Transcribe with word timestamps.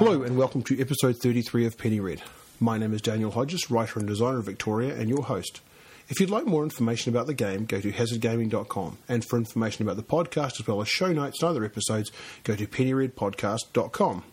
Hello 0.00 0.22
and 0.22 0.38
welcome 0.38 0.62
to 0.62 0.80
episode 0.80 1.18
33 1.18 1.66
of 1.66 1.76
Penny 1.76 2.00
Red. 2.00 2.22
My 2.58 2.78
name 2.78 2.94
is 2.94 3.02
Daniel 3.02 3.32
Hodges, 3.32 3.70
writer 3.70 3.98
and 3.98 4.08
designer 4.08 4.38
of 4.38 4.46
Victoria, 4.46 4.94
and 4.94 5.10
your 5.10 5.24
host. 5.24 5.60
If 6.08 6.18
you'd 6.18 6.30
like 6.30 6.46
more 6.46 6.64
information 6.64 7.12
about 7.12 7.26
the 7.26 7.34
game, 7.34 7.66
go 7.66 7.82
to 7.82 7.92
hazardgaming.com. 7.92 8.96
And 9.10 9.22
for 9.26 9.36
information 9.36 9.86
about 9.86 9.98
the 9.98 10.02
podcast 10.02 10.58
as 10.58 10.66
well 10.66 10.80
as 10.80 10.88
show 10.88 11.12
notes 11.12 11.42
and 11.42 11.50
other 11.50 11.66
episodes, 11.66 12.10
go 12.44 12.56
to 12.56 12.66
pennyredpodcast.com. 12.66 14.24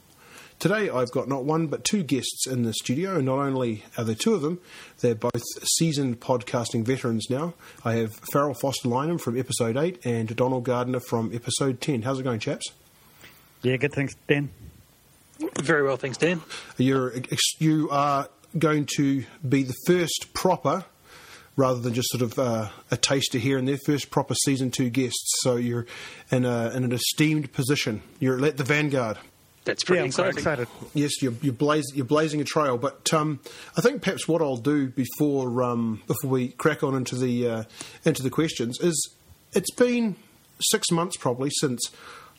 Today 0.57 0.89
I've 0.89 1.11
got 1.11 1.27
not 1.27 1.43
one 1.43 1.68
but 1.68 1.84
two 1.84 2.02
guests 2.02 2.47
in 2.47 2.63
the 2.63 2.71
studio, 2.71 3.18
and 3.18 3.25
not 3.25 3.39
only 3.39 3.84
are 3.97 4.05
there 4.05 4.15
two 4.15 4.36
of 4.36 4.41
them, 4.43 4.61
they're 5.02 5.15
both 5.15 5.43
seasoned 5.75 6.21
podcasting 6.21 6.86
veterans 6.86 7.29
now. 7.29 7.55
I 7.84 7.95
have 7.95 8.15
Farrell 8.31 8.54
Foster 8.54 8.87
Lynham 8.87 9.20
from 9.20 9.37
episode 9.37 9.75
8 9.75 10.06
and 10.06 10.34
Donald 10.34 10.64
Gardner 10.64 11.01
from 11.01 11.34
episode 11.34 11.81
10. 11.81 12.04
How's 12.04 12.21
it 12.21 12.23
going, 12.23 12.39
chaps? 12.39 12.71
Yeah, 13.64 13.75
good. 13.75 13.92
Thanks, 13.92 14.15
Dan. 14.29 14.50
Very 15.59 15.83
well, 15.83 15.97
thanks, 15.97 16.18
Dan. 16.18 16.41
You're, 16.77 17.14
you 17.59 17.89
are 17.91 18.28
going 18.57 18.87
to 18.95 19.25
be 19.47 19.64
the 19.64 19.75
first 19.86 20.33
proper, 20.33 20.86
rather 21.55 21.79
than 21.79 21.93
just 21.93 22.09
sort 22.09 22.21
of 22.21 22.39
uh, 22.39 22.69
a 22.91 22.97
taster 22.97 23.37
here 23.37 23.57
and 23.57 23.68
there, 23.68 23.78
first 23.86 24.09
proper 24.09 24.36
season 24.36 24.71
two 24.71 24.89
guests. 24.89 25.42
So 25.42 25.55
you're 25.55 25.86
in, 26.31 26.45
a, 26.45 26.69
in 26.69 26.83
an 26.83 26.92
esteemed 26.92 27.51
position. 27.54 28.01
You're 28.19 28.43
at 28.45 28.57
the 28.57 28.64
vanguard. 28.64 29.18
That's 29.65 29.83
pretty 29.83 29.97
yeah, 29.97 30.04
I'm 30.04 30.07
exciting. 30.07 30.37
excited. 30.37 30.68
Yes, 30.93 31.21
you're 31.21 31.33
you're, 31.42 31.54
blaz- 31.54 31.93
you're 31.93 32.06
blazing 32.06 32.39
a 32.39 32.45
trail. 32.45 32.78
But 32.78 33.14
um, 33.14 33.42
I 33.78 33.81
think 33.81 34.02
perhaps 34.02 34.25
what 34.25 34.42
I'll 34.42 34.56
do 34.56 34.88
before 34.88 35.61
um, 35.61 36.02
before 36.08 36.30
we 36.30 36.50
crack 36.50 36.83
on 36.83 36.95
into 36.95 37.17
the 37.17 37.50
uh, 37.50 37.64
into 38.06 38.23
the 38.23 38.30
questions 38.30 38.80
is 38.80 39.14
it's 39.52 39.72
been 39.72 40.16
six 40.62 40.90
months 40.90 41.17
probably 41.17 41.50
since 41.59 41.92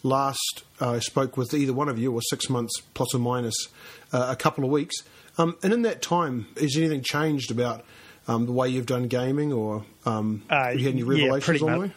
last 0.03 0.65
uh, 0.81 0.93
I 0.93 0.99
spoke 1.01 1.37
with 1.37 1.55
either 1.55 1.73
one 1.73 1.89
of 1.89 1.99
you, 1.99 2.13
or 2.13 2.21
six 2.23 2.49
months 2.49 2.81
plus 2.95 3.15
or 3.15 3.19
minus 3.19 3.69
uh, 4.13 4.29
a 4.31 4.37
couple 4.37 4.65
of 4.65 4.71
weeks. 4.71 4.97
Um, 5.39 5.57
and 5.63 5.73
in 5.73 5.83
that 5.83 6.03
time, 6.03 6.47
has 6.61 6.77
anything 6.77 7.03
changed 7.03 7.51
about 7.51 7.85
um, 8.27 8.47
the 8.47 8.53
way 8.53 8.69
you've 8.69 8.87
done 8.87 9.09
gaming, 9.09 9.53
or 9.53 9.85
um, 10.05 10.43
Uh, 10.51 10.65
have 10.67 10.79
you 10.79 10.85
had 10.87 10.95
any 10.95 11.03
yeah, 11.03 11.09
revelations 11.25 11.45
pretty 11.45 11.65
on 11.65 11.81
much. 11.81 11.91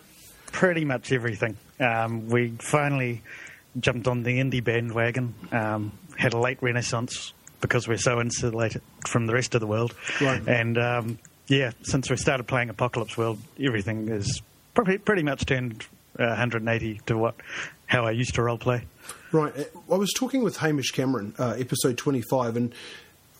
Pretty 0.51 0.85
much 0.85 1.11
everything. 1.11 1.57
Um, 1.79 2.27
we 2.27 2.49
finally 2.59 3.21
jumped 3.79 4.07
on 4.07 4.23
the 4.23 4.39
indie 4.39 4.63
bandwagon. 4.63 5.33
Um, 5.51 5.91
had 6.17 6.33
a 6.33 6.37
late 6.39 6.61
renaissance 6.61 7.33
because 7.61 7.87
we're 7.87 7.97
so 7.97 8.19
insulated 8.19 8.81
from 9.07 9.27
the 9.27 9.33
rest 9.33 9.55
of 9.55 9.61
the 9.61 9.67
world. 9.67 9.95
Right. 10.19 10.45
And 10.47 10.77
um, 10.77 11.19
yeah, 11.47 11.71
since 11.83 12.09
we 12.09 12.17
started 12.17 12.47
playing 12.47 12.69
Apocalypse 12.69 13.17
World, 13.17 13.39
everything 13.59 14.09
is 14.09 14.41
pretty, 14.73 14.97
pretty 14.97 15.23
much 15.23 15.45
turned 15.45 15.83
uh, 16.19 16.25
180 16.27 17.01
to 17.07 17.17
what 17.17 17.35
how 17.91 18.05
I 18.05 18.11
used 18.11 18.35
to 18.35 18.41
role 18.41 18.57
play. 18.57 18.85
Right. 19.33 19.53
I 19.91 19.95
was 19.95 20.11
talking 20.15 20.43
with 20.43 20.57
Hamish 20.57 20.91
Cameron, 20.91 21.35
uh, 21.37 21.55
episode 21.59 21.97
twenty-five, 21.97 22.55
and 22.55 22.73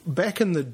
back 0.06 0.42
in 0.42 0.52
the 0.52 0.68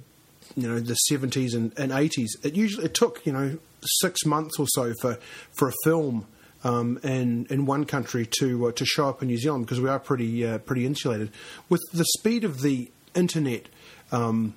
you 0.56 0.68
know 0.68 0.80
the 0.80 0.96
seventies 0.96 1.54
and, 1.54 1.72
and 1.78 1.92
eighties, 1.92 2.36
it 2.44 2.56
usually 2.56 2.86
it 2.86 2.96
took 2.96 3.26
you 3.26 3.32
know 3.32 3.60
six 4.02 4.26
months 4.26 4.60
or 4.60 4.66
so 4.68 4.94
for 5.02 5.20
for 5.58 5.70
a 5.70 5.74
film. 5.84 6.28
Um, 6.64 7.00
in 7.04 7.46
in 7.52 7.68
one 7.68 7.86
country 7.86 8.28
to 8.40 8.68
uh, 8.68 8.72
to 8.72 8.84
show 8.84 9.08
up 9.08 9.22
in 9.22 9.28
New 9.28 9.38
Zealand 9.38 9.66
because 9.66 9.80
we 9.80 9.90
are 9.90 10.00
pretty 10.00 10.46
uh, 10.46 10.58
pretty 10.58 10.88
insulated 10.88 11.32
with 11.70 11.82
the 11.94 12.04
speed 12.18 12.44
of 12.44 12.62
the 12.62 12.90
internet. 13.14 13.70
Um, 14.12 14.56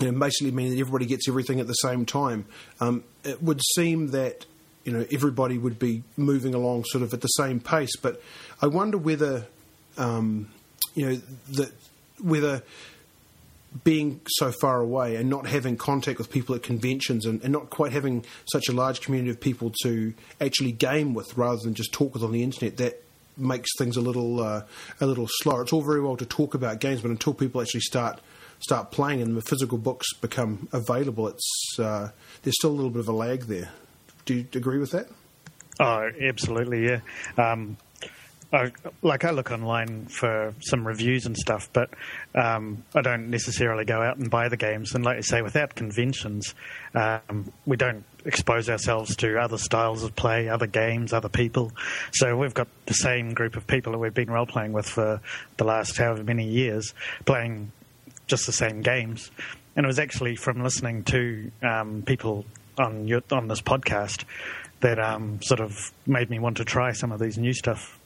you 0.00 0.10
know, 0.10 0.18
basically 0.18 0.52
meaning 0.52 0.72
that 0.72 0.80
everybody 0.80 1.04
gets 1.04 1.28
everything 1.28 1.60
at 1.60 1.66
the 1.66 1.74
same 1.74 2.06
time. 2.06 2.46
Um, 2.80 3.04
it 3.24 3.42
would 3.42 3.60
seem 3.74 4.08
that 4.12 4.46
you 4.84 4.92
know 4.92 5.06
everybody 5.12 5.58
would 5.58 5.78
be 5.78 6.02
moving 6.16 6.54
along 6.54 6.84
sort 6.86 7.02
of 7.02 7.12
at 7.14 7.20
the 7.20 7.28
same 7.28 7.60
pace, 7.60 7.96
but 7.96 8.20
I 8.60 8.66
wonder 8.66 8.98
whether 8.98 9.46
um, 9.96 10.50
you 10.94 11.06
know 11.06 11.16
that 11.52 11.72
whether 12.20 12.62
being 13.84 14.20
so 14.28 14.52
far 14.52 14.80
away 14.80 15.16
and 15.16 15.30
not 15.30 15.46
having 15.46 15.76
contact 15.76 16.18
with 16.18 16.30
people 16.30 16.54
at 16.54 16.62
conventions 16.62 17.24
and, 17.24 17.42
and 17.42 17.52
not 17.52 17.70
quite 17.70 17.92
having 17.92 18.24
such 18.44 18.68
a 18.68 18.72
large 18.72 19.00
community 19.00 19.30
of 19.30 19.40
people 19.40 19.72
to 19.82 20.12
actually 20.40 20.72
game 20.72 21.14
with 21.14 21.36
rather 21.38 21.58
than 21.62 21.72
just 21.72 21.90
talk 21.92 22.12
with 22.12 22.22
on 22.22 22.32
the 22.32 22.42
internet 22.42 22.76
that 22.76 23.02
makes 23.36 23.70
things 23.78 23.96
a 23.96 24.00
little 24.00 24.40
uh, 24.40 24.62
a 25.00 25.06
little 25.06 25.26
slower. 25.28 25.62
It's 25.62 25.72
all 25.72 25.82
very 25.82 26.00
well 26.00 26.16
to 26.16 26.26
talk 26.26 26.54
about 26.54 26.80
games, 26.80 27.00
but 27.00 27.10
until 27.10 27.34
people 27.34 27.60
actually 27.60 27.80
start 27.80 28.20
start 28.58 28.90
playing 28.90 29.20
and 29.22 29.36
the 29.36 29.42
physical 29.42 29.78
books 29.78 30.12
become 30.20 30.68
available, 30.72 31.28
it's 31.28 31.78
uh, 31.78 32.10
there's 32.42 32.56
still 32.58 32.70
a 32.70 32.76
little 32.76 32.90
bit 32.90 33.00
of 33.00 33.08
a 33.08 33.12
lag 33.12 33.42
there. 33.42 33.70
Do 34.24 34.34
you 34.34 34.46
agree 34.54 34.78
with 34.78 34.92
that? 34.92 35.08
Oh, 35.80 36.10
absolutely, 36.20 36.86
yeah. 36.86 37.00
Um, 37.36 37.76
I, 38.52 38.70
like 39.00 39.24
I 39.24 39.30
look 39.30 39.50
online 39.50 40.06
for 40.06 40.52
some 40.60 40.86
reviews 40.86 41.24
and 41.24 41.36
stuff, 41.36 41.70
but 41.72 41.88
um, 42.34 42.84
I 42.94 43.00
don't 43.00 43.30
necessarily 43.30 43.86
go 43.86 44.02
out 44.02 44.18
and 44.18 44.30
buy 44.30 44.48
the 44.48 44.58
games. 44.58 44.94
And 44.94 45.02
like 45.04 45.16
you 45.16 45.22
say, 45.22 45.40
without 45.40 45.74
conventions, 45.74 46.54
um, 46.94 47.50
we 47.64 47.78
don't 47.78 48.04
expose 48.26 48.68
ourselves 48.68 49.16
to 49.16 49.38
other 49.38 49.56
styles 49.56 50.02
of 50.02 50.14
play, 50.14 50.50
other 50.50 50.66
games, 50.66 51.14
other 51.14 51.30
people. 51.30 51.72
So 52.12 52.36
we've 52.36 52.52
got 52.52 52.68
the 52.84 52.94
same 52.94 53.32
group 53.32 53.56
of 53.56 53.66
people 53.66 53.92
that 53.92 53.98
we've 53.98 54.12
been 54.12 54.30
role 54.30 54.46
playing 54.46 54.72
with 54.72 54.86
for 54.86 55.22
the 55.56 55.64
last 55.64 55.96
however 55.96 56.22
many 56.22 56.46
years, 56.46 56.92
playing 57.24 57.72
just 58.26 58.44
the 58.44 58.52
same 58.52 58.82
games. 58.82 59.30
And 59.76 59.86
it 59.86 59.86
was 59.86 59.98
actually 59.98 60.36
from 60.36 60.62
listening 60.62 61.04
to 61.04 61.50
um, 61.62 62.02
people 62.02 62.44
on 62.78 63.08
your, 63.08 63.22
on 63.30 63.48
this 63.48 63.60
podcast 63.60 64.24
that 64.80 64.98
um, 64.98 65.40
sort 65.42 65.60
of 65.60 65.92
made 66.06 66.28
me 66.30 66.38
want 66.38 66.56
to 66.58 66.64
try 66.64 66.92
some 66.92 67.12
of 67.12 67.20
these 67.20 67.38
new 67.38 67.52
stuff. 67.52 67.98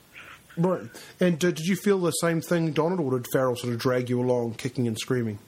Right. 0.56 0.82
And 1.20 1.44
uh, 1.44 1.50
did 1.50 1.66
you 1.66 1.76
feel 1.76 1.98
the 1.98 2.12
same 2.12 2.40
thing, 2.40 2.72
Donald, 2.72 3.00
or 3.00 3.18
did 3.18 3.26
Farrell 3.32 3.56
sort 3.56 3.72
of 3.72 3.78
drag 3.78 4.08
you 4.08 4.20
along, 4.20 4.54
kicking 4.54 4.86
and 4.86 4.98
screaming? 4.98 5.38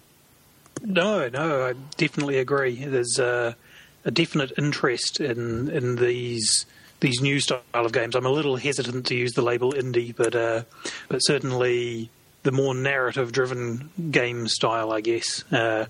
No, 0.83 1.29
no, 1.29 1.67
I 1.67 1.75
definitely 1.97 2.39
agree. 2.39 2.85
There's 2.85 3.19
a, 3.19 3.57
a 4.05 4.11
definite 4.11 4.53
interest 4.59 5.21
in 5.21 5.69
in 5.71 5.97
these 5.97 6.67
these 7.01 7.21
new 7.21 7.41
style 7.41 7.63
of 7.75 7.93
games. 7.93 8.15
I'm 8.15 8.27
a 8.27 8.31
little 8.31 8.57
hesitant 8.57 9.07
to 9.07 9.15
use 9.15 9.33
the 9.33 9.43
label 9.43 9.73
indie, 9.73 10.15
but 10.15 10.35
uh, 10.35 10.63
but 11.09 11.19
certainly 11.19 12.11
the 12.43 12.53
more 12.53 12.75
narrative 12.75 13.33
driven 13.33 13.91
game 14.11 14.47
style, 14.47 14.93
I 14.93 15.01
guess. 15.01 15.45
Uh, 15.53 15.87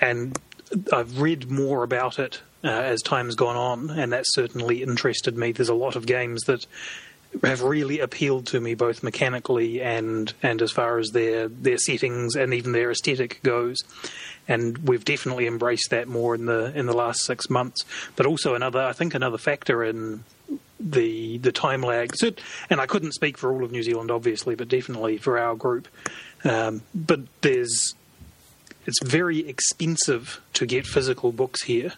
and 0.00 0.38
I've 0.92 1.20
read 1.20 1.50
more 1.50 1.82
about 1.82 2.18
it 2.18 2.40
uh, 2.64 2.68
as 2.68 3.02
time's 3.02 3.34
gone 3.34 3.56
on, 3.56 3.90
and 3.90 4.12
that 4.12 4.24
certainly 4.26 4.82
interested 4.82 5.36
me. 5.36 5.52
There's 5.52 5.68
a 5.68 5.74
lot 5.74 5.96
of 5.96 6.06
games 6.06 6.42
that 6.44 6.66
have 7.44 7.62
really 7.62 8.00
appealed 8.00 8.46
to 8.46 8.60
me 8.60 8.74
both 8.74 9.02
mechanically 9.02 9.82
and 9.82 10.32
and 10.42 10.62
as 10.62 10.72
far 10.72 10.98
as 10.98 11.10
their 11.10 11.48
their 11.48 11.78
settings 11.78 12.34
and 12.34 12.54
even 12.54 12.72
their 12.72 12.90
aesthetic 12.90 13.40
goes. 13.42 13.76
And 14.46 14.78
we've 14.78 15.04
definitely 15.04 15.46
embraced 15.46 15.90
that 15.90 16.08
more 16.08 16.34
in 16.34 16.46
the 16.46 16.72
in 16.76 16.86
the 16.86 16.94
last 16.94 17.24
6 17.26 17.50
months. 17.50 17.84
But 18.16 18.26
also 18.26 18.54
another 18.54 18.80
I 18.80 18.92
think 18.92 19.14
another 19.14 19.38
factor 19.38 19.84
in 19.84 20.24
the 20.80 21.38
the 21.38 21.52
time 21.52 21.82
lag. 21.82 22.16
So, 22.16 22.30
and 22.70 22.80
I 22.80 22.86
couldn't 22.86 23.12
speak 23.12 23.36
for 23.36 23.52
all 23.52 23.62
of 23.62 23.72
New 23.72 23.82
Zealand 23.82 24.10
obviously 24.10 24.54
but 24.54 24.68
definitely 24.68 25.18
for 25.18 25.38
our 25.38 25.54
group. 25.54 25.86
Um, 26.44 26.82
but 26.94 27.20
there's 27.42 27.94
it's 28.86 29.02
very 29.04 29.46
expensive 29.46 30.40
to 30.54 30.64
get 30.64 30.86
physical 30.86 31.30
books 31.30 31.62
here 31.64 31.92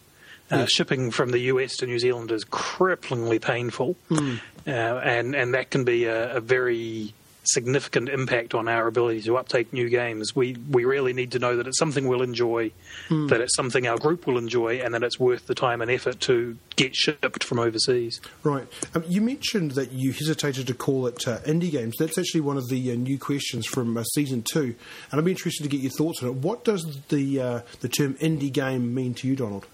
uh, 0.51 0.67
shipping 0.67 1.11
from 1.11 1.31
the 1.31 1.39
US 1.41 1.77
to 1.77 1.87
New 1.87 1.99
Zealand 1.99 2.31
is 2.31 2.45
cripplingly 2.45 3.41
painful, 3.41 3.97
uh, 4.11 4.71
and 4.71 5.35
and 5.35 5.55
that 5.55 5.71
can 5.71 5.85
be 5.85 6.05
a, 6.05 6.37
a 6.37 6.41
very 6.41 7.15
significant 7.45 8.09
impact 8.09 8.55
on 8.55 8.69
our 8.69 8.87
ability 8.87 9.23
to 9.23 9.37
uptake 9.37 9.73
new 9.73 9.89
games. 9.89 10.35
We 10.35 10.57
we 10.71 10.85
really 10.85 11.13
need 11.13 11.33
to 11.33 11.39
know 11.39 11.57
that 11.57 11.67
it's 11.67 11.79
something 11.79 12.07
we'll 12.07 12.23
enjoy, 12.23 12.73
that 13.09 13.41
it's 13.41 13.55
something 13.57 13.87
our 13.87 13.99
group 13.99 14.27
will 14.27 14.39
enjoy, 14.39 14.81
and 14.81 14.95
that 14.95 15.03
it's 15.03 15.19
worth 15.19 15.47
the 15.47 15.55
time 15.55 15.81
and 15.81 15.91
effort 15.91 16.21
to 16.21 16.57
get 16.77 16.95
shipped 16.95 17.45
from 17.45 17.59
overseas. 17.59 18.21
Right. 18.43 18.67
Um, 18.95 19.05
you 19.09 19.21
mentioned 19.21 19.73
that 19.73 19.93
you 19.93 20.13
hesitated 20.13 20.67
to 20.67 20.75
call 20.75 21.07
it 21.07 21.27
uh, 21.27 21.39
indie 21.41 21.71
games. 21.71 21.97
That's 21.99 22.19
actually 22.19 22.43
one 22.43 22.57
of 22.57 22.69
the 22.69 22.93
uh, 22.93 22.95
new 22.95 23.19
questions 23.19 23.67
from 23.67 23.97
uh, 23.97 24.03
season 24.05 24.43
two, 24.43 24.75
and 25.11 25.21
I'd 25.21 25.25
be 25.25 25.33
interested 25.33 25.63
to 25.65 25.69
get 25.69 25.81
your 25.81 25.93
thoughts 25.93 26.23
on 26.23 26.29
it. 26.29 26.35
What 26.37 26.65
does 26.65 27.01
the 27.09 27.41
uh, 27.41 27.61
the 27.81 27.89
term 27.89 28.15
indie 28.15 28.53
game 28.53 28.95
mean 28.95 29.15
to 29.15 29.29
you, 29.29 29.37
Donald? 29.37 29.67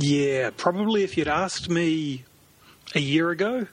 Yeah, 0.00 0.50
probably 0.56 1.04
if 1.04 1.16
you'd 1.16 1.28
asked 1.28 1.68
me 1.70 2.24
a 2.94 3.00
year 3.00 3.30
ago, 3.30 3.66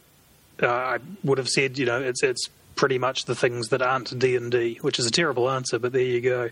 uh, 0.61 0.67
I 0.67 0.97
would 1.23 1.37
have 1.37 1.49
said, 1.49 1.77
you 1.77 1.85
know, 1.85 2.01
it's 2.01 2.23
it's 2.23 2.49
pretty 2.75 2.97
much 2.97 3.25
the 3.25 3.35
things 3.35 3.67
that 3.69 3.81
aren't 3.83 4.17
D 4.17 4.35
and 4.35 4.51
D, 4.51 4.79
which 4.81 4.97
is 4.97 5.05
a 5.05 5.11
terrible 5.11 5.49
answer, 5.49 5.77
but 5.79 5.91
there 5.93 6.01
you 6.01 6.21
go. 6.21 6.49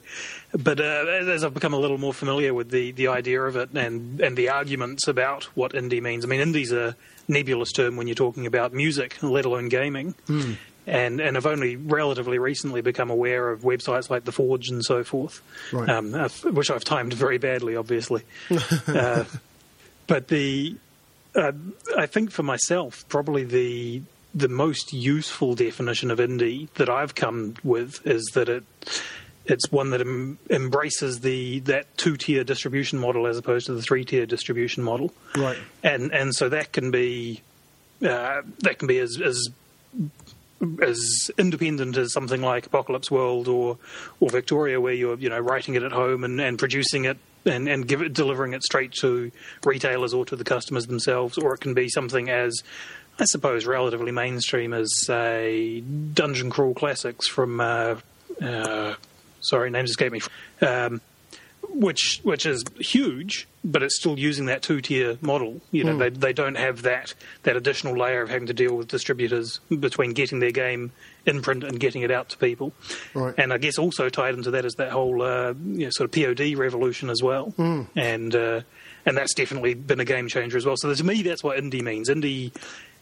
But 0.51 0.79
uh, 0.79 0.83
as 1.27 1.43
I've 1.43 1.53
become 1.53 1.73
a 1.73 1.79
little 1.79 1.97
more 1.97 2.13
familiar 2.13 2.53
with 2.53 2.69
the, 2.69 2.91
the 2.91 3.07
idea 3.07 3.41
of 3.41 3.55
it 3.55 3.69
and 3.73 4.19
and 4.19 4.37
the 4.37 4.49
arguments 4.49 5.07
about 5.07 5.45
what 5.55 5.71
indie 5.73 6.01
means, 6.01 6.25
I 6.25 6.27
mean, 6.27 6.41
indie's 6.41 6.71
a 6.71 6.95
nebulous 7.27 7.71
term 7.71 7.95
when 7.95 8.07
you're 8.07 8.15
talking 8.15 8.45
about 8.45 8.73
music, 8.73 9.17
let 9.23 9.45
alone 9.45 9.69
gaming. 9.69 10.13
And 10.87 11.21
and 11.21 11.37
I've 11.37 11.45
only 11.45 11.75
relatively 11.75 12.39
recently 12.39 12.81
become 12.81 13.09
aware 13.09 13.49
of 13.51 13.61
websites 13.61 14.09
like 14.09 14.25
The 14.25 14.31
Forge 14.31 14.69
and 14.69 14.83
so 14.83 15.03
forth, 15.03 15.41
Right. 15.71 15.87
um, 15.89 16.13
uh, 16.13 16.27
which 16.51 16.69
I've 16.71 16.83
timed 16.83 17.13
very 17.13 17.37
badly, 17.37 17.75
obviously. 17.75 18.23
uh, 18.87 19.23
but 20.11 20.27
the 20.27 20.75
uh, 21.35 21.53
I 21.97 22.05
think 22.05 22.31
for 22.31 22.43
myself, 22.43 23.05
probably 23.07 23.45
the 23.45 24.01
the 24.35 24.49
most 24.49 24.91
useful 24.91 25.55
definition 25.55 26.11
of 26.11 26.19
indie 26.19 26.67
that 26.73 26.89
I've 26.89 27.15
come 27.15 27.55
with 27.63 28.05
is 28.05 28.29
that 28.33 28.49
it 28.49 28.65
it's 29.45 29.71
one 29.71 29.91
that 29.91 30.01
em- 30.01 30.37
embraces 30.49 31.21
the 31.21 31.59
that 31.59 31.97
two 31.97 32.17
tier 32.17 32.43
distribution 32.43 32.99
model 32.99 33.25
as 33.25 33.37
opposed 33.37 33.67
to 33.67 33.73
the 33.73 33.81
three 33.81 34.03
tier 34.03 34.25
distribution 34.25 34.83
model. 34.83 35.13
Right. 35.37 35.57
And 35.81 36.13
and 36.13 36.35
so 36.35 36.49
that 36.49 36.73
can 36.73 36.91
be 36.91 37.41
uh, 38.03 38.41
that 38.59 38.79
can 38.79 38.89
be 38.89 38.99
as 38.99 39.17
as 39.23 39.47
as 40.81 41.31
independent 41.37 41.95
as 41.95 42.11
something 42.11 42.41
like 42.41 42.65
Apocalypse 42.65 43.09
World 43.09 43.47
or 43.47 43.77
or 44.19 44.29
Victoria, 44.29 44.81
where 44.81 44.93
you're 44.93 45.17
you 45.17 45.29
know 45.29 45.39
writing 45.39 45.75
it 45.75 45.83
at 45.83 45.93
home 45.93 46.25
and, 46.25 46.41
and 46.41 46.59
producing 46.59 47.05
it 47.05 47.17
and, 47.45 47.67
and 47.67 47.87
give 47.87 48.01
it, 48.01 48.13
delivering 48.13 48.53
it 48.53 48.63
straight 48.63 48.91
to 48.93 49.31
retailers 49.65 50.13
or 50.13 50.25
to 50.25 50.35
the 50.35 50.43
customers 50.43 50.87
themselves, 50.87 51.37
or 51.37 51.53
it 51.53 51.61
can 51.61 51.73
be 51.73 51.89
something 51.89 52.29
as 52.29 52.61
I 53.19 53.25
suppose 53.25 53.65
relatively 53.65 54.11
mainstream 54.11 54.73
as 54.73 54.89
say 55.05 55.81
Dungeon 55.81 56.49
Crawl 56.49 56.73
Classics 56.73 57.27
from 57.27 57.59
uh, 57.59 57.95
uh, 58.41 58.95
sorry 59.41 59.69
names 59.69 59.91
escape 59.91 60.11
me. 60.11 60.21
Um, 60.61 61.01
which 61.69 62.19
which 62.23 62.45
is 62.45 62.63
huge, 62.79 63.47
but 63.63 63.83
it's 63.83 63.95
still 63.95 64.17
using 64.17 64.45
that 64.45 64.61
two 64.61 64.81
tier 64.81 65.17
model. 65.21 65.61
You 65.71 65.83
know, 65.83 65.95
mm. 65.95 65.99
they 65.99 66.09
they 66.09 66.33
don't 66.33 66.57
have 66.57 66.83
that 66.83 67.13
that 67.43 67.55
additional 67.55 67.97
layer 67.97 68.21
of 68.21 68.29
having 68.29 68.47
to 68.47 68.53
deal 68.53 68.75
with 68.75 68.87
distributors 68.87 69.59
between 69.69 70.13
getting 70.13 70.39
their 70.39 70.51
game 70.51 70.91
in 71.25 71.41
print 71.41 71.63
and 71.63 71.79
getting 71.79 72.01
it 72.01 72.11
out 72.11 72.29
to 72.29 72.37
people. 72.37 72.73
Right. 73.13 73.33
And 73.37 73.53
I 73.53 73.57
guess 73.57 73.77
also 73.77 74.09
tied 74.09 74.33
into 74.33 74.51
that 74.51 74.65
is 74.65 74.75
that 74.75 74.91
whole 74.91 75.21
uh, 75.21 75.53
you 75.53 75.85
know, 75.85 75.89
sort 75.91 76.05
of 76.05 76.11
POD 76.11 76.55
revolution 76.57 77.09
as 77.09 77.21
well. 77.21 77.53
Mm. 77.57 77.87
And 77.95 78.35
uh, 78.35 78.61
and 79.05 79.17
that's 79.17 79.33
definitely 79.33 79.73
been 79.73 79.99
a 79.99 80.05
game 80.05 80.27
changer 80.27 80.57
as 80.57 80.65
well. 80.65 80.75
So 80.77 80.93
to 80.93 81.03
me, 81.03 81.21
that's 81.21 81.43
what 81.43 81.57
indie 81.57 81.81
means. 81.81 82.09
Indie 82.09 82.53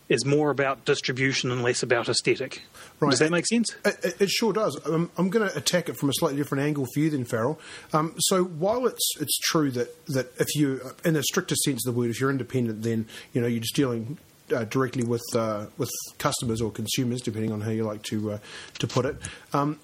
is 0.10 0.26
more 0.26 0.50
about 0.50 0.86
distribution 0.86 1.52
and 1.52 1.64
less 1.64 1.84
about 1.84 2.10
aesthetic. 2.10 2.64
Right. 3.00 3.12
Does 3.12 3.20
that 3.20 3.32
make 3.32 3.46
sense? 3.48 3.76
It, 3.86 4.22
it 4.22 4.30
sure 4.30 4.52
does. 4.52 4.78
Um, 4.86 5.12
I'm 5.18 5.30
going 5.30 5.48
to 5.48 5.56
attack 5.56 5.88
it 5.88 5.98
from 5.98 6.10
a 6.10 6.14
slightly 6.14 6.38
different 6.38 6.64
angle 6.64 6.88
for 6.94 7.00
you, 7.00 7.10
then, 7.12 7.26
Farrell. 7.26 7.60
Um, 7.94 8.16
so 8.18 8.44
while 8.44 8.88
it's 8.88 9.08
it's 9.20 9.38
true 9.38 9.72
that 9.72 10.06
that 10.08 10.34
if 10.40 10.48
you, 10.56 10.82
in 11.06 11.14
the 11.14 11.24
strictest 11.24 11.64
sense 11.64 11.86
of 11.86 11.94
the 11.94 11.98
word, 11.98 12.10
if 12.10 12.20
you're 12.20 12.32
independent, 12.32 12.82
then 12.82 13.06
you 13.34 13.40
know 13.40 13.48
you're 13.48 13.62
just 13.62 13.76
dealing 13.76 14.18
uh, 14.54 14.66
directly 14.66 15.04
with 15.04 15.24
uh, 15.36 15.68
with 15.78 15.92
customers 16.18 16.62
or 16.62 16.72
consumers, 16.72 17.22
depending 17.22 17.52
on 17.52 17.62
how 17.62 17.72
you 17.72 17.84
like 17.84 18.02
to 18.04 18.34
uh, 18.34 18.38
to 18.80 18.88
put 18.88 19.06
it. 19.06 19.16
Um, 19.54 19.80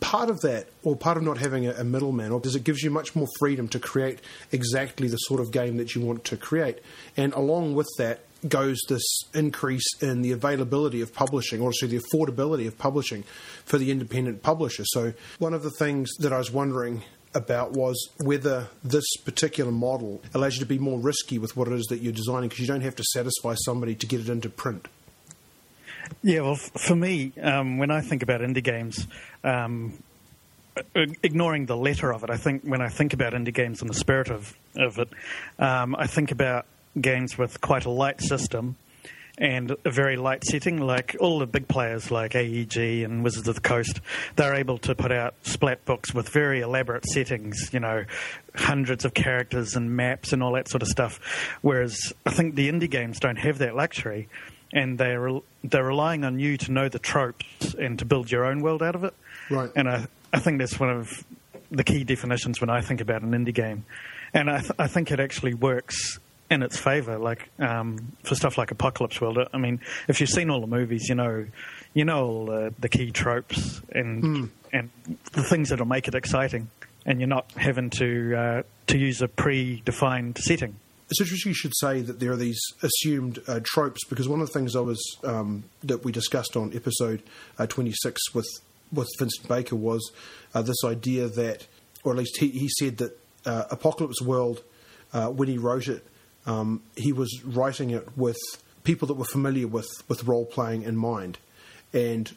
part 0.00 0.30
of 0.30 0.40
that, 0.40 0.68
or 0.82 0.96
part 0.96 1.16
of 1.16 1.22
not 1.22 1.38
having 1.38 1.66
a, 1.66 1.72
a 1.72 1.84
middleman, 1.84 2.32
is 2.44 2.54
it 2.54 2.64
gives 2.64 2.82
you 2.82 2.90
much 2.90 3.14
more 3.16 3.26
freedom 3.38 3.68
to 3.68 3.78
create 3.78 4.20
exactly 4.52 5.08
the 5.08 5.16
sort 5.16 5.40
of 5.40 5.50
game 5.50 5.76
that 5.78 5.94
you 5.94 6.00
want 6.00 6.24
to 6.24 6.36
create, 6.36 6.78
and 7.16 7.32
along 7.32 7.74
with 7.74 7.88
that, 7.98 8.20
goes 8.48 8.80
this 8.88 9.22
increase 9.34 9.86
in 10.00 10.22
the 10.22 10.32
availability 10.32 11.00
of 11.00 11.14
publishing, 11.14 11.60
or 11.60 11.66
also 11.66 11.86
the 11.86 12.00
affordability 12.00 12.66
of 12.66 12.78
publishing 12.78 13.24
for 13.64 13.78
the 13.78 13.90
independent 13.90 14.42
publisher. 14.42 14.84
So, 14.86 15.12
one 15.38 15.54
of 15.54 15.62
the 15.62 15.70
things 15.70 16.10
that 16.18 16.32
I 16.32 16.38
was 16.38 16.50
wondering 16.50 17.02
about 17.34 17.72
was 17.72 18.10
whether 18.18 18.68
this 18.82 19.04
particular 19.24 19.70
model 19.70 20.20
allows 20.34 20.54
you 20.54 20.60
to 20.60 20.66
be 20.66 20.78
more 20.78 20.98
risky 20.98 21.38
with 21.38 21.56
what 21.56 21.68
it 21.68 21.74
is 21.74 21.86
that 21.86 22.00
you're 22.00 22.12
designing 22.12 22.48
because 22.48 22.60
you 22.60 22.66
don't 22.66 22.80
have 22.80 22.96
to 22.96 23.04
satisfy 23.04 23.54
somebody 23.54 23.94
to 23.94 24.06
get 24.06 24.20
it 24.20 24.28
into 24.28 24.48
print. 24.48 24.88
Yeah, 26.22 26.40
well, 26.40 26.56
for 26.56 26.96
me, 26.96 27.32
um, 27.40 27.78
when 27.78 27.92
I 27.92 28.00
think 28.00 28.22
about 28.22 28.40
indie 28.40 28.64
games, 28.64 29.06
um, 29.44 30.02
ignoring 30.94 31.66
the 31.66 31.76
letter 31.76 32.12
of 32.12 32.24
it, 32.24 32.30
I 32.30 32.36
think 32.36 32.64
when 32.64 32.80
I 32.80 32.88
think 32.88 33.12
about 33.12 33.32
indie 33.32 33.54
games 33.54 33.80
in 33.80 33.88
the 33.88 33.94
spirit 33.94 34.28
of, 34.28 34.56
of 34.74 34.98
it, 34.98 35.08
um, 35.58 35.94
I 35.96 36.08
think 36.08 36.32
about 36.32 36.66
games 37.00 37.36
with 37.38 37.60
quite 37.60 37.84
a 37.84 37.90
light 37.90 38.20
system 38.20 38.76
and 39.38 39.74
a 39.84 39.90
very 39.90 40.16
light 40.16 40.44
setting. 40.44 40.78
Like 40.78 41.16
all 41.18 41.38
the 41.38 41.46
big 41.46 41.66
players 41.66 42.10
like 42.10 42.34
AEG 42.34 43.04
and 43.04 43.24
Wizards 43.24 43.48
of 43.48 43.54
the 43.54 43.60
Coast, 43.60 44.00
they're 44.36 44.54
able 44.54 44.78
to 44.78 44.94
put 44.94 45.10
out 45.10 45.34
splat 45.42 45.84
books 45.84 46.12
with 46.12 46.28
very 46.28 46.60
elaborate 46.60 47.06
settings, 47.06 47.70
you 47.72 47.80
know, 47.80 48.04
hundreds 48.54 49.04
of 49.04 49.14
characters 49.14 49.74
and 49.76 49.96
maps 49.96 50.32
and 50.32 50.42
all 50.42 50.52
that 50.52 50.68
sort 50.68 50.82
of 50.82 50.88
stuff. 50.88 51.18
Whereas 51.62 52.12
I 52.26 52.30
think 52.30 52.54
the 52.54 52.68
indie 52.68 52.90
games 52.90 53.18
don't 53.18 53.38
have 53.38 53.58
that 53.58 53.74
luxury. 53.74 54.28
And 54.72 54.98
they're 54.98 55.28
they're 55.64 55.84
relying 55.84 56.22
on 56.22 56.38
you 56.38 56.56
to 56.58 56.70
know 56.70 56.88
the 56.88 57.00
tropes 57.00 57.74
and 57.74 57.98
to 57.98 58.04
build 58.04 58.30
your 58.30 58.44
own 58.44 58.60
world 58.60 58.84
out 58.84 58.94
of 58.94 59.02
it. 59.02 59.14
Right. 59.50 59.68
And 59.74 59.88
I 59.88 60.06
I 60.32 60.38
think 60.38 60.60
that's 60.60 60.78
one 60.78 60.90
of 60.90 61.24
the 61.72 61.82
key 61.82 62.04
definitions 62.04 62.60
when 62.60 62.70
I 62.70 62.80
think 62.80 63.00
about 63.00 63.22
an 63.22 63.32
indie 63.32 63.54
game. 63.54 63.84
And 64.32 64.48
I, 64.48 64.60
th- 64.60 64.72
I 64.78 64.86
think 64.86 65.10
it 65.10 65.18
actually 65.18 65.54
works 65.54 66.20
in 66.50 66.62
its 66.62 66.78
favour. 66.78 67.18
Like 67.18 67.48
um, 67.58 68.12
for 68.24 68.34
stuff 68.34 68.58
like 68.58 68.70
Apocalypse 68.70 69.20
World, 69.20 69.38
I 69.52 69.58
mean, 69.58 69.80
if 70.08 70.20
you've 70.20 70.30
seen 70.30 70.50
all 70.50 70.60
the 70.60 70.66
movies, 70.66 71.08
you 71.08 71.14
know, 71.14 71.46
you 71.94 72.04
know 72.04 72.26
all 72.26 72.46
the, 72.46 72.74
the 72.78 72.88
key 72.88 73.10
tropes 73.10 73.80
and 73.92 74.22
mm. 74.22 74.50
and 74.72 74.90
the 75.32 75.42
things 75.42 75.70
that'll 75.70 75.86
make 75.86 76.08
it 76.08 76.14
exciting, 76.14 76.68
and 77.06 77.20
you're 77.20 77.28
not 77.28 77.50
having 77.52 77.90
to 77.90 78.36
uh, 78.36 78.62
to 78.88 78.98
use 78.98 79.22
a 79.22 79.28
predefined 79.28 80.38
setting. 80.38 80.76
It's 81.10 81.20
interesting 81.20 81.50
you 81.50 81.54
should 81.54 81.76
say 81.76 82.02
that 82.02 82.20
there 82.20 82.30
are 82.30 82.36
these 82.36 82.60
assumed 82.82 83.40
uh, 83.48 83.58
tropes 83.64 84.04
because 84.04 84.28
one 84.28 84.40
of 84.40 84.46
the 84.46 84.52
things 84.52 84.76
I 84.76 84.80
was 84.80 85.02
um, 85.24 85.64
that 85.82 86.04
we 86.04 86.12
discussed 86.12 86.56
on 86.56 86.72
episode 86.72 87.24
uh, 87.58 87.66
26 87.66 88.32
with 88.32 88.46
with 88.92 89.08
Vincent 89.18 89.48
Baker 89.48 89.76
was 89.76 90.12
uh, 90.54 90.62
this 90.62 90.84
idea 90.84 91.28
that, 91.28 91.66
or 92.04 92.12
at 92.12 92.18
least 92.18 92.38
he, 92.38 92.48
he 92.48 92.68
said 92.68 92.98
that 92.98 93.18
uh, 93.46 93.64
Apocalypse 93.70 94.20
World, 94.20 94.62
uh, 95.12 95.28
when 95.28 95.48
he 95.48 95.58
wrote 95.58 95.88
it, 95.88 96.06
um, 96.46 96.82
he 96.96 97.12
was 97.12 97.42
writing 97.44 97.90
it 97.90 98.16
with 98.16 98.38
people 98.84 99.06
that 99.08 99.14
were 99.14 99.24
familiar 99.24 99.66
with, 99.66 99.88
with 100.08 100.24
role 100.24 100.46
playing 100.46 100.82
in 100.82 100.96
mind. 100.96 101.38
And 101.92 102.30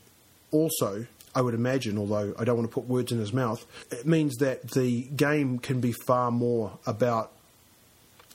also, 0.51 1.07
I 1.35 1.41
would 1.41 1.53
imagine, 1.53 1.97
although 1.97 2.33
I 2.37 2.43
don't 2.43 2.57
want 2.57 2.69
to 2.69 2.73
put 2.73 2.87
words 2.87 3.11
in 3.11 3.19
his 3.19 3.33
mouth, 3.33 3.65
it 3.91 4.05
means 4.05 4.35
that 4.37 4.71
the 4.71 5.03
game 5.15 5.59
can 5.59 5.79
be 5.79 5.93
far 6.05 6.31
more 6.31 6.77
about 6.85 7.31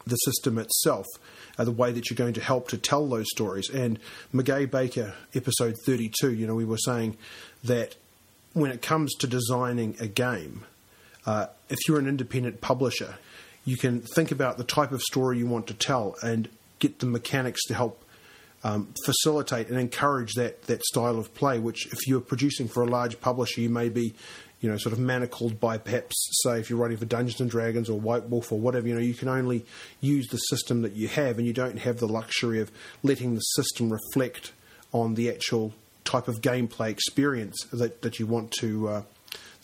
the 0.06 0.16
system 0.16 0.58
itself, 0.58 1.06
uh, 1.58 1.64
the 1.64 1.70
way 1.70 1.92
that 1.92 2.08
you're 2.08 2.16
going 2.16 2.34
to 2.34 2.40
help 2.40 2.68
to 2.68 2.78
tell 2.78 3.06
those 3.06 3.26
stories. 3.28 3.68
And 3.68 3.98
Meguey 4.34 4.70
Baker, 4.70 5.14
episode 5.34 5.76
32, 5.84 6.32
you 6.32 6.46
know, 6.46 6.54
we 6.54 6.64
were 6.64 6.78
saying 6.78 7.16
that 7.64 7.94
when 8.54 8.70
it 8.70 8.82
comes 8.82 9.14
to 9.16 9.26
designing 9.26 9.96
a 10.00 10.08
game, 10.08 10.64
uh, 11.26 11.46
if 11.68 11.78
you're 11.86 11.98
an 11.98 12.08
independent 12.08 12.60
publisher, 12.60 13.18
you 13.68 13.76
can 13.76 14.00
think 14.00 14.30
about 14.30 14.56
the 14.56 14.64
type 14.64 14.92
of 14.92 15.02
story 15.02 15.36
you 15.36 15.46
want 15.46 15.66
to 15.66 15.74
tell 15.74 16.16
and 16.22 16.48
get 16.78 17.00
the 17.00 17.06
mechanics 17.06 17.62
to 17.66 17.74
help 17.74 18.02
um, 18.64 18.94
facilitate 19.04 19.68
and 19.68 19.78
encourage 19.78 20.32
that 20.34 20.62
that 20.62 20.82
style 20.84 21.18
of 21.18 21.34
play. 21.34 21.58
Which, 21.58 21.86
if 21.92 21.98
you're 22.06 22.22
producing 22.22 22.66
for 22.66 22.82
a 22.82 22.86
large 22.86 23.20
publisher, 23.20 23.60
you 23.60 23.68
may 23.68 23.90
be, 23.90 24.14
you 24.62 24.70
know, 24.70 24.78
sort 24.78 24.94
of 24.94 24.98
manacled 24.98 25.60
by 25.60 25.76
perhaps, 25.76 26.16
say, 26.42 26.58
if 26.58 26.70
you're 26.70 26.78
writing 26.78 26.96
for 26.96 27.04
Dungeons 27.04 27.42
and 27.42 27.50
Dragons 27.50 27.90
or 27.90 28.00
White 28.00 28.30
Wolf 28.30 28.50
or 28.50 28.58
whatever. 28.58 28.88
You 28.88 28.94
know, 28.94 29.00
you 29.00 29.12
can 29.12 29.28
only 29.28 29.66
use 30.00 30.28
the 30.28 30.38
system 30.38 30.80
that 30.80 30.94
you 30.94 31.08
have, 31.08 31.36
and 31.36 31.46
you 31.46 31.52
don't 31.52 31.78
have 31.78 31.98
the 31.98 32.08
luxury 32.08 32.60
of 32.60 32.72
letting 33.02 33.34
the 33.34 33.40
system 33.40 33.92
reflect 33.92 34.52
on 34.92 35.14
the 35.14 35.28
actual 35.28 35.74
type 36.04 36.26
of 36.26 36.40
gameplay 36.40 36.88
experience 36.88 37.66
that, 37.70 38.00
that 38.00 38.18
you 38.18 38.26
want 38.26 38.50
to 38.52 38.88
uh, 38.88 39.02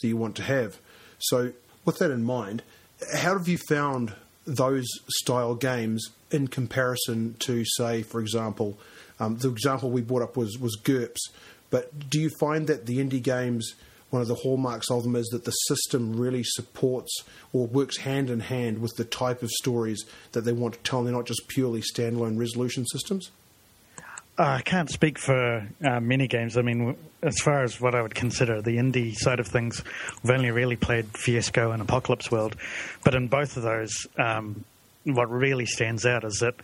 that 0.02 0.06
you 0.06 0.18
want 0.18 0.36
to 0.36 0.42
have. 0.42 0.78
So, 1.18 1.52
with 1.86 1.98
that 2.00 2.10
in 2.10 2.22
mind, 2.22 2.62
how 3.12 3.36
have 3.36 3.48
you 3.48 3.58
found 3.58 4.14
those 4.46 4.86
style 5.08 5.54
games 5.54 6.10
in 6.30 6.48
comparison 6.48 7.34
to, 7.40 7.64
say, 7.64 8.02
for 8.02 8.20
example, 8.20 8.78
um, 9.20 9.36
the 9.38 9.48
example 9.50 9.90
we 9.90 10.02
brought 10.02 10.22
up 10.22 10.36
was 10.36 10.58
was 10.58 10.76
GURPS. 10.82 11.30
But 11.70 12.10
do 12.10 12.20
you 12.20 12.30
find 12.40 12.66
that 12.66 12.86
the 12.86 12.98
indie 12.98 13.22
games, 13.22 13.74
one 14.10 14.22
of 14.22 14.28
the 14.28 14.34
hallmarks 14.34 14.90
of 14.90 15.02
them 15.02 15.16
is 15.16 15.26
that 15.28 15.44
the 15.44 15.50
system 15.50 16.16
really 16.16 16.42
supports 16.44 17.12
or 17.52 17.66
works 17.66 17.98
hand 17.98 18.30
in 18.30 18.40
hand 18.40 18.80
with 18.80 18.94
the 18.96 19.04
type 19.04 19.42
of 19.42 19.50
stories 19.50 20.04
that 20.32 20.42
they 20.42 20.52
want 20.52 20.74
to 20.74 20.80
tell, 20.80 21.00
and 21.00 21.08
they're 21.08 21.14
not 21.14 21.26
just 21.26 21.48
purely 21.48 21.80
standalone 21.80 22.38
resolution 22.38 22.84
systems? 22.86 23.30
I 24.36 24.62
can't 24.62 24.90
speak 24.90 25.18
for 25.18 25.68
uh, 25.84 26.00
mini 26.00 26.26
games. 26.26 26.56
I 26.56 26.62
mean, 26.62 26.96
as 27.22 27.38
far 27.38 27.62
as 27.62 27.80
what 27.80 27.94
I 27.94 28.02
would 28.02 28.14
consider 28.14 28.60
the 28.60 28.78
indie 28.78 29.14
side 29.14 29.38
of 29.38 29.46
things, 29.46 29.82
we've 30.22 30.32
only 30.32 30.50
really 30.50 30.76
played 30.76 31.06
Fiasco 31.16 31.70
and 31.70 31.80
Apocalypse 31.80 32.30
World. 32.30 32.56
But 33.04 33.14
in 33.14 33.28
both 33.28 33.56
of 33.56 33.62
those, 33.62 33.92
um, 34.18 34.64
what 35.04 35.30
really 35.30 35.66
stands 35.66 36.04
out 36.04 36.24
is 36.24 36.38
that 36.40 36.54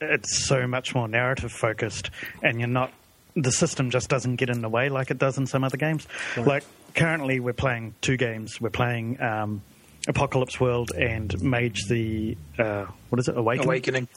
it's 0.00 0.46
so 0.46 0.66
much 0.66 0.94
more 0.94 1.06
narrative 1.06 1.52
focused, 1.52 2.10
and 2.42 2.58
you're 2.58 2.68
not. 2.68 2.92
The 3.34 3.52
system 3.52 3.90
just 3.90 4.08
doesn't 4.10 4.36
get 4.36 4.50
in 4.50 4.60
the 4.60 4.68
way 4.68 4.90
like 4.90 5.10
it 5.10 5.18
does 5.18 5.38
in 5.38 5.46
some 5.46 5.64
other 5.64 5.78
games. 5.78 6.06
Right. 6.36 6.46
Like 6.46 6.64
currently, 6.94 7.40
we're 7.40 7.52
playing 7.52 7.94
two 8.00 8.16
games. 8.16 8.60
We're 8.60 8.70
playing 8.70 9.20
um, 9.22 9.62
Apocalypse 10.08 10.60
World 10.60 10.92
and 10.92 11.40
Mage 11.42 11.84
the 11.88 12.36
uh, 12.58 12.86
what 13.08 13.18
is 13.20 13.28
it? 13.28 13.36
Awakening. 13.36 13.68
Awakening. 13.68 14.08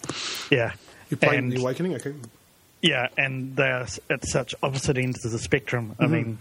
Yeah. 0.49 0.73
You're 1.09 1.17
playing 1.17 1.45
and, 1.45 1.51
the 1.51 1.61
Awakening. 1.61 1.95
Okay. 1.95 2.13
Yeah, 2.85 3.07
and 3.17 3.55
they're 3.55 3.87
at 4.11 4.27
such 4.27 4.53
opposite 4.61 4.97
ends 4.99 5.25
of 5.25 5.31
the 5.31 5.39
spectrum. 5.39 5.95
Mm-hmm. 5.99 6.03
I 6.03 6.07
mean, 6.07 6.37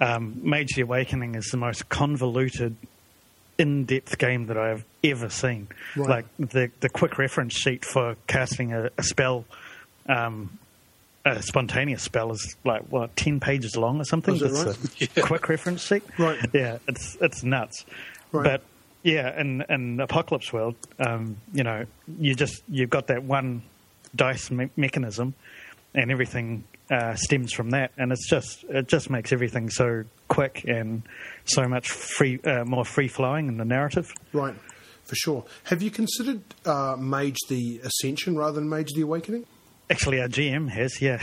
um, 0.00 0.40
Mage 0.42 0.74
the 0.74 0.82
Awakening 0.82 1.36
is 1.36 1.46
the 1.52 1.56
most 1.56 1.88
convoluted, 1.88 2.74
in-depth 3.58 4.18
game 4.18 4.46
that 4.46 4.56
I've 4.56 4.84
ever 5.04 5.28
seen. 5.28 5.68
Right. 5.96 6.08
Like 6.08 6.24
the 6.38 6.70
the 6.80 6.88
quick 6.88 7.16
reference 7.18 7.54
sheet 7.54 7.84
for 7.84 8.16
casting 8.26 8.72
a, 8.72 8.90
a 8.98 9.02
spell 9.04 9.44
um, 10.08 10.58
a 11.24 11.42
spontaneous 11.42 12.02
spell 12.02 12.32
is 12.32 12.56
like 12.64 12.82
what 12.90 13.14
ten 13.14 13.38
pages 13.38 13.76
long 13.76 14.00
or 14.00 14.04
something. 14.04 14.34
Is 14.34 14.42
it 14.42 14.50
It's 14.50 15.00
right? 15.00 15.16
a 15.18 15.22
quick 15.26 15.48
reference 15.48 15.82
sheet. 15.86 16.02
Right. 16.18 16.38
Yeah, 16.52 16.78
it's 16.88 17.16
it's 17.20 17.42
nuts. 17.44 17.84
Right. 18.32 18.44
But 18.44 18.62
yeah, 19.04 19.40
in 19.40 19.64
in 19.68 20.00
Apocalypse 20.00 20.52
World, 20.52 20.74
um, 20.98 21.36
you 21.52 21.62
know, 21.62 21.86
you 22.18 22.34
just 22.34 22.62
you've 22.68 22.90
got 22.90 23.06
that 23.08 23.22
one 23.22 23.62
dice 24.16 24.50
me- 24.50 24.70
mechanism, 24.76 25.34
and 25.94 26.10
everything 26.10 26.64
uh, 26.90 27.14
stems 27.14 27.52
from 27.52 27.70
that, 27.70 27.92
and 27.96 28.12
it's 28.12 28.28
just 28.28 28.64
it 28.68 28.88
just 28.88 29.10
makes 29.10 29.32
everything 29.32 29.68
so 29.70 30.04
quick 30.28 30.64
and 30.66 31.02
so 31.44 31.66
much 31.68 31.90
free, 31.90 32.38
uh, 32.44 32.64
more 32.64 32.84
free 32.84 33.08
flowing 33.08 33.48
in 33.48 33.56
the 33.58 33.64
narrative. 33.64 34.12
Right, 34.32 34.54
for 35.04 35.14
sure. 35.14 35.44
Have 35.64 35.82
you 35.82 35.90
considered 35.90 36.42
uh, 36.64 36.96
Mage 36.98 37.38
the 37.48 37.80
Ascension 37.84 38.36
rather 38.36 38.60
than 38.60 38.68
Mage 38.68 38.92
the 38.94 39.02
Awakening? 39.02 39.44
Actually, 39.90 40.20
our 40.20 40.28
GM 40.28 40.68
has, 40.68 41.00
yeah, 41.00 41.16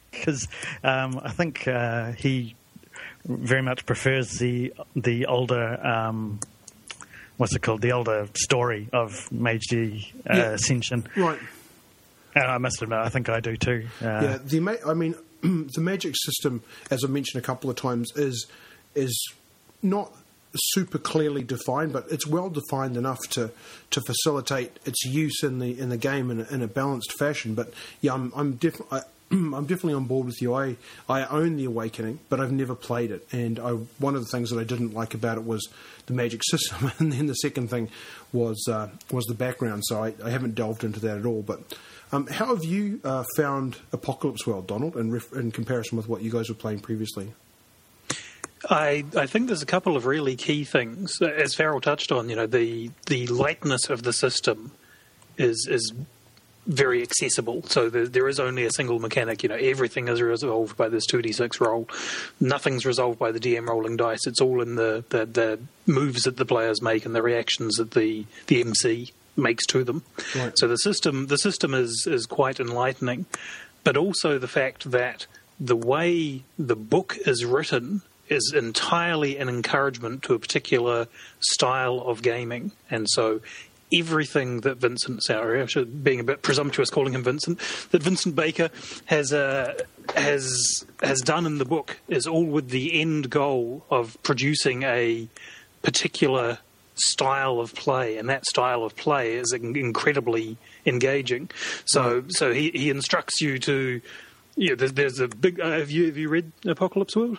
because 0.10 0.46
um, 0.84 1.18
I 1.22 1.30
think 1.30 1.66
uh, 1.66 2.12
he 2.12 2.54
very 3.24 3.62
much 3.62 3.86
prefers 3.86 4.38
the 4.38 4.72
the 4.96 5.26
older. 5.26 5.84
Um, 5.86 6.40
What's 7.38 7.56
it 7.56 7.62
called? 7.62 7.80
The 7.80 7.92
older 7.92 8.28
story 8.34 8.88
of 8.92 9.32
Mage 9.32 9.66
the 9.70 10.04
uh, 10.30 10.36
Yeah. 10.36 10.42
Ascension. 10.50 11.08
Right. 11.16 11.38
And 12.34 12.44
I 12.44 12.58
must 12.58 12.80
admit, 12.82 12.98
I 12.98 13.08
think 13.08 13.28
I 13.28 13.40
do 13.40 13.56
too. 13.56 13.88
Uh, 14.00 14.06
yeah, 14.06 14.38
the 14.42 14.80
I 14.86 14.94
mean, 14.94 15.14
the 15.42 15.80
magic 15.80 16.14
system, 16.16 16.62
as 16.90 17.04
I've 17.04 17.10
mentioned 17.10 17.42
a 17.42 17.46
couple 17.46 17.68
of 17.68 17.76
times, 17.76 18.10
is 18.16 18.46
is 18.94 19.32
not 19.82 20.12
super 20.54 20.98
clearly 20.98 21.42
defined, 21.42 21.92
but 21.92 22.06
it's 22.10 22.26
well 22.26 22.50
defined 22.50 22.96
enough 22.96 23.20
to, 23.30 23.50
to 23.90 24.00
facilitate 24.02 24.78
its 24.84 25.04
use 25.04 25.42
in 25.42 25.58
the 25.58 25.78
in 25.78 25.88
the 25.88 25.96
game 25.96 26.30
in 26.30 26.40
a, 26.40 26.44
in 26.44 26.62
a 26.62 26.68
balanced 26.68 27.12
fashion. 27.12 27.54
But 27.54 27.72
yeah, 28.00 28.14
I'm 28.14 28.32
I'm 28.34 28.52
definitely. 28.52 29.00
I'm 29.54 29.62
definitely 29.62 29.94
on 29.94 30.04
board 30.04 30.26
with 30.26 30.42
you. 30.42 30.54
I, 30.54 30.76
I 31.08 31.24
own 31.24 31.56
the 31.56 31.64
Awakening, 31.64 32.18
but 32.28 32.38
I've 32.38 32.52
never 32.52 32.74
played 32.74 33.10
it. 33.10 33.26
And 33.32 33.58
I, 33.58 33.70
one 33.98 34.14
of 34.14 34.20
the 34.20 34.28
things 34.28 34.50
that 34.50 34.58
I 34.58 34.64
didn't 34.64 34.92
like 34.92 35.14
about 35.14 35.38
it 35.38 35.44
was 35.44 35.68
the 36.06 36.12
magic 36.12 36.42
system, 36.50 36.92
and 36.98 37.12
then 37.12 37.26
the 37.26 37.34
second 37.34 37.68
thing 37.68 37.88
was 38.32 38.66
uh, 38.68 38.88
was 39.10 39.24
the 39.24 39.34
background. 39.34 39.84
So 39.86 40.04
I, 40.04 40.14
I 40.22 40.30
haven't 40.30 40.54
delved 40.54 40.84
into 40.84 41.00
that 41.00 41.16
at 41.16 41.24
all. 41.24 41.42
But 41.42 41.60
um, 42.12 42.26
how 42.26 42.54
have 42.54 42.64
you 42.64 43.00
uh, 43.04 43.24
found 43.36 43.76
Apocalypse 43.92 44.46
World, 44.46 44.66
Donald, 44.66 44.96
in, 44.96 45.10
ref- 45.10 45.32
in 45.32 45.50
comparison 45.50 45.96
with 45.96 46.08
what 46.08 46.20
you 46.20 46.30
guys 46.30 46.50
were 46.50 46.54
playing 46.54 46.80
previously? 46.80 47.32
I, 48.68 49.04
I 49.16 49.26
think 49.26 49.48
there's 49.48 49.62
a 49.62 49.66
couple 49.66 49.96
of 49.96 50.04
really 50.06 50.36
key 50.36 50.64
things. 50.64 51.20
As 51.22 51.54
Farrell 51.54 51.80
touched 51.80 52.12
on, 52.12 52.28
you 52.28 52.36
know, 52.36 52.46
the 52.46 52.90
the 53.06 53.26
lightness 53.28 53.88
of 53.88 54.02
the 54.02 54.12
system 54.12 54.72
is 55.38 55.66
is 55.68 55.92
very 56.66 57.02
accessible. 57.02 57.62
So 57.64 57.88
there, 57.88 58.06
there 58.06 58.28
is 58.28 58.38
only 58.38 58.64
a 58.64 58.70
single 58.70 58.98
mechanic. 58.98 59.42
You 59.42 59.48
know, 59.48 59.56
everything 59.56 60.08
is 60.08 60.22
resolved 60.22 60.76
by 60.76 60.88
this 60.88 61.04
2d6 61.10 61.60
roll. 61.60 61.88
Nothing's 62.40 62.86
resolved 62.86 63.18
by 63.18 63.32
the 63.32 63.40
DM 63.40 63.68
rolling 63.68 63.96
dice. 63.96 64.26
It's 64.26 64.40
all 64.40 64.62
in 64.62 64.76
the, 64.76 65.04
the, 65.08 65.26
the 65.26 65.60
moves 65.86 66.22
that 66.22 66.36
the 66.36 66.46
players 66.46 66.80
make 66.80 67.04
and 67.04 67.14
the 67.14 67.22
reactions 67.22 67.76
that 67.76 67.92
the, 67.92 68.26
the 68.46 68.60
MC 68.60 69.12
makes 69.36 69.66
to 69.66 69.84
them. 69.84 70.04
Right. 70.34 70.52
So 70.56 70.68
the 70.68 70.76
system 70.76 71.26
the 71.28 71.38
system 71.38 71.74
is 71.74 72.06
is 72.06 72.26
quite 72.26 72.60
enlightening, 72.60 73.26
but 73.84 73.96
also 73.96 74.38
the 74.38 74.48
fact 74.48 74.90
that 74.90 75.26
the 75.58 75.76
way 75.76 76.44
the 76.58 76.76
book 76.76 77.16
is 77.26 77.44
written 77.44 78.02
is 78.28 78.52
entirely 78.54 79.36
an 79.36 79.48
encouragement 79.48 80.22
to 80.24 80.34
a 80.34 80.38
particular 80.38 81.06
style 81.40 82.00
of 82.00 82.22
gaming, 82.22 82.72
and 82.90 83.06
so 83.10 83.40
everything 83.98 84.60
that 84.60 84.78
Vincent, 84.78 85.22
sorry, 85.22 85.62
I 85.62 85.66
should, 85.66 86.02
being 86.02 86.20
a 86.20 86.24
bit 86.24 86.42
presumptuous 86.42 86.90
calling 86.90 87.14
him 87.14 87.22
Vincent, 87.22 87.58
that 87.90 88.02
Vincent 88.02 88.34
Baker 88.34 88.70
has 89.06 89.32
uh, 89.32 89.74
has 90.16 90.84
has 91.02 91.20
done 91.20 91.46
in 91.46 91.58
the 91.58 91.64
book 91.64 91.98
is 92.08 92.26
all 92.26 92.44
with 92.44 92.70
the 92.70 93.00
end 93.00 93.30
goal 93.30 93.84
of 93.90 94.16
producing 94.22 94.82
a 94.82 95.28
particular 95.82 96.58
style 96.94 97.60
of 97.60 97.74
play, 97.74 98.18
and 98.18 98.28
that 98.28 98.44
style 98.46 98.84
of 98.84 98.94
play 98.96 99.34
is 99.34 99.52
in- 99.52 99.76
incredibly 99.76 100.56
engaging. 100.86 101.50
So, 101.84 102.24
so 102.28 102.52
he, 102.52 102.70
he 102.70 102.90
instructs 102.90 103.40
you 103.40 103.58
to. 103.60 104.00
Yeah, 104.54 104.74
there's, 104.74 104.92
there's 104.92 105.18
a 105.18 105.28
big. 105.28 105.60
Uh, 105.60 105.70
have 105.70 105.90
you 105.90 106.06
have 106.06 106.16
you 106.16 106.28
read 106.28 106.52
Apocalypse 106.66 107.16
World? 107.16 107.38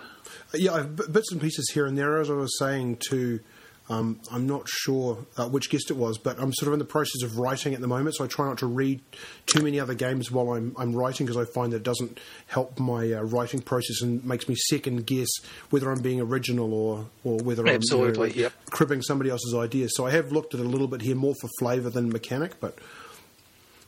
Yeah, 0.53 0.73
I've 0.73 0.95
b- 0.95 1.03
bits 1.11 1.31
and 1.31 1.39
pieces 1.39 1.69
here 1.71 1.85
and 1.85 1.97
there. 1.97 2.19
As 2.19 2.29
I 2.29 2.33
was 2.33 2.57
saying 2.57 2.97
to, 3.09 3.39
um, 3.89 4.19
I'm 4.31 4.47
not 4.47 4.67
sure 4.67 5.25
uh, 5.35 5.47
which 5.49 5.69
guest 5.69 5.91
it 5.91 5.97
was, 5.97 6.17
but 6.17 6.39
I'm 6.39 6.53
sort 6.53 6.67
of 6.67 6.73
in 6.73 6.79
the 6.79 6.85
process 6.85 7.21
of 7.21 7.37
writing 7.37 7.73
at 7.73 7.81
the 7.81 7.87
moment, 7.87 8.15
so 8.15 8.23
I 8.23 8.27
try 8.27 8.45
not 8.45 8.57
to 8.59 8.65
read 8.65 9.01
too 9.45 9.61
many 9.61 9.79
other 9.79 9.93
games 9.93 10.31
while 10.31 10.53
I'm, 10.53 10.73
I'm 10.77 10.93
writing 10.95 11.25
because 11.25 11.37
I 11.37 11.51
find 11.51 11.73
that 11.73 11.77
it 11.77 11.83
doesn't 11.83 12.19
help 12.47 12.79
my 12.79 13.11
uh, 13.11 13.21
writing 13.23 13.61
process 13.61 14.01
and 14.01 14.23
makes 14.23 14.47
me 14.47 14.55
second 14.55 15.05
guess 15.05 15.27
whether 15.69 15.91
I'm 15.91 16.01
being 16.01 16.21
original 16.21 16.73
or, 16.73 17.07
or 17.25 17.39
whether 17.39 17.63
I'm 17.63 17.67
you 17.67 17.71
know, 17.73 17.75
Absolutely, 17.75 18.31
yep. 18.31 18.53
cribbing 18.69 19.01
somebody 19.01 19.29
else's 19.29 19.53
ideas. 19.53 19.91
So 19.95 20.05
I 20.05 20.11
have 20.11 20.31
looked 20.31 20.53
at 20.53 20.61
it 20.61 20.65
a 20.65 20.69
little 20.69 20.87
bit 20.87 21.01
here, 21.01 21.15
more 21.15 21.35
for 21.41 21.49
flavour 21.59 21.89
than 21.89 22.09
mechanic, 22.09 22.59
but. 22.61 22.77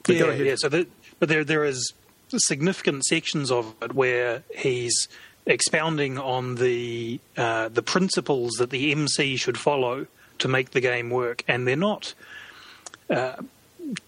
but 0.03 0.15
yeah, 0.15 0.31
yeah. 0.33 0.55
So, 0.57 0.67
the, 0.67 0.87
but 1.19 1.29
there 1.29 1.45
there 1.45 1.63
is 1.63 1.93
significant 2.29 3.05
sections 3.05 3.49
of 3.49 3.73
it 3.81 3.93
where 3.93 4.43
he's 4.57 5.07
expounding 5.45 6.17
on 6.17 6.55
the 6.55 7.19
uh, 7.37 7.69
the 7.69 7.81
principles 7.81 8.53
that 8.53 8.69
the 8.69 8.91
MC 8.91 9.35
should 9.37 9.57
follow 9.57 10.07
to 10.39 10.47
make 10.47 10.71
the 10.71 10.81
game 10.81 11.09
work, 11.09 11.43
and 11.47 11.67
they're 11.67 11.75
not. 11.75 12.13
Uh, 13.09 13.35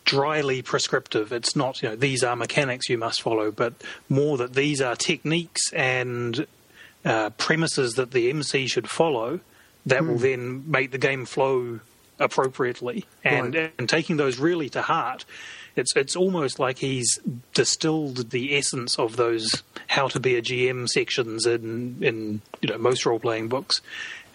dryly 0.06 0.64
prescriptive 0.64 1.32
it's 1.32 1.56
not 1.56 1.84
you 1.84 1.90
know 1.90 1.96
these 1.96 2.24
are 2.24 2.36
mechanics 2.36 2.90
you 2.90 2.98
must 2.98 3.22
follow 3.22 3.52
but 3.52 3.74
more 4.10 4.36
that 4.36 4.56
these 4.56 4.82
are 4.82 4.96
techniques 4.96 5.72
and 5.72 6.48
uh, 7.06 7.30
premises 7.38 7.94
that 7.94 8.10
the 8.10 8.28
MC 8.32 8.66
should 8.66 8.90
follow 8.90 9.40
that 9.86 10.04
will 10.04 10.18
then 10.18 10.64
make 10.70 10.90
the 10.90 10.98
game 10.98 11.26
flow 11.26 11.80
appropriately. 12.20 13.06
And 13.24 13.56
Right. 13.56 13.74
and 13.78 13.88
taking 13.88 14.18
those 14.18 14.38
really 14.38 14.70
to 14.70 14.82
heart, 14.82 15.26
it's 15.78 15.96
it's 15.96 16.16
almost 16.16 16.60
like 16.60 16.80
he's 16.80 17.20
distilled 17.54 18.32
the 18.32 18.58
essence 18.58 18.98
of 18.98 19.16
those 19.16 19.64
how 19.88 20.08
to 20.08 20.20
be 20.20 20.36
a 20.36 20.42
GM 20.42 20.90
sections 20.90 21.46
in 21.46 21.98
in 22.02 22.42
you 22.62 22.70
know 22.70 22.78
most 22.78 23.06
role 23.06 23.20
playing 23.20 23.48
books, 23.48 23.82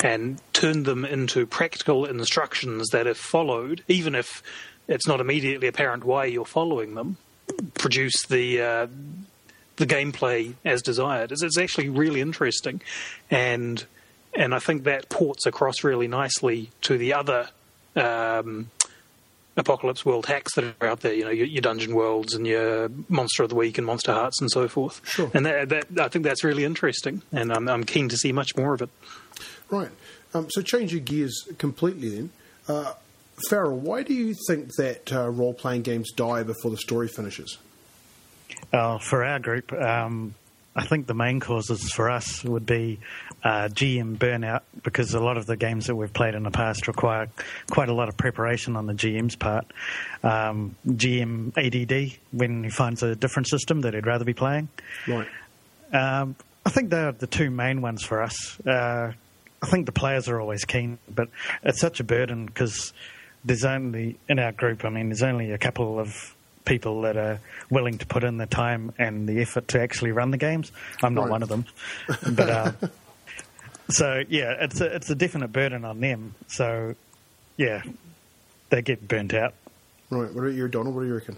and 0.00 0.40
turned 0.52 0.87
them 0.87 1.04
into 1.04 1.46
practical 1.46 2.04
instructions 2.04 2.88
that, 2.88 3.06
if 3.06 3.16
followed, 3.16 3.82
even 3.88 4.14
if 4.14 4.42
it's 4.88 5.06
not 5.06 5.20
immediately 5.20 5.68
apparent 5.68 6.04
why 6.04 6.25
you're 6.25 6.44
following 6.44 6.94
them, 6.94 7.16
produce 7.75 8.26
the 8.26 8.61
uh, 8.61 8.87
the 9.76 9.87
gameplay 9.87 10.54
as 10.64 10.82
desired. 10.82 11.32
It's, 11.32 11.42
it's 11.42 11.58
actually 11.58 11.88
really 11.88 12.20
interesting, 12.20 12.80
and 13.30 13.84
and 14.34 14.54
I 14.54 14.58
think 14.58 14.84
that 14.84 15.08
ports 15.08 15.46
across 15.46 15.84
really 15.84 16.08
nicely 16.08 16.70
to 16.82 16.96
the 16.96 17.14
other 17.14 17.49
um, 17.96 18.70
apocalypse 19.56 20.04
world 20.04 20.26
hacks 20.26 20.54
that 20.54 20.75
are 20.80 20.87
out 20.87 21.00
there. 21.00 21.12
You 21.12 21.25
know, 21.25 21.30
your, 21.30 21.47
your 21.47 21.61
dungeon 21.61 21.94
worlds 21.94 22.35
and 22.35 22.47
your 22.47 22.90
monster 23.09 23.42
of 23.42 23.49
the 23.50 23.54
week 23.54 23.78
and 23.78 23.87
monster 23.87 24.12
hearts 24.12 24.40
and 24.40 24.50
so 24.50 24.68
forth. 24.68 25.00
Sure. 25.04 25.30
And 25.35 25.47
that, 25.47 25.68
that 25.68 25.87
I 26.00 26.09
think 26.09 26.25
that's 26.25 26.44
really 26.44 26.64
interesting, 26.64 27.23
and 27.32 27.52
I'm, 27.52 27.68
I'm 27.68 27.85
keen 27.85 28.09
to 28.09 28.16
see 28.16 28.32
much 28.32 28.56
more 28.56 28.75
of 28.75 28.82
it. 28.82 28.90
Right. 29.71 29.90
Um, 30.35 30.49
so 30.50 30.62
change 30.62 30.92
your 30.92 31.00
gears 31.00 31.49
completely 31.59 32.09
then. 32.09 32.30
Uh, 32.68 32.94
Farrell, 33.49 33.76
why 33.76 34.02
do 34.02 34.14
you 34.14 34.35
think 34.47 34.75
that 34.76 35.12
uh, 35.12 35.28
role 35.28 35.54
playing 35.54 35.82
games 35.82 36.12
die 36.12 36.42
before 36.42 36.71
the 36.71 36.76
story 36.76 37.09
finishes? 37.09 37.59
Uh, 38.73 38.99
for 38.99 39.25
our 39.25 39.38
group, 39.38 39.73
um, 39.73 40.35
I 40.76 40.87
think 40.87 41.06
the 41.06 41.14
main 41.14 41.40
causes 41.40 41.90
for 41.92 42.11
us 42.11 42.44
would 42.44 42.66
be 42.66 43.00
uh, 43.44 43.68
GM 43.68 44.16
burnout 44.16 44.61
because 44.82 45.14
a 45.14 45.20
lot 45.20 45.37
of 45.37 45.46
the 45.46 45.56
games 45.56 45.87
that 45.87 45.96
we've 45.96 46.12
played 46.12 46.34
in 46.34 46.42
the 46.44 46.50
past 46.50 46.87
require 46.87 47.28
quite 47.70 47.88
a 47.88 47.92
lot 47.94 48.08
of 48.08 48.16
preparation 48.16 48.76
on 48.76 48.87
the 48.87 48.92
GM's 48.94 49.34
part. 49.37 49.66
Um, 50.22 50.76
GM 50.87 51.52
ADD 51.56 52.18
when 52.30 52.62
he 52.64 52.70
finds 52.70 53.02
a 53.02 53.16
different 53.16 53.49
system 53.49 53.80
that 53.80 53.94
he'd 53.94 54.06
rather 54.06 54.25
be 54.25 54.34
playing. 54.34 54.68
Right. 55.08 55.26
Um, 55.92 56.37
I 56.64 56.70
think 56.70 56.90
they're 56.90 57.12
the 57.12 57.26
two 57.26 57.50
main 57.50 57.82
ones 57.82 58.04
for 58.04 58.22
us. 58.22 58.58
Uh, 58.61 59.12
I 59.61 59.66
think 59.66 59.87
the 59.87 59.92
players 59.92 60.28
are 60.28 60.40
always 60.40 60.64
keen, 60.64 60.99
but 61.12 61.28
it's 61.62 61.80
such 61.80 62.00
a 62.00 62.04
burden 62.04 62.46
because 62.46 62.92
there's 63.44 63.64
only 63.64 64.18
in 64.28 64.38
our 64.38 64.52
group. 64.52 64.84
I 64.84 64.88
mean, 64.88 65.08
there's 65.08 65.22
only 65.25 65.50
a 65.50 65.58
couple 65.58 65.99
of 65.99 66.34
people 66.64 67.02
that 67.02 67.16
are 67.16 67.40
willing 67.70 67.99
to 67.99 68.06
put 68.06 68.22
in 68.22 68.37
the 68.38 68.46
time 68.46 68.92
and 68.99 69.28
the 69.28 69.40
effort 69.42 69.66
to 69.68 69.80
actually 69.80 70.12
run 70.12 70.30
the 70.30 70.37
games. 70.38 70.70
I'm 71.02 71.14
not 71.14 71.22
Right. 71.22 71.30
one 71.32 71.42
of 71.42 71.49
them, 71.49 71.64
but 72.30 72.49
uh, 72.49 72.72
so 73.92 74.25
yeah, 74.28 74.54
it's 74.61 74.80
a, 74.80 74.94
it's 74.94 75.11
a 75.11 75.14
definite 75.14 75.52
burden 75.52 75.84
on 75.84 76.00
them. 76.00 76.34
So 76.49 76.94
yeah, 77.56 77.82
they 78.70 78.82
get 78.82 79.06
burnt 79.06 79.34
out. 79.34 79.54
Right. 80.11 80.32
What 80.32 80.44
about 80.44 80.54
you, 80.54 80.68
Donald? 80.68 80.94
What 80.94 81.02
do 81.02 81.08
you 81.08 81.14
reckon? 81.14 81.37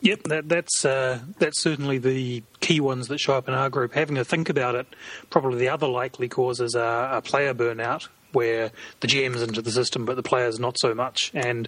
Yep, 0.00 0.22
that, 0.24 0.48
that's 0.48 0.84
uh, 0.84 1.18
that's 1.38 1.60
certainly 1.60 1.98
the 1.98 2.42
key 2.60 2.80
ones 2.80 3.08
that 3.08 3.18
show 3.18 3.34
up 3.34 3.48
in 3.48 3.54
our 3.54 3.68
group. 3.68 3.94
Having 3.94 4.18
a 4.18 4.24
think 4.24 4.48
about 4.48 4.76
it, 4.76 4.86
probably 5.28 5.58
the 5.58 5.70
other 5.70 5.88
likely 5.88 6.28
causes 6.28 6.76
are, 6.76 7.06
are 7.06 7.20
player 7.20 7.52
burnout, 7.52 8.06
where 8.32 8.70
the 9.00 9.08
GM's 9.08 9.42
into 9.42 9.60
the 9.60 9.72
system, 9.72 10.04
but 10.04 10.14
the 10.14 10.22
players 10.22 10.60
not 10.60 10.78
so 10.78 10.94
much. 10.94 11.32
And 11.34 11.66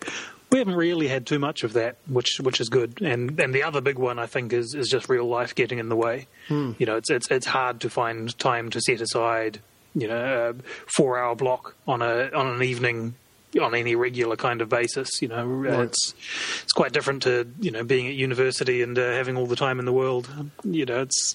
we 0.50 0.58
haven't 0.58 0.76
really 0.76 1.08
had 1.08 1.26
too 1.26 1.40
much 1.40 1.64
of 1.64 1.72
that, 1.72 1.96
which 2.08 2.38
which 2.40 2.60
is 2.60 2.68
good. 2.68 3.02
And 3.02 3.38
and 3.40 3.52
the 3.52 3.64
other 3.64 3.80
big 3.80 3.98
one 3.98 4.18
I 4.18 4.26
think 4.26 4.52
is 4.52 4.74
is 4.74 4.88
just 4.88 5.08
real 5.08 5.26
life 5.26 5.54
getting 5.56 5.78
in 5.78 5.88
the 5.88 5.96
way. 5.96 6.28
Hmm. 6.46 6.72
You 6.78 6.86
know, 6.86 6.96
it's 6.96 7.10
it's 7.10 7.28
it's 7.30 7.46
hard 7.46 7.80
to 7.80 7.90
find 7.90 8.36
time 8.38 8.70
to 8.70 8.80
set 8.80 9.00
aside. 9.00 9.60
You 9.94 10.06
know, 10.08 10.50
a 10.50 10.62
four 10.90 11.18
hour 11.18 11.34
block 11.34 11.74
on 11.88 12.00
a 12.02 12.30
on 12.32 12.46
an 12.46 12.62
evening 12.62 13.14
on 13.60 13.74
any 13.74 13.96
regular 13.96 14.36
kind 14.36 14.62
of 14.62 14.68
basis. 14.68 15.20
You 15.20 15.28
know, 15.28 15.44
Right. 15.44 15.80
it's 15.88 16.14
it's 16.62 16.72
quite 16.72 16.92
different 16.92 17.22
to 17.24 17.50
you 17.60 17.70
know 17.72 17.82
being 17.82 18.06
at 18.06 18.14
university 18.14 18.82
and 18.82 18.96
uh, 18.98 19.10
having 19.12 19.36
all 19.36 19.46
the 19.46 19.56
time 19.56 19.78
in 19.80 19.86
the 19.86 19.92
world. 19.92 20.28
You 20.64 20.86
know, 20.86 21.00
it's 21.02 21.34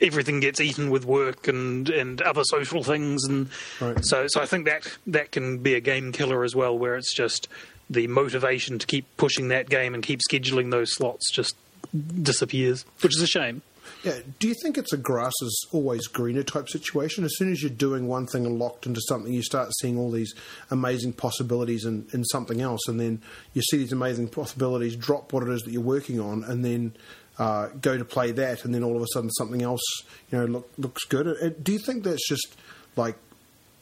everything 0.00 0.40
gets 0.40 0.60
eaten 0.60 0.90
with 0.90 1.04
work 1.04 1.48
and, 1.48 1.90
and 1.90 2.22
other 2.22 2.44
social 2.44 2.82
things, 2.82 3.24
and 3.24 3.48
Right. 3.80 4.02
so 4.04 4.26
so 4.28 4.40
I 4.40 4.46
think 4.46 4.64
that 4.66 4.96
that 5.08 5.32
can 5.32 5.58
be 5.58 5.74
a 5.74 5.80
game 5.80 6.12
killer 6.12 6.44
as 6.44 6.54
well, 6.56 6.78
where 6.78 6.96
it's 6.96 7.12
just 7.12 7.48
the 7.90 8.06
motivation 8.06 8.78
to 8.78 8.86
keep 8.86 9.04
pushing 9.16 9.48
that 9.48 9.68
game 9.68 9.94
and 9.94 10.02
keep 10.02 10.20
scheduling 10.30 10.70
those 10.70 10.94
slots 10.94 11.30
just 11.32 11.56
disappears, 12.22 12.84
which 13.00 13.16
is 13.16 13.22
a 13.22 13.26
shame. 13.26 13.62
Yeah. 14.04 14.18
Do 14.38 14.46
you 14.46 14.54
think 14.62 14.78
it's 14.78 14.92
a 14.92 14.96
grass 14.96 15.32
is 15.42 15.66
always 15.72 16.06
greener 16.06 16.44
type 16.44 16.68
situation? 16.68 17.24
As 17.24 17.36
soon 17.36 17.50
as 17.50 17.62
you're 17.62 17.70
doing 17.70 18.06
one 18.06 18.26
thing 18.26 18.46
and 18.46 18.58
locked 18.58 18.86
into 18.86 19.00
something, 19.08 19.32
you 19.32 19.42
start 19.42 19.70
seeing 19.80 19.98
all 19.98 20.10
these 20.10 20.34
amazing 20.70 21.14
possibilities 21.14 21.84
in, 21.84 22.06
in 22.12 22.24
something 22.24 22.60
else, 22.60 22.86
and 22.86 23.00
then 23.00 23.20
you 23.54 23.62
see 23.62 23.76
these 23.76 23.92
amazing 23.92 24.28
possibilities 24.28 24.94
drop 24.94 25.32
what 25.32 25.42
it 25.42 25.48
is 25.48 25.62
that 25.62 25.72
you're 25.72 25.82
working 25.82 26.20
on, 26.20 26.44
and 26.44 26.64
then 26.64 26.94
uh, 27.38 27.68
go 27.80 27.98
to 27.98 28.04
play 28.04 28.30
that, 28.32 28.64
and 28.64 28.74
then 28.74 28.84
all 28.84 28.96
of 28.96 29.02
a 29.02 29.06
sudden 29.12 29.30
something 29.30 29.62
else, 29.62 29.82
you 30.30 30.38
know, 30.38 30.44
look, 30.44 30.70
looks 30.78 31.04
good. 31.04 31.56
Do 31.62 31.72
you 31.72 31.78
think 31.78 32.04
that's 32.04 32.26
just 32.28 32.56
like 32.96 33.16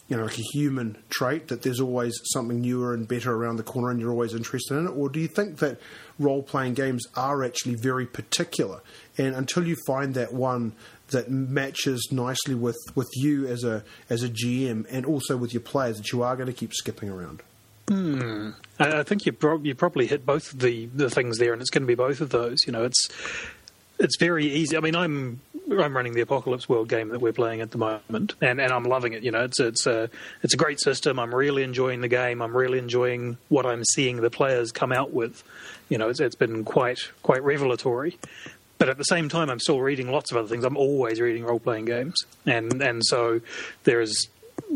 you 0.08 0.16
know, 0.16 0.24
like 0.24 0.38
a 0.38 0.42
human 0.52 0.96
trait 1.08 1.48
that 1.48 1.62
there's 1.62 1.80
always 1.80 2.18
something 2.32 2.60
newer 2.60 2.94
and 2.94 3.08
better 3.08 3.32
around 3.32 3.56
the 3.56 3.62
corner 3.62 3.90
and 3.90 4.00
you're 4.00 4.10
always 4.10 4.34
interested 4.34 4.76
in 4.76 4.86
it? 4.86 4.90
Or 4.90 5.08
do 5.08 5.18
you 5.18 5.26
think 5.26 5.58
that 5.58 5.80
role 6.18 6.42
playing 6.42 6.74
games 6.74 7.04
are 7.16 7.42
actually 7.42 7.74
very 7.74 8.06
particular? 8.06 8.82
And 9.18 9.34
until 9.34 9.66
you 9.66 9.76
find 9.86 10.14
that 10.14 10.32
one 10.32 10.74
that 11.08 11.30
matches 11.30 12.08
nicely 12.12 12.54
with, 12.54 12.78
with 12.94 13.08
you 13.14 13.46
as 13.46 13.64
a 13.64 13.84
as 14.10 14.22
a 14.22 14.28
GM 14.28 14.86
and 14.90 15.06
also 15.06 15.36
with 15.36 15.52
your 15.52 15.60
players 15.60 15.96
that 15.98 16.12
you 16.12 16.22
are 16.22 16.36
going 16.36 16.48
to 16.48 16.52
keep 16.52 16.72
skipping 16.72 17.08
around? 17.08 17.42
Hmm. 17.88 18.50
I 18.78 19.00
I 19.00 19.02
think 19.02 19.26
you 19.26 19.32
prob- 19.32 19.64
you 19.64 19.74
probably 19.74 20.06
hit 20.06 20.26
both 20.26 20.52
of 20.52 20.60
the, 20.60 20.86
the 20.86 21.08
things 21.08 21.38
there, 21.38 21.52
and 21.52 21.60
it's 21.60 21.70
going 21.70 21.82
to 21.82 21.86
be 21.86 21.94
both 21.94 22.20
of 22.20 22.30
those. 22.30 22.58
You 22.66 22.72
know, 22.72 22.84
it's 22.84 23.08
it's 23.98 24.16
very 24.18 24.46
easy. 24.46 24.76
I 24.76 24.80
mean, 24.80 24.96
I'm 24.96 25.40
I'm 25.70 25.96
running 25.96 26.14
the 26.14 26.20
Apocalypse 26.20 26.68
World 26.68 26.88
game 26.88 27.08
that 27.08 27.20
we're 27.20 27.32
playing 27.32 27.60
at 27.60 27.72
the 27.72 27.78
moment, 27.78 28.34
and, 28.40 28.60
and 28.60 28.72
I'm 28.72 28.84
loving 28.84 29.12
it. 29.14 29.22
You 29.22 29.32
know, 29.32 29.44
it's 29.44 29.58
it's 29.58 29.86
a 29.86 30.08
it's 30.42 30.54
a 30.54 30.56
great 30.56 30.80
system. 30.80 31.18
I'm 31.18 31.34
really 31.34 31.62
enjoying 31.62 32.00
the 32.00 32.08
game. 32.08 32.40
I'm 32.40 32.56
really 32.56 32.78
enjoying 32.78 33.36
what 33.48 33.66
I'm 33.66 33.84
seeing 33.84 34.20
the 34.20 34.30
players 34.30 34.72
come 34.72 34.92
out 34.92 35.12
with. 35.12 35.42
You 35.88 35.98
know, 35.98 36.08
it's 36.08 36.20
it's 36.20 36.36
been 36.36 36.64
quite 36.64 37.00
quite 37.22 37.42
revelatory. 37.42 38.18
But 38.78 38.90
at 38.90 38.98
the 38.98 39.04
same 39.04 39.28
time, 39.28 39.48
I'm 39.48 39.58
still 39.58 39.80
reading 39.80 40.10
lots 40.10 40.30
of 40.30 40.36
other 40.36 40.48
things. 40.48 40.64
I'm 40.64 40.76
always 40.76 41.20
reading 41.20 41.44
role 41.44 41.60
playing 41.60 41.86
games, 41.86 42.14
and 42.44 42.80
and 42.82 43.04
so 43.04 43.40
there's 43.84 44.28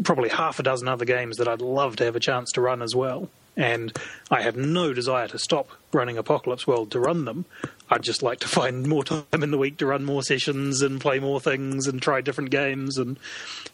probably 0.05 0.29
half 0.29 0.59
a 0.59 0.63
dozen 0.63 0.89
other 0.89 1.05
games 1.05 1.37
that 1.37 1.49
I'd 1.49 1.61
love 1.61 1.97
to 1.97 2.05
have 2.05 2.17
a 2.17 2.21
chance 2.21 2.51
to 2.53 2.61
run 2.61 2.83
as 2.83 2.95
well. 2.95 3.29
And 3.57 3.97
I 4.31 4.43
have 4.43 4.57
no 4.57 4.93
desire 4.95 5.29
to 5.29 5.39
stop 5.39 5.69
running 5.93 6.17
Apocalypse 6.17 6.67
World 6.67 6.91
to 6.93 7.01
run 7.01 7.25
them. 7.25 7.45
I'd 7.91 8.03
just 8.03 8.23
like 8.23 8.41
to 8.41 8.49
find 8.49 8.87
more 8.87 9.03
time 9.03 9.25
in 9.33 9.51
the 9.51 9.59
week 9.59 9.79
to 9.79 9.87
run 9.87 10.05
more 10.05 10.23
sessions 10.23 10.81
and 10.81 11.01
play 11.01 11.19
more 11.19 11.41
things 11.41 11.89
and 11.89 12.01
try 12.01 12.21
different 12.21 12.51
games. 12.51 12.99
And 12.99 13.19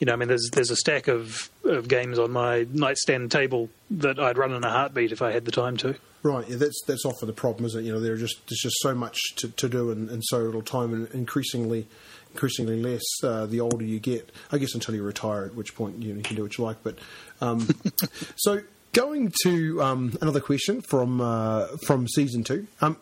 you 0.01 0.07
know, 0.07 0.15
I 0.15 0.17
mean, 0.17 0.29
there's 0.29 0.49
there's 0.53 0.71
a 0.71 0.77
stack 0.77 1.07
of, 1.07 1.51
of 1.65 1.87
games 1.87 2.19
on 2.19 2.31
my 2.31 2.67
nightstand 2.73 3.31
table 3.31 3.69
that 3.91 4.19
I'd 4.19 4.39
run 4.39 4.53
in 4.53 4.65
a 4.65 4.71
heartbeat 4.71 5.13
if 5.13 5.21
I 5.21 5.33
had 5.33 5.45
the 5.45 5.53
time 5.53 5.77
to. 5.79 5.97
Right, 6.23 6.49
yeah, 6.49 6.57
that's 6.57 6.81
that's 6.87 7.05
often 7.05 7.27
the 7.29 7.35
problem, 7.35 7.67
isn't 7.67 7.83
it? 7.83 7.87
You 7.87 7.93
know, 7.93 8.01
there 8.01 8.15
are 8.15 8.19
just 8.19 8.39
there's 8.49 8.61
just 8.63 8.81
so 8.81 8.95
much 8.95 9.19
to, 9.37 9.49
to 9.49 9.69
do 9.69 9.91
and, 9.91 10.09
and 10.11 10.25
so 10.25 10.39
little 10.39 10.63
time, 10.63 10.95
and 10.95 11.09
increasingly, 11.15 11.87
increasingly 12.33 12.83
less 12.83 13.05
uh, 13.23 13.45
the 13.47 13.61
older 13.61 13.85
you 13.85 14.01
get. 14.01 14.33
I 14.51 14.59
guess 14.59 14.75
until 14.75 14.95
you 14.95 15.03
retire, 15.03 15.45
at 15.45 15.55
which 15.55 15.75
point 15.75 16.03
you, 16.03 16.13
know, 16.13 16.17
you 16.17 16.23
can 16.23 16.37
do 16.37 16.43
what 16.43 16.57
you 16.57 16.65
like. 16.65 16.83
But 16.83 16.99
um, 17.41 17.69
so 18.37 18.63
going 18.93 19.31
to 19.43 19.83
um, 19.83 20.17
another 20.23 20.41
question 20.41 20.81
from 20.81 21.21
uh, 21.21 21.67
from 21.87 22.09
season 22.09 22.43
two. 22.43 22.67
Um, 22.81 22.97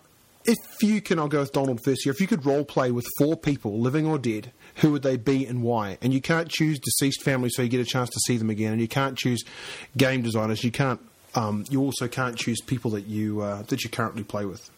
if 0.44 0.82
you 0.82 1.00
can, 1.00 1.18
I'll 1.18 1.28
go 1.28 1.40
with 1.40 1.52
Donald 1.52 1.82
first 1.82 2.02
here. 2.04 2.12
If 2.12 2.20
you 2.20 2.26
could 2.26 2.44
role 2.44 2.64
play 2.64 2.90
with 2.90 3.06
four 3.18 3.36
people, 3.36 3.78
living 3.80 4.06
or 4.06 4.18
dead, 4.18 4.52
who 4.76 4.92
would 4.92 5.02
they 5.02 5.16
be 5.16 5.46
and 5.46 5.62
why? 5.62 5.98
And 6.02 6.12
you 6.12 6.20
can't 6.20 6.48
choose 6.48 6.78
deceased 6.78 7.22
families, 7.22 7.52
so 7.56 7.62
you 7.62 7.68
get 7.68 7.80
a 7.80 7.84
chance 7.84 8.10
to 8.10 8.20
see 8.26 8.36
them 8.36 8.50
again. 8.50 8.72
And 8.72 8.80
you 8.80 8.88
can't 8.88 9.16
choose 9.16 9.42
game 9.96 10.22
designers. 10.22 10.62
You 10.64 10.70
can't. 10.70 11.00
Um, 11.36 11.64
you 11.68 11.80
also 11.80 12.06
can't 12.06 12.36
choose 12.36 12.60
people 12.60 12.92
that 12.92 13.06
you 13.06 13.40
uh, 13.40 13.62
that 13.62 13.82
you 13.84 13.90
currently 13.90 14.22
play 14.22 14.44
with. 14.44 14.70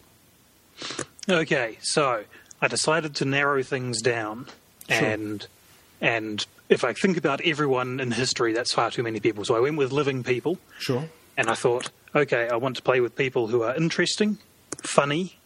Okay, 1.29 1.77
so 1.81 2.23
I 2.61 2.67
decided 2.67 3.15
to 3.17 3.25
narrow 3.25 3.61
things 3.63 4.01
down, 4.01 4.47
Sure. 4.89 4.97
and 5.05 5.47
and 6.01 6.45
if 6.69 6.83
I 6.83 6.93
think 6.93 7.17
about 7.17 7.41
everyone 7.41 7.99
in 7.99 8.11
history, 8.11 8.53
that's 8.53 8.73
far 8.73 8.91
too 8.91 9.03
many 9.03 9.19
people. 9.19 9.45
So 9.45 9.55
I 9.55 9.59
went 9.59 9.77
with 9.77 9.91
living 9.91 10.23
people, 10.23 10.57
Sure. 10.79 11.09
and 11.37 11.49
I 11.49 11.53
thought, 11.55 11.91
okay, 12.15 12.47
I 12.49 12.55
want 12.55 12.75
to 12.77 12.81
play 12.81 12.99
with 13.01 13.15
people 13.15 13.47
who 13.47 13.63
are 13.63 13.75
interesting, 13.75 14.37
funny, 14.83 15.36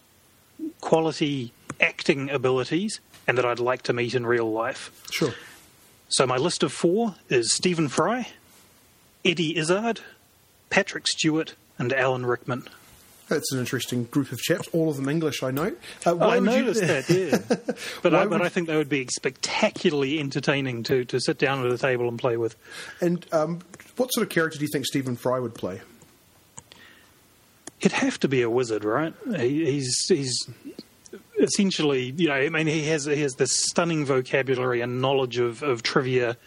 quality 0.81 1.53
acting 1.79 2.29
abilities, 2.29 2.99
and 3.27 3.37
that 3.37 3.45
I'd 3.45 3.59
like 3.59 3.83
to 3.83 3.93
meet 3.93 4.13
in 4.15 4.25
real 4.25 4.51
life. 4.51 4.91
Sure. 5.11 5.33
So 6.09 6.27
my 6.27 6.37
list 6.37 6.63
of 6.63 6.73
four 6.73 7.15
is 7.29 7.53
Stephen 7.53 7.87
Fry, 7.87 8.27
Eddie 9.23 9.57
Izzard, 9.57 10.01
Patrick 10.69 11.07
Stewart, 11.07 11.55
and 11.77 11.93
Alan 11.93 12.25
Rickman. 12.25 12.67
That's 13.29 13.53
an 13.53 13.59
interesting 13.59 14.03
group 14.05 14.33
of 14.33 14.39
chaps. 14.39 14.67
All 14.73 14.89
of 14.89 14.97
them 14.97 15.07
English, 15.07 15.41
I 15.41 15.51
know. 15.51 15.73
Uh, 16.05 16.17
I 16.17 16.37
would 16.39 16.51
you- 16.51 16.63
noticed 16.63 16.81
that, 16.81 17.09
yeah. 17.09 17.37
But, 18.03 18.13
I, 18.13 18.25
but 18.25 18.41
I 18.41 18.49
think 18.49 18.67
they 18.67 18.75
would 18.75 18.89
be 18.89 19.07
spectacularly 19.07 20.19
entertaining 20.19 20.83
to, 20.83 21.05
to 21.05 21.19
sit 21.21 21.37
down 21.37 21.65
at 21.65 21.71
a 21.71 21.77
table 21.77 22.09
and 22.09 22.19
play 22.19 22.35
with. 22.35 22.57
And 22.99 23.25
um, 23.31 23.61
what 23.95 24.07
sort 24.13 24.23
of 24.27 24.29
character 24.29 24.57
do 24.59 24.65
you 24.65 24.69
think 24.69 24.85
Stephen 24.85 25.15
Fry 25.15 25.39
would 25.39 25.55
play? 25.55 25.79
He'd 27.81 27.91
have 27.93 28.19
to 28.19 28.27
be 28.27 28.41
a 28.41 28.49
wizard, 28.49 28.83
right? 28.83 29.13
He, 29.37 29.65
he's 29.65 30.05
he's 30.07 30.47
essentially, 31.39 32.13
you 32.17 32.27
know, 32.27 32.35
I 32.35 32.49
mean, 32.49 32.67
he 32.67 32.83
has 32.85 33.05
he 33.05 33.21
has 33.21 33.35
this 33.35 33.51
stunning 33.51 34.05
vocabulary 34.05 34.81
and 34.81 35.01
knowledge 35.01 35.37
of, 35.39 35.63
of 35.63 35.83
trivia 35.83 36.37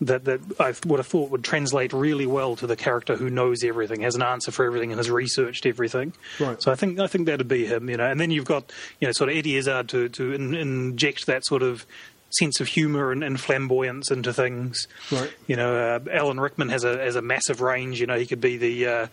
that 0.00 0.24
that 0.24 0.40
I 0.60 0.74
would 0.86 0.98
have 0.98 1.06
thought 1.06 1.30
would 1.30 1.44
translate 1.44 1.92
really 1.92 2.26
well 2.26 2.54
to 2.56 2.66
the 2.66 2.76
character 2.76 3.16
who 3.16 3.30
knows 3.30 3.64
everything, 3.64 4.02
has 4.02 4.14
an 4.14 4.22
answer 4.22 4.52
for 4.52 4.64
everything, 4.64 4.92
and 4.92 4.98
has 4.98 5.10
researched 5.10 5.66
everything. 5.66 6.12
Right. 6.38 6.62
So 6.62 6.70
I 6.70 6.74
think 6.74 7.00
I 7.00 7.06
think 7.06 7.26
that'd 7.26 7.48
be 7.48 7.66
him, 7.66 7.88
you 7.88 7.96
know. 7.96 8.06
And 8.06 8.20
then 8.20 8.30
you've 8.30 8.44
got 8.44 8.72
you 9.00 9.08
know 9.08 9.12
sort 9.12 9.30
of 9.30 9.36
Eddie 9.36 9.56
Izzard 9.56 9.88
to 9.90 10.08
to 10.10 10.32
in, 10.32 10.54
inject 10.54 11.26
that 11.26 11.44
sort 11.46 11.62
of 11.62 11.86
sense 12.30 12.60
of 12.60 12.68
humour 12.68 13.12
and, 13.12 13.22
and 13.22 13.40
flamboyance 13.40 14.10
into 14.10 14.32
things. 14.32 14.86
Right. 15.10 15.32
You 15.46 15.56
know, 15.56 15.76
uh, 15.76 16.00
Alan 16.12 16.40
Rickman 16.40 16.68
has 16.70 16.84
a 16.84 16.98
has 16.98 17.16
a 17.16 17.22
massive 17.22 17.60
range. 17.60 18.00
You 18.00 18.06
know, 18.06 18.18
he 18.18 18.26
could 18.26 18.40
be 18.40 18.56
the 18.56 18.86
uh, 18.86 19.06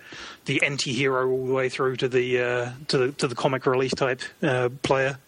the 0.45 0.63
anti-hero 0.63 1.29
all 1.29 1.47
the 1.47 1.53
way 1.53 1.69
through 1.69 1.97
to 1.97 2.07
the 2.07 2.39
uh, 2.41 2.71
to 2.89 2.97
the 2.97 3.11
to 3.13 3.27
the 3.27 3.35
comic 3.35 3.65
relief 3.65 3.91
type 3.95 4.21
uh, 4.41 4.69
player, 4.81 5.19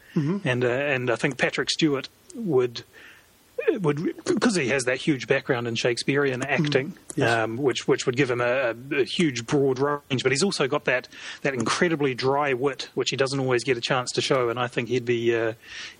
and 0.43 0.63
uh, 0.63 0.67
and 0.67 1.09
I 1.09 1.15
think 1.15 1.37
Patrick 1.37 1.69
Stewart 1.69 2.09
would 2.35 2.83
would 3.81 4.23
because 4.25 4.55
he 4.55 4.67
has 4.69 4.83
that 4.85 4.97
huge 4.97 5.27
background 5.27 5.67
in 5.67 5.75
Shakespearean 5.75 6.43
acting, 6.43 6.93
Yes. 7.15 7.29
um, 7.31 7.57
which 7.57 7.87
which 7.87 8.05
would 8.05 8.15
give 8.15 8.29
him 8.31 8.41
a, 8.41 8.73
a, 8.91 8.95
a 9.01 9.03
huge 9.03 9.45
broad 9.45 9.79
range. 9.79 10.23
But 10.23 10.31
he's 10.31 10.43
also 10.43 10.67
got 10.67 10.85
that 10.85 11.07
that 11.41 11.53
incredibly 11.53 12.13
dry 12.13 12.53
wit, 12.53 12.89
which 12.93 13.09
he 13.09 13.15
doesn't 13.17 13.39
always 13.39 13.63
get 13.63 13.77
a 13.77 13.81
chance 13.81 14.11
to 14.13 14.21
show. 14.21 14.49
And 14.49 14.59
I 14.59 14.67
think 14.67 14.89
he'd 14.89 15.05
be 15.05 15.35
uh, 15.35 15.53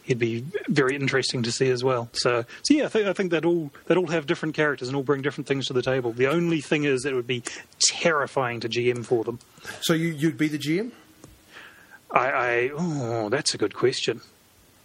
he'd 0.04 0.20
be 0.20 0.46
very 0.68 0.96
interesting 0.96 1.44
to 1.44 1.52
see 1.52 1.70
as 1.70 1.84
well. 1.84 2.10
So 2.14 2.46
so 2.64 2.74
yeah, 2.74 2.86
I 2.86 2.88
think 2.90 3.08
I 3.08 3.14
think 3.14 3.32
that 3.32 3.46
all 3.46 3.72
that 3.86 3.98
all 3.98 4.08
have 4.08 4.26
different 4.28 4.56
characters 4.56 4.88
and 4.88 4.96
all 4.96 5.04
bring 5.04 5.22
different 5.22 5.48
things 5.48 5.68
to 5.68 5.74
the 5.74 5.82
table. 5.82 6.12
The 6.12 6.28
only 6.28 6.62
thing 6.62 6.84
is 6.84 7.02
that 7.04 7.12
it 7.14 7.16
would 7.16 7.28
be 7.28 7.44
terrifying 7.80 8.60
to 8.62 8.70
GM 8.70 9.06
for 9.06 9.24
them. 9.24 9.40
So 9.82 9.94
you, 9.94 10.10
you'd 10.10 10.38
be 10.38 10.48
the 10.48 10.60
GM? 10.60 10.92
I, 12.12 12.30
I 12.30 12.72
oh, 12.78 13.30
that's 13.30 13.54
a 13.54 13.58
good 13.58 13.74
question. 13.74 14.22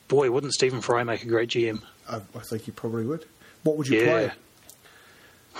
Boy, 0.09 0.31
wouldn't 0.31 0.53
Stephen 0.55 0.81
Fry 0.81 1.05
make 1.05 1.23
a 1.23 1.27
great 1.27 1.51
GM? 1.51 1.83
I, 2.11 2.17
I 2.35 2.41
think 2.41 2.67
you 2.67 2.73
probably 2.73 3.05
would. 3.07 3.25
What 3.63 3.77
would 3.77 3.89
you 3.89 4.01
Yeah. 4.01 4.05
play? 4.07 4.33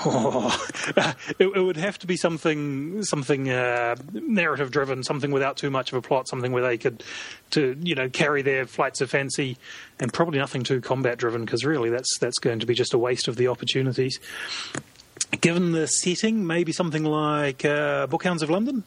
Oh, 0.05 0.67
it, 1.39 1.47
it 1.57 1.61
would 1.61 1.77
have 1.77 1.99
to 1.99 2.07
be 2.07 2.17
something 2.17 3.03
something 3.03 3.51
uh, 3.51 3.97
narrative 4.13 4.71
driven, 4.71 5.03
something 5.03 5.31
without 5.33 5.57
too 5.57 5.69
much 5.69 5.93
of 5.93 5.99
a 5.99 6.01
plot, 6.01 6.29
something 6.29 6.53
where 6.53 6.63
they 6.63 6.79
could 6.79 7.03
to 7.51 7.77
you 7.83 7.95
know 7.97 8.09
carry 8.09 8.41
their 8.43 8.67
flights 8.67 9.01
of 9.01 9.11
fancy, 9.11 9.59
and 9.99 10.13
probably 10.13 10.39
nothing 10.39 10.63
too 10.63 10.81
combat 10.81 11.19
driven 11.19 11.45
because 11.45 11.65
really 11.65 11.91
that's 11.91 12.19
that's 12.19 12.39
going 12.39 12.61
to 12.61 12.67
be 12.67 12.75
just 12.75 12.95
a 12.95 12.99
waste 12.99 13.27
of 13.29 13.37
the 13.37 13.49
opportunities. 13.49 14.21
Given 15.41 15.73
the 15.73 15.87
setting, 15.87 16.47
maybe 16.47 16.73
something 16.73 17.05
like 17.05 17.65
uh, 17.65 18.07
Bookhounds 18.07 18.43
of 18.43 18.49
London. 18.49 18.85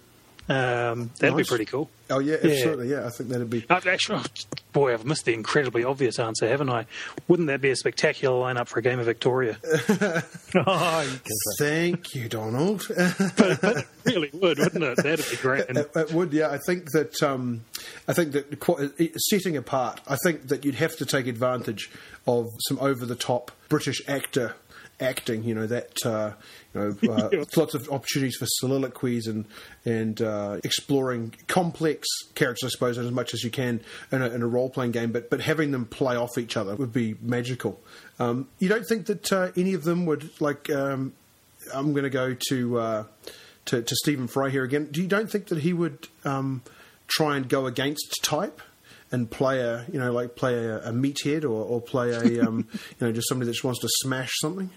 Um, 0.50 1.10
that'd 1.20 1.36
Nice. 1.38 1.46
be 1.46 1.50
pretty 1.50 1.66
cool. 1.66 1.90
Oh 2.10 2.20
yeah, 2.20 2.36
absolutely. 2.36 2.90
Yeah, 2.90 3.06
I 3.06 3.10
think 3.10 3.30
that'd 3.30 3.50
be. 3.50 3.66
Uh, 3.70 3.80
actually, 3.86 4.20
oh, 4.20 4.26
boy, 4.74 4.94
I've 4.94 5.06
missed 5.06 5.24
the 5.24 5.34
incredibly 5.34 5.86
obvious 5.86 6.20
answer, 6.20 6.48
haven't 6.48 6.70
I? 6.70 6.86
Wouldn't 7.30 7.48
that 7.48 7.62
be 7.62 7.70
a 7.70 7.76
spectacular 7.78 8.36
lineup 8.36 8.68
for 8.68 8.80
a 8.80 8.82
game 8.82 9.00
of 9.00 9.06
Victoria? 9.06 9.58
oh, 10.56 11.20
Thank 11.58 12.14
you, 12.14 12.28
Donald. 12.28 12.84
but 13.38 13.64
it 13.64 13.88
really 14.06 14.30
would, 14.34 14.60
wouldn't 14.60 14.84
it? 14.84 14.98
That'd 14.98 15.26
be 15.32 15.38
great. 15.38 15.66
It, 15.70 15.92
it 15.96 16.12
would, 16.12 16.34
yeah. 16.34 16.50
I 16.50 16.58
think 16.66 16.92
that 16.92 17.24
um, 17.24 17.64
I 18.08 18.14
think 18.14 18.34
that 18.34 18.60
qu- 18.60 18.92
setting 19.18 19.56
apart, 19.56 20.02
I 20.08 20.18
think 20.24 20.50
that 20.50 20.66
you'd 20.66 20.76
have 20.76 20.98
to 20.98 21.06
take 21.06 21.28
advantage 21.28 21.90
of 22.28 22.50
some 22.68 22.80
over 22.80 23.06
the 23.06 23.16
top 23.16 23.52
British 23.70 24.02
actor 24.10 24.56
acting. 25.00 25.44
You 25.44 25.56
know 25.56 25.68
that 25.68 26.06
uh, 26.06 26.32
you 26.74 26.98
know 27.02 27.14
uh, 27.14 27.30
lots 27.56 27.74
of 27.74 27.90
opportunities 27.90 28.36
for 28.36 28.46
soliloquies 28.48 29.28
and 29.28 29.46
and 29.86 30.22
uh, 30.22 30.60
exploring 30.64 31.34
complex 31.48 32.08
characters, 32.36 32.70
I 32.70 32.70
suppose, 32.70 32.98
as 32.98 33.12
much 33.12 33.34
as 33.34 33.44
you 33.44 33.50
can 33.50 33.82
in 34.12 34.22
a, 34.22 34.30
in 34.30 34.42
a 34.42 34.48
role 34.48 34.70
playing 34.70 34.92
game. 34.92 35.12
But 35.12 35.30
but 35.30 35.42
having 35.42 35.72
them 35.72 35.86
play 35.86 36.16
off 36.16 36.38
each 36.38 36.58
other 36.58 36.76
would 36.76 36.94
be 36.94 37.16
magical. 37.22 37.80
Um, 38.20 38.48
you 38.60 38.70
don't 38.70 38.86
think 38.86 39.08
that 39.08 39.32
uh, 39.32 39.52
any 39.56 39.74
of 39.74 39.84
them 39.84 40.06
would 40.06 40.30
like? 40.42 40.70
Um, 40.70 41.14
I'm 41.74 41.94
going 41.94 42.04
to 42.04 42.10
go 42.10 42.36
to, 42.50 42.80
uh, 42.80 43.04
to 43.66 43.82
to 43.82 43.96
Stephen 43.96 44.28
Fry 44.28 44.50
here 44.50 44.64
again. 44.64 44.90
Do 44.92 45.02
you 45.02 45.08
don't 45.08 45.30
think 45.30 45.48
that 45.48 45.60
he 45.60 45.74
would 45.74 46.08
um, 46.26 46.62
try 47.08 47.38
and 47.38 47.48
go 47.48 47.66
against 47.66 48.20
type 48.24 48.62
and 49.12 49.30
play 49.30 49.60
a 49.60 49.86
you 49.92 50.00
know 50.00 50.12
like 50.12 50.36
play 50.36 50.56
a, 50.56 50.80
a 50.80 50.92
meathead 50.92 51.44
or, 51.44 51.64
or 51.64 51.80
play 51.80 52.12
a 52.12 52.44
um, 52.46 52.68
you 53.00 53.08
know 53.08 53.12
just 53.12 53.30
somebody 53.30 53.46
that 53.48 53.54
just 53.54 53.64
wants 53.64 53.80
to 53.82 53.90
smash 54.02 54.32
something? 54.42 54.70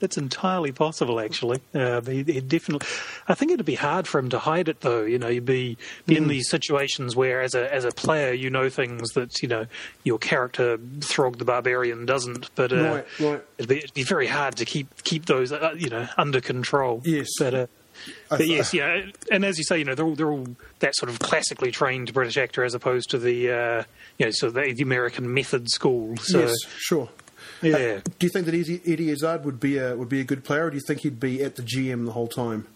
That's 0.00 0.16
entirely 0.18 0.72
possible, 0.72 1.20
actually. 1.20 1.60
Uh, 1.74 2.00
he 2.02 2.22
definitely. 2.40 2.86
I 3.28 3.34
think 3.34 3.52
it'd 3.52 3.66
be 3.66 3.74
hard 3.74 4.06
for 4.06 4.18
him 4.18 4.28
to 4.30 4.38
hide 4.38 4.68
it, 4.68 4.80
though. 4.80 5.02
You 5.02 5.18
know, 5.18 5.28
you'd 5.28 5.44
be, 5.44 5.76
be 6.06 6.14
Hmm. 6.16 6.22
in 6.24 6.28
these 6.28 6.48
situations 6.48 7.16
where, 7.16 7.40
as 7.40 7.54
a 7.54 7.72
as 7.72 7.84
a 7.84 7.90
player, 7.90 8.32
you 8.32 8.50
know 8.50 8.68
things 8.68 9.10
that 9.12 9.42
you 9.42 9.48
know 9.48 9.66
your 10.04 10.18
character 10.18 10.78
Throg 11.00 11.38
the 11.38 11.44
Barbarian 11.44 12.06
doesn't. 12.06 12.50
But 12.54 12.72
uh, 12.72 12.76
Right, 12.76 13.06
right. 13.20 13.42
It'd, 13.58 13.68
be, 13.68 13.78
it'd 13.78 13.94
be 13.94 14.02
very 14.04 14.26
hard 14.26 14.56
to 14.56 14.64
keep 14.64 15.02
keep 15.04 15.26
those 15.26 15.52
uh, 15.52 15.74
you 15.76 15.88
know 15.90 16.08
under 16.16 16.40
control. 16.40 17.02
Yes. 17.04 17.28
but. 17.38 17.54
Uh, 17.54 17.66
but 18.28 18.46
yes, 18.46 18.72
yeah, 18.72 19.06
and 19.32 19.44
as 19.44 19.58
you 19.58 19.64
say, 19.64 19.76
you 19.78 19.84
know, 19.84 19.96
they're 19.96 20.06
all, 20.06 20.14
they're 20.14 20.30
all 20.30 20.46
that 20.78 20.94
sort 20.94 21.10
of 21.10 21.18
classically 21.18 21.72
trained 21.72 22.12
British 22.14 22.36
actor 22.36 22.62
as 22.62 22.72
opposed 22.72 23.10
to 23.10 23.18
the, 23.18 23.50
uh, 23.50 23.82
you 24.18 24.26
know, 24.26 24.30
so 24.30 24.50
the, 24.50 24.72
the 24.72 24.84
American 24.84 25.34
method 25.34 25.68
school. 25.68 26.16
So, 26.18 26.38
yes, 26.42 26.54
sure. 26.76 27.08
Yeah. 27.62 27.76
Uh, 27.76 28.00
do 28.18 28.26
you 28.26 28.30
think 28.30 28.46
that 28.46 28.54
Eddie, 28.54 28.80
Eddie 28.86 29.10
Izzard 29.10 29.44
would 29.44 29.60
be 29.60 29.78
a 29.78 29.96
would 29.96 30.08
be 30.08 30.20
a 30.20 30.24
good 30.24 30.44
player, 30.44 30.66
or 30.66 30.70
do 30.70 30.76
you 30.76 30.82
think 30.86 31.00
he'd 31.00 31.20
be 31.20 31.42
at 31.42 31.56
the 31.56 31.62
GM 31.62 32.06
the 32.06 32.12
whole 32.12 32.28
time? 32.28 32.66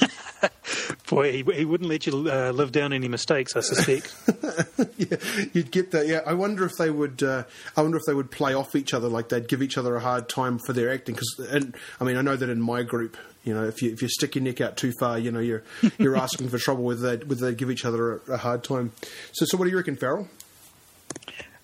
Boy, 1.08 1.32
he, 1.32 1.42
he 1.54 1.64
wouldn't 1.64 1.88
let 1.88 2.06
you 2.06 2.28
uh, 2.30 2.50
live 2.50 2.72
down 2.72 2.92
any 2.92 3.08
mistakes, 3.08 3.54
I 3.54 3.60
suspect. 3.60 4.14
yeah, 4.98 5.16
you'd 5.52 5.70
get 5.70 5.92
that. 5.92 6.06
Yeah, 6.06 6.20
I 6.26 6.34
wonder 6.34 6.64
if 6.64 6.76
they 6.76 6.90
would. 6.90 7.22
Uh, 7.22 7.44
I 7.76 7.82
wonder 7.82 7.96
if 7.96 8.02
they 8.06 8.14
would 8.14 8.30
play 8.30 8.54
off 8.54 8.74
each 8.74 8.92
other, 8.92 9.08
like 9.08 9.28
they'd 9.28 9.46
give 9.46 9.62
each 9.62 9.78
other 9.78 9.94
a 9.96 10.00
hard 10.00 10.28
time 10.28 10.58
for 10.58 10.72
their 10.72 10.92
acting. 10.92 11.14
Because, 11.14 11.50
and 11.50 11.76
I 12.00 12.04
mean, 12.04 12.16
I 12.16 12.22
know 12.22 12.36
that 12.36 12.48
in 12.48 12.60
my 12.60 12.82
group, 12.82 13.16
you 13.44 13.54
know, 13.54 13.64
if 13.64 13.80
you 13.82 13.92
if 13.92 14.02
you 14.02 14.08
stick 14.08 14.34
your 14.34 14.42
neck 14.42 14.60
out 14.60 14.76
too 14.76 14.92
far, 14.98 15.18
you 15.18 15.30
know, 15.30 15.38
you're 15.38 15.62
you're 15.98 16.16
asking 16.26 16.48
for 16.48 16.58
trouble. 16.58 16.84
Whether 16.84 17.16
they 17.16 17.24
whether 17.24 17.50
they 17.50 17.54
give 17.54 17.70
each 17.70 17.84
other 17.84 18.16
a, 18.16 18.32
a 18.32 18.36
hard 18.36 18.64
time. 18.64 18.92
So, 19.32 19.46
so 19.46 19.56
what 19.56 19.64
do 19.64 19.70
you 19.70 19.76
reckon, 19.76 19.96
Farrell? 19.96 20.28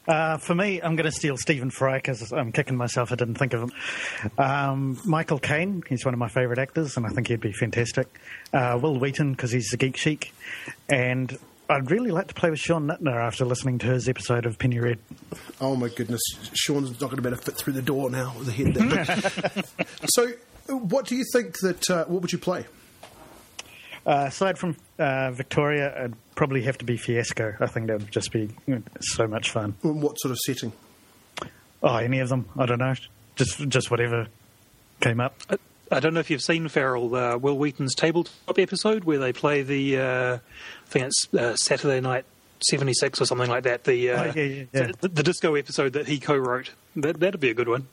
Uh, 0.07 0.37
for 0.37 0.55
me, 0.55 0.81
I'm 0.83 0.97
going 0.97 1.07
to 1.07 1.13
steal 1.13 1.37
Stephen 1.37 1.71
Fry 1.71 1.99
because 1.99 2.33
I'm 2.33 2.53
kicking 2.53 2.77
myself 2.77 3.13
I 3.13 3.15
didn't 3.15 3.37
think 3.37 3.53
of 3.53 3.63
him. 3.63 3.73
Um, 4.37 4.99
Michael 5.05 5.39
Caine, 5.39 5.83
he's 5.89 6.05
one 6.05 6.15
of 6.15 6.19
my 6.19 6.29
favourite 6.29 6.59
actors, 6.59 6.97
and 6.97 7.07
I 7.07 7.11
think 7.11 7.29
he'd 7.29 7.41
be 7.41 7.53
fantastic. 7.53 8.09
Uh, 8.53 8.79
Wil 8.83 8.99
Wheaton, 8.99 9.33
because 9.33 9.53
he's 9.53 9.73
a 9.73 9.77
geek 9.77 9.97
chic. 9.97 10.35
And 10.89 11.39
I'd 11.71 11.91
really 11.91 12.11
like 12.11 12.29
to 12.29 12.35
play 12.35 12.51
with 12.51 12.59
Sean 12.59 12.89
Nittner 12.89 13.15
after 13.15 13.45
listening 13.45 13.79
to 13.79 13.87
his 13.87 14.09
episode 14.09 14.45
of 14.45 14.59
Penny 14.59 14.79
Red. 14.79 14.99
Oh 15.61 15.77
my 15.77 15.89
goodness, 15.89 16.21
Sean's 16.53 16.91
not 17.01 17.11
going 17.11 17.17
to 17.17 17.23
be 17.23 17.29
able 17.29 17.39
to 17.39 17.43
fit 17.45 17.57
through 17.57 17.75
the 17.75 17.83
door 17.83 18.11
now 18.11 18.35
with 18.39 18.49
a 18.49 18.53
head. 18.53 18.75
There. 18.75 19.87
so, 20.07 20.33
what 20.75 21.07
do 21.07 21.17
you 21.17 21.25
think 21.33 21.59
that? 21.61 21.89
Uh, 21.89 22.05
what 22.07 22.23
would 22.23 22.33
you 22.33 22.39
play? 22.39 22.67
Uh, 24.05 24.25
aside 24.29 24.59
from 24.59 24.77
uh, 24.99 25.31
Victoria, 25.31 25.97
it'd 25.97 26.17
probably 26.35 26.63
have 26.63 26.79
to 26.79 26.85
be 26.85 26.97
Fiasco. 26.97 27.55
I 27.61 27.67
think 27.67 27.87
that 27.87 27.99
would 27.99 28.11
just 28.11 28.33
be 28.33 28.51
so 29.01 29.27
much 29.27 29.51
fun. 29.51 29.77
What 29.83 30.19
sort 30.19 30.33
of 30.33 30.39
setting? 30.39 30.73
Oh, 31.83 31.97
any 31.97 32.19
of 32.21 32.29
them? 32.29 32.49
I 32.59 32.67
don't 32.67 32.79
know. 32.79 32.95
Just 33.37 33.69
just 33.69 33.91
whatever 33.91 34.27
came 35.01 35.21
up. 35.21 35.37
I, 35.51 35.57
I 35.91 36.01
don't 36.01 36.15
know 36.15 36.21
if 36.21 36.31
you've 36.31 36.43
seen 36.43 36.69
Farrell, 36.69 37.15
uh, 37.15 37.37
Wil 37.37 37.57
Wheaton's 37.59 37.95
tabletop 37.95 38.59
episode 38.59 39.05
where 39.05 39.19
they 39.19 39.33
play 39.33 39.63
the, 39.63 39.99
uh, 39.99 40.35
I 40.37 40.41
think 40.89 41.07
it's 41.07 41.29
uh, 41.35 41.55
Saturday 41.57 42.01
Night 42.01 42.25
76 42.71 43.21
or 43.21 43.27
something 43.27 43.51
like 43.51 43.65
that. 43.65 43.85
The, 43.85 44.11
uh, 44.11 44.23
Oh, 44.23 44.33
yeah, 44.35 44.43
yeah, 44.43 44.65
yeah. 44.73 44.93
The, 45.01 45.09
the 45.09 45.23
disco 45.23 45.55
episode 45.55 45.93
that 45.95 46.07
he 46.09 46.19
co-wrote. 46.19 46.71
That, 46.97 47.21
that'd 47.21 47.41
be 47.41 47.51
a 47.51 47.55
good 47.55 47.69
one. 47.69 47.89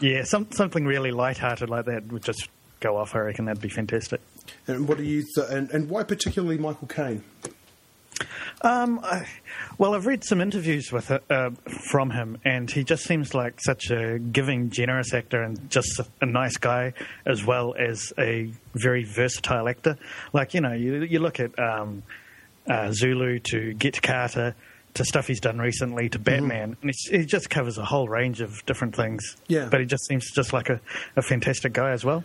Yeah, 0.00 0.24
some, 0.24 0.50
something 0.52 0.86
really 0.86 1.10
light-hearted 1.10 1.68
like 1.68 1.84
that 1.86 2.10
would 2.10 2.22
just 2.22 2.48
go 2.82 2.96
off. 2.96 3.14
I 3.14 3.20
reckon 3.20 3.46
that'd 3.46 3.62
be 3.62 3.68
fantastic. 3.68 4.20
And 4.66 4.88
what 4.88 4.98
do 4.98 5.04
you? 5.04 5.24
Th- 5.34 5.48
and, 5.50 5.70
and 5.70 5.88
why 5.88 6.02
particularly 6.02 6.58
Michael 6.58 6.88
Caine? 6.88 7.22
Um, 8.62 9.00
I, 9.02 9.26
well, 9.78 9.94
I've 9.94 10.06
read 10.06 10.22
some 10.24 10.40
interviews 10.40 10.92
with 10.92 11.10
uh, 11.10 11.50
from 11.90 12.10
him, 12.10 12.38
and 12.44 12.70
he 12.70 12.84
just 12.84 13.04
seems 13.04 13.34
like 13.34 13.60
such 13.60 13.90
a 13.90 14.18
giving, 14.18 14.70
generous 14.70 15.12
actor, 15.12 15.42
and 15.42 15.68
just 15.70 15.98
a, 15.98 16.06
a 16.20 16.26
nice 16.26 16.56
guy, 16.56 16.92
as 17.26 17.44
well 17.44 17.74
as 17.76 18.12
a 18.18 18.52
very 18.74 19.04
versatile 19.04 19.68
actor. 19.68 19.96
Like 20.32 20.54
you 20.54 20.60
know, 20.60 20.72
you 20.72 21.02
you 21.02 21.18
look 21.18 21.40
at 21.40 21.58
um, 21.58 22.04
uh, 22.68 22.92
Zulu 22.92 23.40
to 23.50 23.72
Get 23.74 24.00
Carter 24.00 24.54
to 24.94 25.04
stuff 25.04 25.26
he's 25.26 25.40
done 25.40 25.58
recently 25.58 26.08
to 26.10 26.18
Batman, 26.18 26.76
and 26.82 26.90
he's, 26.90 27.08
he 27.10 27.24
just 27.24 27.48
covers 27.50 27.78
a 27.78 27.84
whole 27.84 28.08
range 28.08 28.40
of 28.40 28.64
different 28.66 28.94
things. 28.94 29.36
Yeah. 29.48 29.68
but 29.70 29.80
he 29.80 29.86
just 29.86 30.06
seems 30.06 30.30
just 30.30 30.52
like 30.52 30.68
a, 30.68 30.80
a 31.16 31.22
fantastic 31.22 31.72
guy 31.72 31.92
as 31.92 32.04
well. 32.04 32.24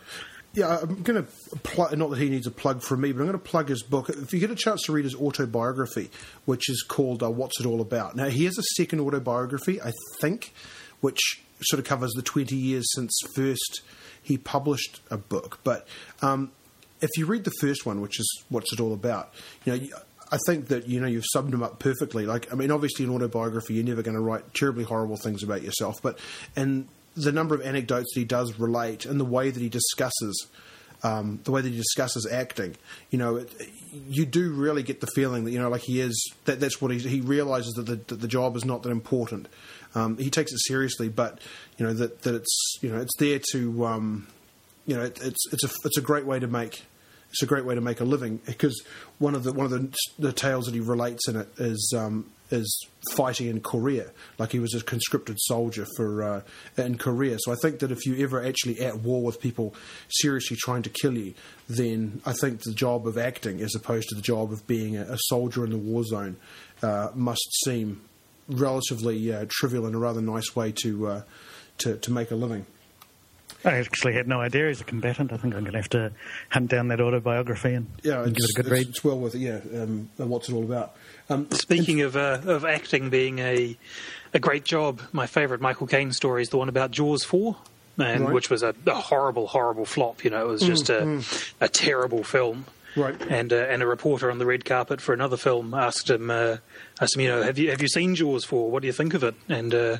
Yeah, 0.57 0.79
I'm 0.81 1.03
going 1.03 1.23
to 1.23 1.29
plug. 1.59 1.95
Not 1.95 2.09
that 2.09 2.17
he 2.17 2.29
needs 2.29 2.47
a 2.47 2.51
plug 2.51 2.81
from 2.81 3.01
me, 3.01 3.11
but 3.11 3.19
I'm 3.19 3.27
going 3.27 3.37
to 3.37 3.45
plug 3.45 3.69
his 3.69 3.83
book. 3.83 4.09
If 4.09 4.33
you 4.33 4.39
get 4.39 4.49
a 4.49 4.55
chance 4.55 4.81
to 4.85 4.91
read 4.91 5.05
his 5.05 5.13
autobiography, 5.13 6.09
which 6.45 6.67
is 6.67 6.81
called 6.81 7.21
uh, 7.21 7.29
"What's 7.29 7.59
It 7.59 7.67
All 7.67 7.79
About." 7.79 8.15
Now, 8.15 8.25
he 8.25 8.45
has 8.45 8.57
a 8.57 8.63
second 8.75 9.01
autobiography, 9.01 9.79
I 9.79 9.91
think, 10.19 10.55
which 10.99 11.19
sort 11.61 11.79
of 11.79 11.85
covers 11.85 12.11
the 12.15 12.23
20 12.23 12.55
years 12.55 12.91
since 12.95 13.15
first 13.35 13.81
he 14.19 14.39
published 14.39 14.99
a 15.11 15.17
book. 15.19 15.59
But 15.63 15.87
um, 16.23 16.51
if 17.01 17.11
you 17.17 17.27
read 17.27 17.43
the 17.43 17.53
first 17.61 17.85
one, 17.85 18.01
which 18.01 18.19
is 18.19 18.43
"What's 18.49 18.73
It 18.73 18.79
All 18.79 18.93
About," 18.93 19.35
you 19.63 19.77
know. 19.77 19.87
I 20.29 20.37
think 20.45 20.67
that 20.67 20.89
you 20.89 20.99
know 20.99 21.07
you've 21.07 21.23
summed 21.31 21.53
him 21.53 21.63
up 21.63 21.79
perfectly. 21.79 22.25
Like, 22.25 22.51
I 22.51 22.55
mean, 22.55 22.69
obviously, 22.69 23.05
an 23.05 23.11
autobiography, 23.11 23.75
you're 23.75 23.85
never 23.85 24.01
going 24.01 24.17
to 24.17 24.21
write 24.21 24.53
terribly 24.53 24.83
horrible 24.83 25.15
things 25.15 25.41
about 25.41 25.61
yourself, 25.61 26.01
but 26.01 26.19
and 26.53 26.89
the 27.17 27.31
number 27.31 27.55
of 27.55 27.61
anecdotes 27.61 28.13
that 28.13 28.19
he 28.19 28.25
does 28.25 28.59
relate 28.59 29.05
and 29.05 29.19
the 29.19 29.25
way 29.25 29.49
that 29.49 29.61
he 29.61 29.69
discusses 29.69 30.47
um, 31.03 31.39
the 31.43 31.51
way 31.51 31.61
that 31.61 31.69
he 31.69 31.77
discusses 31.77 32.27
acting, 32.31 32.75
you 33.11 33.19
know, 33.19 33.35
it, 33.37 33.51
you 33.91 34.25
do 34.25 34.51
really 34.51 34.83
get 34.83 34.99
the 34.99 35.07
feeling 35.07 35.45
that 35.45 35.51
you 35.51 35.59
know, 35.59 35.69
like 35.69 35.81
he 35.81 36.01
is 36.01 36.33
that 36.45 36.59
that's 36.59 36.81
what 36.81 36.91
he 36.91 36.99
he 36.99 37.21
realizes 37.21 37.73
that 37.73 37.85
the, 37.85 37.95
that 37.95 38.21
the 38.21 38.27
job 38.27 38.55
is 38.55 38.65
not 38.65 38.83
that 38.83 38.89
important. 38.89 39.47
Um, 39.95 40.17
he 40.17 40.29
takes 40.29 40.51
it 40.51 40.59
seriously, 40.65 41.09
but 41.09 41.39
you 41.77 41.85
know 41.85 41.93
that 41.93 42.23
that 42.23 42.35
it's 42.35 42.77
you 42.81 42.89
know 42.89 42.99
it's 42.99 43.15
there 43.17 43.39
to 43.51 43.85
um, 43.85 44.27
you 44.85 44.95
know 44.95 45.03
it, 45.03 45.19
it's 45.21 45.53
it's 45.53 45.63
a 45.63 45.69
it's 45.85 45.97
a 45.97 46.01
great 46.01 46.25
way 46.25 46.39
to 46.39 46.47
make 46.47 46.83
it's 47.37 47.43
a 47.43 47.45
great 47.45 47.65
way 47.65 47.75
to 47.75 47.81
make 47.81 47.99
a 47.99 48.03
living 48.03 48.39
because 48.47 48.83
one 49.19 49.35
of 49.35 49.43
the 49.43 49.53
one 49.53 49.67
of 49.67 49.71
the, 49.71 49.95
the 50.17 50.33
tales 50.33 50.65
that 50.65 50.73
he 50.73 50.79
relates 50.79 51.27
in 51.27 51.35
it 51.35 51.47
is 51.59 51.93
um, 51.95 52.25
is 52.49 52.87
fighting 53.11 53.47
in 53.47 53.61
Korea, 53.61 54.09
like 54.39 54.51
he 54.51 54.57
was 54.57 54.73
a 54.73 54.83
conscripted 54.83 55.37
soldier 55.41 55.85
for 55.95 56.23
uh, 56.23 56.41
in 56.77 56.97
Korea. 56.97 57.37
So 57.39 57.51
I 57.51 57.55
think 57.61 57.77
that 57.79 57.91
if 57.91 58.07
you 58.07 58.23
ever 58.23 58.43
actually 58.43 58.79
at 58.79 59.01
war 59.01 59.21
with 59.21 59.39
people 59.39 59.75
seriously 60.09 60.57
trying 60.59 60.81
to 60.81 60.89
kill 60.89 61.15
you, 61.15 61.35
then 61.69 62.23
I 62.25 62.33
think 62.33 62.63
the 62.63 62.73
job 62.73 63.05
of 63.05 63.19
acting, 63.19 63.61
as 63.61 63.75
opposed 63.75 64.09
to 64.09 64.15
the 64.15 64.21
job 64.23 64.51
of 64.51 64.65
being 64.65 64.97
a, 64.97 65.03
a 65.03 65.17
soldier 65.25 65.63
in 65.63 65.69
the 65.69 65.77
war 65.77 66.05
zone, 66.05 66.37
uh, 66.81 67.09
must 67.13 67.47
seem 67.65 68.01
relatively 68.49 69.31
uh, 69.31 69.45
trivial 69.47 69.85
in 69.85 69.93
a 69.93 69.99
rather 69.99 70.21
nice 70.21 70.55
way 70.55 70.71
to 70.81 71.07
uh, 71.07 71.21
to 71.77 71.97
to 71.97 72.11
make 72.11 72.31
a 72.31 72.35
living. 72.35 72.65
I 73.65 73.77
actually 73.77 74.13
had 74.13 74.27
no 74.27 74.39
idea 74.39 74.67
he's 74.67 74.81
a 74.81 74.83
combatant. 74.83 75.33
I 75.33 75.37
think 75.37 75.53
I'm 75.55 75.61
going 75.61 75.73
to 75.73 75.79
have 75.79 75.89
to 75.89 76.11
hunt 76.49 76.69
down 76.69 76.87
that 76.89 77.01
autobiography 77.01 77.73
and, 77.73 77.87
Yeah, 78.03 78.23
and 78.23 78.35
give 78.35 78.43
it 78.43 78.51
a 78.51 78.53
good 78.53 78.65
it's, 78.67 78.71
read. 78.71 78.87
It's 78.89 79.03
well 79.03 79.19
worth 79.19 79.35
it. 79.35 79.39
Yeah, 79.39 79.59
um, 79.81 80.09
what's 80.17 80.47
it 80.49 80.53
all 80.53 80.63
about? 80.63 80.95
Um, 81.29 81.49
Speaking 81.51 82.01
of 82.01 82.15
uh, 82.15 82.39
of 82.45 82.63
acting 82.65 83.09
being 83.09 83.39
a 83.39 83.75
a 84.33 84.39
great 84.39 84.63
job, 84.63 85.01
my 85.11 85.25
favourite 85.27 85.61
Michael 85.61 85.87
Caine 85.87 86.11
story 86.13 86.41
is 86.43 86.49
the 86.49 86.57
one 86.57 86.69
about 86.69 86.91
Jaws 86.91 87.23
four, 87.23 87.55
and 87.97 88.25
Right. 88.25 88.33
which 88.33 88.49
was 88.49 88.61
a, 88.63 88.75
a 88.85 88.93
horrible, 88.93 89.47
horrible 89.47 89.85
flop. 89.85 90.23
You 90.23 90.29
know, 90.29 90.45
it 90.45 90.47
was 90.49 90.61
just 90.61 90.89
a 90.89 91.21
a 91.59 91.67
terrible 91.67 92.23
film. 92.23 92.65
Right. 92.95 93.15
And 93.29 93.51
uh, 93.53 93.57
and 93.57 93.83
a 93.83 93.87
reporter 93.87 94.31
on 94.31 94.37
the 94.39 94.45
red 94.45 94.65
carpet 94.65 95.01
for 95.01 95.13
another 95.13 95.37
film 95.37 95.73
asked 95.73 96.09
him 96.09 96.29
uh, 96.31 96.57
asked 97.01 97.15
him, 97.15 97.21
you 97.21 97.29
know, 97.29 97.43
have 97.43 97.57
you 97.57 97.69
have 97.71 97.81
you 97.81 97.87
seen 97.87 98.15
Jaws 98.15 98.45
four? 98.45 98.71
What 98.71 98.81
do 98.81 98.87
you 98.87 98.93
think 98.93 99.13
of 99.13 99.23
it? 99.23 99.35
And 99.49 99.73
uh, 99.73 99.97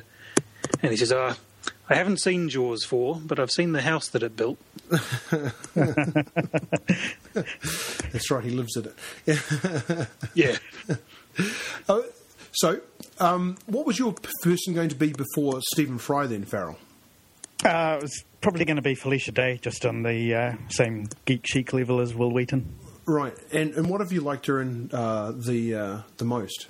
and 0.82 0.90
he 0.92 0.96
says, 0.96 1.12
ah. 1.12 1.36
I 1.90 1.94
haven't 1.94 2.20
seen 2.20 2.48
Jaws 2.48 2.84
4, 2.84 3.22
but 3.24 3.40
I've 3.40 3.50
seen 3.50 3.72
the 3.72 3.80
house 3.80 4.08
that 4.08 4.22
it 4.22 4.36
built. 4.36 4.58
That's 8.12 8.30
right, 8.30 8.44
he 8.44 8.50
lives 8.50 8.76
in 8.76 8.92
it. 9.26 10.08
Yeah. 10.34 10.56
Uh, 11.88 12.02
so, 12.52 12.80
um, 13.20 13.56
what 13.66 13.86
was 13.86 13.98
your 13.98 14.14
person 14.42 14.74
going 14.74 14.88
to 14.88 14.96
be 14.96 15.12
before 15.12 15.60
Stephen 15.72 15.98
Fry 15.98 16.26
then, 16.26 16.44
Farrell? 16.44 16.78
Uh, 17.64 17.96
it 17.98 18.02
was 18.02 18.24
probably 18.40 18.64
going 18.64 18.76
to 18.76 18.82
be 18.82 18.94
Felicia 18.94 19.32
Day, 19.32 19.58
just 19.62 19.86
on 19.86 20.02
the 20.02 20.34
uh, 20.34 20.52
same 20.68 21.08
geek 21.24 21.46
chic 21.46 21.72
level 21.72 22.00
as 22.00 22.14
Wil 22.14 22.32
Wheaton. 22.32 22.74
Right, 23.06 23.34
and 23.52 23.72
and 23.74 23.88
what 23.88 24.00
have 24.00 24.12
you 24.12 24.20
liked 24.20 24.46
her 24.46 24.60
in 24.60 24.90
uh, 24.92 25.32
the 25.34 25.74
uh, 25.74 25.98
the 26.18 26.24
most? 26.24 26.66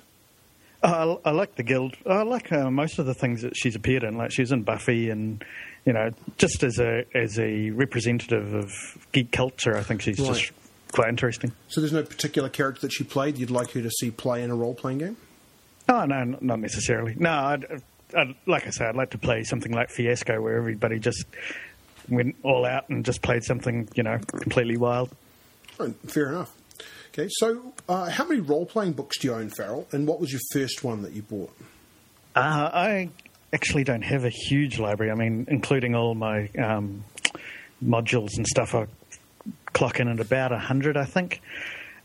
Uh, 0.81 1.17
I, 1.25 1.29
I 1.29 1.31
like 1.33 1.55
the 1.55 1.63
Guild. 1.63 1.95
I 2.05 2.21
like 2.23 2.51
uh, 2.51 2.71
most 2.71 2.99
of 2.99 3.05
the 3.05 3.13
things 3.13 3.41
that 3.41 3.55
she's 3.55 3.75
appeared 3.75 4.03
in. 4.03 4.17
Like 4.17 4.31
she's 4.31 4.51
in 4.51 4.63
Buffy, 4.63 5.09
and 5.09 5.43
you 5.85 5.93
know, 5.93 6.11
just 6.37 6.63
as 6.63 6.79
a 6.79 7.05
as 7.13 7.37
a 7.39 7.71
representative 7.71 8.53
of 8.53 8.71
geek 9.11 9.31
culture, 9.31 9.75
I 9.77 9.83
think 9.83 10.01
she's 10.01 10.19
Right. 10.19 10.33
just 10.35 10.51
quite 10.93 11.09
interesting. 11.09 11.51
So, 11.67 11.81
there's 11.81 11.93
no 11.93 12.03
particular 12.03 12.49
character 12.49 12.81
that 12.81 12.91
she 12.93 13.03
played 13.03 13.37
you'd 13.37 13.51
like 13.51 13.71
her 13.71 13.81
to 13.81 13.89
see 13.91 14.09
play 14.11 14.41
in 14.43 14.51
a 14.51 14.55
role 14.55 14.73
playing 14.73 14.99
game. 14.99 15.17
Oh 15.89 16.05
no, 16.05 16.23
not 16.39 16.59
necessarily. 16.59 17.15
No, 17.17 17.31
I'd, 17.31 17.65
I'd, 18.15 18.35
like 18.45 18.65
I 18.65 18.69
said, 18.69 18.87
I'd 18.87 18.95
like 18.95 19.09
to 19.11 19.17
play 19.17 19.43
something 19.43 19.71
like 19.71 19.89
Fiasco, 19.89 20.39
where 20.41 20.55
everybody 20.55 20.97
just 20.99 21.25
went 22.07 22.35
all 22.43 22.65
out 22.65 22.87
and 22.89 23.03
just 23.03 23.21
played 23.21 23.43
something, 23.43 23.89
you 23.95 24.03
know, 24.03 24.17
completely 24.27 24.77
wild. 24.77 25.09
Fair 26.07 26.29
enough. 26.29 26.51
Okay, 27.19 27.27
so 27.33 27.73
uh, 27.89 28.09
how 28.09 28.23
many 28.23 28.39
role 28.39 28.65
playing 28.65 28.93
books 28.93 29.19
do 29.19 29.27
you 29.27 29.33
own, 29.33 29.49
Farrell? 29.49 29.85
And 29.91 30.07
what 30.07 30.21
was 30.21 30.31
your 30.31 30.39
first 30.53 30.85
one 30.85 31.01
that 31.01 31.11
you 31.11 31.21
bought? 31.21 31.51
Uh, 32.33 32.69
I 32.73 33.09
actually 33.51 33.83
don't 33.83 34.03
have 34.03 34.23
a 34.23 34.29
huge 34.29 34.79
library. 34.79 35.11
I 35.11 35.15
mean, 35.15 35.45
including 35.49 35.95
all 35.95 36.15
my 36.15 36.47
um, 36.57 37.03
modules 37.83 38.37
and 38.37 38.47
stuff, 38.47 38.73
I 38.73 38.87
clock 39.73 39.99
in 39.99 40.07
at 40.07 40.21
about 40.21 40.51
100, 40.51 40.95
I 40.95 41.03
think. 41.03 41.41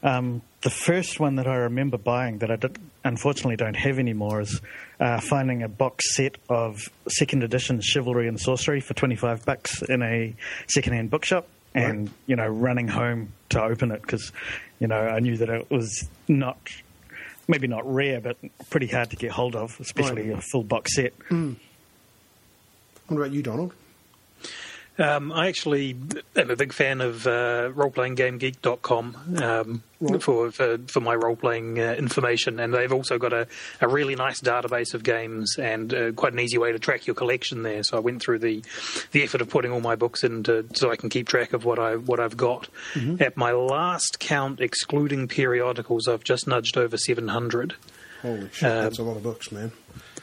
Um, 0.03 0.42
the 0.62 0.70
first 0.70 1.20
one 1.20 1.37
that 1.37 1.46
I 1.46 1.55
remember 1.55 1.96
buying 1.96 2.38
that 2.38 2.50
I 2.50 2.57
did, 2.57 2.77
unfortunately 3.05 3.55
don't 3.55 3.77
have 3.77 4.00
anymore 4.00 4.40
is 4.40 4.61
uh, 4.98 5.20
finding 5.20 5.62
a 5.62 5.68
box 5.68 6.16
set 6.16 6.38
of 6.48 6.88
second 7.07 7.44
edition 7.44 7.81
Chivalry 7.81 8.27
and 8.27 8.40
Sorcery 8.40 8.81
for 8.81 8.94
25 8.94 9.44
bucks 9.44 9.81
in 9.83 10.03
a 10.03 10.35
secondhand 10.66 11.11
bookshop 11.11 11.46
and, 11.74 12.11
you 12.27 12.37
know, 12.37 12.46
running 12.46 12.88
home 12.88 13.33
to 13.50 13.62
open 13.62 13.90
it 13.90 14.00
because, 14.03 14.33
you 14.80 14.87
know, 14.87 14.96
I 14.96 15.20
knew 15.20 15.37
that 15.37 15.48
it 15.48 15.70
was 15.70 16.08
not 16.28 16.58
maybe 17.46 17.66
not 17.66 17.84
rare, 17.92 18.20
but 18.20 18.37
pretty 18.70 18.87
hard 18.87 19.10
to 19.10 19.16
get 19.16 19.30
hold 19.30 19.54
of, 19.54 19.78
especially 19.80 20.30
Right. 20.30 20.38
a 20.38 20.40
full 20.40 20.64
box 20.64 20.94
set. 20.96 21.12
Hmm. 21.28 21.52
What 23.08 23.18
about 23.18 23.32
you, 23.32 23.42
Donald? 23.42 23.74
Um, 24.96 25.33
I 25.33 25.48
actually 25.48 25.96
am 26.37 26.50
a 26.50 26.57
big 26.57 26.72
fan 26.72 27.00
of 27.00 27.26
uh, 27.26 27.70
roleplayinggamegeek.com 27.74 29.16
um, 29.42 29.83
Right. 30.00 30.22
for, 30.22 30.50
for 30.50 30.76
for 30.87 31.00
my 31.00 31.14
role 31.14 31.35
playing 31.35 31.80
uh, 31.80 31.94
information, 31.94 32.61
and 32.61 32.74
they've 32.74 32.92
also 32.92 33.16
got 33.16 33.33
a, 33.33 33.46
a 33.80 33.88
really 33.88 34.14
nice 34.16 34.38
database 34.40 34.92
of 34.92 35.02
games 35.02 35.57
and 35.59 35.94
uh, 35.94 36.12
quite 36.12 36.35
an 36.35 36.40
easy 36.40 36.59
way 36.59 36.72
to 36.72 36.78
track 36.78 37.07
your 37.07 37.14
collection 37.14 37.62
there. 37.62 37.83
So 37.83 37.96
I 37.96 38.00
went 38.00 38.20
through 38.20 38.40
the 38.40 38.62
the 39.12 39.22
effort 39.22 39.40
of 39.40 39.48
putting 39.48 39.72
all 39.72 39.80
my 39.80 39.94
books 39.96 40.22
in 40.22 40.42
to, 40.42 40.66
so 40.74 40.90
I 40.90 40.96
can 40.96 41.09
keep 41.09 41.26
track 41.26 41.54
of 41.54 41.64
what 41.64 41.78
I 41.78 41.96
what 41.96 42.20
I've 42.20 42.37
got. 42.37 42.68
At 43.18 43.38
my 43.38 43.52
last 43.52 44.18
count, 44.20 44.61
excluding 44.61 45.26
periodicals, 45.26 46.07
I've 46.07 46.24
just 46.24 46.46
nudged 46.46 46.76
over 46.76 46.98
seven 46.98 47.28
hundred. 47.28 47.74
Holy 48.20 48.50
shit, 48.52 48.70
Um, 48.70 48.83
that's 48.85 48.98
a 48.98 49.02
lot 49.04 49.16
of 49.16 49.22
books, 49.22 49.50
man. 49.50 49.72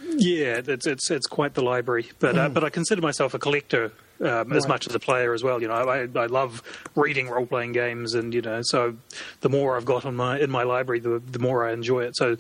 Yeah, 0.08 0.62
it's 0.64 0.86
it's 0.86 1.10
it's 1.10 1.26
quite 1.28 1.56
the 1.56 1.64
library, 1.64 2.12
but 2.20 2.38
uh, 2.38 2.50
but 2.50 2.64
I 2.64 2.70
consider 2.70 3.02
myself 3.02 3.34
a 3.34 3.40
collector 3.40 3.92
um, 4.22 4.54
as 4.54 4.68
much 4.68 4.88
as 4.88 4.96
a 4.96 5.00
player 5.00 5.34
as 5.34 5.44
well. 5.44 5.62
You 5.62 5.68
know, 5.68 5.74
I 5.74 6.02
I 6.16 6.26
love 6.28 6.62
reading 6.96 7.30
role 7.30 7.46
playing 7.46 7.72
games, 7.72 8.14
and 8.14 8.34
you 8.34 8.42
know, 8.42 8.62
so 8.64 8.96
the 9.42 9.50
more 9.50 9.78
I've 9.78 9.86
got 9.86 10.06
on 10.06 10.16
my 10.16 10.40
in 10.40 10.50
my 10.50 10.64
library, 10.64 11.00
the 11.00 11.20
the 11.20 11.40
more 11.40 11.68
I 11.68 11.74
enjoy 11.74 12.02
it. 12.04 12.16
So, 12.16 12.38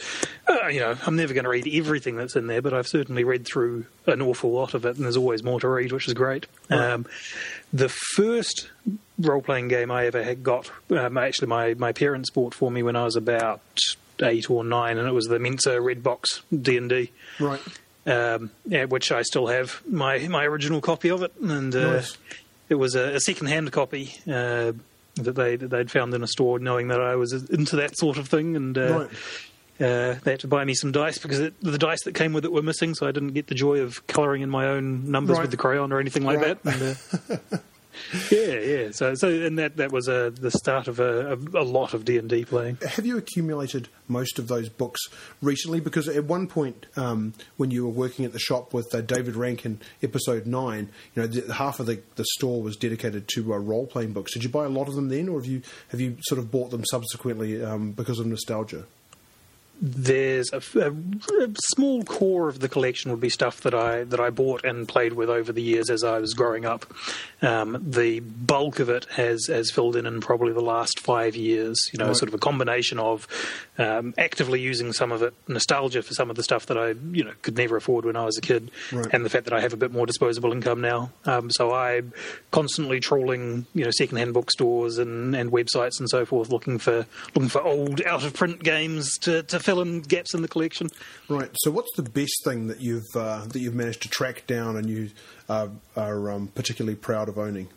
uh, 0.47 0.67
you 0.67 0.79
know, 0.79 0.95
I'm 1.05 1.15
never 1.15 1.33
going 1.33 1.43
to 1.45 1.49
read 1.49 1.67
everything 1.73 2.15
that's 2.15 2.35
in 2.35 2.47
there, 2.47 2.61
but 2.61 2.73
I've 2.73 2.87
certainly 2.87 3.23
read 3.23 3.45
through 3.45 3.85
an 4.05 4.21
awful 4.21 4.51
lot 4.51 4.73
of 4.73 4.85
it, 4.85 4.95
and 4.95 5.05
there's 5.05 5.17
always 5.17 5.43
more 5.43 5.59
to 5.59 5.67
read, 5.67 5.91
which 5.91 6.07
is 6.07 6.13
great. 6.13 6.47
Right. 6.69 6.79
Um, 6.79 7.05
the 7.73 7.89
first 7.89 8.69
role 9.19 9.41
playing 9.41 9.67
game 9.67 9.91
I 9.91 10.05
ever 10.05 10.23
had 10.23 10.43
got, 10.43 10.69
um, 10.91 11.17
actually, 11.17 11.47
my 11.47 11.73
my 11.75 11.91
parents 11.91 12.29
bought 12.29 12.53
for 12.53 12.71
me 12.71 12.83
when 12.83 12.95
I 12.95 13.05
was 13.05 13.15
about 13.15 13.61
eight 14.21 14.49
or 14.49 14.63
nine, 14.63 14.97
and 14.97 15.07
it 15.07 15.13
was 15.13 15.25
the 15.25 15.39
Mentzer 15.39 15.83
Red 15.83 16.03
Box 16.03 16.41
D 16.51 16.77
and 16.77 16.89
D 16.89 17.11
Right. 17.39 17.61
Um, 18.05 18.51
yeah, 18.65 18.85
which 18.85 19.11
I 19.11 19.21
still 19.21 19.47
have 19.47 19.81
my 19.87 20.19
my 20.27 20.45
original 20.45 20.81
copy 20.81 21.09
of 21.09 21.23
it, 21.23 21.33
and 21.41 21.73
uh, 21.75 21.95
Nice. 21.95 22.17
it 22.69 22.75
was 22.75 22.95
a, 22.95 23.15
a 23.15 23.19
second 23.19 23.47
hand 23.47 23.71
copy 23.71 24.13
uh, 24.27 24.71
that 25.15 25.33
they 25.35 25.55
that 25.55 25.69
they'd 25.69 25.91
found 25.91 26.13
in 26.13 26.23
a 26.23 26.27
store, 26.27 26.59
knowing 26.59 26.87
that 26.89 27.01
I 27.01 27.15
was 27.15 27.31
into 27.33 27.75
that 27.77 27.97
sort 27.97 28.17
of 28.17 28.27
thing, 28.27 28.55
and 28.55 28.77
uh, 28.77 28.99
Right. 28.99 29.09
uh, 29.79 30.19
they 30.23 30.31
had 30.31 30.39
to 30.41 30.47
buy 30.47 30.63
me 30.65 30.73
some 30.73 30.91
dice 30.91 31.17
because 31.17 31.39
it, 31.39 31.53
the 31.61 31.77
dice 31.77 32.03
that 32.05 32.13
came 32.15 32.33
with 32.33 32.45
it 32.45 32.51
were 32.51 32.61
missing, 32.61 32.93
so 32.95 33.07
I 33.07 33.11
didn't 33.11 33.33
get 33.33 33.47
the 33.47 33.55
joy 33.55 33.79
of 33.81 34.05
colouring 34.07 34.41
in 34.41 34.49
my 34.49 34.67
own 34.67 35.09
numbers 35.11 35.35
Right. 35.37 35.41
with 35.43 35.51
the 35.51 35.57
crayon 35.57 35.91
or 35.91 35.99
anything 35.99 36.23
like 36.23 36.39
Right. 36.39 36.63
that. 36.63 36.73
And, 36.73 37.51
uh, 37.51 37.57
yeah, 38.31 38.59
yeah. 38.59 38.91
So, 38.91 39.15
so 39.15 39.29
and 39.29 39.57
that 39.59 39.77
that 39.77 39.91
was 39.91 40.07
uh, 40.07 40.31
the 40.33 40.51
start 40.51 40.87
of 40.87 40.99
a, 40.99 41.33
a, 41.33 41.61
a 41.61 41.63
lot 41.63 41.93
of 41.93 42.05
D 42.05 42.17
and 42.17 42.29
D 42.29 42.45
playing. 42.45 42.77
Have 42.87 43.05
you 43.05 43.17
accumulated 43.17 43.89
most 44.07 44.39
of 44.39 44.47
those 44.47 44.69
books 44.69 45.01
recently? 45.41 45.79
Because 45.79 46.07
at 46.07 46.25
one 46.25 46.47
point, 46.47 46.85
um, 46.95 47.33
when 47.57 47.71
you 47.71 47.85
were 47.85 47.91
working 47.91 48.25
at 48.25 48.33
the 48.33 48.39
shop 48.39 48.73
with 48.73 48.93
uh, 48.93 49.01
David 49.01 49.35
Rankin, 49.35 49.79
episode 50.01 50.45
nine, 50.45 50.89
you 51.15 51.21
know, 51.21 51.27
the, 51.27 51.53
half 51.53 51.79
of 51.79 51.85
the, 51.85 52.01
the 52.15 52.25
store 52.33 52.61
was 52.61 52.75
dedicated 52.75 53.27
to 53.35 53.53
uh, 53.53 53.57
role 53.57 53.87
playing 53.87 54.13
books. 54.13 54.33
Did 54.33 54.43
you 54.43 54.49
buy 54.49 54.65
a 54.65 54.69
lot 54.69 54.87
of 54.87 54.95
them 54.95 55.09
then, 55.09 55.29
or 55.29 55.39
have 55.39 55.49
you 55.49 55.61
have 55.89 55.99
you 55.99 56.17
sort 56.21 56.39
of 56.39 56.51
bought 56.51 56.71
them 56.71 56.83
subsequently 56.85 57.63
um, 57.63 57.91
because 57.91 58.19
of 58.19 58.25
nostalgia? 58.25 58.85
There's 59.81 60.51
a, 60.53 60.61
a- 60.79 61.43
a 61.43 61.49
small 61.73 62.03
core 62.03 62.47
of 62.47 62.59
the 62.59 62.69
collection 62.69 63.09
would 63.11 63.19
be 63.19 63.29
stuff 63.29 63.61
that 63.61 63.73
I 63.73 64.03
that 64.05 64.19
I 64.19 64.29
bought 64.29 64.63
and 64.63 64.87
played 64.87 65.13
with 65.13 65.29
over 65.29 65.51
the 65.51 65.61
years 65.61 65.89
as 65.89 66.03
I 66.03 66.19
was 66.19 66.33
growing 66.35 66.65
up. 66.65 66.85
Um, 67.41 67.77
the 67.89 68.19
bulk 68.19 68.79
of 68.79 68.89
it 68.89 69.05
has 69.15 69.47
has 69.47 69.71
filled 69.71 69.95
in 69.95 70.05
in 70.05 70.21
probably 70.21 70.53
the 70.53 70.61
last 70.61 70.99
five 70.99 71.35
years. 71.35 71.79
You 71.93 71.97
know, 71.99 72.07
Right. 72.07 72.15
sort 72.15 72.29
of 72.29 72.35
a 72.35 72.37
combination 72.37 72.99
of 72.99 73.27
um, 73.79 74.13
actively 74.17 74.59
using 74.59 74.93
some 74.93 75.11
of 75.11 75.23
it, 75.23 75.33
nostalgia 75.47 76.03
for 76.03 76.13
some 76.13 76.29
of 76.29 76.35
the 76.35 76.43
stuff 76.43 76.67
that 76.67 76.77
I 76.77 76.89
you 77.11 77.23
know 77.23 77.31
could 77.41 77.57
never 77.57 77.77
afford 77.77 78.05
when 78.05 78.15
I 78.15 78.25
was 78.25 78.37
a 78.37 78.41
kid, 78.41 78.69
Right. 78.91 79.07
and 79.11 79.25
the 79.25 79.29
fact 79.29 79.45
that 79.45 79.53
I 79.53 79.61
have 79.61 79.73
a 79.73 79.77
bit 79.77 79.91
more 79.91 80.05
disposable 80.05 80.51
income 80.51 80.81
now. 80.81 81.11
Um, 81.25 81.49
so 81.49 81.73
I'm 81.73 82.13
constantly 82.51 82.99
trawling 82.99 83.65
you 83.73 83.83
know 83.85 83.91
secondhand 83.91 84.33
bookstores 84.35 84.99
and, 84.99 85.35
and 85.35 85.51
websites 85.51 85.99
and 85.99 86.07
so 86.09 86.25
forth, 86.25 86.49
looking 86.49 86.77
for 86.77 87.07
looking 87.33 87.49
for 87.49 87.63
old 87.63 88.01
out 88.03 88.23
of 88.23 88.33
print 88.33 88.61
games 88.61 89.17
to, 89.19 89.41
to 89.43 89.59
fill 89.59 89.70
in 89.79 90.01
gaps 90.01 90.33
in 90.33 90.41
the 90.41 90.47
collection. 90.47 90.89
Right. 91.29 91.49
So, 91.63 91.71
what's 91.71 91.95
the 91.95 92.03
best 92.03 92.43
thing 92.43 92.67
that 92.67 92.81
you've 92.81 93.15
uh, 93.15 93.45
that 93.45 93.59
you've 93.59 93.75
managed 93.75 94.01
to 94.01 94.09
track 94.09 94.45
down 94.47 94.75
and 94.75 94.89
you 94.89 95.11
uh, 95.47 95.69
are 95.95 96.31
um, 96.31 96.47
particularly 96.47 96.95
proud 96.95 97.29
of 97.29 97.37
owning? 97.37 97.69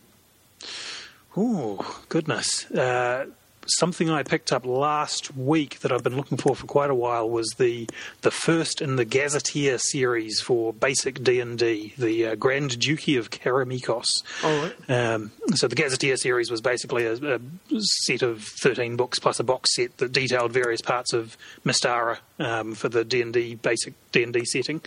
Oh 1.37 2.03
goodness! 2.09 2.71
Uh, 2.71 3.27
something 3.67 4.11
I 4.11 4.23
picked 4.23 4.53
up 4.53 4.67
last 4.67 5.37
week 5.37 5.81
that 5.81 5.93
I've 5.93 6.03
been 6.03 6.17
looking 6.17 6.39
for 6.39 6.55
for 6.55 6.67
quite 6.67 6.91
a 6.91 6.95
while 6.95 7.29
was 7.29 7.49
the 7.59 7.89
the 8.23 8.31
first 8.31 8.81
in 8.83 8.97
the 8.97 9.05
Gazetteer 9.05 9.79
series 9.79 10.41
for 10.41 10.73
basic 10.73 11.23
D 11.23 11.41
and 11.41 11.59
D, 11.59 11.95
the 11.99 12.27
uh, 12.29 12.35
Grand 12.35 12.79
Duchy 12.79 13.17
of 13.17 13.31
Karameikos. 13.31 14.23
All 14.43 14.63
right. 14.63 14.91
Um, 14.91 15.31
so 15.55 15.69
the 15.69 15.77
Gazetteer 15.77 16.17
series 16.17 16.51
was 16.51 16.61
basically 16.61 17.07
a, 17.07 17.15
a 17.15 17.41
set 18.05 18.23
of 18.23 18.43
thirteen 18.43 18.97
books 18.97 19.19
plus 19.19 19.41
a 19.41 19.45
box 19.45 19.75
set 19.75 19.97
that 19.99 20.13
detailed 20.13 20.53
various 20.53 20.81
parts 20.81 21.13
of 21.13 21.37
Mystara 21.65 22.19
um, 22.39 22.75
for 22.75 22.89
the 22.89 23.05
D 23.05 23.23
and 23.23 23.33
D 23.33 23.55
basic 23.55 23.95
D 24.13 24.23
and 24.23 24.33
D 24.33 24.45
setting, 24.45 24.81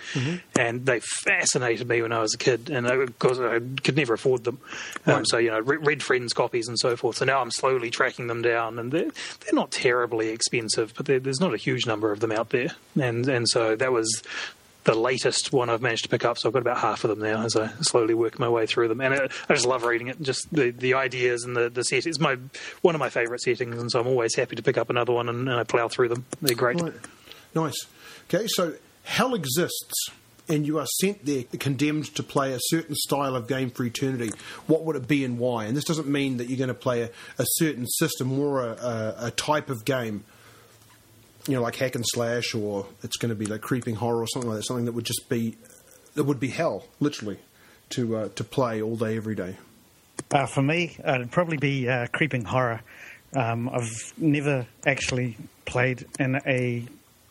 and 0.57 0.85
they 0.85 0.99
fascinated 0.99 1.87
me 1.87 2.01
when 2.01 2.11
I 2.11 2.19
was 2.19 2.33
a 2.33 2.37
kid, 2.37 2.69
and 2.69 2.87
of 2.87 3.19
course 3.19 3.39
I 3.39 3.59
could 3.83 3.95
never 3.95 4.13
afford 4.13 4.43
them. 4.43 4.59
Um, 5.05 5.13
Right. 5.17 5.27
So 5.27 5.37
you 5.37 5.49
know, 5.49 5.59
re- 5.59 5.77
read 5.77 6.03
friends' 6.03 6.33
copies 6.33 6.67
and 6.67 6.77
so 6.77 6.95
forth. 6.95 7.17
So 7.17 7.25
now 7.25 7.41
I'm 7.41 7.49
slowly 7.51 7.89
tracking 7.89 8.27
them 8.27 8.41
down, 8.41 8.66
and 8.67 8.91
they're 8.91 9.11
they're 9.11 9.53
not 9.53 9.71
terribly 9.71 10.29
expensive, 10.29 10.93
but 10.95 11.05
there's 11.05 11.39
not 11.39 11.53
a 11.53 11.57
huge 11.57 11.85
number 11.85 12.11
of 12.11 12.19
them 12.19 12.31
out 12.31 12.49
there, 12.49 12.69
and 12.99 13.27
and 13.27 13.47
so 13.47 13.75
that 13.75 13.91
was 13.91 14.23
the 14.87 14.95
latest 14.95 15.51
one 15.51 15.69
I've 15.69 15.81
managed 15.81 16.03
to 16.03 16.09
pick 16.09 16.23
up. 16.23 16.37
So 16.37 16.47
I've 16.47 16.53
got 16.53 16.61
about 16.61 16.77
half 16.77 17.03
of 17.03 17.09
them 17.09 17.19
now 17.19 17.43
as 17.43 17.57
I 17.57 17.67
slowly 17.81 18.13
work 18.13 18.39
my 18.39 18.47
way 18.47 18.65
through 18.65 18.87
them. 18.87 19.01
And 19.01 19.13
I, 19.13 19.27
I 19.49 19.53
just 19.53 19.65
love 19.65 19.83
reading 19.83 20.07
it. 20.07 20.21
Just 20.21 20.47
the, 20.53 20.71
the 20.71 20.93
ideas 20.93 21.43
and 21.43 21.57
the, 21.57 21.69
the 21.69 21.83
set. 21.83 22.05
It's 22.05 22.21
my 22.21 22.37
one 22.81 22.95
of 22.95 22.99
my 22.99 23.09
favourite 23.09 23.41
settings, 23.41 23.79
and 23.79 23.91
so 23.91 23.99
I'm 23.99 24.07
always 24.07 24.33
happy 24.35 24.55
to 24.55 24.63
pick 24.63 24.77
up 24.77 24.89
another 24.89 25.11
one 25.11 25.27
and, 25.27 25.49
and 25.49 25.59
I 25.59 25.63
plough 25.63 25.89
through 25.89 26.09
them. 26.09 26.25
They're 26.41 26.55
great. 26.55 26.81
Right. 26.81 26.93
Nice. 27.53 27.75
Okay, 28.33 28.47
so 28.47 28.75
hell 29.03 29.35
exists 29.35 30.09
and 30.49 30.65
you 30.65 30.79
are 30.79 30.85
sent 31.01 31.25
there 31.25 31.43
condemned 31.59 32.13
to 32.15 32.23
play 32.23 32.53
a 32.53 32.59
certain 32.59 32.95
style 32.95 33.35
of 33.35 33.47
game 33.47 33.69
for 33.69 33.83
eternity. 33.83 34.31
What 34.67 34.83
would 34.83 34.95
it 34.95 35.07
be 35.07 35.23
and 35.25 35.37
why? 35.37 35.65
And 35.65 35.75
this 35.75 35.83
doesn't 35.83 36.07
mean 36.07 36.37
that 36.37 36.49
you're 36.49 36.57
going 36.57 36.67
to 36.69 36.73
play 36.73 37.01
a, 37.01 37.09
a 37.37 37.45
certain 37.45 37.85
system 37.87 38.39
or 38.39 38.65
a, 38.65 38.71
a, 38.71 39.15
a 39.27 39.31
type 39.31 39.69
of 39.69 39.85
game. 39.85 40.23
You 41.47 41.55
know, 41.55 41.61
like 41.61 41.75
hack 41.77 41.95
and 41.95 42.05
slash, 42.05 42.53
or 42.53 42.85
it's 43.03 43.17
going 43.17 43.29
to 43.29 43.35
be 43.35 43.45
like 43.45 43.61
creeping 43.61 43.95
horror 43.95 44.21
or 44.21 44.27
something 44.27 44.49
like 44.49 44.59
that. 44.59 44.65
Something 44.65 44.85
that 44.85 44.93
would 44.93 45.05
just 45.05 45.29
be, 45.29 45.57
that 46.15 46.25
would 46.25 46.39
be 46.39 46.49
hell, 46.49 46.85
literally. 46.99 47.39
to 47.89 48.17
uh, 48.17 48.29
to 48.35 48.43
play 48.43 48.81
all 48.81 48.95
day, 48.95 49.17
every 49.17 49.35
day? 49.35 49.57
Uh, 50.31 50.45
for 50.45 50.61
me, 50.61 50.97
uh, 51.05 51.15
it'd 51.15 51.31
probably 51.31 51.57
be 51.57 51.87
uh, 51.87 52.07
Creeping 52.07 52.43
Horror. 52.43 52.81
Um, 53.35 53.69
I've 53.69 54.13
never 54.17 54.65
actually 54.85 55.37
played 55.65 56.05
in 56.19 56.35
a 56.45 56.85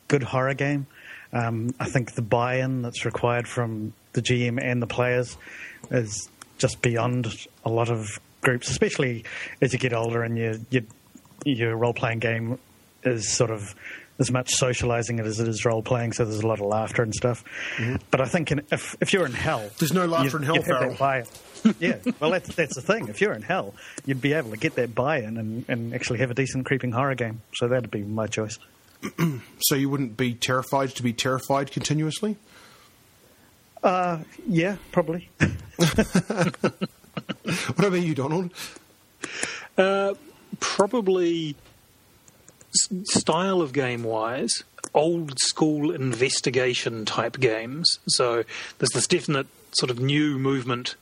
good 0.08 0.22
horror 0.22 0.54
game. 0.54 0.86
Um, 1.32 1.74
I 1.80 1.88
think 1.88 2.14
the 2.14 2.22
buy-in 2.22 2.82
that's 2.82 3.04
required 3.04 3.48
from 3.48 3.92
the 4.12 4.22
GM 4.22 4.62
and 4.62 4.80
the 4.80 4.86
players 4.86 5.36
is 5.90 6.28
just 6.58 6.80
beyond 6.82 7.46
a 7.64 7.70
lot 7.70 7.90
of 7.90 8.18
groups, 8.40 8.70
especially 8.70 9.24
as 9.60 9.72
you 9.72 9.78
get 9.78 9.92
older 9.92 10.22
and 10.22 10.38
your 10.38 10.54
your, 10.70 10.82
your 11.44 11.76
role-playing 11.76 12.20
game 12.20 12.58
is 13.02 13.28
sort 13.28 13.50
of 13.50 13.74
as 14.18 14.30
much 14.30 14.50
socializing 14.54 15.18
it 15.18 15.26
as 15.26 15.40
it 15.40 15.48
is 15.48 15.64
role 15.64 15.82
playing, 15.82 16.12
so 16.12 16.24
there's 16.24 16.40
a 16.40 16.46
lot 16.46 16.60
of 16.60 16.66
laughter 16.66 17.02
and 17.02 17.14
stuff. 17.14 17.44
Mm-hmm. 17.76 17.96
But 18.10 18.20
I 18.20 18.24
think 18.24 18.50
in, 18.50 18.62
if 18.70 18.96
if 19.00 19.12
you're 19.12 19.26
in 19.26 19.32
hell, 19.32 19.68
there's 19.78 19.92
no 19.92 20.06
laughter 20.06 20.30
you, 20.30 20.36
in 20.38 20.42
hell, 20.42 20.62
Farrell. 20.62 21.24
yeah, 21.78 21.98
well, 22.20 22.30
that's 22.30 22.54
that's 22.54 22.74
the 22.74 22.82
thing. 22.82 23.08
If 23.08 23.20
you're 23.20 23.34
in 23.34 23.42
hell, 23.42 23.74
you'd 24.06 24.22
be 24.22 24.32
able 24.32 24.50
to 24.50 24.56
get 24.56 24.76
that 24.76 24.94
buy-in 24.94 25.36
and, 25.36 25.64
and 25.68 25.94
actually 25.94 26.20
have 26.20 26.30
a 26.30 26.34
decent 26.34 26.64
creeping 26.66 26.92
horror 26.92 27.14
game. 27.14 27.42
So 27.54 27.68
that'd 27.68 27.90
be 27.90 28.02
my 28.02 28.26
choice. 28.26 28.58
So 29.60 29.74
you 29.74 29.88
wouldn't 29.88 30.16
be 30.16 30.34
terrified 30.34 30.90
to 30.96 31.02
be 31.02 31.12
terrified 31.12 31.70
continuously? 31.70 32.36
Uh, 33.82 34.18
yeah, 34.48 34.76
probably. 34.92 35.28
what 35.38 36.74
about 37.78 38.02
you, 38.02 38.14
Donald? 38.14 38.52
Uh, 39.76 40.14
probably 40.60 41.56
style 43.04 43.60
of 43.60 43.72
game 43.72 44.02
wise, 44.02 44.64
old 44.94 45.38
school 45.38 45.90
investigation 45.90 47.04
type 47.04 47.38
games. 47.38 47.98
So 48.08 48.44
there's 48.78 48.90
this 48.90 49.06
definite 49.06 49.46
sort 49.72 49.90
of 49.90 50.00
new 50.00 50.38
movement 50.38 50.96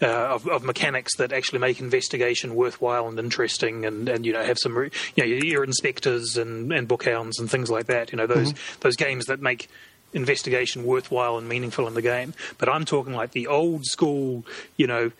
uh, 0.00 0.06
of, 0.06 0.46
of, 0.46 0.62
mechanics 0.62 1.16
that 1.16 1.32
actually 1.32 1.58
make 1.58 1.80
investigation 1.80 2.54
worthwhile 2.54 3.08
and 3.08 3.18
interesting, 3.18 3.84
and, 3.84 4.08
and 4.08 4.24
you 4.24 4.32
know 4.32 4.44
have 4.44 4.58
some 4.58 4.74
you 4.76 4.90
know 5.16 5.24
your 5.24 5.64
Inspectres 5.64 6.36
and, 6.36 6.72
and 6.72 6.86
bookhounds 6.86 7.38
and 7.38 7.50
things 7.50 7.70
like 7.70 7.86
that. 7.86 8.12
You 8.12 8.18
know 8.18 8.26
those 8.26 8.52
mm-hmm. 8.52 8.80
those 8.80 8.96
games 8.96 9.26
that 9.26 9.40
make 9.40 9.68
investigation 10.12 10.84
worthwhile 10.84 11.36
and 11.36 11.48
meaningful 11.48 11.86
in 11.86 11.94
the 11.94 12.02
game. 12.02 12.34
But 12.58 12.68
I'm 12.68 12.84
talking 12.84 13.12
like 13.12 13.32
the 13.32 13.46
old 13.46 13.84
school, 13.84 14.46
you 14.76 14.86
know, 14.86 15.12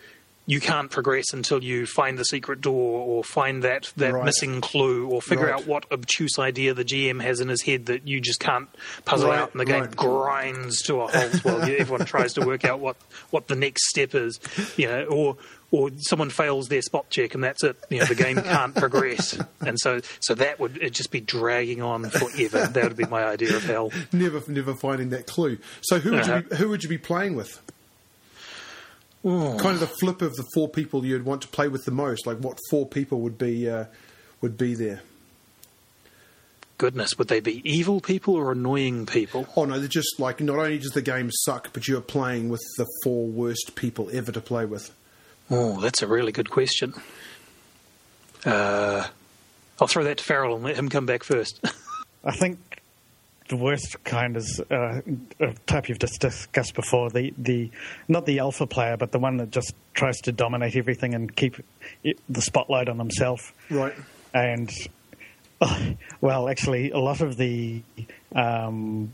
you 0.49 0.59
can't 0.59 0.89
progress 0.89 1.31
until 1.31 1.63
you 1.63 1.85
find 1.85 2.17
the 2.17 2.25
secret 2.25 2.59
door 2.59 3.05
or 3.05 3.23
find 3.23 3.61
that, 3.61 3.93
that 3.97 4.13
right. 4.13 4.25
missing 4.25 4.61
clue 4.61 5.07
or 5.07 5.21
figure 5.21 5.45
right. 5.45 5.53
out 5.53 5.67
what 5.67 5.85
obtuse 5.91 6.39
idea 6.39 6.73
the 6.73 6.83
GM 6.83 7.21
has 7.21 7.39
in 7.39 7.49
his 7.49 7.61
head 7.61 7.85
that 7.85 8.07
you 8.07 8.19
just 8.19 8.39
can't 8.39 8.67
puzzle 9.05 9.29
right. 9.29 9.37
out 9.37 9.51
and 9.51 9.59
the 9.59 9.65
game 9.65 9.85
grinds 9.95 10.81
to 10.81 11.01
a 11.01 11.07
halt 11.07 11.45
while 11.45 11.61
everyone 11.61 12.03
tries 12.03 12.33
to 12.33 12.43
work 12.43 12.65
out 12.65 12.79
what, 12.79 12.97
what 13.29 13.47
the 13.47 13.55
next 13.55 13.89
step 13.89 14.15
is. 14.15 14.39
You 14.75 14.87
know, 14.87 15.03
or 15.03 15.37
or 15.69 15.91
someone 15.97 16.31
fails 16.31 16.67
their 16.67 16.81
spot 16.81 17.11
check 17.11 17.35
and 17.35 17.43
that's 17.43 17.63
it. 17.63 17.77
You 17.91 17.99
know, 17.99 18.05
the 18.05 18.15
game 18.15 18.41
can't 18.41 18.73
progress, 18.73 19.39
and 19.59 19.79
so 19.79 20.01
so 20.19 20.33
that 20.33 20.59
would 20.59 20.81
it 20.81 20.95
just 20.95 21.11
be 21.11 21.21
dragging 21.21 21.83
on 21.83 22.09
forever. 22.09 22.65
That 22.65 22.83
would 22.85 22.97
be 22.97 23.05
my 23.05 23.23
idea 23.23 23.55
of 23.55 23.65
hell. 23.65 23.91
Never, 24.11 24.41
never 24.47 24.73
finding 24.73 25.09
that 25.09 25.27
clue. 25.27 25.59
So 25.81 25.99
who 25.99 26.11
would 26.11 26.21
uh-huh. 26.21 26.35
you 26.37 26.41
be, 26.41 26.55
who 26.55 26.69
would 26.69 26.81
you 26.81 26.89
be 26.89 26.97
playing 26.97 27.35
with? 27.35 27.61
Ooh. 29.25 29.57
kind 29.57 29.73
of 29.73 29.79
the 29.81 29.87
flip 29.87 30.21
of 30.21 30.35
the 30.35 30.45
four 30.53 30.69
people 30.69 31.05
you'd 31.05 31.25
want 31.25 31.41
to 31.41 31.47
play 31.49 31.67
with 31.67 31.85
the 31.85 31.91
most. 31.91 32.25
Like 32.25 32.37
what 32.37 32.57
four 32.69 32.85
people 32.85 33.21
would 33.21 33.37
be 33.37 33.69
uh, 33.69 33.85
would 34.41 34.57
be 34.57 34.75
there? 34.75 35.01
Goodness, 36.77 37.17
would 37.17 37.27
they 37.27 37.41
be 37.41 37.61
evil 37.69 37.99
people 37.99 38.35
or 38.35 38.53
annoying 38.53 39.05
people? 39.05 39.47
Oh 39.57 39.65
no, 39.65 39.79
they're 39.79 39.89
just 39.89 40.19
like 40.19 40.39
not 40.39 40.57
only 40.57 40.77
does 40.77 40.91
the 40.91 41.01
game 41.01 41.29
suck, 41.31 41.73
but 41.73 41.87
you're 41.87 41.99
playing 41.99 42.47
with 42.47 42.63
the 42.77 42.87
four 43.03 43.27
worst 43.27 43.75
people 43.75 44.09
ever 44.13 44.31
to 44.31 44.39
play 44.39 44.65
with. 44.65 44.93
Oh, 45.51 45.81
that's 45.81 46.01
a 46.01 46.07
really 46.07 46.31
good 46.31 46.49
question. 46.49 46.93
Uh, 48.45 49.07
I'll 49.81 49.87
throw 49.87 50.05
that 50.05 50.19
to 50.19 50.23
Farrell 50.23 50.55
and 50.55 50.63
let 50.63 50.77
him 50.77 50.87
come 50.87 51.05
back 51.05 51.23
first. 51.23 51.59
I 52.23 52.31
think 52.31 52.59
the 53.49 53.57
worst 53.57 54.01
kind 54.03 54.37
is 54.37 54.61
uh, 54.71 55.01
a 55.39 55.53
type 55.65 55.89
you've 55.89 55.99
just 55.99 56.21
discussed 56.21 56.75
before. 56.75 57.09
The 57.09 57.33
the 57.37 57.71
not 58.07 58.25
the 58.25 58.39
alpha 58.39 58.65
player, 58.65 58.95
but 58.95 59.11
the 59.11 59.19
one 59.19 59.37
that 59.37 59.51
just 59.51 59.73
tries 59.93 60.17
to 60.21 60.31
dominate 60.31 60.75
everything 60.75 61.13
and 61.15 61.35
keep 61.35 61.55
it, 62.03 62.19
the 62.29 62.41
spotlight 62.41 62.87
on 62.87 62.97
himself. 62.97 63.53
Right. 63.69 63.93
And 64.33 64.71
well, 66.21 66.47
actually, 66.47 66.91
a 66.91 66.99
lot 66.99 67.21
of 67.21 67.37
the 67.37 67.81
um, 68.33 69.13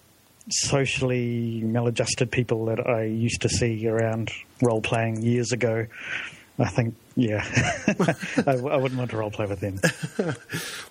socially 0.50 1.62
maladjusted 1.64 2.30
people 2.30 2.66
that 2.66 2.88
I 2.88 3.06
used 3.06 3.42
to 3.42 3.50
see 3.50 3.88
around 3.88 4.32
role 4.62 4.82
playing 4.82 5.24
years 5.24 5.54
ago 5.54 5.88
I 6.58 6.70
think, 6.70 6.96
yeah, 7.16 7.44
I, 8.48 8.52
I, 8.52 8.78
wouldn't 8.78 8.98
want 8.98 9.12
to 9.12 9.18
role 9.18 9.30
play 9.30 9.46
with 9.46 9.60
them. 9.60 9.80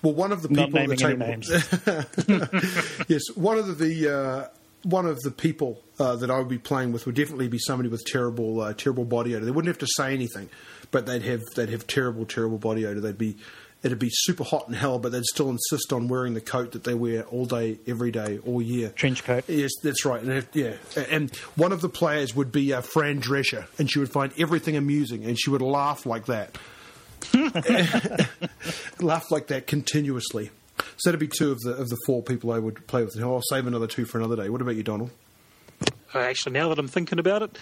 well, 0.03 0.13
one 0.13 0.31
of 0.31 0.43
the 0.43 0.49
people 0.49 0.69
Not 0.69 0.73
naming 0.73 0.91
at 0.91 0.97
the 0.97 1.05
table, 1.05 1.27
names. 1.27 3.05
yes, 3.09 3.21
one 3.35 3.57
of 3.57 3.79
the 3.79 4.15
uh, 4.15 4.47
one 4.83 5.07
of 5.07 5.19
the 5.21 5.31
people 5.31 5.81
uh, 5.99 6.15
that 6.17 6.29
I 6.29 6.37
would 6.37 6.49
be 6.49 6.59
playing 6.59 6.91
with 6.91 7.07
would 7.07 7.15
definitely 7.15 7.47
be 7.47 7.57
somebody 7.57 7.89
with 7.89 8.05
terrible 8.05 8.61
uh, 8.61 8.73
terrible 8.73 9.05
body 9.05 9.35
odor. 9.35 9.43
They 9.43 9.51
wouldn't 9.51 9.69
have 9.69 9.79
to 9.79 9.91
say 9.95 10.13
anything, 10.13 10.49
but 10.91 11.07
they'd 11.07 11.23
have 11.23 11.41
they'd 11.55 11.69
have 11.69 11.87
terrible 11.87 12.25
terrible 12.25 12.59
body 12.59 12.85
odor. 12.85 13.01
They'd 13.01 13.17
be 13.17 13.37
it'd 13.85 13.99
be 13.99 14.09
super 14.11 14.43
hot 14.43 14.67
in 14.67 14.73
hell, 14.73 14.97
but 14.97 15.11
they'd 15.11 15.23
still 15.25 15.49
insist 15.49 15.93
on 15.93 16.07
wearing 16.07 16.33
the 16.33 16.41
coat 16.41 16.71
that 16.71 16.83
they 16.83 16.95
wear 16.95 17.23
all 17.25 17.45
day, 17.45 17.77
every 17.85 18.09
day, 18.09 18.39
all 18.43 18.59
year. 18.59 18.89
Trench 18.89 19.23
coat. 19.23 19.43
Yes, 19.47 19.71
that's 19.83 20.03
right. 20.03 20.21
And 20.21 20.47
yeah, 20.53 20.73
and 21.09 21.33
one 21.55 21.71
of 21.71 21.81
the 21.81 21.89
players 21.89 22.35
would 22.35 22.51
be 22.51 22.73
uh, 22.73 22.81
Fran 22.81 23.21
Drescher, 23.21 23.67
and 23.77 23.89
she 23.89 23.99
would 23.99 24.11
find 24.11 24.33
everything 24.39 24.75
amusing, 24.75 25.23
and 25.23 25.39
she 25.39 25.51
would 25.51 25.61
laugh 25.61 26.07
like 26.07 26.25
that, 26.25 26.57
laugh 28.99 29.29
like 29.29 29.47
that 29.47 29.67
continuously. 29.67 30.49
So 30.97 31.09
that'd 31.09 31.19
be 31.19 31.27
two 31.27 31.51
of 31.51 31.59
the 31.61 31.73
of 31.73 31.89
the 31.89 31.97
four 32.07 32.23
people 32.23 32.51
I 32.51 32.59
would 32.59 32.87
play 32.87 33.03
with. 33.03 33.21
I'll 33.21 33.41
save 33.43 33.67
another 33.67 33.87
two 33.87 34.05
for 34.05 34.17
another 34.17 34.35
day. 34.35 34.49
What 34.49 34.61
about 34.61 34.75
you, 34.75 34.83
Donald? 34.83 35.11
Uh, 36.13 36.19
actually, 36.19 36.53
now 36.53 36.69
that 36.69 36.79
I'm 36.79 36.87
thinking 36.87 37.19
about 37.19 37.43
it, 37.43 37.57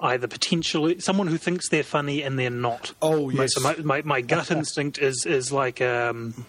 either 0.00 0.28
potentially 0.28 1.00
someone 1.00 1.26
who 1.26 1.38
thinks 1.38 1.68
they're 1.68 1.82
funny 1.82 2.22
and 2.22 2.38
they're 2.38 2.50
not. 2.50 2.92
Oh 3.00 3.30
yes. 3.30 3.54
So 3.54 3.60
my, 3.60 3.76
my, 3.76 4.02
my 4.02 4.20
gut 4.20 4.50
instinct 4.50 4.98
is 4.98 5.24
is 5.26 5.52
like. 5.52 5.80
Um, 5.80 6.46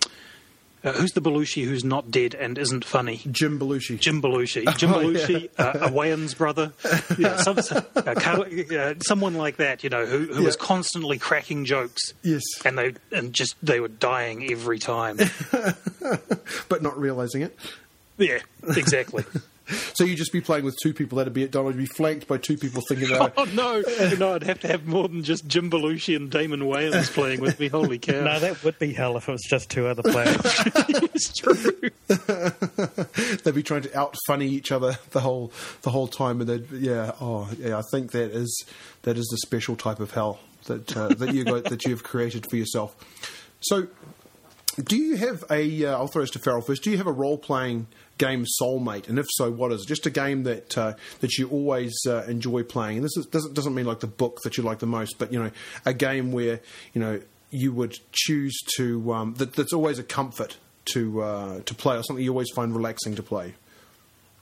uh, 0.84 0.94
who's 0.94 1.12
the 1.12 1.22
Belushi 1.22 1.66
who's 1.66 1.84
not 1.84 2.12
dead 2.12 2.36
and 2.36 2.58
isn't 2.58 2.86
funny? 2.86 3.22
Jim 3.32 3.60
Belushi. 3.60 4.00
Jim 4.00 4.22
Belushi. 4.22 4.78
Jim 4.78 4.94
oh, 4.94 5.00
Belushi, 5.00 5.50
yeah. 5.58 5.66
uh, 5.66 5.88
a 5.88 5.90
Wayans 5.92 6.38
brother. 6.38 6.72
Yeah, 7.18 7.38
some, 7.38 7.58
uh, 7.58 8.02
uh, 8.02 8.94
someone 9.04 9.34
like 9.34 9.58
that, 9.58 9.84
you 9.84 9.90
know, 9.90 10.06
who, 10.06 10.20
who 10.26 10.42
yeah. 10.42 10.46
was 10.46 10.56
constantly 10.56 11.18
cracking 11.18 11.66
jokes. 11.66 12.14
Yes. 12.22 12.44
And 12.64 12.78
they 12.78 12.94
and 13.12 13.34
just 13.34 13.56
they 13.64 13.80
were 13.80 13.88
dying 13.88 14.50
every 14.52 14.80
time. 14.80 15.18
but 16.70 16.82
not 16.82 16.98
realizing 16.98 17.42
it. 17.42 17.58
Yeah, 18.18 18.40
exactly. 18.76 19.26
So 19.94 20.04
you'd 20.04 20.18
just 20.18 20.32
be 20.32 20.42
playing 20.42 20.66
with 20.66 20.78
two 20.82 20.94
people. 20.94 21.18
That'd 21.18 21.34
be 21.34 21.44
it. 21.44 21.52
Donald 21.52 21.76
would 21.76 21.78
be 21.78 21.86
flanked 21.86 22.28
by 22.28 22.38
two 22.38 22.58
people 22.58 22.82
thinking 22.88 23.10
that. 23.10 23.34
oh 23.38 23.46
no, 23.46 23.84
no! 24.18 24.36
I'd 24.36 24.44
have 24.44 24.60
to 24.62 24.68
have 24.68 24.86
more 24.86 25.08
than 25.08 25.24
just 25.24 25.48
Jim 25.48 25.70
Belushi 25.70 26.16
and 26.16 26.32
Damon 26.32 26.62
Wayans 26.62 27.12
playing 27.14 27.42
with 27.42 27.60
me. 27.60 27.68
Holy 27.68 28.00
cow! 28.00 28.24
No, 28.24 28.40
that 28.40 28.64
would 28.64 28.80
be 28.80 28.94
hell 28.94 29.18
if 29.18 29.28
it 29.28 29.32
was 29.32 29.44
just 29.44 29.70
two 29.70 29.88
other 29.88 30.04
players. 30.04 30.38
it's 30.46 31.34
true. 31.34 31.90
they'd 33.44 33.56
be 33.56 33.64
trying 33.64 33.82
to 33.82 33.98
out 33.98 34.16
funny 34.28 34.48
each 34.48 34.72
other 34.72 34.98
the 35.12 35.20
whole 35.20 35.52
the 35.82 35.90
whole 35.90 36.08
time, 36.08 36.42
and 36.42 36.50
they'd 36.50 36.72
yeah. 36.72 37.12
Oh 37.20 37.50
yeah, 37.58 37.78
I 37.78 37.84
think 37.92 38.12
that 38.12 38.32
is 38.32 38.66
that 39.04 39.18
is 39.18 39.28
the 39.28 39.38
special 39.38 39.76
type 39.76 40.00
of 40.00 40.12
hell 40.12 40.40
that 40.66 40.96
uh, 40.96 41.10
that 41.10 41.34
you 41.34 41.44
got 41.44 41.66
that 41.66 41.86
you've 41.86 42.04
created 42.04 42.46
for 42.50 42.56
yourself. 42.56 42.96
So 43.60 43.88
do 44.84 44.96
you 44.96 45.18
have 45.18 45.44
a? 45.50 45.82
will 45.82 46.04
uh, 46.04 46.08
throw 46.08 46.22
this 46.22 46.32
to 46.32 46.40
Farrell 46.40 46.62
first. 46.62 46.84
Do 46.84 46.92
you 46.92 46.98
have 46.98 47.08
a 47.08 47.12
role 47.12 47.38
playing 47.38 47.88
game 48.18 48.46
soulmate? 48.62 49.10
And 49.10 49.20
if 49.20 49.26
so, 49.30 49.52
what 49.52 49.72
is 49.72 49.84
it? 49.84 49.88
Just 49.88 50.06
a 50.06 50.10
game 50.10 50.44
that 50.44 50.78
uh, 50.78 50.94
that 51.20 51.38
you 51.38 51.50
always 51.50 51.96
uh, 52.08 52.24
enjoy 52.28 52.64
playing. 52.64 52.98
And 52.98 53.06
this 53.06 53.18
is, 53.18 53.26
doesn't 53.26 53.54
doesn't 53.54 53.76
mean 53.76 53.86
like 53.86 54.00
the 54.00 54.08
book 54.08 54.42
that 54.44 54.58
you 54.58 54.64
like 54.64 54.80
the 54.80 54.88
most, 54.88 55.18
but 55.18 55.32
you 55.32 55.42
know, 55.42 55.52
a 55.86 55.94
game 55.94 56.32
where 56.32 56.60
you 56.94 57.02
know 57.02 57.22
you 57.50 57.72
would 57.72 57.96
choose 58.12 58.58
to 58.76 59.14
um, 59.14 59.34
that, 59.36 59.54
that's 59.54 59.74
always 59.74 60.00
a 60.00 60.04
comfort 60.04 60.58
to 60.94 61.22
uh, 61.22 61.60
to 61.62 61.76
play, 61.76 61.98
or 61.98 62.04
something 62.04 62.24
you 62.24 62.32
always 62.32 62.52
find 62.56 62.76
relaxing 62.76 63.16
to 63.16 63.24
play. 63.24 63.56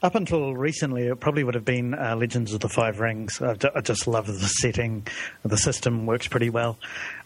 Up 0.04 0.14
until 0.14 0.54
recently, 0.56 1.08
it 1.08 1.20
probably 1.20 1.44
would 1.44 1.56
have 1.56 1.66
been 1.66 1.96
uh, 1.96 2.16
Legends 2.16 2.54
of 2.54 2.60
the 2.60 2.70
Five 2.70 3.00
Rings. 3.00 3.42
I, 3.42 3.56
I, 3.74 3.82
just 3.82 4.08
love 4.08 4.28
the 4.28 4.34
setting. 4.34 5.08
The 5.44 5.58
system 5.58 6.06
works 6.06 6.28
pretty 6.28 6.50
well. 6.50 6.78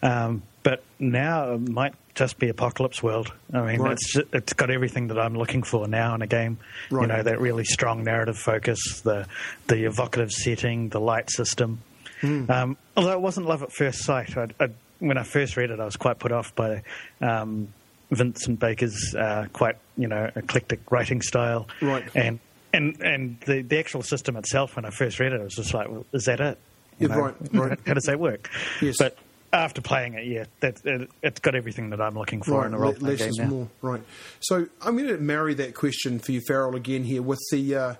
Um, 0.01 0.43
but 0.63 0.83
now 0.99 1.53
it 1.53 1.69
might 1.69 1.93
just 2.15 2.37
be 2.39 2.49
Apocalypse 2.49 3.01
World. 3.01 3.31
I 3.53 3.61
mean, 3.61 3.81
right. 3.81 3.93
it's 3.93 4.17
it's 4.33 4.53
got 4.53 4.69
everything 4.69 5.07
that 5.07 5.19
I'm 5.19 5.35
looking 5.35 5.63
for 5.63 5.87
now 5.87 6.15
in 6.15 6.21
a 6.21 6.27
game. 6.27 6.57
Right. 6.91 7.03
You 7.03 7.07
know, 7.07 7.23
that 7.23 7.39
really 7.39 7.63
strong 7.63 8.03
narrative 8.03 8.37
focus, 8.37 9.01
the 9.01 9.27
the 9.67 9.85
evocative 9.85 10.31
setting, 10.31 10.89
the 10.89 10.99
light 10.99 11.29
system. 11.29 11.81
Mm. 12.21 12.49
Um, 12.49 12.77
although 12.97 13.13
it 13.13 13.21
wasn't 13.21 13.47
love 13.47 13.63
at 13.63 13.71
first 13.71 14.03
sight. 14.03 14.35
I, 14.37 14.47
I, 14.59 14.69
when 14.99 15.17
I 15.17 15.23
first 15.23 15.55
read 15.55 15.71
it, 15.71 15.79
I 15.79 15.85
was 15.85 15.95
quite 15.95 16.19
put 16.19 16.33
off 16.33 16.53
by 16.55 16.83
um, 17.21 17.69
Vincent 18.11 18.59
Baker's 18.59 19.15
uh, 19.15 19.45
quite 19.53 19.77
you 19.97 20.07
know 20.07 20.29
eclectic 20.35 20.91
writing 20.91 21.21
style. 21.21 21.67
Right. 21.81 22.03
And 22.15 22.39
and 22.73 23.01
and 23.01 23.39
the 23.45 23.61
the 23.61 23.79
actual 23.79 24.01
system 24.03 24.35
itself, 24.35 24.75
when 24.75 24.83
I 24.85 24.89
first 24.89 25.19
read 25.19 25.31
it, 25.31 25.39
I 25.39 25.43
was 25.43 25.55
just 25.55 25.73
like, 25.73 25.87
well, 25.89 26.05
is 26.11 26.25
that 26.25 26.41
it? 26.41 26.57
You 26.99 27.07
Yeah, 27.07 27.15
know, 27.15 27.21
right, 27.21 27.35
right. 27.53 27.79
How 27.87 27.93
does 27.93 28.03
that 28.03 28.19
work? 28.19 28.49
Yes. 28.81 28.97
But 28.99 29.17
after 29.51 29.81
playing 29.81 30.13
it, 30.13 30.25
yeah, 30.27 30.45
that, 30.59 30.77
it, 30.85 31.09
it's 31.23 31.39
got 31.39 31.55
everything 31.55 31.89
that 31.91 32.01
I'm 32.01 32.15
looking 32.15 32.41
for 32.41 32.65
in 32.65 32.73
a 32.73 32.77
role 32.77 32.91
le- 32.91 32.97
playing 32.97 33.11
less 33.17 33.19
game 33.21 33.29
is 33.29 33.37
now. 33.39 33.45
more. 33.47 33.67
Right. 33.81 34.01
So 34.39 34.67
I'm 34.81 34.95
going 34.97 35.09
to 35.09 35.17
marry 35.17 35.53
that 35.55 35.73
question 35.75 36.19
for 36.19 36.31
you, 36.31 36.41
Farrell, 36.47 36.75
again 36.75 37.03
here 37.03 37.21
with 37.21 37.39
the 37.51 37.75
uh, 37.75 37.95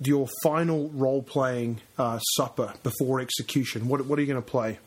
your 0.00 0.28
final 0.42 0.88
role 0.90 1.22
playing 1.22 1.80
uh, 1.98 2.18
supper 2.36 2.74
before 2.82 3.20
execution. 3.20 3.88
What 3.88 4.06
what 4.06 4.18
are 4.18 4.22
you 4.22 4.28
going 4.28 4.42
to 4.42 4.50
play? 4.50 4.78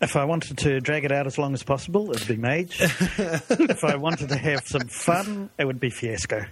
If 0.00 0.16
I 0.16 0.24
wanted 0.24 0.56
to 0.58 0.80
drag 0.80 1.04
it 1.04 1.12
out 1.12 1.26
as 1.26 1.36
long 1.36 1.52
as 1.52 1.62
possible, 1.62 2.10
it'd 2.12 2.26
be 2.26 2.36
Mage. 2.36 2.78
if 2.80 3.84
I 3.84 3.96
wanted 3.96 4.30
to 4.30 4.36
have 4.36 4.62
some 4.66 4.88
fun, 4.88 5.50
it 5.58 5.66
would 5.66 5.78
be 5.78 5.90
Fiasco. 5.90 6.46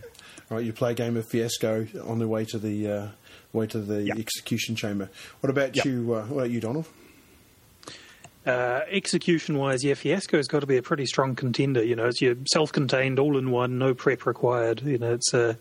Right, 0.51 0.65
you 0.65 0.73
play 0.75 0.91
a 0.91 0.95
game 0.95 1.17
of 1.17 1.27
Fiasco 1.31 1.87
on 2.07 2.19
the 2.19 2.29
way 2.29 2.45
to 2.47 2.59
the 2.59 2.89
uh, 2.91 3.09
way 3.55 3.67
to 3.69 3.79
the 3.81 4.03
Yep. 4.03 4.19
execution 4.19 4.77
chamber. 4.77 5.09
What 5.41 5.49
about 5.51 5.77
Yep. 5.77 5.85
you? 5.87 6.15
Uh, 6.15 6.25
what 6.27 6.37
about 6.37 6.51
you, 6.51 6.61
Donald? 6.61 6.87
Uh, 8.47 8.81
execution 8.89 9.59
wise, 9.59 9.85
yeah, 9.85 9.95
Fiasco's 9.95 10.49
got 10.49 10.61
to 10.61 10.67
be 10.67 10.77
a 10.79 10.83
pretty 10.83 11.05
strong 11.07 11.35
contender. 11.35 11.85
You 11.85 11.97
know, 11.97 12.07
it's 12.07 12.23
your 12.23 12.35
self 12.51 12.73
contained, 12.73 13.19
all 13.19 13.37
in 13.37 13.51
one, 13.51 13.79
no 13.79 13.93
prep 13.95 14.25
required. 14.27 14.83
You 14.83 14.99
know, 14.99 15.13
it's 15.15 15.35
a. 15.35 15.59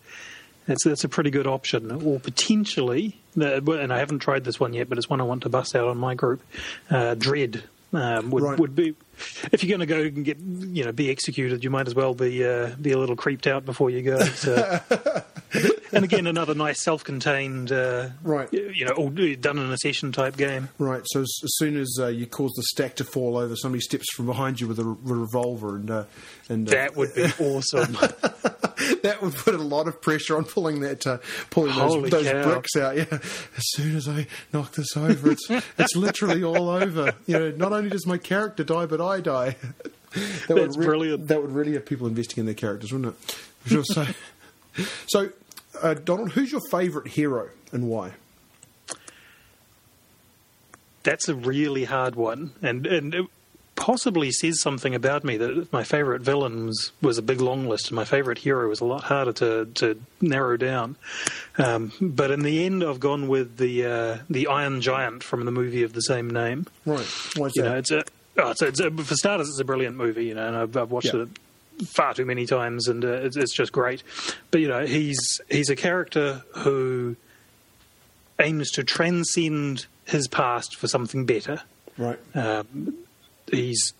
It's, 0.70 0.84
it's 0.84 1.02
a 1.02 1.08
pretty 1.08 1.30
good 1.30 1.46
option, 1.46 1.90
or 1.90 2.20
potentially, 2.20 3.18
uh, 3.40 3.62
and 3.62 3.90
I 3.90 4.00
haven't 4.00 4.18
tried 4.18 4.44
this 4.44 4.60
one 4.60 4.74
yet, 4.74 4.90
but 4.90 4.98
it's 4.98 5.08
one 5.08 5.18
I 5.18 5.24
want 5.24 5.44
to 5.44 5.48
bust 5.48 5.74
out 5.74 5.88
on 5.88 5.96
my 5.96 6.14
group. 6.14 6.42
Uh, 6.90 7.14
Dread 7.14 7.62
um, 7.94 8.28
would 8.28 8.42
Right. 8.42 8.58
would 8.58 8.74
be 8.74 8.94
if 9.50 9.64
you're 9.64 9.78
going 9.78 9.80
to 9.80 9.86
go 9.86 10.02
and 10.02 10.26
get 10.26 10.38
you 10.38 10.84
know 10.84 10.92
be 10.92 11.08
executed, 11.10 11.64
you 11.64 11.70
might 11.70 11.86
as 11.86 11.94
well 11.94 12.12
be 12.12 12.44
uh, 12.46 12.74
be 12.80 12.92
a 12.92 12.98
little 12.98 13.16
creeped 13.16 13.46
out 13.46 13.64
before 13.64 13.88
you 13.88 14.02
go. 14.02 14.18
So. 14.20 14.80
and 15.92 16.04
again, 16.04 16.26
another 16.26 16.54
nice 16.54 16.80
self-contained, 16.82 17.72
uh, 17.72 18.10
Right. 18.22 18.52
You 18.52 18.84
know, 18.86 18.92
all 18.92 19.10
done 19.10 19.58
in 19.58 19.70
a 19.70 19.76
session 19.78 20.12
type 20.12 20.36
game. 20.36 20.68
Right. 20.78 21.02
So 21.06 21.20
as, 21.20 21.40
as 21.42 21.50
soon 21.56 21.76
as 21.76 21.96
uh, 22.00 22.08
you 22.08 22.26
cause 22.26 22.52
the 22.56 22.62
stack 22.64 22.96
to 22.96 23.04
fall 23.04 23.36
over, 23.36 23.56
somebody 23.56 23.80
steps 23.80 24.06
from 24.14 24.26
behind 24.26 24.60
you 24.60 24.68
with 24.68 24.78
a, 24.78 24.84
re- 24.84 24.96
revolver, 25.02 25.76
and 25.76 25.90
uh, 25.90 26.04
and 26.48 26.68
uh, 26.68 26.72
That 26.72 26.96
would 26.96 27.14
be 27.14 27.24
awesome. 27.40 27.92
that 29.02 29.18
would 29.20 29.34
put 29.34 29.54
a 29.54 29.58
lot 29.58 29.88
of 29.88 30.00
pressure 30.00 30.36
on 30.36 30.44
pulling 30.44 30.80
that 30.80 31.06
uh, 31.06 31.18
pulling 31.50 31.74
those, 31.76 31.94
Holy 31.94 32.10
those 32.10 32.30
bricks 32.44 32.76
out. 32.76 32.96
Yeah, 32.96 33.06
as 33.10 33.70
soon 33.70 33.96
as 33.96 34.08
I 34.08 34.26
knock 34.52 34.72
this 34.72 34.96
over, 34.96 35.30
it's 35.32 35.46
it's 35.50 35.96
literally 35.96 36.42
all 36.44 36.68
over. 36.68 37.12
You 37.26 37.38
know, 37.38 37.50
not 37.52 37.72
only 37.72 37.90
does 37.90 38.06
my 38.06 38.18
character 38.18 38.64
die, 38.64 38.86
but 38.86 39.00
I 39.00 39.20
die. 39.20 39.56
That 40.10 40.56
That's 40.56 40.76
would 40.78 40.86
brilliant. 40.86 41.28
That 41.28 41.42
would 41.42 41.52
really 41.52 41.74
have 41.74 41.84
people 41.84 42.06
investing 42.06 42.40
in 42.40 42.46
their 42.46 42.54
characters, 42.54 42.92
wouldn't 42.92 43.14
it? 43.14 43.36
Sure. 43.66 43.84
So, 43.94 44.06
so 45.06 45.30
uh, 45.82 45.94
Donald, 45.94 46.32
who's 46.32 46.52
your 46.52 46.60
favourite 46.70 47.08
hero 47.08 47.50
and 47.72 47.88
why? 47.88 48.12
That's 51.02 51.28
a 51.28 51.34
really 51.34 51.84
hard 51.84 52.16
one, 52.16 52.52
and 52.60 52.86
and 52.86 53.14
it 53.14 53.26
possibly 53.76 54.30
says 54.32 54.60
something 54.60 54.94
about 54.94 55.22
me 55.24 55.36
that 55.36 55.72
my 55.72 55.84
favourite 55.84 56.20
villain 56.20 56.66
was, 56.66 56.90
was 57.00 57.16
a 57.16 57.22
big 57.22 57.40
long 57.40 57.68
list, 57.68 57.86
and 57.88 57.96
my 57.96 58.04
favourite 58.04 58.38
hero 58.38 58.68
was 58.68 58.80
a 58.80 58.84
lot 58.84 59.04
harder 59.04 59.32
to, 59.32 59.66
to 59.76 59.98
narrow 60.20 60.56
down. 60.56 60.96
Um, 61.56 61.92
but 62.00 62.32
in 62.32 62.42
the 62.42 62.66
end, 62.66 62.82
I've 62.82 62.98
gone 63.00 63.28
with 63.28 63.56
the 63.56 63.86
uh, 63.86 64.18
the 64.28 64.48
Iron 64.48 64.80
Giant 64.82 65.22
from 65.22 65.44
the 65.44 65.52
movie 65.52 65.84
of 65.84 65.92
the 65.92 66.00
same 66.02 66.28
name. 66.28 66.66
Right. 66.84 67.06
Why's 67.36 67.52
You 67.54 67.62
that? 67.62 67.68
know, 67.70 67.76
it's 67.78 67.90
a, 67.92 68.04
oh, 68.38 68.50
it's 68.50 68.62
a, 68.62 68.66
it's 68.66 68.80
a 68.80 68.90
for 68.90 69.14
starters, 69.14 69.48
it's 69.48 69.60
a 69.60 69.64
brilliant 69.64 69.96
movie. 69.96 70.26
You 70.26 70.34
know, 70.34 70.46
and 70.48 70.56
I've, 70.56 70.76
I've 70.76 70.90
watched 70.90 71.14
Yeah. 71.14 71.22
it 71.22 71.28
far 71.84 72.14
too 72.14 72.24
many 72.24 72.46
times, 72.46 72.88
and 72.88 73.04
uh, 73.04 73.08
it's, 73.08 73.36
it's 73.36 73.54
just 73.54 73.72
great. 73.72 74.02
But 74.50 74.60
you 74.60 74.68
know, 74.68 74.86
he's 74.86 75.40
he's 75.50 75.70
a 75.70 75.76
character 75.76 76.42
who 76.56 77.16
aims 78.40 78.70
to 78.72 78.84
transcend 78.84 79.86
his 80.04 80.28
past 80.28 80.76
for 80.76 80.88
something 80.88 81.26
better. 81.26 81.60
right. 81.96 82.18
Um, 82.34 82.94
he's 83.50 83.92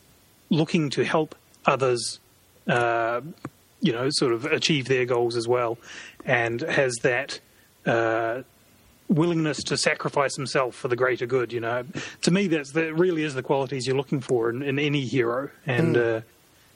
looking 0.51 0.91
to 0.91 1.05
help 1.05 1.35
others, 1.67 2.21
uh, 2.69 3.21
you 3.81 3.93
know, 3.93 4.09
sort 4.11 4.33
of 4.33 4.45
achieve 4.47 4.87
their 4.89 5.05
goals 5.05 5.37
as 5.37 5.47
well, 5.47 5.79
and 6.25 6.61
has 6.61 6.95
that 7.03 7.41
uh, 7.87 8.43
willingness 9.09 9.63
to 9.65 9.77
sacrifice 9.77 10.37
himself 10.37 10.75
for 10.75 10.89
the 10.89 10.97
greater 10.97 11.27
good. 11.27 11.53
You 11.53 11.61
know, 11.61 11.85
to 12.23 12.31
me, 12.31 12.47
that's 12.47 12.73
that 12.73 12.95
really 12.95 13.23
is 13.23 13.35
the 13.35 13.43
qualities 13.43 13.87
you're 13.87 13.97
looking 13.97 14.21
for 14.21 14.51
in, 14.51 14.63
in 14.63 14.79
any 14.79 15.05
hero, 15.05 15.51
and. 15.67 15.97
Uh, 15.97 16.21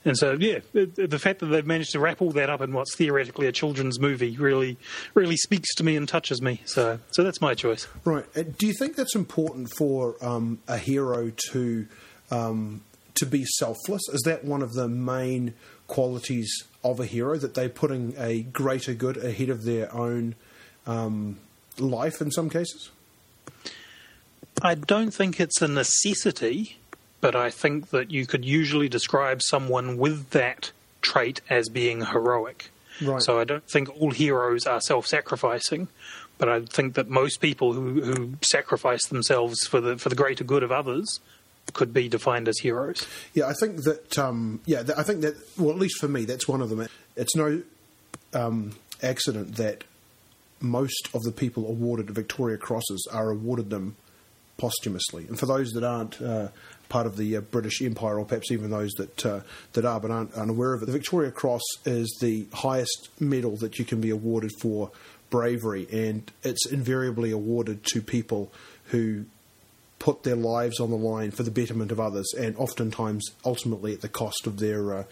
and 0.04 0.16
so, 0.16 0.32
yeah, 0.32 0.60
the 0.72 1.18
fact 1.18 1.40
that 1.40 1.46
they've 1.46 1.66
managed 1.66 1.92
to 1.92 2.00
wrap 2.00 2.20
all 2.20 2.32
that 2.32 2.50
up 2.50 2.60
in 2.60 2.72
what's 2.72 2.94
theoretically 2.96 3.46
a 3.46 3.52
children's 3.52 4.00
movie 4.00 4.36
really, 4.36 4.76
really 5.14 5.36
speaks 5.36 5.74
to 5.76 5.84
me 5.84 5.96
and 5.96 6.08
touches 6.08 6.42
me. 6.42 6.60
So, 6.64 6.98
so 7.12 7.22
that's 7.22 7.40
my 7.40 7.54
choice. 7.54 7.86
Right. 8.04 8.24
Uh, 8.36 8.42
Do 8.58 8.66
you 8.66 8.74
think 8.78 8.96
that's 8.96 9.14
important 9.14 9.70
for 9.76 10.16
um, 10.20 10.58
a 10.66 10.78
hero 10.78 11.32
to 11.50 11.86
um, 12.30 12.82
to 13.14 13.26
be 13.26 13.44
selfless? 13.44 14.02
Is 14.12 14.22
that 14.22 14.44
one 14.44 14.62
of 14.62 14.72
the 14.72 14.88
main 14.88 15.54
qualities 15.86 16.50
of 16.82 16.98
a 16.98 17.06
hero 17.06 17.36
that 17.36 17.54
they're 17.54 17.68
putting 17.68 18.14
a 18.18 18.42
greater 18.42 18.94
good 18.94 19.16
ahead 19.16 19.50
of 19.50 19.64
their 19.64 19.94
own 19.94 20.34
um, 20.86 21.38
life 21.78 22.20
in 22.20 22.30
some 22.30 22.50
cases? 22.50 22.90
I 24.60 24.74
don't 24.74 25.12
think 25.12 25.40
it's 25.40 25.60
a 25.62 25.68
necessity, 25.68 26.78
but 27.22 27.34
I 27.34 27.48
think 27.48 27.88
that 27.90 28.10
you 28.10 28.26
could 28.26 28.44
usually 28.44 28.90
describe 28.90 29.40
someone 29.40 29.96
with 29.96 30.30
that 30.30 30.72
trait 31.00 31.40
as 31.48 31.70
being 31.70 32.04
heroic. 32.04 32.70
Right. 33.00 33.22
So 33.22 33.40
I 33.40 33.44
don't 33.44 33.66
think 33.66 33.88
all 33.98 34.10
heroes 34.10 34.66
are 34.66 34.80
self-sacrificing, 34.80 35.88
but 36.36 36.48
I 36.48 36.60
think 36.60 36.94
that 36.94 37.08
most 37.08 37.40
people 37.40 37.72
who, 37.72 38.02
who 38.02 38.34
sacrifice 38.42 39.06
themselves 39.06 39.66
for 39.66 39.80
the 39.80 39.96
for 39.96 40.10
the 40.10 40.16
greater 40.16 40.44
good 40.44 40.62
of 40.62 40.70
others 40.70 41.20
could 41.72 41.94
be 41.94 42.08
defined 42.08 42.48
as 42.48 42.58
heroes. 42.58 43.06
Yeah, 43.32 43.46
I 43.46 43.54
think 43.54 43.84
that. 43.84 44.18
Um, 44.18 44.60
yeah, 44.66 44.82
I 44.96 45.02
think 45.04 45.22
that. 45.22 45.36
Well, 45.56 45.70
at 45.70 45.78
least 45.78 45.98
for 45.98 46.08
me, 46.08 46.24
that's 46.24 46.46
one 46.46 46.60
of 46.60 46.68
them. 46.68 46.86
It's 47.16 47.34
no 47.36 47.62
um, 48.34 48.72
accident 49.02 49.56
that 49.56 49.84
most 50.60 51.08
of 51.14 51.22
the 51.22 51.32
people 51.32 51.66
awarded 51.66 52.10
Victoria 52.10 52.56
Crosses 52.56 53.08
are 53.12 53.30
awarded 53.30 53.70
them 53.70 53.96
posthumously. 54.56 55.26
And 55.28 55.38
for 55.38 55.46
those 55.46 55.70
that 55.72 55.84
aren't 55.84 56.20
uh, 56.20 56.48
part 56.88 57.06
of 57.06 57.16
the 57.16 57.36
uh, 57.36 57.40
British 57.40 57.82
Empire, 57.82 58.18
or 58.18 58.24
perhaps 58.24 58.50
even 58.50 58.70
those 58.70 58.92
that 58.92 59.26
uh, 59.26 59.40
that 59.72 59.84
are 59.84 60.00
but 60.00 60.10
aren't 60.10 60.34
unaware 60.34 60.74
of 60.74 60.82
it, 60.82 60.86
the 60.86 60.92
Victoria 60.92 61.30
Cross 61.30 61.62
is 61.84 62.18
the 62.20 62.46
highest 62.52 63.08
medal 63.18 63.56
that 63.56 63.78
you 63.78 63.84
can 63.84 64.00
be 64.00 64.10
awarded 64.10 64.50
for 64.60 64.90
bravery, 65.30 65.86
and 65.90 66.30
it's 66.42 66.66
invariably 66.70 67.30
awarded 67.30 67.84
to 67.84 68.02
people 68.02 68.52
who 68.86 69.24
put 69.98 70.24
their 70.24 70.36
lives 70.36 70.80
on 70.80 70.90
the 70.90 70.96
line 70.96 71.30
for 71.30 71.44
the 71.44 71.50
betterment 71.50 71.92
of 71.92 72.00
others, 72.00 72.34
and 72.38 72.56
oftentimes, 72.56 73.24
ultimately, 73.44 73.94
at 73.94 74.00
the 74.00 74.08
cost 74.08 74.46
of 74.46 74.58
their 74.58 74.94
uh, 74.94 75.04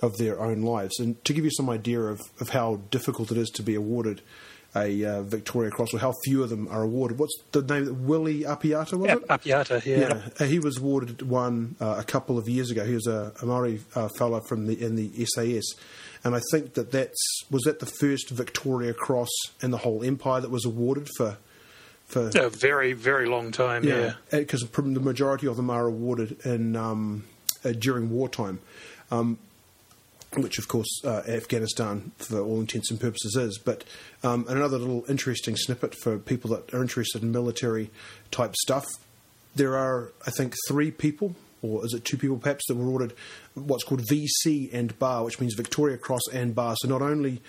of 0.00 0.16
their 0.18 0.40
own 0.40 0.62
lives. 0.62 0.98
And 1.00 1.22
to 1.24 1.32
give 1.32 1.44
you 1.44 1.50
some 1.50 1.70
idea 1.70 2.00
of, 2.00 2.20
of 2.40 2.50
how 2.50 2.80
difficult 2.90 3.30
it 3.30 3.38
is 3.38 3.50
to 3.50 3.62
be 3.62 3.74
awarded 3.74 4.20
a 4.76 5.04
uh, 5.04 5.22
Victoria 5.22 5.70
Cross, 5.70 5.94
or 5.94 5.98
how 5.98 6.12
few 6.24 6.42
of 6.42 6.50
them 6.50 6.68
are 6.68 6.82
awarded, 6.82 7.18
what's 7.18 7.36
the 7.52 7.62
name? 7.62 8.06
Willie 8.06 8.40
Apiata, 8.40 8.98
was 8.98 9.10
it? 9.10 9.28
Apiata, 9.28 9.84
yeah. 9.84 10.28
Uh, 10.38 10.48
he 10.48 10.58
was 10.58 10.78
awarded 10.78 11.22
one 11.22 11.76
uh, 11.80 11.96
a 11.98 12.04
couple 12.04 12.38
of 12.38 12.48
years 12.48 12.70
ago. 12.70 12.84
He 12.84 12.94
was 12.94 13.06
a, 13.06 13.32
a 13.40 13.46
Maori 13.46 13.80
uh, 13.94 14.08
fellow 14.18 14.40
from 14.40 14.66
the 14.66 14.80
in 14.80 14.96
the 14.96 15.24
SAS, 15.26 15.64
and 16.24 16.34
I 16.34 16.40
think 16.50 16.74
that 16.74 16.90
that's 16.90 17.44
was 17.50 17.62
that 17.62 17.80
the 17.80 17.86
first 17.86 18.30
Victoria 18.30 18.94
Cross 18.94 19.30
in 19.62 19.70
the 19.70 19.78
whole 19.78 20.02
empire 20.02 20.40
that 20.40 20.50
was 20.50 20.64
awarded 20.64 21.08
for 21.16 21.38
for 22.06 22.30
A 22.34 22.50
very, 22.50 22.92
very 22.92 23.26
long 23.26 23.50
time, 23.50 23.84
yeah. 23.84 24.14
because 24.30 24.60
the 24.60 24.82
majority 24.82 25.46
of 25.46 25.56
them 25.56 25.70
are 25.70 25.86
awarded 25.86 26.38
in 26.44 26.76
um, 26.76 27.24
uh, 27.64 27.72
during 27.72 28.10
wartime, 28.10 28.60
um, 29.10 29.38
which 30.36 30.58
of 30.58 30.68
course 30.68 31.00
uh, 31.04 31.22
Afghanistan, 31.26 32.12
for 32.18 32.40
all 32.40 32.60
intents 32.60 32.90
and 32.90 33.00
purposes, 33.00 33.36
is. 33.36 33.58
But 33.58 33.84
um, 34.22 34.44
another 34.48 34.78
little 34.78 35.04
interesting 35.08 35.56
snippet 35.56 35.94
for 35.94 36.18
people 36.18 36.50
that 36.50 36.72
are 36.74 36.82
interested 36.82 37.22
in 37.22 37.32
military 37.32 37.90
type 38.30 38.54
stuff. 38.56 38.86
There 39.54 39.76
are, 39.76 40.12
I 40.26 40.30
think, 40.30 40.54
three 40.68 40.90
people, 40.90 41.36
or 41.62 41.84
is 41.84 41.94
it 41.94 42.04
two 42.04 42.16
people 42.16 42.38
perhaps, 42.38 42.66
that 42.68 42.76
were 42.76 42.90
ordered 42.90 43.14
what's 43.54 43.84
called 43.84 44.02
VC 44.10 44.72
and 44.72 44.98
Bar, 44.98 45.24
which 45.24 45.40
means 45.40 45.54
Victoria 45.54 45.96
Cross 45.96 46.22
and 46.32 46.54
Bar. 46.54 46.74
So 46.78 46.88
not 46.88 47.02
only 47.02 47.40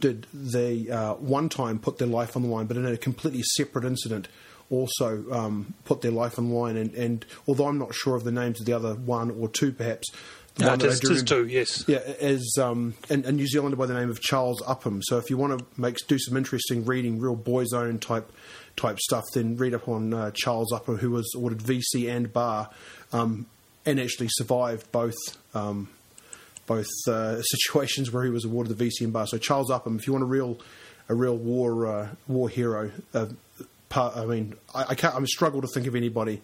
did 0.00 0.26
they 0.32 0.90
uh, 0.90 1.14
one 1.14 1.48
time 1.48 1.78
put 1.78 1.98
their 1.98 2.08
life 2.08 2.36
on 2.36 2.42
the 2.42 2.48
line, 2.48 2.66
but 2.66 2.76
in 2.76 2.84
a 2.84 2.96
completely 2.96 3.42
separate 3.42 3.84
incident 3.84 4.28
also 4.70 5.24
um, 5.30 5.74
put 5.84 6.00
their 6.00 6.10
life 6.10 6.38
on 6.38 6.48
the 6.48 6.54
line. 6.54 6.76
And, 6.76 6.94
and 6.94 7.24
although 7.46 7.66
I'm 7.66 7.78
not 7.78 7.94
sure 7.94 8.16
of 8.16 8.24
the 8.24 8.32
names 8.32 8.60
of 8.60 8.66
the 8.66 8.72
other 8.72 8.94
one 8.94 9.30
or 9.30 9.48
two, 9.48 9.72
perhaps 9.72 10.08
the 10.56 10.64
No, 10.64 10.68
one 10.70 10.74
it 10.78 10.82
that 10.82 10.88
I 10.88 10.92
is, 10.92 11.00
do 11.00 11.06
it 11.08 11.12
is 11.12 11.22
remember- 11.22 11.48
too, 11.48 11.52
yes. 11.54 11.84
yeah, 11.88 11.98
is 11.98 12.58
um, 12.60 12.94
a, 13.10 13.14
a 13.14 13.32
New 13.32 13.46
Zealander 13.46 13.76
by 13.76 13.86
the 13.86 13.94
name 13.94 14.10
of 14.10 14.20
Charles 14.20 14.62
Upham. 14.66 15.02
So 15.02 15.18
if 15.18 15.28
you 15.30 15.36
want 15.36 15.58
to 15.58 15.64
make 15.80 15.96
do 16.06 16.18
some 16.18 16.36
interesting 16.36 16.84
reading, 16.84 17.18
real 17.18 17.36
boys' 17.36 17.72
own 17.72 17.98
type 17.98 18.30
type 18.76 18.98
stuff, 18.98 19.24
then 19.34 19.56
read 19.56 19.72
up 19.74 19.88
on 19.88 20.12
uh, 20.14 20.30
Charles 20.32 20.72
Upham, 20.72 20.96
who 20.98 21.10
was 21.10 21.32
ordered 21.36 21.58
VC 21.60 22.08
and 22.08 22.32
Bar, 22.32 22.70
um, 23.12 23.46
and 23.86 23.98
actually 24.00 24.28
survived 24.30 24.90
both 24.92 25.14
um, 25.54 25.88
both 26.66 26.86
uh, 27.08 27.40
situations 27.42 28.12
where 28.12 28.24
he 28.24 28.30
was 28.30 28.44
awarded 28.44 28.76
the 28.76 28.84
VC 28.84 29.02
and 29.02 29.12
Bar. 29.12 29.26
So 29.26 29.38
Charles 29.38 29.70
Upham, 29.70 29.96
if 29.98 30.06
you 30.06 30.12
want 30.12 30.22
a 30.22 30.26
real 30.26 30.58
a 31.08 31.14
real 31.14 31.36
war 31.36 31.86
uh, 31.86 32.08
war 32.28 32.48
hero. 32.48 32.90
Uh, 33.12 33.26
part. 33.88 34.16
I 34.16 34.24
mean, 34.26 34.54
I, 34.74 34.84
I 34.90 34.94
can't. 34.94 35.14
I'm 35.14 35.26
struggle 35.26 35.60
to 35.60 35.68
think 35.68 35.86
of 35.86 35.94
anybody, 35.94 36.40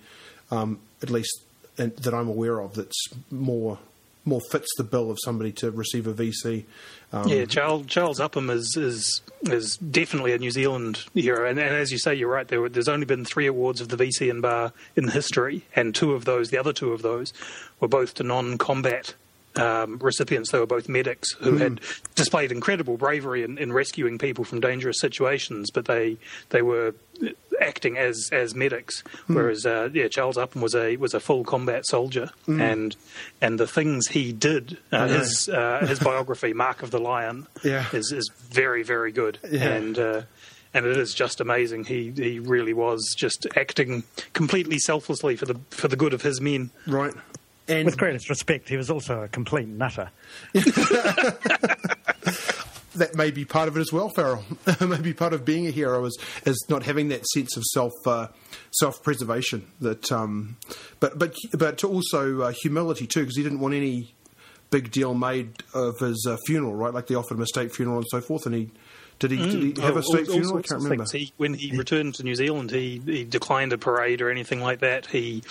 um, 0.51 0.79
at 1.03 1.11
least 1.11 1.31
that 1.77 2.13
I'm 2.13 2.29
aware 2.29 2.61
of, 2.61 2.75
that's 2.75 3.09
more 3.31 3.79
more 4.25 4.41
fits 4.51 4.69
the 4.77 4.85
bill 4.85 5.11
of 5.11 5.19
somebody 5.25 5.53
to 5.53 5.71
receive 5.71 6.07
a 6.07 6.13
VC. 6.13 6.65
Um, 7.13 7.29
yeah, 7.29 7.45
Charles 7.45 7.87
Charles 7.87 8.21
Upham 8.21 8.51
is 8.51 8.77
is 8.77 9.21
is 9.43 9.77
definitely 9.79 10.33
a 10.33 10.39
New 10.39 10.51
Zealand 10.51 11.05
hero, 11.15 11.49
and, 11.49 11.59
and 11.59 11.75
as 11.75 11.91
you 11.91 11.99
say, 11.99 12.15
you're 12.15 12.31
right. 12.31 12.47
There 12.47 12.69
there's 12.69 12.89
only 12.89 13.07
been 13.07 13.25
three 13.25 13.47
awards 13.47 13.81
of 13.81 13.89
the 13.89 13.97
VC 13.97 14.31
and 14.31 14.43
bar 14.43 14.73
in 14.97 15.09
history, 15.09 15.65
and 15.75 15.95
two 15.95 16.13
of 16.13 16.25
those, 16.25 16.51
the 16.51 16.59
other 16.59 16.73
two 16.73 16.93
of 16.93 17.03
those, 17.03 17.33
were 17.81 17.89
both 17.89 18.15
to 18.15 18.23
non-combat 18.23 19.15
um, 19.57 19.99
recipients. 19.99 20.51
They 20.51 20.59
were 20.59 20.67
both 20.67 20.89
medics 20.89 21.33
who 21.35 21.57
had 21.57 21.81
displayed 22.15 22.53
incredible 22.53 22.97
bravery 22.97 23.43
in, 23.43 23.59
in 23.59 23.73
rescuing 23.73 24.19
people 24.19 24.45
from 24.45 24.61
dangerous 24.61 25.01
situations, 25.01 25.71
but 25.71 25.87
they 25.87 26.17
they 26.51 26.63
were 26.63 26.95
acting 27.61 27.99
as 27.99 28.29
as 28.33 28.55
medics. 28.55 29.03
Whereas, 29.27 29.67
uh, 29.67 29.91
yeah, 29.93 30.09
Charles 30.09 30.39
Upham 30.39 30.61
was 30.63 30.75
a 30.75 30.97
was 30.97 31.15
a 31.15 31.21
full 31.21 31.45
combat 31.45 31.87
soldier, 31.87 32.31
and 32.47 32.95
and 33.41 33.59
the 33.59 33.67
things 33.67 34.09
he 34.09 34.33
did, 34.33 34.79
uh, 34.93 35.09
his 35.09 35.49
uh, 35.49 35.85
his 35.87 35.99
biography, 35.99 36.53
Mark 36.65 36.83
of 36.83 36.91
the 36.91 37.01
Lion, 37.01 37.47
Yeah. 37.65 37.87
is 37.93 38.13
is 38.13 38.31
very 38.51 38.83
very 38.83 39.13
good, 39.13 39.39
Yeah. 39.51 39.69
and. 39.69 39.99
Uh, 39.99 40.23
and 40.73 40.87
it 40.87 40.97
is 40.97 41.15
just 41.15 41.41
amazing. 41.41 41.83
He 41.87 42.13
he 42.15 42.39
really 42.39 42.73
was 42.73 43.13
just 43.19 43.45
acting 43.57 44.05
completely 44.35 44.79
selflessly 44.79 45.35
for 45.35 45.45
the 45.45 45.57
for 45.71 45.89
the 45.89 45.97
good 45.97 46.15
of 46.15 46.23
his 46.23 46.41
men. 46.41 46.71
right. 46.87 47.13
And 47.71 47.87
With 47.87 47.97
greatest 47.97 48.29
respect, 48.29 48.69
he 48.69 48.77
was 48.77 48.91
also 48.91 49.23
a 49.23 49.29
complete 49.29 49.69
nutter. 49.69 50.11
that 52.95 53.15
may 53.15 53.31
be 53.31 53.45
part 53.45 53.69
of 53.69 53.77
it 53.77 53.81
as 53.81 53.93
well, 53.93 54.09
Farrell. 54.09 54.45
Maybe 54.81 55.13
part 55.13 55.33
of 55.33 55.45
being 55.45 55.69
a 55.69 55.71
hero 55.71 56.05
is 56.05 56.19
is 56.45 56.67
not 56.69 56.83
having 56.83 57.09
that 57.09 57.25
sense 57.29 57.57
of 57.57 57.63
self 57.65 57.93
uh, 58.07 58.27
self 58.73 59.03
preservation. 59.05 59.69
That, 59.81 60.11
um, 60.11 60.57
but 60.99 61.17
but 61.19 61.37
but 61.57 61.79
to 61.79 61.89
also 61.89 62.43
uh, 62.43 62.53
humility 62.61 63.07
too, 63.07 63.21
because 63.21 63.37
he 63.37 63.45
didn't 63.45 63.61
want 63.61 63.75
any 63.75 64.15
big 64.71 64.91
deal 64.91 65.15
made 65.15 65.63
of 65.73 65.99
his 65.99 66.27
uh, 66.29 66.37
funeral, 66.47 66.75
right? 66.75 66.93
Like 66.93 67.07
they 67.07 67.15
offered 67.15 67.37
him 67.37 67.43
a 67.43 67.47
state 67.47 67.73
funeral 67.73 67.99
and 67.99 68.07
so 68.09 68.21
forth, 68.21 68.47
and 68.47 68.55
he 68.55 68.71
did 69.21 69.31
he, 69.31 69.37
did 69.37 69.77
he 69.77 69.83
have 69.83 69.95
Oh, 69.97 70.01
a 70.01 70.03
state 70.03 70.29
all- 70.29 70.35
all 70.35 70.41
funeral? 70.41 70.59
I 70.59 70.63
can't 70.63 70.83
remember. 70.83 71.05
He, 71.13 71.33
when 71.37 71.55
he 71.55 71.77
returned 71.77 72.17
to 72.17 72.25
New 72.25 72.35
Zealand, 72.35 72.71
he, 72.73 73.01
he 73.05 73.23
declined 73.25 73.73
a 73.73 73.79
parade 73.79 74.21
or 74.21 74.31
anything 74.31 74.61
like 74.61 74.81
that. 74.81 75.07
He 75.07 75.45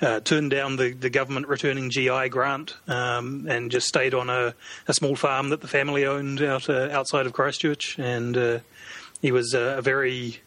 uh, 0.00 0.20
turned 0.20 0.50
down 0.50 0.76
the, 0.76 0.92
the 0.92 1.08
government 1.08 1.48
returning 1.48 1.88
GI 1.88 2.28
grant 2.28 2.76
um, 2.88 3.46
and 3.48 3.70
just 3.70 3.86
stayed 3.88 4.12
on 4.12 4.28
a, 4.28 4.54
a 4.88 4.92
small 4.92 5.16
farm 5.16 5.48
that 5.48 5.60
the 5.62 5.68
family 5.68 6.04
owned 6.04 6.42
out 6.42 6.68
uh, 6.68 6.88
outside 6.92 7.24
of 7.26 7.32
Christchurch. 7.32 7.98
And 7.98 8.36
uh, 8.36 8.58
he 9.22 9.32
was 9.32 9.54
uh, 9.54 9.76
a 9.78 9.82
very, 9.82 10.40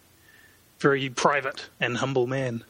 very 0.79 1.09
private 1.09 1.67
and 1.79 1.97
humble 1.97 2.27
man. 2.27 2.63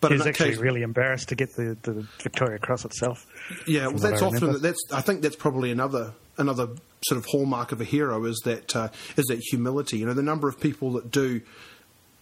But 0.00 0.10
He 0.10 0.16
was 0.16 0.26
actually 0.26 0.50
case, 0.52 0.58
really 0.58 0.80
embarrassed 0.82 1.28
to 1.28 1.34
get 1.34 1.54
the, 1.54 1.76
the 1.82 2.06
Victoria 2.22 2.58
Cross 2.58 2.86
itself. 2.86 3.26
Yeah, 3.66 3.88
well, 3.88 3.98
that's 3.98 4.22
often 4.22 4.62
that's. 4.62 4.82
I 4.90 5.02
think 5.02 5.20
that's 5.20 5.36
probably 5.36 5.70
another 5.70 6.14
another 6.38 6.68
sort 7.08 7.18
of 7.18 7.26
hallmark 7.26 7.72
of 7.72 7.80
a 7.80 7.84
hero 7.84 8.24
is 8.24 8.40
that 8.44 8.74
uh, 8.74 8.88
is 9.16 9.26
that 9.26 9.38
humility. 9.38 9.98
You 9.98 10.06
know, 10.06 10.14
the 10.14 10.22
number 10.22 10.48
of 10.48 10.60
people 10.60 10.92
that 10.92 11.10
do 11.10 11.40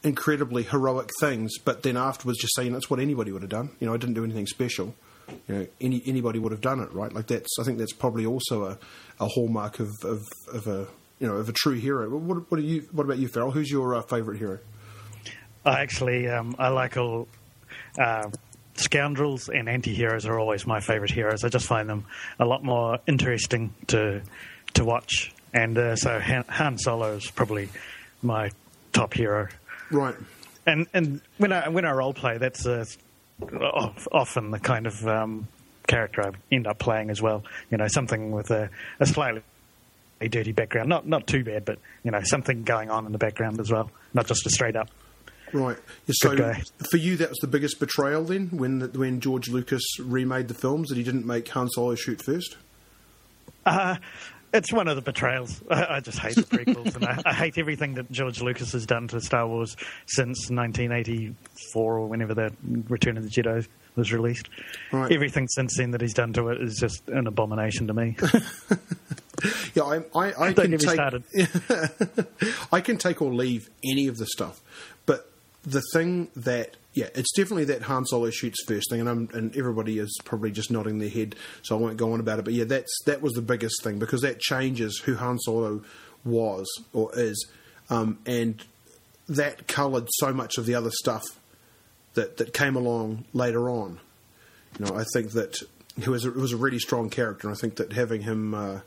incredibly 0.02 0.62
heroic 0.62 1.10
things, 1.20 1.58
but 1.58 1.82
then 1.82 1.96
afterwards 1.96 2.38
just 2.38 2.54
saying 2.54 2.72
that's 2.72 2.90
what 2.90 3.00
anybody 3.00 3.32
would 3.32 3.42
have 3.42 3.50
done. 3.50 3.70
You 3.80 3.86
know, 3.86 3.94
I 3.94 3.96
didn't 3.96 4.14
do 4.14 4.24
anything 4.24 4.46
special. 4.46 4.94
You 5.48 5.54
know, 5.54 5.66
any 5.80 6.02
anybody 6.06 6.38
would 6.38 6.52
have 6.52 6.60
done 6.60 6.80
it, 6.80 6.92
right? 6.92 7.12
Like 7.12 7.26
that's. 7.26 7.58
I 7.58 7.64
think 7.64 7.78
that's 7.78 7.94
probably 7.94 8.26
also 8.26 8.64
a, 8.64 8.78
a 9.18 9.26
hallmark 9.26 9.80
of, 9.80 9.90
of, 10.02 10.20
of 10.52 10.66
a 10.66 10.86
you 11.18 11.26
know 11.26 11.36
of 11.36 11.48
a 11.48 11.52
true 11.52 11.74
hero. 11.74 12.08
What, 12.10 12.50
what 12.50 12.60
are 12.60 12.62
you? 12.62 12.86
What 12.92 13.04
about 13.04 13.18
you, 13.18 13.28
Farrell? 13.28 13.50
Who's 13.50 13.70
your 13.70 13.94
uh, 13.94 14.02
favourite 14.02 14.38
hero? 14.38 14.58
I 15.64 15.80
actually, 15.80 16.28
um, 16.28 16.54
I 16.58 16.68
like 16.68 16.98
all 16.98 17.26
uh, 17.98 18.28
scoundrels 18.74 19.48
and 19.48 19.68
anti-heroes 19.68 20.26
are 20.26 20.38
always 20.38 20.66
my 20.66 20.80
favourite 20.80 21.10
heroes. 21.10 21.42
I 21.42 21.48
just 21.48 21.66
find 21.66 21.88
them 21.88 22.04
a 22.38 22.44
lot 22.44 22.62
more 22.62 22.98
interesting 23.06 23.72
to 23.86 24.22
to 24.74 24.84
watch. 24.84 25.32
And 25.52 25.78
uh, 25.78 25.96
so 25.96 26.18
Han, 26.18 26.44
Han 26.48 26.78
Solo 26.78 27.14
is 27.14 27.30
probably 27.30 27.68
my 28.22 28.50
top 28.92 29.14
hero. 29.14 29.48
Right. 29.90 30.14
And 30.66 30.86
and 30.94 31.20
when 31.38 31.52
I 31.52 31.68
when 31.68 31.84
I 31.84 31.92
role 31.92 32.14
play, 32.14 32.38
that's 32.38 32.66
uh, 32.66 32.84
often 34.12 34.50
the 34.50 34.58
kind 34.58 34.86
of 34.86 35.06
um, 35.06 35.48
character 35.86 36.26
I 36.26 36.30
end 36.50 36.66
up 36.66 36.78
playing 36.78 37.10
as 37.10 37.20
well. 37.20 37.44
You 37.70 37.76
know, 37.76 37.86
something 37.88 38.32
with 38.32 38.50
a, 38.50 38.70
a 38.98 39.06
slightly 39.06 39.42
dirty 40.20 40.52
background, 40.52 40.88
not 40.88 41.06
not 41.06 41.26
too 41.26 41.44
bad, 41.44 41.64
but 41.64 41.78
you 42.02 42.10
know, 42.10 42.20
something 42.22 42.62
going 42.62 42.90
on 42.90 43.06
in 43.06 43.12
the 43.12 43.18
background 43.18 43.60
as 43.60 43.70
well, 43.70 43.90
not 44.14 44.26
just 44.26 44.46
a 44.46 44.50
straight 44.50 44.76
up. 44.76 44.88
Right. 45.52 45.76
So 46.10 46.30
Good 46.30 46.38
guy. 46.38 46.62
for 46.90 46.96
you, 46.96 47.16
that 47.18 47.28
was 47.28 47.38
the 47.38 47.46
biggest 47.46 47.78
betrayal 47.78 48.24
then, 48.24 48.48
when 48.48 48.80
the, 48.80 48.88
when 48.88 49.20
George 49.20 49.48
Lucas 49.48 49.84
remade 50.00 50.48
the 50.48 50.54
films, 50.54 50.88
that 50.88 50.96
he 50.96 51.04
didn't 51.04 51.26
make 51.26 51.46
Han 51.48 51.68
Solo 51.68 51.94
shoot 51.94 52.20
first. 52.20 52.56
Uh, 53.64 53.96
it's 54.54 54.72
one 54.72 54.88
of 54.88 54.96
the 54.96 55.02
betrayals. 55.02 55.62
I, 55.68 55.96
I 55.96 56.00
just 56.00 56.18
hate 56.18 56.36
the 56.36 56.42
prequels, 56.42 56.94
and 56.94 57.04
I, 57.04 57.20
I 57.26 57.34
hate 57.34 57.58
everything 57.58 57.94
that 57.94 58.10
George 58.10 58.40
Lucas 58.40 58.72
has 58.72 58.86
done 58.86 59.08
to 59.08 59.20
Star 59.20 59.46
Wars 59.46 59.76
since 60.06 60.48
1984 60.50 61.98
or 61.98 62.06
whenever 62.06 62.34
the 62.34 62.52
Return 62.88 63.18
of 63.18 63.24
the 63.24 63.28
Jedi 63.28 63.66
was 63.96 64.12
released. 64.12 64.48
Right. 64.92 65.12
Everything 65.12 65.48
since 65.48 65.76
then 65.76 65.90
that 65.90 66.00
he's 66.00 66.14
done 66.14 66.32
to 66.34 66.48
it 66.48 66.62
is 66.62 66.76
just 66.78 67.06
an 67.08 67.26
abomination 67.26 67.88
to 67.88 67.94
me. 67.94 68.16
Yeah, 69.74 69.82
I, 69.82 69.96
I, 70.14 70.46
I 70.46 70.52
can 70.52 70.70
take 70.70 70.90
started. 70.90 71.24
I 72.72 72.80
can 72.80 72.96
take 72.96 73.20
or 73.20 73.34
leave 73.34 73.68
any 73.84 74.06
of 74.06 74.16
the 74.16 74.26
stuff, 74.26 74.62
but 75.06 75.28
the 75.64 75.82
thing 75.92 76.28
that 76.36 76.76
yeah, 76.94 77.08
it's 77.14 77.32
definitely 77.32 77.64
that 77.66 77.82
Han 77.82 78.06
Solo 78.06 78.30
shoots 78.30 78.62
first 78.66 78.88
thing, 78.88 79.00
and 79.00 79.08
I'm, 79.08 79.28
and 79.34 79.56
everybody 79.56 79.98
is 79.98 80.16
probably 80.24 80.52
just 80.52 80.70
nodding 80.70 80.98
their 80.98 81.08
head, 81.08 81.34
so 81.62 81.76
I 81.76 81.80
won't 81.80 81.96
go 81.96 82.12
on 82.12 82.20
about 82.20 82.38
it. 82.38 82.44
But 82.44 82.54
yeah, 82.54 82.64
that's 82.64 82.96
that 83.06 83.20
was 83.20 83.32
the 83.32 83.42
biggest 83.42 83.82
thing 83.82 83.98
because 83.98 84.22
that 84.22 84.38
changes 84.38 84.98
who 85.04 85.16
Han 85.16 85.38
Solo 85.40 85.82
was 86.24 86.66
or 86.92 87.10
is, 87.18 87.48
um, 87.90 88.18
and 88.26 88.62
that 89.28 89.66
coloured 89.66 90.06
so 90.12 90.32
much 90.32 90.56
of 90.56 90.66
the 90.66 90.76
other 90.76 90.90
stuff 90.92 91.24
that 92.14 92.36
that 92.36 92.54
came 92.54 92.76
along 92.76 93.24
later 93.32 93.68
on. 93.68 93.98
You 94.78 94.86
know, 94.86 94.94
I 94.96 95.04
think 95.12 95.32
that 95.32 95.56
he 96.00 96.08
was 96.08 96.24
a, 96.24 96.30
was 96.30 96.52
a 96.52 96.56
really 96.56 96.78
strong 96.78 97.10
character, 97.10 97.48
and 97.48 97.56
I 97.56 97.60
think 97.60 97.76
that 97.76 97.92
having 97.92 98.22
him 98.22 98.54
uh, 98.54 98.80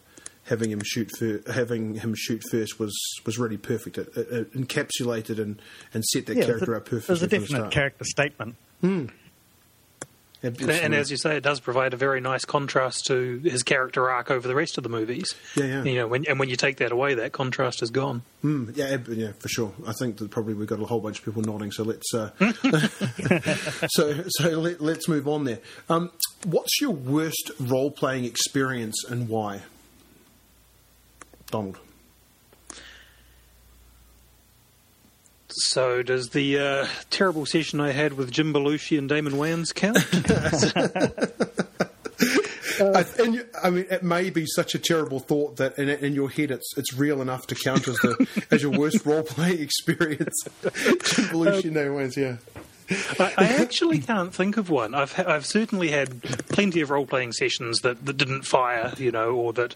having 0.47 0.71
him 0.71 0.81
shoot 0.83 1.09
fir- 1.17 1.41
having 1.51 1.95
him 1.95 2.13
shoot 2.15 2.41
first 2.51 2.79
was, 2.79 2.95
was 3.25 3.37
really 3.37 3.57
perfect. 3.57 3.97
It, 3.97 4.09
it, 4.15 4.27
it 4.31 4.53
encapsulated 4.53 5.39
and, 5.39 5.61
and 5.93 6.03
set 6.05 6.25
that 6.27 6.37
Yeah, 6.37 6.45
character 6.45 6.73
it 6.73 6.77
up 6.77 6.91
was 6.91 7.05
perfectly. 7.05 7.15
a 7.15 7.17
from 7.17 7.27
the 7.29 7.37
definite 7.39 7.57
start. 7.59 7.71
character 7.73 8.03
statement. 8.05 8.55
And, 10.43 10.61
and 10.61 10.93
as 10.93 11.09
you 11.09 11.17
say, 11.17 11.35
it 11.35 11.41
does 11.43 11.59
provide 11.59 11.95
a 11.95 11.97
very 11.97 12.21
nice 12.21 12.45
contrast 12.45 13.07
to 13.07 13.39
his 13.39 13.63
character 13.63 14.07
arc 14.07 14.29
over 14.29 14.47
the 14.47 14.53
rest 14.53 14.77
of 14.77 14.83
the 14.83 14.89
movies. 14.89 15.33
Yeah, 15.55 15.65
yeah. 15.65 15.83
You 15.83 15.95
know, 15.95 16.07
when, 16.07 16.25
and 16.29 16.37
when 16.39 16.47
you 16.47 16.55
take 16.55 16.77
that 16.77 16.91
away, 16.91 17.15
that 17.15 17.31
contrast 17.31 17.81
is 17.81 17.89
gone. 17.89 18.21
Mm, 18.43 18.77
yeah, 18.77 18.97
yeah, 19.09 19.31
for 19.39 19.47
sure. 19.49 19.73
I 19.87 19.93
think 19.93 20.17
that 20.17 20.29
probably 20.29 20.53
we've 20.53 20.67
got 20.67 20.79
a 20.79 20.85
whole 20.85 20.99
bunch 20.99 21.19
of 21.19 21.25
people 21.25 21.41
nodding. 21.41 21.71
So 21.71 21.83
let's 21.83 22.13
uh, 22.13 22.29
so 23.89 24.23
so 24.27 24.49
let, 24.59 24.79
let's 24.79 25.07
move 25.09 25.27
on 25.27 25.43
there. 25.45 25.59
Um, 25.89 26.11
what's 26.45 26.79
your 26.79 26.91
worst 26.91 27.49
role 27.59 27.89
playing 27.89 28.25
experience 28.25 29.03
and 29.09 29.27
why? 29.29 29.63
Donald. 31.51 31.77
So, 35.49 36.03
does 36.03 36.29
the 36.29 36.59
uh, 36.59 36.87
terrible 37.09 37.45
session 37.45 37.79
I 37.79 37.91
had 37.91 38.13
with 38.13 38.31
Jim 38.31 38.53
Belushi 38.53 38.97
and 38.97 39.09
Damon 39.09 39.33
Wayans 39.33 39.73
count? 39.73 39.97
I, 42.79 43.05
and 43.19 43.35
you, 43.35 43.45
I 43.63 43.69
mean, 43.69 43.85
it 43.89 44.03
may 44.03 44.29
be 44.29 44.45
such 44.45 44.75
a 44.75 44.79
terrible 44.79 45.19
thought 45.19 45.57
that 45.57 45.77
in, 45.79 45.89
in 45.89 46.13
your 46.13 46.29
head 46.29 46.51
it's 46.51 46.77
it's 46.77 46.93
real 46.93 47.21
enough 47.21 47.47
to 47.47 47.55
count 47.55 47.87
as 47.87 47.95
the 47.95 48.45
as 48.51 48.61
your 48.61 48.71
worst 48.71 49.05
role 49.05 49.23
playing 49.23 49.59
experience. 49.59 50.35
Evolution, 51.17 51.73
no 51.73 51.93
one's 51.93 52.17
yeah. 52.17 52.37
I, 53.19 53.33
I 53.37 53.45
actually 53.61 53.99
can't 53.99 54.33
think 54.33 54.57
of 54.57 54.69
one. 54.69 54.93
I've 54.93 55.17
I've 55.19 55.45
certainly 55.45 55.89
had 55.89 56.21
plenty 56.49 56.81
of 56.81 56.89
role 56.89 57.05
playing 57.05 57.33
sessions 57.33 57.81
that, 57.81 58.05
that 58.05 58.17
didn't 58.17 58.43
fire, 58.43 58.93
you 58.97 59.11
know, 59.11 59.31
or 59.31 59.53
that 59.53 59.75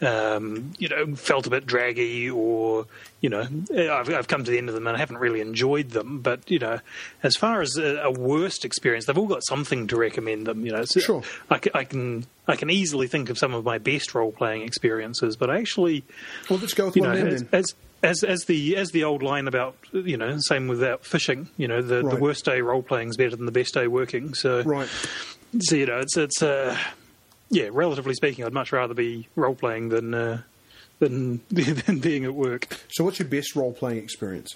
um, 0.00 0.72
you 0.78 0.88
know 0.88 1.16
felt 1.16 1.46
a 1.46 1.50
bit 1.50 1.66
draggy, 1.66 2.30
or 2.30 2.86
you 3.20 3.30
know, 3.30 3.46
I've 3.76 4.08
I've 4.12 4.28
come 4.28 4.44
to 4.44 4.50
the 4.50 4.58
end 4.58 4.68
of 4.68 4.74
them 4.74 4.86
and 4.86 4.96
I 4.96 5.00
haven't 5.00 5.18
really 5.18 5.40
enjoyed 5.40 5.90
them. 5.90 6.20
But 6.20 6.48
you 6.50 6.58
know, 6.60 6.78
as 7.22 7.36
far 7.36 7.62
as 7.62 7.76
a, 7.76 7.96
a 8.02 8.10
worst 8.12 8.64
experience, 8.64 9.06
they've 9.06 9.18
all 9.18 9.26
got 9.26 9.44
something 9.44 9.88
to 9.88 9.96
recommend 9.96 10.46
them. 10.46 10.64
You 10.64 10.72
know, 10.72 10.84
so 10.84 11.00
Sure. 11.00 11.22
I, 11.50 11.60
I 11.74 11.84
can 11.84 12.26
I 12.46 12.54
can 12.56 12.70
easily 12.70 13.08
think 13.08 13.28
of 13.30 13.38
some 13.38 13.54
of 13.54 13.64
my 13.64 13.78
best 13.78 14.14
role 14.14 14.30
playing 14.32 14.62
experiences, 14.62 15.36
but 15.36 15.50
I 15.50 15.58
actually 15.58 16.04
Well, 16.48 16.58
let's 16.60 16.74
go 16.74 16.86
with 16.86 16.96
one 16.96 17.10
know, 17.10 17.16
then. 17.16 17.26
as, 17.28 17.44
as 17.52 17.74
as 18.02 18.22
as 18.24 18.44
the 18.46 18.76
as 18.76 18.90
the 18.90 19.04
old 19.04 19.22
line 19.22 19.46
about 19.48 19.76
you 19.92 20.16
know 20.16 20.36
same 20.40 20.68
without 20.68 21.04
fishing 21.04 21.48
you 21.56 21.68
know 21.68 21.80
the, 21.82 22.02
Right. 22.02 22.14
the 22.16 22.20
worst 22.20 22.44
day 22.44 22.60
role 22.60 22.82
playing 22.82 23.08
is 23.10 23.16
better 23.16 23.36
than 23.36 23.46
the 23.46 23.52
best 23.52 23.74
day 23.74 23.86
working 23.86 24.34
so 24.34 24.62
Right. 24.62 24.88
so 25.60 25.76
you 25.76 25.86
know 25.86 25.98
it's 26.00 26.16
it's 26.16 26.42
uh, 26.42 26.76
yeah 27.50 27.68
relatively 27.72 28.14
speaking 28.14 28.44
I'd 28.44 28.52
much 28.52 28.72
rather 28.72 28.94
be 28.94 29.28
role 29.36 29.54
playing 29.54 29.90
than 29.90 30.14
uh, 30.14 30.42
than 30.98 31.40
than 31.50 31.98
being 32.00 32.24
at 32.24 32.34
work 32.34 32.66
So, 32.88 33.04
what's 33.04 33.18
your 33.18 33.28
best 33.28 33.54
role 33.56 33.72
playing 33.72 33.98
experience? 34.02 34.54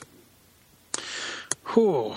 Whew. 1.75 2.15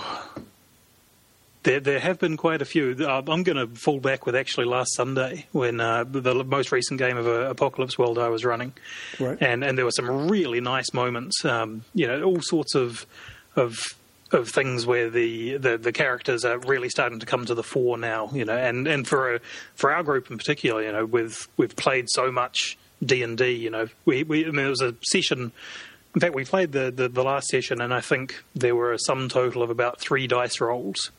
There, 1.62 1.78
there 1.78 2.00
have 2.00 2.18
been 2.18 2.36
quite 2.38 2.62
a 2.62 2.64
few. 2.64 2.96
Uh, 3.00 3.22
I'm 3.28 3.42
going 3.42 3.58
to 3.58 3.66
fall 3.78 4.00
back 4.00 4.24
with 4.24 4.34
actually 4.34 4.64
last 4.66 4.94
Sunday 4.94 5.46
when 5.52 5.78
uh, 5.78 6.04
the 6.04 6.42
most 6.42 6.72
recent 6.72 6.98
game 6.98 7.18
of 7.18 7.26
uh, 7.26 7.50
Apocalypse 7.50 7.98
World 7.98 8.18
I 8.18 8.28
was 8.28 8.44
running, 8.46 8.72
Right. 9.18 9.36
and 9.42 9.62
and 9.62 9.76
there 9.76 9.84
were 9.84 9.90
some 9.90 10.28
really 10.30 10.60
nice 10.60 10.94
moments. 10.94 11.44
Um, 11.44 11.84
you 11.94 12.06
know, 12.06 12.22
all 12.22 12.40
sorts 12.40 12.74
of 12.74 13.04
of 13.56 13.78
of 14.32 14.48
things 14.48 14.86
where 14.86 15.10
the, 15.10 15.56
the, 15.56 15.76
the 15.76 15.90
characters 15.92 16.44
are 16.44 16.56
really 16.60 16.88
starting 16.88 17.18
to 17.18 17.26
come 17.26 17.44
to 17.46 17.54
the 17.54 17.64
fore 17.64 17.98
now. 17.98 18.30
You 18.32 18.44
know, 18.46 18.56
and 18.56 18.86
and 18.86 19.06
for 19.06 19.34
a, 19.34 19.40
for 19.74 19.92
our 19.92 20.02
group 20.02 20.30
in 20.30 20.38
particular, 20.38 20.82
you 20.82 20.92
know, 20.92 21.04
we've 21.04 21.46
we've 21.58 21.76
played 21.76 22.06
so 22.08 22.32
much 22.32 22.78
D 23.04 23.22
and 23.22 23.36
D. 23.36 23.50
You 23.52 23.68
know, 23.70 23.88
we, 24.06 24.22
we 24.22 24.44
I 24.44 24.46
mean, 24.46 24.56
there 24.56 24.68
was 24.68 24.80
a 24.80 24.94
session. 25.02 25.52
In 26.14 26.20
fact, 26.20 26.34
we 26.34 26.44
played 26.44 26.72
the, 26.72 26.90
the, 26.90 27.08
the 27.08 27.22
last 27.22 27.48
session, 27.48 27.80
and 27.80 27.92
I 27.94 28.00
think 28.00 28.42
there 28.54 28.74
were 28.74 28.92
a 28.92 28.98
sum 28.98 29.28
total 29.28 29.62
of 29.62 29.70
about 29.70 30.00
three 30.00 30.26
dice 30.26 30.60
rolls. 30.60 31.10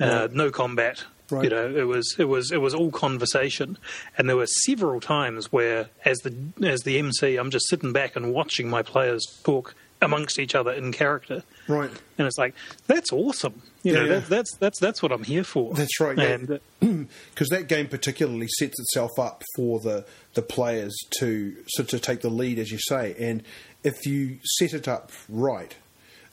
Uh, 0.00 0.28
no 0.32 0.50
combat. 0.50 1.04
Right. 1.30 1.44
You 1.44 1.50
know, 1.50 1.74
it 1.74 1.84
was 1.86 2.14
it 2.18 2.24
was 2.24 2.52
it 2.52 2.60
was 2.60 2.74
all 2.74 2.90
conversation, 2.90 3.78
and 4.18 4.28
there 4.28 4.36
were 4.36 4.46
several 4.46 5.00
times 5.00 5.50
where, 5.50 5.88
as 6.04 6.18
the 6.18 6.34
as 6.66 6.80
the 6.82 6.98
MC, 6.98 7.36
I'm 7.36 7.50
just 7.50 7.68
sitting 7.68 7.92
back 7.92 8.14
and 8.14 8.32
watching 8.34 8.68
my 8.68 8.82
players 8.82 9.24
talk 9.42 9.74
amongst 10.02 10.38
each 10.38 10.54
other 10.54 10.70
in 10.72 10.92
character, 10.92 11.42
Right. 11.66 11.88
and 12.18 12.26
it's 12.26 12.36
like 12.36 12.54
that's 12.86 13.10
awesome. 13.10 13.62
You 13.82 13.94
Yeah, 13.94 13.98
know, 14.00 14.04
yeah. 14.04 14.18
That, 14.18 14.28
that's 14.28 14.56
that's 14.58 14.78
that's 14.80 15.02
what 15.02 15.12
I'm 15.12 15.24
here 15.24 15.44
for. 15.44 15.72
That's 15.72 15.98
right, 15.98 16.18
yeah. 16.18 16.24
And, 16.24 16.50
uh, 16.50 16.58
because 17.30 17.48
that 17.48 17.68
game 17.68 17.88
particularly 17.88 18.48
sets 18.58 18.78
itself 18.78 19.12
up 19.18 19.42
for 19.56 19.80
the 19.80 20.04
the 20.34 20.42
players 20.42 20.94
to 21.20 21.56
so 21.68 21.84
to 21.84 21.98
take 21.98 22.20
the 22.20 22.28
lead, 22.28 22.58
as 22.58 22.70
you 22.70 22.78
say, 22.86 23.14
and 23.18 23.42
if 23.82 24.04
you 24.04 24.40
set 24.58 24.74
it 24.74 24.86
up 24.86 25.10
right, 25.26 25.74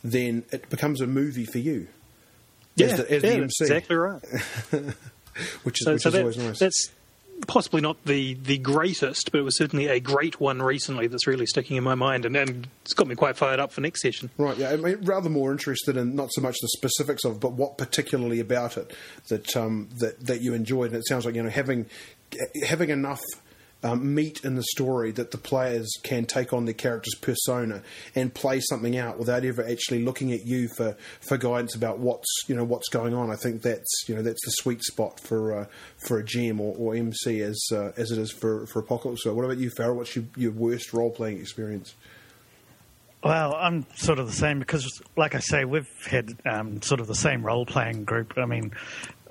then 0.04 0.44
it 0.52 0.70
becomes 0.70 1.00
a 1.00 1.08
movie 1.08 1.46
for 1.46 1.60
you. 1.60 1.88
Yeah, 2.82 2.94
as 2.94 2.98
the, 3.00 3.12
as 3.12 3.24
yeah, 3.24 3.30
the 3.36 3.40
that's 3.42 3.62
exactly 3.62 3.96
right. 3.96 4.22
which 5.64 5.82
is 5.82 5.86
So, 5.86 5.94
which 5.94 6.02
so 6.02 6.10
is 6.10 6.14
that- 6.14 6.20
always 6.20 6.38
nice. 6.38 6.60
that's 6.60 6.92
possibly 7.48 7.82
not 7.82 7.98
the, 8.06 8.36
the 8.36 8.60
greatest, 8.60 9.32
but 9.32 9.40
it 9.40 9.42
was 9.42 9.58
certainly 9.58 9.88
a 9.88 10.00
great 10.00 10.40
one 10.40 10.62
recently 10.62 11.08
that's 11.08 11.26
really 11.26 11.48
sticking 11.48 11.76
in 11.76 11.84
my 11.84 11.96
mind, 11.96 12.24
and, 12.24 12.36
and 12.36 12.68
it's 12.84 12.94
got 12.94 13.08
me 13.08 13.16
quite 13.16 13.36
fired 13.36 13.60
up 13.60 13.72
for 13.72 13.82
next 13.82 14.02
session. 14.02 14.30
Right, 14.38 14.56
yeah. 14.58 14.70
I 14.70 14.76
mean, 14.76 15.00
rather 15.02 15.28
more 15.30 15.52
interested 15.52 15.98
in 15.98 16.16
not 16.16 16.30
so 16.34 16.42
much 16.42 16.58
the 16.62 16.68
specifics 16.78 17.24
of, 17.26 17.38
it, 17.38 17.40
but 17.40 17.54
what 17.54 17.80
particularly 17.80 18.40
about 18.40 18.78
it 18.78 18.96
that 19.30 19.56
um, 19.58 19.90
that 19.98 20.24
that 20.28 20.42
you 20.42 20.54
enjoyed. 20.54 20.92
And 20.92 20.98
it 21.00 21.08
sounds 21.08 21.26
like 21.26 21.34
you 21.34 21.42
know 21.42 21.50
having 21.50 21.88
having 22.68 22.92
enough 22.92 23.22
um, 23.84 24.14
meat 24.14 24.42
in 24.44 24.56
the 24.56 24.64
story 24.64 25.12
that 25.12 25.32
the 25.32 25.38
players 25.38 25.92
can 26.04 26.26
take 26.26 26.54
on 26.54 26.66
their 26.66 26.74
character's 26.74 27.16
persona 27.16 27.82
and 28.16 28.34
play 28.34 28.60
something 28.60 28.98
out 28.98 29.18
without 29.18 29.44
ever 29.44 29.68
actually 29.68 30.04
looking 30.04 30.32
at 30.32 30.46
you 30.46 30.70
for, 30.78 30.96
for 31.20 31.38
guidance 31.38 31.76
about 31.76 32.00
what's 32.00 32.28
you 32.48 32.56
know 32.56 32.64
what's 32.64 32.90
going 32.90 33.14
on. 33.14 33.32
I 33.32 33.36
think 33.36 33.62
that's 33.62 34.04
you 34.08 34.16
know 34.16 34.22
that's 34.22 34.44
the 34.46 34.52
sweet 34.52 34.84
spot 34.84 35.20
for 35.20 35.54
uh, 35.54 35.66
for 35.98 36.20
a 36.20 36.24
GM 36.24 36.60
or, 36.60 36.76
or 36.78 36.96
MC 36.96 37.42
as 37.42 37.60
uh, 37.72 37.92
as 37.98 38.12
it 38.12 38.18
is 38.18 38.32
for 38.32 38.66
for 38.68 38.80
Apocalypse. 38.80 39.24
So, 39.24 39.34
what 39.34 39.46
about 39.46 39.58
you, 39.58 39.70
Farrell? 39.70 39.96
What's 39.96 40.16
your, 40.16 40.26
your 40.36 40.52
worst 40.52 40.94
role 40.94 41.12
playing 41.12 41.40
experience? 41.40 41.96
Well, 43.24 43.54
I'm 43.56 43.86
sort 43.96 44.18
of 44.18 44.26
the 44.26 44.34
same 44.34 44.58
because, 44.58 45.00
like 45.16 45.36
I 45.36 45.40
say, 45.40 45.64
we've 45.64 45.88
had 46.10 46.40
um, 46.44 46.82
sort 46.82 47.00
of 47.00 47.08
the 47.08 47.14
same 47.14 47.46
role 47.46 47.68
playing 47.68 48.04
group. 48.04 48.34
I 48.36 48.46
mean, 48.46 48.72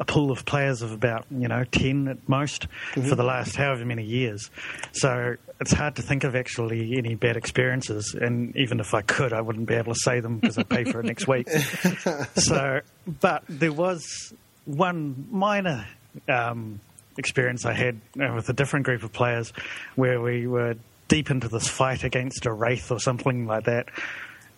a 0.01 0.05
pool 0.05 0.31
of 0.31 0.47
players 0.47 0.81
of 0.81 0.93
about, 0.93 1.27
you 1.31 1.47
know, 1.47 1.63
10 1.63 2.09
at 2.09 2.29
most 2.29 2.67
for 2.95 3.15
the 3.15 3.23
last 3.23 3.55
however 3.55 3.85
many 3.85 4.03
years. 4.03 4.51
So 4.93 5.37
it's 5.61 5.73
hard 5.73 5.97
to 5.97 6.03
think 6.03 6.25
of 6.25 6.35
actually 6.35 6.97
any 6.97 7.15
bad 7.15 7.37
experiences. 7.37 8.17
And 8.19 8.57
even 8.57 8.81
if 8.81 8.95
I 8.95 9.03
could, 9.03 9.35
I 9.35 9.43
wouldn't 9.43 9.67
be 9.67 9.75
able 9.75 9.93
to 9.93 10.01
say 10.01 10.21
them 10.21 10.39
because 10.39 10.57
I 10.57 10.63
pay 10.63 10.85
for 10.85 11.01
it 11.01 11.07
next 11.07 11.29
week. 11.29 11.49
So, 12.35 12.81
but 13.21 13.45
there 13.49 13.73
was 13.73 14.33
one 14.65 15.27
minor 15.31 15.87
um, 16.29 16.81
experience 17.17 17.67
I 17.67 17.75
had 17.75 18.01
uh, 18.19 18.33
with 18.35 18.49
a 18.49 18.53
different 18.53 18.87
group 18.87 19.03
of 19.03 19.13
players 19.13 19.53
where 19.97 20.21
we 20.21 20.47
were 20.47 20.77
deep 21.09 21.31
into 21.31 21.49
this 21.49 21.69
fight 21.69 22.05
against 22.05 22.47
a 22.47 22.53
wraith 22.53 22.91
or 22.91 23.01
something 23.01 23.47
like 23.47 23.65
that. 23.65 23.89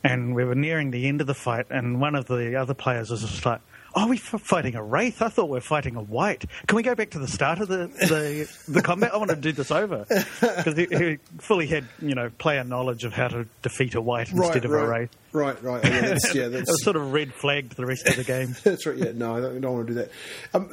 And 0.05 0.35
we 0.35 0.45
were 0.45 0.55
nearing 0.55 0.91
the 0.91 1.09
end 1.09 1.21
of 1.21 1.27
the 1.27 1.35
fight, 1.35 1.67
and 1.71 2.01
one 2.01 2.15
of 2.15 2.27
the 2.27 2.57
other 2.57 2.75
players 2.75 3.11
was 3.11 3.23
just 3.23 3.45
like, 3.45 3.61
Oh, 3.95 4.09
we're 4.09 4.17
fighting 4.17 4.75
a 4.75 4.83
wraith. 4.83 5.21
I 5.21 5.29
thought 5.29 5.47
we 5.47 5.53
were 5.53 5.61
fighting 5.61 5.97
a 5.97 6.03
white. 6.03 6.45
Can 6.67 6.77
we 6.77 6.83
go 6.83 6.95
back 6.95 7.11
to 7.11 7.19
the 7.19 7.29
start 7.29 7.61
of 7.61 7.69
the 7.69 7.89
the, 7.89 8.51
the 8.69 8.83
combat? 8.83 9.13
I 9.13 9.19
want 9.19 9.31
to 9.31 9.37
do 9.37 9.53
this 9.53 9.71
over 9.71 10.07
because 10.09 10.77
he, 10.77 10.87
he 10.87 11.19
fully 11.39 11.67
had 11.67 11.87
you 12.01 12.15
know 12.15 12.31
player 12.39 12.65
knowledge 12.65 13.05
of 13.05 13.13
how 13.13 13.29
to 13.29 13.47
defeat 13.63 13.95
a 13.95 14.01
white 14.01 14.31
instead 14.31 14.65
of 14.65 14.71
right, 14.71 14.85
a 14.85 14.89
wraith. 14.89 15.11
Right, 15.33 15.63
right. 15.63 15.85
Yeah, 15.85 16.01
that's, 16.01 16.35
yeah, 16.35 16.43
It 16.47 16.67
was 16.67 16.83
sort 16.83 16.97
of 16.97 17.13
red 17.13 17.33
flagged 17.35 17.77
the 17.77 17.87
rest 17.87 18.07
of 18.07 18.17
the 18.17 18.25
game. 18.25 18.55
That's 18.65 18.87
right. 18.87 18.97
Yeah, 18.97 19.13
no, 19.15 19.37
I 19.37 19.41
don't, 19.41 19.57
I 19.57 19.61
don't 19.61 19.75
want 19.75 19.87
to 19.87 19.95
do 19.95 19.99
that. 20.01 20.11
Um, 20.53 20.71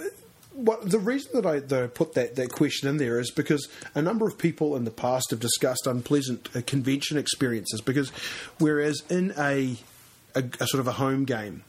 what, 0.52 0.90
the 0.90 1.00
reason 1.00 1.32
that 1.36 1.46
I, 1.46 1.60
that 1.60 1.84
I 1.84 1.88
put 1.88 2.14
that, 2.16 2.36
that 2.36 2.52
question 2.52 2.90
in 2.90 2.98
there 2.98 3.20
is 3.20 3.32
because 3.32 3.70
a 3.96 4.02
number 4.02 4.28
of 4.28 4.38
people 4.38 4.76
in 4.76 4.84
the 4.84 4.92
past 4.92 5.32
have 5.32 5.40
discussed 5.40 5.88
unpleasant 5.88 6.50
uh, 6.54 6.62
convention 6.66 7.18
experiences. 7.18 7.80
Because 7.80 8.10
whereas 8.58 9.02
in 9.10 9.34
a, 9.38 9.78
a, 10.36 10.44
a 10.60 10.68
sort 10.68 10.82
of 10.82 10.88
a 10.88 10.94
home 10.94 11.24
game 11.24 11.64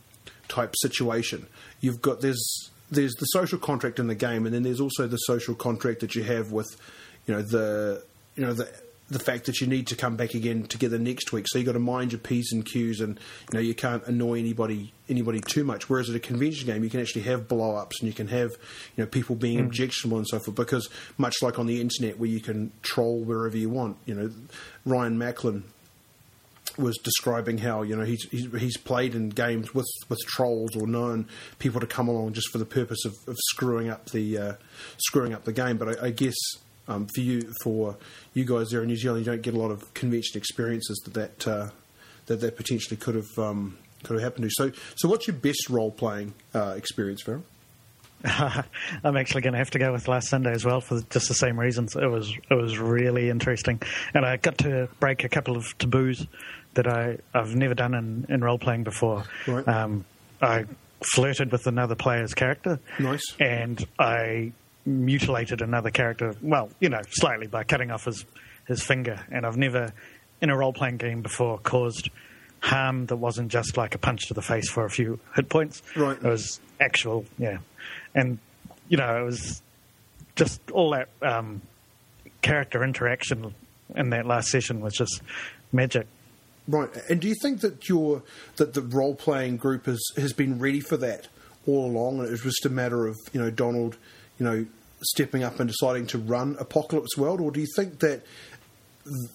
type 0.51 0.75
situation, 0.77 1.47
you've 1.81 2.03
got 2.03 2.21
there's 2.21 2.71
there's 2.91 3.15
the 3.15 3.27
social 3.27 3.59
contract 3.59 3.99
in 3.99 4.09
the 4.09 4.15
game, 4.15 4.47
and 4.47 4.55
then 4.55 4.63
there's 4.63 4.81
also 4.81 5.07
the 5.07 5.17
social 5.17 5.55
contract 5.55 6.01
that 6.01 6.15
you 6.15 6.23
have 6.25 6.53
with 6.53 6.77
you 7.27 7.35
know 7.35 7.43
the 7.43 8.03
you 8.37 8.45
know 8.45 8.53
the 8.53 8.71
the 9.11 9.19
fact 9.19 9.47
that 9.47 9.61
you 9.61 9.67
need 9.67 9.89
to 9.89 9.97
come 9.97 10.15
back 10.15 10.35
again 10.35 10.63
together 10.63 10.97
next 10.97 11.33
week. 11.33 11.47
So 11.49 11.59
you've 11.59 11.67
got 11.67 11.73
to 11.73 11.81
mind 11.81 12.13
your 12.13 12.21
p's 12.21 12.53
and 12.53 12.65
q's, 12.65 13.01
and 13.01 13.19
you 13.53 13.55
know 13.55 13.61
you 13.61 13.75
can't 13.75 14.05
annoy 14.07 14.39
anybody 14.39 14.93
anybody 15.09 15.41
too 15.41 15.65
much. 15.65 15.89
Whereas 15.89 16.09
at 16.09 16.17
a 16.17 16.21
convention 16.21 16.67
game, 16.67 16.85
you 16.85 16.91
can 16.91 17.01
actually 17.01 17.23
have 17.23 17.49
blow 17.49 17.77
ups 17.77 18.01
and 18.01 18.09
you 18.09 18.15
can 18.15 18.29
have 18.29 18.51
you 18.97 19.05
know 19.05 19.07
people 19.07 19.37
being 19.37 19.59
mm. 19.59 19.67
objectionable 19.67 20.19
and 20.19 20.29
so 20.29 20.39
forth. 20.39 20.57
Because 20.57 20.89
much 21.19 21.37
like 21.43 21.59
on 21.59 21.67
the 21.67 21.81
internet, 21.81 22.19
where 22.19 22.29
you 22.29 22.41
can 22.41 22.73
troll 22.83 23.21
wherever 23.21 23.57
you 23.57 23.71
want, 23.71 23.97
you 24.07 24.15
know 24.15 24.31
Ryan 24.85 25.19
Macklin 25.19 25.65
was 26.81 26.99
describing 26.99 27.59
how 27.59 27.83
you 27.83 27.97
know 27.97 28.05
he's, 28.05 28.27
he's 28.31 28.77
played 28.77 29.15
in 29.15 29.29
games 29.29 29.75
with 29.75 29.89
with 30.09 30.19
trolls 30.27 30.75
or 30.77 30.87
known 30.87 31.29
people 31.59 31.81
to 31.81 31.87
come 31.87 32.09
along 32.09 32.33
just 32.33 32.49
for 32.51 32.59
the 32.59 32.65
purpose 32.65 33.05
of, 33.05 33.15
of 33.29 33.37
screwing 33.51 33.89
up 33.89 34.11
the 34.11 34.39
uh, 34.39 34.53
screwing 34.99 35.33
up 35.33 35.45
the 35.45 35.53
game. 35.53 35.77
But 35.77 36.01
I, 36.01 36.07
I 36.07 36.11
guess 36.11 36.37
um, 36.89 37.07
for 37.15 37.21
you 37.21 37.53
for 37.63 37.97
you 38.35 38.45
guys 38.45 38.71
there 38.71 38.83
in 38.83 38.89
New 38.89 38.97
Zealand, 38.97 39.25
you 39.25 39.33
don't 39.33 39.43
get 39.43 39.55
a 39.55 39.59
lot 39.59 39.71
of 39.71 39.93
convention 39.95 40.37
experiences 40.37 40.99
that 41.05 41.15
that 41.15 41.49
uh, 41.49 41.71
that, 42.27 42.41
that 42.41 42.57
potentially 42.57 42.97
could 42.97 43.15
have 43.15 43.39
um, 43.39 43.79
could 44.03 44.15
have 44.15 44.23
happened 44.23 44.45
to. 44.45 44.51
So 44.51 44.73
so 44.97 45.09
what's 45.09 45.27
your 45.27 45.37
best 45.37 45.69
role 45.71 45.91
playing 45.91 46.35
uh, 46.55 46.75
experience, 46.77 47.23
Farrell? 47.23 47.45
I'm 48.25 49.17
actually 49.17 49.41
going 49.41 49.55
to 49.55 49.59
have 49.59 49.71
to 49.71 49.79
go 49.79 49.93
with 49.93 50.07
last 50.07 50.29
Sunday 50.29 50.53
as 50.53 50.65
well 50.65 50.83
for 50.83 51.01
just 51.09 51.29
the 51.29 51.35
same 51.35 51.59
reasons. 51.59 51.97
It 51.97 52.07
was 52.07 52.31
it 52.51 52.55
was 52.55 52.79
really 52.79 53.31
interesting, 53.31 53.81
and 54.13 54.27
I 54.27 54.37
got 54.37 54.59
to 54.59 54.89
break 54.99 55.25
a 55.25 55.29
couple 55.29 55.57
of 55.57 55.77
taboos 55.79 56.27
that 56.75 56.87
I 56.87 57.19
I've 57.35 57.55
never 57.55 57.75
done 57.75 57.95
in, 57.95 58.27
in 58.29 58.43
role 58.43 58.59
playing 58.59 58.85
before. 58.85 59.25
Right. 59.47 59.67
Um, 59.67 60.05
I 60.41 60.65
flirted 61.15 61.53
with 61.53 61.67
another 61.67 61.95
player's 61.95 62.35
character. 62.35 62.79
Nice. 62.99 63.23
And 63.39 63.85
I 63.99 64.53
mutilated 64.87 65.63
another 65.63 65.91
character. 65.91 66.35
Well, 66.43 66.71
you 66.81 66.89
know, 66.89 67.01
slightly 67.11 67.47
by 67.47 67.65
cutting 67.65 67.91
off 67.91 68.05
his 68.05 68.25
his 68.67 68.83
finger. 68.83 69.21
And 69.31 69.45
I've 69.45 69.57
never 69.57 69.93
in 70.41 70.51
a 70.51 70.57
role 70.57 70.73
playing 70.73 70.97
game 70.99 71.23
before 71.23 71.59
caused 71.59 72.11
harm 72.61 73.07
that 73.07 73.17
wasn't 73.17 73.51
just 73.51 73.77
like 73.77 73.95
a 73.95 73.99
punch 73.99 74.29
to 74.29 74.35
the 74.35 74.43
face 74.43 74.71
for 74.71 74.85
a 74.85 74.91
few 74.91 75.19
hit 75.35 75.49
points. 75.49 75.83
Right. 75.97 76.17
It 76.17 76.23
was 76.23 76.61
actual, 76.79 77.25
yeah. 77.39 77.59
And, 78.15 78.39
you 78.89 78.97
know, 78.97 79.21
it 79.21 79.25
was 79.25 79.63
just 80.37 80.61
all 80.71 80.91
that 80.91 81.09
um, 81.23 81.63
character 82.43 82.85
interaction 82.85 83.55
in 83.95 84.11
that 84.11 84.27
last 84.27 84.49
session 84.49 84.81
was 84.81 84.95
just 84.95 85.23
magic. 85.73 86.07
Right, 86.71 86.89
and 87.09 87.21
do 87.21 87.27
you 87.27 87.35
think 87.43 87.63
that 87.63 87.89
your 87.89 88.23
that 88.57 88.75
the 88.75 88.81
role 88.81 89.17
playing 89.17 89.57
group 89.57 89.87
has 89.87 90.01
has 90.17 90.33
been 90.33 90.61
ready 90.61 90.79
for 90.81 90.97
that 90.99 91.27
all 91.67 91.87
along, 91.87 92.21
and 92.21 92.29
it 92.29 92.31
was 92.31 92.43
just 92.43 92.65
a 92.65 92.71
matter 92.71 93.09
of 93.09 93.17
you 93.33 93.41
know 93.41 93.51
Donald, 93.51 93.97
you 94.39 94.47
know, 94.47 94.67
stepping 95.03 95.43
up 95.43 95.59
and 95.59 95.69
deciding 95.69 96.07
to 96.09 96.19
run 96.19 96.57
Apocalypse 96.61 97.17
World, 97.17 97.41
or 97.41 97.51
do 97.51 97.59
you 97.61 97.67
think 97.75 97.99
that 97.99 98.23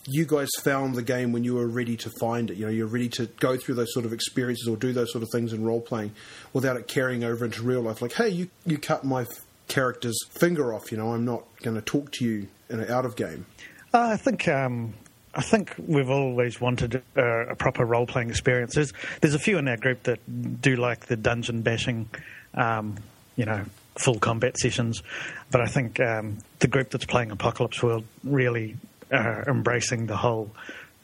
you 0.08 0.26
guys 0.26 0.48
found 0.64 0.96
the 0.96 1.02
game 1.02 1.34
when 1.34 1.44
you 1.44 1.56
were 1.56 1.68
ready 1.68 1.98
to 1.98 2.10
find 2.22 2.50
it? 2.50 2.56
You 2.56 2.68
know, 2.68 2.72
you're 2.72 2.88
ready 2.88 3.10
to 3.10 3.26
go 3.26 3.58
through 3.58 3.76
those 3.76 3.94
sort 3.94 4.06
of 4.06 4.14
experiences 4.14 4.66
or 4.70 4.78
do 4.78 4.94
those 4.94 5.12
sort 5.12 5.22
of 5.22 5.30
things 5.30 5.52
in 5.52 5.66
role 5.66 5.82
playing 5.82 6.12
without 6.54 6.78
it 6.78 6.88
carrying 6.88 7.26
over 7.26 7.44
into 7.44 7.64
real 7.64 7.82
life. 7.82 8.02
Like, 8.02 8.14
hey, 8.14 8.30
you 8.30 8.50
you 8.66 8.78
cut 8.78 9.04
my 9.04 9.24
f- 9.24 9.46
character's 9.68 10.18
finger 10.40 10.74
off. 10.74 10.90
You 10.90 11.00
know, 11.00 11.12
I'm 11.12 11.26
not 11.26 11.44
going 11.64 11.76
to 11.76 11.82
talk 11.82 12.14
to 12.14 12.24
you 12.24 12.48
in 12.70 12.80
an 12.80 12.90
out 12.90 13.06
of 13.06 13.18
game. 13.18 13.46
Uh, 13.94 14.12
I 14.14 14.18
think 14.18 14.48
um, 14.48 14.94
I 15.36 15.42
think 15.42 15.76
we've 15.78 16.10
always 16.10 16.62
wanted 16.62 17.04
uh, 17.18 17.48
a 17.48 17.56
proper 17.56 17.84
role 17.84 18.08
playing 18.08 18.30
experience. 18.30 18.76
There's, 18.76 18.94
there's 19.20 19.34
a 19.34 19.40
few 19.40 19.58
in 19.58 19.68
our 19.68 19.78
group 19.78 20.04
that 20.04 20.20
do 20.62 20.78
like 20.78 21.08
the 21.08 21.18
dungeon 21.18 21.62
bashing, 21.62 22.10
um, 22.54 22.96
you 23.36 23.46
know, 23.46 23.66
full 23.96 24.20
combat 24.20 24.58
sessions, 24.58 25.04
but 25.52 25.62
I 25.62 25.66
think 25.66 26.00
um, 26.00 26.38
the 26.60 26.68
group 26.68 26.90
that's 26.90 27.06
playing 27.06 27.32
Apocalypse 27.32 27.84
World 27.84 28.06
really 28.24 28.78
are 29.12 29.44
embracing 29.48 30.08
the 30.08 30.18
whole 30.18 30.52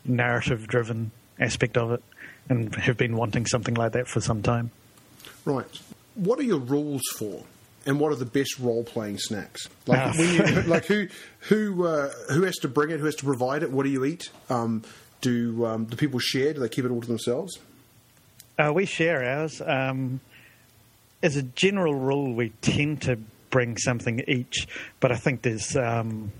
narrative 0.06 0.68
driven 0.68 1.12
aspect 1.40 1.78
of 1.78 1.92
it, 1.92 2.04
and 2.50 2.74
have 2.76 2.98
been 2.98 3.16
wanting 3.16 3.46
something 3.46 3.74
like 3.76 3.94
that 3.94 4.08
for 4.08 4.22
some 4.22 4.42
time. 4.42 4.72
Right. 5.46 5.80
What 6.16 6.40
are 6.40 6.44
your 6.44 6.60
rules 6.60 7.04
for? 7.18 7.44
And 7.86 8.00
what 8.00 8.12
are 8.12 8.16
the 8.16 8.26
best 8.26 8.60
role 8.60 8.84
playing 8.84 9.18
snacks? 9.18 9.68
Like 9.88 10.16
when 10.16 10.36
you 10.36 10.62
like 10.64 10.86
who 10.86 11.08
who 11.40 11.86
uh, 11.86 12.10
who 12.32 12.44
has 12.44 12.58
to 12.58 12.68
bring 12.68 12.92
it? 12.92 13.00
Who 13.00 13.06
has 13.06 13.16
to 13.16 13.26
provide 13.26 13.64
it? 13.64 13.72
What 13.72 13.84
do 13.84 13.90
you 13.90 14.06
eat? 14.06 14.30
Um, 14.50 14.84
do 15.22 15.66
um, 15.66 15.86
do 15.86 15.98
people 15.98 16.20
share? 16.20 16.54
Do 16.54 16.60
they 16.60 16.70
keep 16.70 16.86
it 16.86 16.92
all 16.92 17.02
to 17.02 17.08
themselves? 17.08 17.58
Uh, 18.60 18.72
we 18.74 18.86
share 18.86 19.24
ours. 19.24 19.62
Um, 19.66 20.20
as 21.24 21.36
a 21.38 21.44
general 21.44 21.96
rule, 21.96 22.34
we 22.34 22.50
tend 22.62 23.04
to 23.04 23.18
bring 23.50 23.78
something 23.78 24.22
each, 24.28 24.68
but 25.00 25.12
I 25.12 25.16
think 25.16 25.42
there's 25.42 25.76
um, 25.76 26.32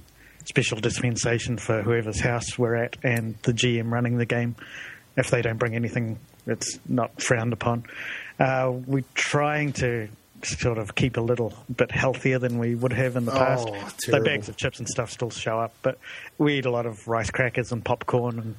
special 0.46 0.80
dispensation 0.80 1.58
for 1.58 1.82
whoever's 1.82 2.20
house 2.20 2.58
we're 2.58 2.76
at 2.76 2.98
and 3.04 3.36
the 3.44 3.54
GM 3.54 3.92
running 3.92 4.18
the 4.18 4.26
game. 4.26 4.56
If 5.18 5.30
they 5.30 5.42
don't 5.42 5.58
bring 5.58 5.76
anything, 5.76 6.20
it's 6.48 6.80
not 6.88 7.22
frowned 7.22 7.54
upon. 7.54 7.86
Uh, 8.40 8.72
we're 8.88 9.04
trying 9.14 9.74
to 9.74 10.08
sort 10.46 10.78
of 10.78 10.96
keep 10.96 11.18
a 11.18 11.22
little 11.22 11.54
bit 11.76 11.92
healthier 11.92 12.40
than 12.40 12.58
we 12.60 12.76
would 12.76 12.94
have 12.94 13.16
in 13.16 13.26
the 13.26 13.34
Oh, 13.34 13.38
past. 13.38 13.66
The 14.06 14.12
terrible. 14.12 14.26
bags 14.26 14.50
of 14.50 14.58
chips 14.58 14.80
and 14.80 14.88
stuff 14.88 15.12
still 15.12 15.30
show 15.30 15.60
up, 15.60 15.74
but 15.82 15.98
we 16.38 16.58
eat 16.60 16.66
a 16.66 16.72
lot 16.72 16.86
of 16.86 17.08
rice 17.08 17.30
crackers 17.32 17.72
and 17.72 17.84
popcorn 17.84 18.40
and, 18.40 18.56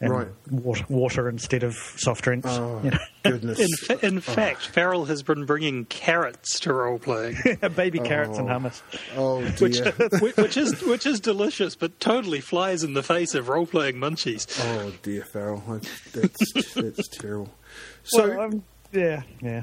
and 0.00 0.10
Right. 0.12 0.28
water, 0.50 0.84
water 0.88 1.28
instead 1.28 1.62
of 1.62 1.74
soft 1.96 2.24
drinks. 2.24 2.48
Oh 2.50 2.80
you 2.82 2.90
know. 2.90 2.98
goodness! 3.24 3.60
In, 3.60 3.68
fa- 3.98 4.04
in 4.06 4.20
fact, 4.20 4.66
Farrell 4.66 5.04
has 5.04 5.22
been 5.22 5.44
bringing 5.46 5.84
carrots 5.84 6.58
to 6.60 6.72
role 6.72 6.98
playing, 6.98 7.36
baby 7.76 8.00
carrots 8.00 8.36
and 8.36 8.50
Oh. 8.50 8.52
hummus. 8.58 8.82
oh 9.16 9.40
which, 9.60 9.80
dear! 9.80 9.92
which 10.20 10.36
which 10.36 10.56
is 10.56 10.82
which 10.82 11.06
is 11.06 11.20
delicious, 11.20 11.76
but 11.76 12.00
totally 12.00 12.40
flies 12.40 12.82
in 12.82 12.94
the 12.94 13.02
face 13.04 13.36
of 13.36 13.48
role 13.48 13.64
playing 13.66 13.94
munchies. 13.96 14.46
oh 14.60 14.92
dear, 15.02 15.22
Farrell, 15.22 15.62
that's 16.12 16.72
that's 16.74 17.08
terrible. 17.08 17.52
So 18.02 18.36
well, 18.36 18.62
yeah, 18.92 19.22
yeah. 19.40 19.62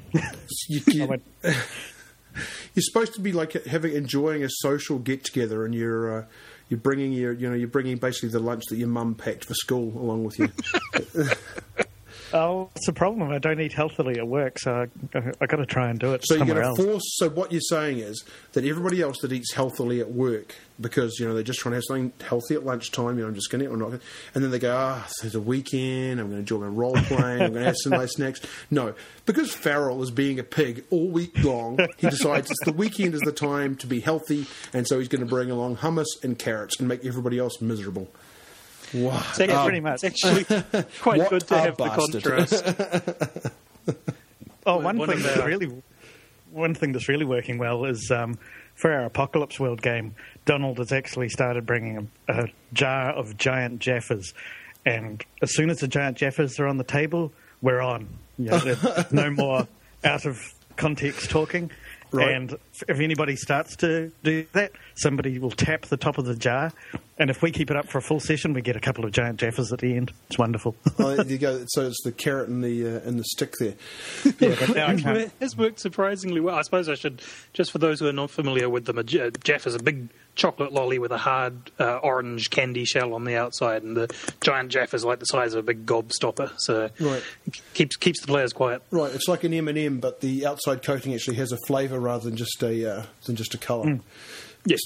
you, 0.67 0.81
you, 0.87 1.21
you're 1.43 2.83
supposed 2.83 3.13
to 3.13 3.21
be 3.21 3.31
like 3.31 3.53
having 3.65 3.93
enjoying 3.93 4.43
a 4.43 4.49
social 4.49 4.99
get 4.99 5.23
together, 5.23 5.65
and 5.65 5.73
you're 5.73 6.19
uh, 6.19 6.25
you're 6.69 6.79
bringing 6.79 7.11
your 7.11 7.33
you 7.33 7.49
know 7.49 7.55
you're 7.55 7.67
bringing 7.67 7.97
basically 7.97 8.29
the 8.29 8.39
lunch 8.39 8.65
that 8.69 8.77
your 8.77 8.87
mum 8.87 9.15
packed 9.15 9.45
for 9.45 9.53
school 9.53 9.97
along 9.97 10.23
with 10.23 10.39
you. 10.39 10.49
oh, 12.33 12.69
it's 12.75 12.87
a 12.87 12.93
problem. 12.93 13.31
I 13.31 13.37
don't 13.39 13.59
eat 13.59 13.73
healthily 13.73 14.17
at 14.19 14.27
work, 14.27 14.59
so 14.59 14.87
I, 15.13 15.17
I, 15.17 15.31
I 15.41 15.45
got 15.45 15.57
to 15.57 15.65
try 15.65 15.89
and 15.89 15.99
do 15.99 16.13
it 16.13 16.21
So 16.25 16.35
you're 16.35 16.45
going 16.45 16.75
to 16.75 16.83
force. 16.83 17.03
So 17.17 17.29
what 17.29 17.51
you're 17.51 17.61
saying 17.61 17.99
is 17.99 18.23
that 18.53 18.65
everybody 18.65 19.01
else 19.01 19.17
that 19.21 19.31
eats 19.31 19.53
healthily 19.53 19.99
at 19.99 20.11
work, 20.11 20.55
because 20.79 21.17
you 21.19 21.27
know 21.27 21.33
they're 21.33 21.43
just 21.43 21.59
trying 21.59 21.71
to 21.71 21.77
have 21.77 21.83
something 21.87 22.13
healthy 22.27 22.55
at 22.55 22.65
lunchtime. 22.65 23.17
You 23.17 23.23
know, 23.23 23.27
I'm 23.29 23.35
just 23.35 23.49
going 23.51 23.59
to, 23.59 23.65
eat 23.69 23.73
or 23.73 23.77
not, 23.77 23.85
gonna- 23.91 24.01
and 24.35 24.43
then 24.43 24.51
they 24.51 24.59
go, 24.59 24.75
ah, 24.75 25.05
so 25.09 25.25
it's 25.27 25.35
a 25.35 25.41
weekend. 25.41 26.19
I'm 26.19 26.27
going 26.27 26.31
to 26.31 26.37
enjoy 26.39 26.59
my 26.59 26.67
role 26.67 26.95
playing. 26.95 27.41
I'm 27.41 27.51
going 27.51 27.61
to 27.61 27.65
have 27.65 27.77
some 27.77 27.91
nice 27.93 28.13
snacks. 28.13 28.39
No, 28.71 28.93
because 29.25 29.53
Farrell 29.53 30.01
is 30.03 30.11
being 30.11 30.37
a 30.39 30.43
pig 30.43 30.83
all 30.91 31.07
week 31.09 31.43
long. 31.43 31.79
He 31.97 32.09
decides 32.09 32.51
it's 32.51 32.65
the 32.65 32.71
weekend 32.73 33.13
is 33.15 33.21
the 33.21 33.31
time 33.31 33.75
to 33.77 33.87
be 33.87 33.99
healthy, 33.99 34.45
and 34.73 34.87
so 34.87 34.99
he's 34.99 35.07
going 35.07 35.21
to 35.21 35.27
bring 35.27 35.49
along 35.49 35.77
hummus 35.77 36.05
and 36.23 36.37
carrots 36.37 36.79
and 36.79 36.87
make 36.87 37.03
everybody 37.05 37.39
else 37.39 37.61
miserable. 37.61 38.07
Wow. 38.93 39.17
It's 39.29 39.39
actually, 39.39 39.47
Yeah, 39.47 39.63
pretty 39.63 39.79
much. 39.79 40.03
It's 40.03 40.25
actually 40.25 40.83
quite 40.99 41.29
good 41.29 41.47
to 41.47 41.55
a 41.55 41.59
have 41.59 41.77
the 41.77 41.89
contrast. 41.89 43.53
Oh, 44.65 44.77
one 44.77 44.97
One 44.97 45.09
thing 45.09 45.17
of 45.17 45.23
that's 45.23 45.45
really, 45.45 45.81
one 46.51 46.75
thing 46.75 46.91
that's 46.91 47.07
really 47.09 47.25
working 47.25 47.57
well 47.57 47.85
is 47.85 48.11
um, 48.11 48.37
for 48.75 48.91
our 48.91 49.05
Apocalypse 49.05 49.59
World 49.59 49.81
game. 49.81 50.13
Donald 50.45 50.77
has 50.77 50.91
actually 50.91 51.29
started 51.29 51.65
bringing 51.65 52.09
a, 52.27 52.33
a 52.41 52.47
jar 52.73 53.11
of 53.11 53.35
giant 53.37 53.79
Jaffas, 53.79 54.33
and 54.85 55.23
as 55.41 55.55
soon 55.55 55.69
as 55.69 55.77
the 55.79 55.87
giant 55.87 56.17
Jaffas 56.17 56.59
are 56.59 56.67
on 56.67 56.77
the 56.77 56.83
table, 56.83 57.31
we're 57.61 57.81
on. 57.81 58.07
You 58.37 58.51
know, 58.51 58.75
no 59.11 59.31
more 59.31 59.67
out 60.03 60.25
of 60.25 60.39
context 60.75 61.29
talking. 61.29 61.71
Right. 62.11 62.31
And 62.31 62.57
if 62.87 62.99
anybody 62.99 63.35
starts 63.35 63.75
to 63.77 64.11
do 64.23 64.45
that, 64.53 64.71
somebody 64.95 65.37
will 65.39 65.51
tap 65.51 65.83
the 65.83 65.97
top 65.97 66.17
of 66.17 66.25
the 66.25 66.35
jar, 66.35 66.73
and 67.19 67.29
if 67.29 67.41
we 67.41 67.51
keep 67.51 67.69
it 67.69 67.77
up 67.77 67.87
for 67.87 67.97
a 67.97 68.01
full 68.01 68.19
session, 68.19 68.53
we 68.53 68.61
get 68.61 68.75
a 68.75 68.79
couple 68.79 69.05
of 69.05 69.11
giant 69.11 69.39
Jaffas 69.39 69.71
at 69.71 69.79
the 69.79 69.95
end. 69.95 70.11
It's 70.27 70.37
wonderful. 70.37 70.75
Oh, 71.01 71.15
there 71.15 71.25
you 71.25 71.37
go. 71.37 71.63
So 71.69 71.87
it's 71.87 72.01
the 72.03 72.11
carrot 72.11 72.49
and 72.49 72.63
the 72.63 72.85
uh, 72.97 73.07
and 73.07 73.17
the 73.19 73.23
stick 73.23 73.53
there. 73.59 73.75
yeah, 74.39 74.55
but 74.59 74.75
now 74.75 74.87
I 74.87 74.95
can't. 75.01 75.17
It 75.17 75.31
has 75.39 75.55
worked 75.55 75.79
surprisingly 75.79 76.39
well. 76.41 76.55
I 76.55 76.61
suppose 76.63 76.89
I 76.89 76.95
should, 76.95 77.21
just 77.53 77.71
for 77.71 77.77
those 77.77 77.99
who 77.99 78.07
are 78.07 78.13
not 78.13 78.29
familiar 78.31 78.69
with 78.69 78.85
them, 78.85 78.97
a 78.97 79.03
J- 79.03 79.31
Jaffa 79.43 79.69
is 79.69 79.75
a 79.75 79.79
big 79.79 80.09
chocolate 80.35 80.71
lolly 80.73 80.99
with 80.99 81.11
a 81.11 81.17
hard 81.17 81.71
uh, 81.79 81.97
orange 81.97 82.49
candy 82.49 82.85
shell 82.85 83.13
on 83.13 83.23
the 83.23 83.35
outside, 83.35 83.83
and 83.83 83.95
the 83.95 84.13
giant 84.41 84.71
Jaffa 84.71 84.95
is 84.95 85.05
like 85.05 85.19
the 85.19 85.25
size 85.25 85.53
of 85.53 85.59
a 85.59 85.63
big 85.63 85.85
gobstopper, 85.85 86.51
so 86.57 86.89
Right. 86.99 87.23
it 87.47 87.61
keeps 87.73 87.95
keeps 87.95 88.19
the 88.21 88.27
players 88.27 88.51
quiet. 88.53 88.81
Right, 88.91 89.13
it's 89.13 89.27
like 89.27 89.43
an 89.45 89.53
M 89.53 89.67
and 89.69 89.77
m 89.77 89.99
but 89.99 90.19
the 90.21 90.45
outside 90.45 90.83
coating 90.83 91.13
actually 91.13 91.37
has 91.37 91.51
a 91.53 91.57
flavour 91.67 91.99
rather 91.99 92.25
than 92.25 92.35
just 92.37 92.61
a 92.63 92.91
uh, 92.99 93.03
than 93.25 93.35
just 93.37 93.53
a 93.53 93.57
colour. 93.57 93.99
Yes. 94.65 94.79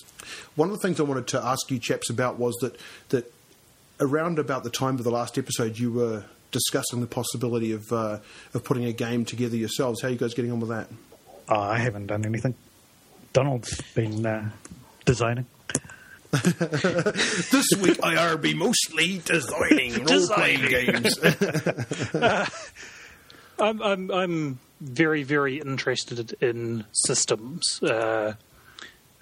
One 0.56 0.70
of 0.70 0.76
the 0.76 0.82
things 0.82 1.00
I 1.00 1.04
wanted 1.04 1.28
to 1.28 1.44
ask 1.44 1.70
you 1.72 1.80
chaps 1.80 2.10
about 2.10 2.38
was 2.38 2.56
that 2.62 2.78
that 3.10 3.32
around 4.00 4.40
about 4.40 4.64
the 4.64 4.70
time 4.70 4.96
of 4.96 5.04
the 5.04 5.12
last 5.12 5.38
episode, 5.38 5.78
you 5.78 5.92
were 5.92 6.26
discussing 6.52 7.02
the 7.02 7.08
possibility 7.08 7.72
of 7.72 7.92
uh, 7.92 8.20
of 8.54 8.64
putting 8.64 8.86
a 8.86 8.94
game 8.94 9.26
together 9.26 9.56
yourselves. 9.56 10.02
How 10.02 10.08
are 10.08 10.12
you 10.12 10.18
guys 10.18 10.34
getting 10.34 10.52
on 10.52 10.60
with 10.60 10.70
that? 10.70 10.88
Oh, 11.50 11.60
I 11.60 11.80
haven't 11.80 12.08
done 12.08 12.26
anything. 12.26 12.56
Donald's 13.34 13.82
been 13.94 14.26
uh, 14.26 14.50
designing. 15.06 15.46
This 16.34 17.68
week, 17.80 18.00
IRB 18.00 18.56
mostly 18.56 19.22
designing 19.24 20.04
role 20.06 20.28
playing 20.30 20.68
games. 20.68 21.20
I'm, 23.60 23.82
I'm, 23.84 24.10
I'm 24.10 24.60
very, 24.82 25.22
very 25.22 25.60
interested 25.60 26.34
in 26.42 26.86
systems. 26.92 27.84
Uh, 27.84 28.34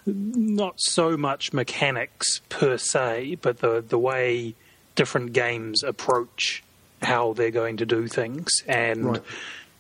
not 0.05 0.75
so 0.79 1.15
much 1.17 1.53
mechanics 1.53 2.39
per 2.49 2.77
se, 2.77 3.37
but 3.41 3.59
the, 3.59 3.83
the 3.87 3.99
way 3.99 4.55
different 4.95 5.33
games 5.33 5.83
approach 5.83 6.63
how 7.01 7.33
they're 7.33 7.51
going 7.51 7.77
to 7.77 7.85
do 7.85 8.07
things. 8.07 8.63
And, 8.67 9.05
Right. 9.05 9.21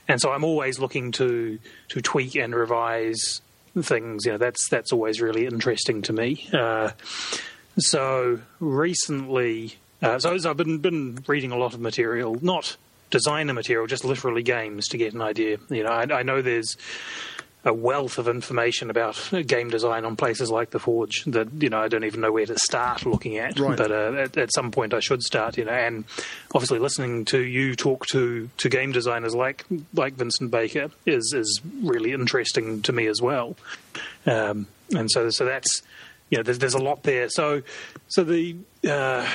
and 0.07 0.21
so 0.21 0.31
I'm 0.31 0.43
always 0.43 0.79
looking 0.79 1.11
to, 1.13 1.59
to 1.89 2.01
tweak 2.01 2.35
and 2.35 2.55
revise 2.55 3.41
things. 3.79 4.25
You 4.25 4.33
know, 4.33 4.37
that's, 4.37 4.67
that's 4.69 4.91
always 4.91 5.21
really 5.21 5.45
interesting 5.45 6.01
to 6.03 6.13
me. 6.13 6.47
Uh, 6.53 6.91
so 7.77 8.39
recently, 8.59 9.75
uh, 10.01 10.17
so, 10.17 10.35
I've 10.49 10.57
been 10.57 10.79
been 10.79 11.23
reading 11.27 11.51
a 11.51 11.57
lot 11.57 11.75
of 11.75 11.79
material, 11.79 12.37
not 12.41 12.75
designer 13.11 13.53
material, 13.53 13.85
just 13.85 14.03
literally 14.03 14.41
games 14.41 14.87
to 14.89 14.97
get 14.97 15.13
an 15.13 15.21
idea. 15.21 15.57
You 15.69 15.83
know, 15.83 15.91
I, 15.91 16.03
I 16.11 16.23
know 16.23 16.41
there's 16.41 16.75
a 17.63 17.73
wealth 17.73 18.17
of 18.17 18.27
information 18.27 18.89
about 18.89 19.31
game 19.45 19.69
design 19.69 20.03
on 20.03 20.15
places 20.15 20.49
like 20.49 20.71
the 20.71 20.79
Forge 20.79 21.23
that 21.25 21.47
you 21.61 21.69
know 21.69 21.79
I 21.79 21.87
don't 21.87 22.03
even 22.03 22.21
know 22.21 22.31
where 22.31 22.45
to 22.45 22.57
start 22.57 23.05
looking 23.05 23.37
at. 23.37 23.59
Right. 23.59 23.77
But 23.77 23.91
uh, 23.91 24.13
at, 24.13 24.37
at 24.37 24.53
some 24.53 24.71
point 24.71 24.93
I 24.93 24.99
should 24.99 25.21
start. 25.21 25.57
You 25.57 25.65
know, 25.65 25.71
and 25.71 26.05
obviously 26.55 26.79
listening 26.79 27.25
to 27.25 27.39
you 27.39 27.75
talk 27.75 28.07
to 28.07 28.49
to 28.57 28.69
game 28.69 28.91
designers 28.91 29.35
like 29.35 29.65
like 29.93 30.13
Vincent 30.13 30.49
Baker 30.49 30.89
is 31.05 31.33
is 31.35 31.61
really 31.83 32.13
interesting 32.13 32.81
to 32.81 32.91
me 32.91 33.05
as 33.05 33.21
well. 33.21 33.55
Um, 34.25 34.67
and 34.95 35.09
so 35.11 35.29
so 35.29 35.45
that's 35.45 35.83
you 36.31 36.37
know 36.37 36.43
there's 36.43 36.57
there's 36.57 36.73
a 36.73 36.83
lot 36.83 37.03
there. 37.03 37.29
So 37.29 37.61
so 38.07 38.23
the 38.23 38.55
uh, 38.89 39.29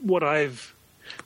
what 0.00 0.22
I've 0.22 0.75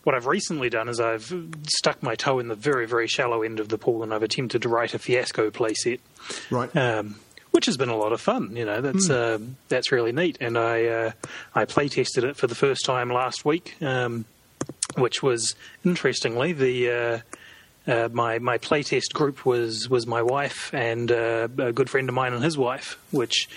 what 0.05 0.14
I've 0.14 0.26
recently 0.26 0.70
done 0.70 0.88
is 0.88 1.01
I've 1.01 1.32
stuck 1.68 2.03
my 2.03 2.14
toe 2.14 2.38
in 2.38 2.48
the 2.48 2.55
very 2.55 2.86
very 2.86 3.07
shallow 3.07 3.42
end 3.42 3.61
of 3.61 3.68
the 3.68 3.78
pool 3.78 4.03
and 4.03 4.14
I've 4.14 4.22
attempted 4.22 4.62
to 4.62 4.68
write 4.68 4.94
a 4.94 4.98
fiasco 4.98 5.51
playset, 5.51 6.01
right. 6.51 6.74
um, 6.76 7.16
which 7.51 7.66
has 7.66 7.76
been 7.76 7.88
a 7.88 7.96
lot 7.96 8.12
of 8.12 8.20
fun. 8.20 8.57
You 8.57 8.64
know 8.64 8.80
that's 8.80 9.11
uh, 9.11 9.38
that's 9.68 9.92
really 9.92 10.12
neat, 10.12 10.38
and 10.40 10.57
I 10.57 10.84
uh, 10.86 11.12
I 11.55 11.64
play 11.64 11.88
tested 11.88 12.24
it 12.24 12.36
for 12.36 12.46
the 12.46 12.55
first 12.55 12.84
time 12.84 13.11
last 13.11 13.44
week, 13.44 13.76
um, 13.82 14.24
which 14.96 15.22
was 15.22 15.55
interestingly 15.84 16.53
the. 16.53 16.90
Uh, 16.90 17.18
uh, 17.86 18.09
my 18.12 18.38
my 18.38 18.59
playtest 18.59 19.14
group 19.14 19.46
was 19.46 19.88
was 19.88 20.07
my 20.07 20.20
wife 20.20 20.72
and 20.74 21.11
uh, 21.11 21.48
a 21.59 21.72
good 21.72 21.88
friend 21.88 22.09
of 22.11 22.14
mine 22.14 22.34
and 22.34 22.44
his 22.44 22.57
wife, 22.57 22.98
which 23.11 23.48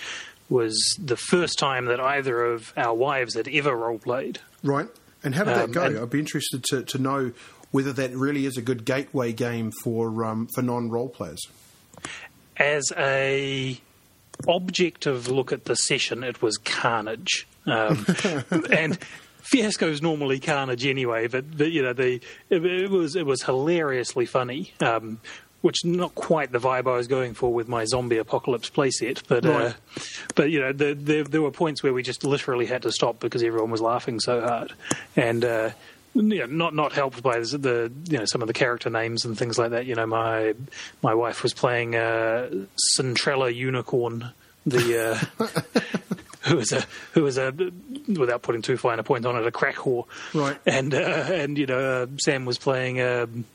was 0.50 0.98
the 0.98 1.18
first 1.18 1.60
time 1.60 1.86
that 1.86 2.00
either 2.00 2.44
of 2.44 2.74
our 2.78 2.94
wives 2.94 3.36
had 3.36 3.48
ever 3.50 3.76
role 3.76 4.00
played. 4.00 4.40
Right. 4.64 4.88
And 5.24 5.34
how 5.36 5.44
did 5.44 5.56
that 5.56 5.64
Um, 5.66 5.72
go? 5.72 5.84
and- 5.84 5.98
I'd 6.00 6.10
be 6.10 6.20
interested 6.20 6.64
to, 6.66 6.84
to 6.84 6.98
know 6.98 7.32
whether 7.72 7.94
that 7.94 8.12
really 8.16 8.46
is 8.46 8.58
a 8.58 8.62
good 8.62 8.86
gateway 8.86 9.34
game 9.34 9.72
for 9.84 10.26
um, 10.26 10.48
for 10.54 10.62
non 10.62 10.90
role 10.90 11.10
players. 11.10 11.42
As 12.58 12.84
a 12.98 13.80
objective 14.48 15.28
look 15.30 15.52
at 15.52 15.66
the 15.66 15.76
session, 15.76 16.24
it 16.24 16.42
was 16.42 16.58
carnage, 16.58 17.48
um, 17.66 18.06
and 18.72 18.98
is 19.88 20.02
normally 20.02 20.40
carnage 20.40 20.86
anyway. 20.86 21.28
But, 21.28 21.58
but 21.58 21.72
you 21.72 21.82
know, 21.82 21.94
the 21.94 22.20
it, 22.50 22.66
it 22.66 22.90
was 22.90 23.16
it 23.16 23.26
was 23.26 23.44
hilariously 23.44 24.26
funny. 24.26 24.74
Um, 24.82 25.20
which 25.64 25.86
is 25.86 25.90
not 25.90 26.14
quite 26.14 26.52
the 26.52 26.60
vibe 26.60 26.92
I 26.92 26.98
was 26.98 27.08
going 27.08 27.34
for 27.34 27.54
with 27.54 27.70
my 27.70 27.86
zombie 27.86 28.18
apocalypse 28.18 28.70
playset, 28.70 29.24
but 29.30 29.46
uh, 29.46 29.72
but 30.36 30.52
you 30.52 30.60
know 30.60 30.74
the, 30.74 30.94
the, 30.94 31.24
there 31.24 31.42
were 31.42 31.52
points 31.52 31.82
where 31.82 31.94
we 31.94 32.04
just 32.04 32.26
literally 32.26 32.66
had 32.66 32.82
to 32.82 32.92
stop 32.92 33.22
because 33.22 33.42
everyone 33.42 33.72
was 33.72 33.80
laughing 33.80 34.20
so 34.20 34.42
hard, 34.42 34.74
and 35.16 35.46
uh, 35.46 35.70
yeah, 36.16 36.48
not 36.50 36.76
not 36.76 36.92
helped 36.92 37.24
by 37.24 37.40
the 37.40 37.90
you 38.10 38.18
know 38.18 38.26
some 38.26 38.42
of 38.42 38.50
the 38.50 38.54
character 38.54 38.90
names 38.90 39.24
and 39.24 39.38
things 39.38 39.58
like 39.58 39.72
that. 39.72 39.86
You 39.86 39.96
know, 39.96 40.06
my 40.06 40.54
my 41.02 41.14
wife 41.14 41.44
was 41.44 41.54
playing 41.54 41.96
uh, 41.96 42.50
Cintrella 43.00 43.56
Unicorn, 43.56 44.32
the 44.66 45.30
uh, 45.40 45.46
who 46.42 46.58
was 46.58 46.74
a 46.74 46.84
who 47.14 47.24
was 47.24 47.38
a 47.38 47.54
without 48.10 48.42
putting 48.42 48.62
too 48.62 48.76
fine 48.76 49.00
a 49.00 49.04
point 49.04 49.26
on 49.26 49.38
it, 49.38 49.48
a 49.48 49.52
crack 49.52 49.76
whore, 49.76 50.08
Right. 50.34 50.58
And 50.66 50.94
uh, 50.94 50.98
and 50.98 51.58
you 51.58 51.68
know, 51.68 52.04
uh, 52.04 52.08
Sam 52.18 52.44
was 52.44 52.58
playing. 52.58 53.00
Um, 53.00 53.46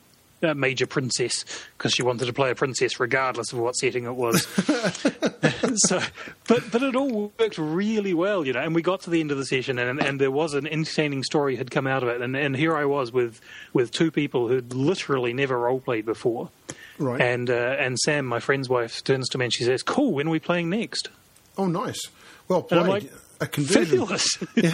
a 0.41 0.55
major 0.55 0.87
princess 0.87 1.45
because 1.77 1.93
she 1.93 2.03
wanted 2.03 2.25
to 2.25 2.33
play 2.33 2.51
a 2.51 2.55
princess 2.55 2.99
regardless 2.99 3.51
of 3.51 3.59
what 3.59 3.75
setting 3.75 4.05
it 4.05 4.15
was. 4.15 4.47
so, 5.75 6.01
but 6.47 6.71
but 6.71 6.83
it 6.83 6.95
all 6.95 7.31
worked 7.37 7.57
really 7.57 8.13
well, 8.13 8.45
you 8.45 8.53
know. 8.53 8.61
And 8.61 8.73
we 8.73 8.81
got 8.81 9.01
to 9.01 9.09
the 9.09 9.19
end 9.19 9.31
of 9.31 9.37
the 9.37 9.45
session, 9.45 9.79
and 9.79 10.01
and 10.01 10.19
there 10.19 10.31
was 10.31 10.53
an 10.53 10.67
entertaining 10.67 11.23
story 11.23 11.55
had 11.55 11.71
come 11.71 11.87
out 11.87 12.03
of 12.03 12.09
it. 12.09 12.21
And 12.21 12.35
and 12.35 12.55
here 12.55 12.75
I 12.75 12.85
was 12.85 13.11
with 13.11 13.41
with 13.73 13.91
two 13.91 14.11
people 14.11 14.47
who'd 14.47 14.73
literally 14.73 15.33
never 15.33 15.57
role 15.57 15.79
played 15.79 16.05
before. 16.05 16.49
Right. 16.97 17.21
And 17.21 17.49
uh, 17.49 17.53
and 17.79 17.97
Sam, 17.99 18.25
my 18.25 18.39
friend's 18.39 18.69
wife, 18.69 19.03
turns 19.03 19.29
to 19.29 19.37
me 19.37 19.45
and 19.45 19.53
she 19.53 19.63
says, 19.63 19.83
"Cool, 19.83 20.13
when 20.13 20.27
are 20.27 20.31
we 20.31 20.39
playing 20.39 20.69
next?" 20.69 21.09
Oh, 21.57 21.65
nice. 21.65 21.99
Well 22.47 22.63
played. 22.63 22.87
like, 22.87 23.11
a 23.41 23.47
conversion. 23.47 23.99
Fabulous. 23.99 24.37
yeah, 24.55 24.71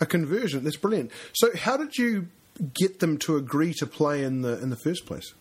a 0.00 0.06
conversion. 0.06 0.64
That's 0.64 0.76
brilliant. 0.76 1.10
So, 1.34 1.54
how 1.56 1.76
did 1.76 1.96
you 1.96 2.28
get 2.74 3.00
them 3.00 3.18
to 3.18 3.36
agree 3.36 3.72
to 3.74 3.86
play 3.86 4.22
in 4.22 4.42
the 4.42 4.60
in 4.60 4.70
the 4.70 4.76
first 4.76 5.06
place? 5.06 5.34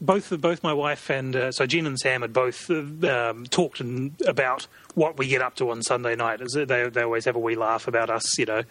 both 0.00 0.38
both 0.40 0.62
my 0.62 0.72
wife 0.72 1.10
and 1.10 1.36
uh, 1.36 1.52
so 1.52 1.66
Jen 1.66 1.86
and 1.86 1.98
Sam 1.98 2.22
had 2.22 2.32
both 2.32 2.70
uh, 2.70 3.30
um, 3.30 3.44
talked 3.46 3.80
in, 3.80 4.14
about 4.26 4.66
what 4.94 5.18
we 5.18 5.28
get 5.28 5.42
up 5.42 5.56
to 5.56 5.70
on 5.70 5.82
Sunday 5.82 6.16
night. 6.16 6.40
Is 6.40 6.52
They 6.52 6.88
they 6.88 7.02
always 7.02 7.26
have 7.26 7.36
a 7.36 7.40
wee 7.40 7.54
laugh 7.54 7.86
about 7.86 8.08
us, 8.08 8.38
you 8.38 8.46
know, 8.46 8.62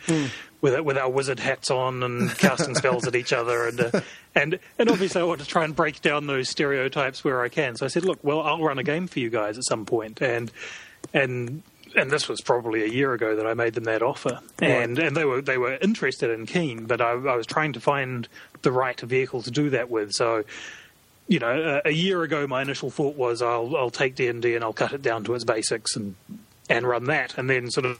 with 0.61 0.79
with 0.81 0.97
our 0.97 1.09
wizard 1.09 1.39
hats 1.39 1.69
on 1.69 2.01
and 2.03 2.29
casting 2.37 2.75
spells 2.75 3.05
at 3.07 3.15
each 3.15 3.31
other, 3.31 3.67
and 3.67 3.79
uh, 3.79 4.01
and 4.33 4.59
and 4.79 4.89
obviously 4.89 5.21
I 5.21 5.25
want 5.25 5.41
to 5.41 5.47
try 5.47 5.65
and 5.65 5.75
break 5.75 6.01
down 6.01 6.27
those 6.27 6.49
stereotypes 6.49 7.23
where 7.23 7.41
I 7.41 7.49
can. 7.49 7.75
So 7.75 7.85
I 7.85 7.89
said, 7.89 8.05
look, 8.05 8.19
well, 8.23 8.41
I'll 8.41 8.63
run 8.63 8.79
a 8.79 8.83
game 8.83 9.07
for 9.07 9.19
you 9.19 9.29
guys 9.29 9.57
at 9.57 9.65
some 9.65 9.85
point, 9.85 10.21
and 10.21 10.51
and. 11.13 11.63
And 11.95 12.11
this 12.11 12.27
was 12.27 12.41
probably 12.41 12.83
a 12.83 12.87
year 12.87 13.13
ago 13.13 13.35
that 13.35 13.47
I 13.47 13.53
made 13.53 13.73
them 13.73 13.85
that 13.85 14.01
offer, 14.01 14.39
and 14.59 14.99
and 14.99 15.15
they 15.15 15.25
were 15.25 15.41
they 15.41 15.57
were 15.57 15.77
interested 15.81 16.29
and 16.29 16.47
keen, 16.47 16.85
but 16.85 17.01
I, 17.01 17.11
I 17.11 17.35
was 17.35 17.45
trying 17.45 17.73
to 17.73 17.79
find 17.79 18.27
the 18.61 18.71
right 18.71 18.99
vehicle 18.99 19.41
to 19.43 19.51
do 19.51 19.69
that 19.71 19.89
with. 19.89 20.11
So, 20.13 20.43
you 21.27 21.39
know, 21.39 21.61
uh, 21.61 21.81
a 21.85 21.91
year 21.91 22.23
ago, 22.23 22.45
my 22.47 22.61
initial 22.61 22.89
thought 22.89 23.15
was 23.15 23.41
I'll 23.41 23.75
I'll 23.75 23.89
take 23.89 24.15
D 24.15 24.27
and 24.27 24.41
D 24.41 24.55
and 24.55 24.63
I'll 24.63 24.73
cut 24.73 24.93
it 24.93 25.01
down 25.01 25.23
to 25.25 25.33
its 25.33 25.43
basics 25.43 25.95
and 25.95 26.15
and 26.69 26.87
run 26.87 27.05
that. 27.05 27.37
And 27.37 27.49
then 27.49 27.71
sort 27.71 27.85
of 27.85 27.99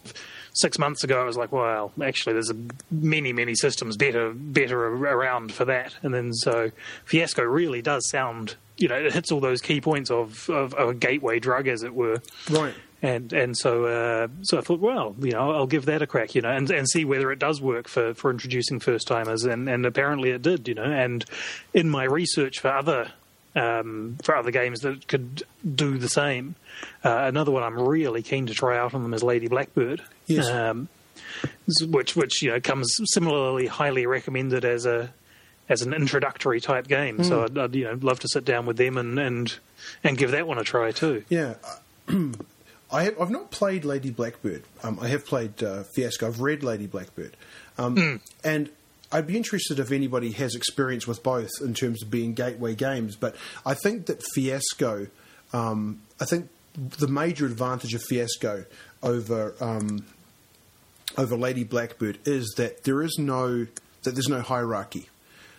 six 0.53 0.77
months 0.77 1.03
ago, 1.03 1.19
I 1.21 1.23
was 1.23 1.37
like, 1.37 1.51
well, 1.51 1.91
actually, 2.01 2.33
there's 2.33 2.51
a 2.51 2.57
many 2.91 3.33
many 3.33 3.55
systems 3.55 3.97
better 3.97 4.31
better 4.33 4.85
around 4.85 5.51
for 5.51 5.65
that. 5.65 5.95
And 6.03 6.13
then 6.13 6.33
so 6.33 6.71
Fiasco 7.05 7.43
really 7.43 7.81
does 7.81 8.07
sound, 8.09 8.55
you 8.77 8.87
know, 8.87 8.95
it 8.95 9.13
hits 9.13 9.31
all 9.31 9.39
those 9.39 9.61
key 9.61 9.81
points 9.81 10.11
of 10.11 10.49
of, 10.49 10.73
of 10.75 10.89
a 10.89 10.93
gateway 10.93 11.39
drug, 11.39 11.67
as 11.67 11.83
it 11.83 11.95
were. 11.95 12.21
Right. 12.49 12.75
And 13.02 13.32
and 13.32 13.58
so 13.58 13.86
uh, 13.86 14.28
so 14.41 14.58
I 14.58 14.62
thought, 14.62 14.82
well, 14.82 15.16
you 15.20 15.32
know, 15.32 15.52
I'll 15.52 15.68
give 15.68 15.86
that 15.86 16.02
a 16.02 16.08
crack, 16.08 16.36
you 16.36 16.41
know, 16.41 16.50
and, 16.50 16.70
and 16.70 16.88
see 16.89 17.06
whether 17.06 17.32
it 17.32 17.39
does 17.39 17.62
work 17.62 17.88
for, 17.88 18.14
for 18.14 18.30
introducing 18.30 18.82
first 18.82 19.08
timers, 19.08 19.45
and, 19.45 19.70
and 19.70 19.86
apparently 19.86 20.32
it 20.32 20.41
did, 20.41 20.68
you 20.68 20.74
know. 20.74 20.84
And 20.84 21.24
in 21.74 21.89
my 21.89 22.04
research 22.04 22.60
for 22.60 22.68
other 22.70 23.12
um, 23.56 24.18
for 24.24 24.36
other 24.36 24.52
games 24.52 24.82
that 24.82 25.08
could 25.08 25.43
do 25.76 25.97
the 25.97 26.10
same, 26.10 26.56
uh, 27.06 27.20
another 27.24 27.52
one 27.52 27.64
I'm 27.64 27.80
really 27.80 28.22
keen 28.22 28.47
to 28.47 28.54
try 28.54 28.78
out 28.78 28.93
on 28.93 29.02
them 29.04 29.14
is 29.14 29.24
Lady 29.24 29.47
Blackbird, 29.47 30.02
Yes. 30.28 30.47
um, 30.50 30.89
which 31.88 32.18
which 32.18 32.41
you 32.41 32.52
know 32.52 32.60
comes 32.60 32.93
similarly 33.06 33.68
highly 33.68 34.08
recommended 34.08 34.66
as 34.66 34.86
a 34.86 35.14
as 35.70 35.84
an 35.84 35.93
introductory 35.93 36.60
type 36.60 36.88
game. 36.88 37.24
So 37.24 37.45
I'd, 37.45 37.58
I'd 37.58 37.76
you 37.76 37.86
know 37.86 37.97
love 38.02 38.20
to 38.20 38.28
sit 38.28 38.43
down 38.43 38.66
with 38.66 38.76
them 38.76 38.97
and 38.97 39.18
and 39.18 39.56
and 40.04 40.18
give 40.18 40.32
that 40.32 40.47
one 40.47 40.58
a 40.58 40.64
try 40.66 40.91
too. 40.91 41.24
Yeah. 41.30 41.54
I 42.91 43.03
have, 43.03 43.21
I've 43.21 43.29
not 43.29 43.51
played 43.51 43.85
Lady 43.85 44.09
Blackbird. 44.09 44.63
Um, 44.83 44.99
I 45.01 45.07
have 45.09 45.25
played 45.25 45.61
uh, 45.63 45.83
Fiasco. 45.95 46.27
I've 46.27 46.41
read 46.41 46.63
Lady 46.63 46.87
Blackbird. 46.87 47.37
Um, 47.77 48.21
And 48.43 48.69
I'd 49.11 49.27
be 49.27 49.37
interested 49.37 49.79
if 49.79 49.91
anybody 49.91 50.31
has 50.33 50.55
experience 50.55 51.07
with 51.07 51.23
both 51.23 51.49
in 51.61 51.73
terms 51.73 52.03
of 52.03 52.11
being 52.11 52.33
gateway 52.33 52.75
games. 52.75 53.15
But 53.15 53.35
I 53.65 53.73
think 53.73 54.07
that 54.07 54.21
Fiasco, 54.33 55.07
um, 55.53 56.01
I 56.19 56.25
think 56.25 56.49
the 56.75 57.07
major 57.07 57.45
advantage 57.45 57.93
of 57.93 58.03
Fiasco 58.03 58.65
over 59.01 59.55
um, 59.59 60.05
over 61.17 61.35
Lady 61.35 61.63
Blackbird 61.63 62.19
is 62.25 62.53
that 62.57 62.83
there 62.83 63.01
is 63.01 63.17
no 63.17 63.65
that 64.03 64.11
there's 64.11 64.27
no 64.27 64.41
hierarchy. 64.41 65.09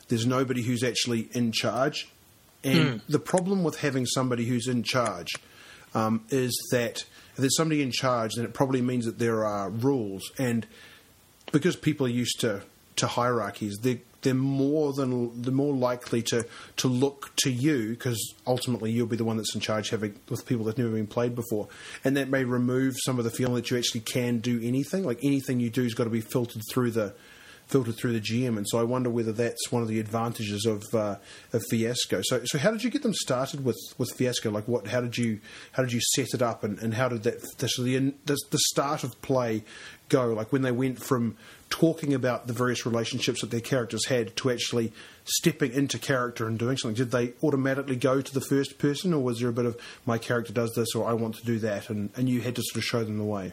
There's 0.09 0.27
nobody 0.27 0.63
who's 0.63 0.83
actually 0.83 1.29
in 1.33 1.53
charge, 1.53 2.09
and 2.65 3.01
the 3.09 3.19
problem 3.19 3.65
with 3.65 3.81
having 3.81 4.07
somebody 4.07 4.47
who's 4.47 4.67
in 4.67 4.83
charge 4.83 5.29
um, 5.95 6.25
is 6.31 6.53
that 6.73 7.05
there's 7.41 7.57
somebody 7.57 7.83
in 7.83 7.91
charge, 7.91 8.35
then 8.35 8.45
it 8.45 8.55
probably 8.55 8.83
means 8.83 9.07
that 9.07 9.19
there 9.19 9.45
are 9.45 9.71
rules, 9.71 10.31
and 10.39 10.67
because 11.53 11.77
people 11.77 12.07
are 12.07 12.11
used 12.11 12.41
to 12.41 12.63
to 12.97 13.07
hierarchies, 13.07 13.79
they're, 13.83 13.99
they're 14.23 14.35
more 14.35 14.93
than 14.93 15.43
they're 15.43 15.53
more 15.53 15.75
likely 15.75 16.23
to 16.23 16.47
to 16.77 16.89
look 16.89 17.35
to 17.37 17.51
you 17.51 17.91
because 17.91 18.35
ultimately 18.47 18.91
you'll 18.91 19.07
be 19.07 19.17
the 19.17 19.25
one 19.25 19.37
that's 19.37 19.55
in 19.55 19.61
charge 19.61 19.91
having 19.91 20.15
with 20.29 20.45
people 20.47 20.65
that've 20.65 20.79
never 20.79 20.95
been 20.95 21.07
played 21.07 21.35
before, 21.35 21.69
and 22.05 22.17
that 22.17 22.29
may 22.29 22.45
remove 22.45 22.97
some 22.99 23.19
of 23.19 23.25
the 23.25 23.31
feeling 23.31 23.55
that 23.55 23.71
you 23.71 23.79
actually 23.79 24.01
can 24.01 24.39
do 24.39 24.61
anything. 24.63 25.05
Like 25.05 25.21
anything 25.23 25.61
you 25.61 25.71
do 25.71 25.83
has 25.83 25.95
got 25.95 26.05
to 26.05 26.11
be 26.11 26.21
filtered 26.21 26.63
through 26.71 26.93
the 26.93 27.15
filtered 27.71 27.97
through 27.97 28.13
the 28.13 28.21
GM, 28.21 28.57
and 28.57 28.69
so 28.69 28.79
I 28.79 28.83
wonder 28.83 29.09
whether 29.09 29.33
that's 29.33 29.71
one 29.71 29.83
of 29.83 29.89
the 29.89 30.01
advantages 30.01 30.67
of 30.67 30.83
uh, 30.93 31.17
of 31.53 31.63
Fiasco. 31.71 32.21
So, 32.25 32.43
so 32.45 32.59
how 32.59 32.71
did 32.71 32.83
you 32.83 32.91
get 32.91 33.03
them 33.03 33.15
started 33.15 33.65
with, 33.65 33.79
with 33.97 34.13
Fiasco? 34.17 34.51
Like, 34.51 34.67
what? 34.67 34.89
How 34.89 35.01
did 35.01 35.17
you 35.17 35.41
how 35.73 35.83
did 35.83 35.93
you 35.93 36.01
set 36.15 36.35
it 36.35 36.43
up, 36.43 36.65
and, 36.65 36.79
and 36.81 36.95
how 36.95 37.09
did 37.09 37.23
that 37.23 37.41
the 37.59 38.15
the 38.25 38.37
the 38.51 38.59
start 38.59 39.05
of 39.05 39.21
play 39.23 39.65
go? 40.09 40.33
Like 40.33 40.53
when 40.53 40.63
they 40.63 40.73
went 40.73 41.03
from 41.03 41.37
talking 41.71 42.13
about 42.13 42.49
the 42.49 42.53
various 42.53 42.85
relationships 42.85 43.43
that 43.43 43.51
their 43.51 43.61
characters 43.61 44.07
had 44.07 44.35
to 44.37 44.51
actually 44.51 44.93
stepping 45.25 45.73
into 45.73 45.99
character 45.99 46.49
and 46.49 46.59
doing 46.59 46.77
something. 46.77 46.97
Did 46.97 47.13
they 47.13 47.33
automatically 47.45 47.95
go 47.95 48.21
to 48.21 48.35
the 48.35 48.41
first 48.41 48.79
person, 48.79 49.15
or 49.15 49.23
was 49.23 49.39
there 49.39 49.49
a 49.49 49.53
bit 49.53 49.67
of 49.67 49.81
my 50.05 50.19
character 50.19 50.53
does 50.53 50.73
this 50.75 50.95
or 50.95 51.09
I 51.09 51.13
want 51.13 51.37
to 51.37 51.45
do 51.45 51.61
that, 51.61 51.89
and, 51.89 52.11
and 52.17 52.29
you 52.29 52.41
had 52.41 52.57
to 52.57 52.63
sort 52.63 52.79
of 52.79 52.85
show 52.85 53.05
them 53.05 53.19
the 53.19 53.25
way? 53.25 53.53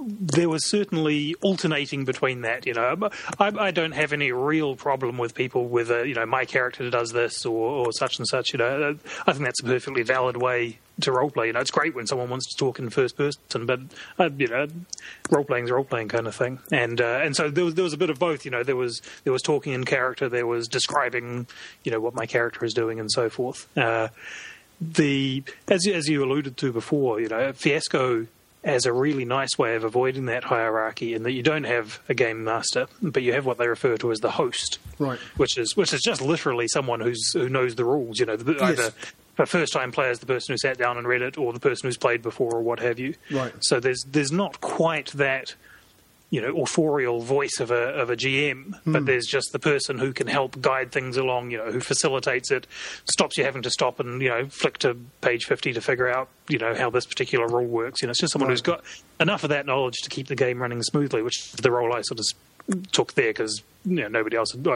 There 0.00 0.48
was 0.48 0.68
certainly 0.68 1.34
alternating 1.42 2.04
between 2.04 2.42
that. 2.42 2.66
You 2.66 2.74
know, 2.74 3.10
I, 3.38 3.46
I 3.48 3.70
don't 3.70 3.92
have 3.92 4.12
any 4.12 4.32
real 4.32 4.74
problem 4.76 5.18
with 5.18 5.34
people 5.34 5.66
with 5.66 5.90
a, 5.90 6.06
you 6.06 6.14
know 6.14 6.26
my 6.26 6.44
character 6.44 6.88
does 6.90 7.12
this 7.12 7.44
or, 7.44 7.86
or 7.86 7.92
such 7.92 8.18
and 8.18 8.26
such. 8.26 8.52
You 8.52 8.58
know, 8.58 8.98
I 9.26 9.32
think 9.32 9.44
that's 9.44 9.60
a 9.60 9.64
perfectly 9.64 10.02
valid 10.02 10.36
way 10.36 10.78
to 11.00 11.10
roleplay. 11.10 11.48
You 11.48 11.52
know, 11.52 11.60
it's 11.60 11.70
great 11.70 11.94
when 11.94 12.06
someone 12.06 12.30
wants 12.30 12.46
to 12.50 12.56
talk 12.56 12.78
in 12.78 12.90
first 12.90 13.16
person, 13.16 13.66
but 13.66 13.80
uh, 14.18 14.30
you 14.36 14.48
know, 14.48 14.66
role 15.30 15.44
playing 15.44 15.64
is 15.64 15.70
role 15.70 15.84
playing 15.84 16.08
kind 16.08 16.26
of 16.26 16.34
thing. 16.34 16.58
And 16.70 17.00
uh, 17.00 17.20
and 17.22 17.36
so 17.36 17.50
there 17.50 17.64
was 17.64 17.74
there 17.74 17.84
was 17.84 17.92
a 17.92 17.98
bit 17.98 18.10
of 18.10 18.18
both. 18.18 18.44
You 18.44 18.50
know, 18.50 18.62
there 18.62 18.76
was 18.76 19.02
there 19.24 19.32
was 19.32 19.42
talking 19.42 19.72
in 19.72 19.84
character, 19.84 20.28
there 20.28 20.46
was 20.46 20.68
describing, 20.68 21.46
you 21.84 21.92
know, 21.92 22.00
what 22.00 22.14
my 22.14 22.26
character 22.26 22.64
is 22.64 22.72
doing 22.72 22.98
and 22.98 23.10
so 23.10 23.28
forth. 23.28 23.68
Uh, 23.76 24.08
the 24.80 25.44
as 25.68 25.86
as 25.86 26.08
you 26.08 26.24
alluded 26.24 26.56
to 26.56 26.72
before, 26.72 27.20
you 27.20 27.28
know, 27.28 27.52
Fiasco 27.52 28.26
as 28.64 28.86
a 28.86 28.92
really 28.92 29.24
nice 29.24 29.58
way 29.58 29.74
of 29.74 29.82
avoiding 29.84 30.26
that 30.26 30.44
hierarchy 30.44 31.14
in 31.14 31.24
that 31.24 31.32
you 31.32 31.42
don't 31.42 31.64
have 31.64 32.00
a 32.08 32.14
game 32.14 32.44
master, 32.44 32.86
but 33.02 33.22
you 33.22 33.32
have 33.32 33.44
what 33.44 33.58
they 33.58 33.66
refer 33.66 33.96
to 33.96 34.12
as 34.12 34.20
the 34.20 34.30
host, 34.30 34.78
Right. 34.98 35.18
Which 35.36 35.58
is 35.58 35.76
which 35.76 35.92
is 35.92 36.00
just 36.00 36.20
literally 36.22 36.68
someone 36.68 37.00
who's 37.00 37.32
who 37.32 37.48
knows 37.48 37.74
the 37.74 37.84
rules. 37.84 38.18
You 38.20 38.26
know, 38.26 38.36
the, 38.36 38.52
Yes. 38.52 38.62
either 38.62 38.92
a 39.38 39.46
first 39.46 39.72
time 39.72 39.90
player 39.92 40.10
is 40.10 40.18
the 40.20 40.26
person 40.26 40.52
who 40.52 40.58
sat 40.58 40.78
down 40.78 40.98
and 40.98 41.08
read 41.08 41.22
it, 41.22 41.36
or 41.38 41.52
the 41.52 41.58
person 41.60 41.88
who's 41.88 41.96
played 41.96 42.22
before, 42.22 42.54
or 42.54 42.60
what 42.62 42.78
have 42.80 42.98
you. 42.98 43.14
Right. 43.30 43.52
So 43.60 43.80
there's 43.80 44.04
there's 44.08 44.30
not 44.32 44.60
quite 44.60 45.08
that 45.12 45.54
you 46.32 46.40
know 46.40 46.62
authorial 46.62 47.20
voice 47.20 47.60
of 47.60 47.70
a 47.70 47.90
of 48.00 48.08
a 48.08 48.16
GM, 48.16 48.74
but 48.86 49.00
hmm. 49.00 49.04
there's 49.04 49.26
just 49.26 49.52
the 49.52 49.58
person 49.58 49.98
who 49.98 50.14
can 50.14 50.26
help 50.26 50.58
guide 50.62 50.90
things 50.90 51.18
along. 51.18 51.50
You 51.50 51.58
know, 51.58 51.70
who 51.70 51.80
facilitates 51.80 52.50
it, 52.50 52.66
stops 53.04 53.36
you 53.36 53.44
having 53.44 53.60
to 53.62 53.70
stop 53.70 54.00
and 54.00 54.20
you 54.22 54.30
know 54.30 54.48
flick 54.48 54.78
to 54.78 54.96
page 55.20 55.44
fifty 55.44 55.74
to 55.74 55.82
figure 55.82 56.08
out 56.08 56.30
you 56.48 56.58
know 56.58 56.74
how 56.74 56.88
this 56.88 57.04
particular 57.04 57.46
rule 57.46 57.66
works. 57.66 58.00
You 58.00 58.06
know, 58.06 58.12
it's 58.12 58.20
just 58.20 58.32
someone 58.32 58.48
Right. 58.48 58.54
who's 58.54 58.62
got 58.62 58.82
enough 59.20 59.44
of 59.44 59.50
that 59.50 59.66
knowledge 59.66 59.96
to 60.04 60.08
keep 60.08 60.28
the 60.28 60.34
game 60.34 60.60
running 60.60 60.82
smoothly, 60.82 61.22
which 61.22 61.38
is 61.38 61.52
the 61.52 61.70
role 61.70 61.92
I 61.92 62.00
sort 62.00 62.18
of 62.18 62.24
took 62.92 63.14
there 63.14 63.30
because 63.30 63.62
you 63.84 63.96
know 64.02 64.08
nobody 64.08 64.36
else. 64.36 64.52
Had, 64.52 64.66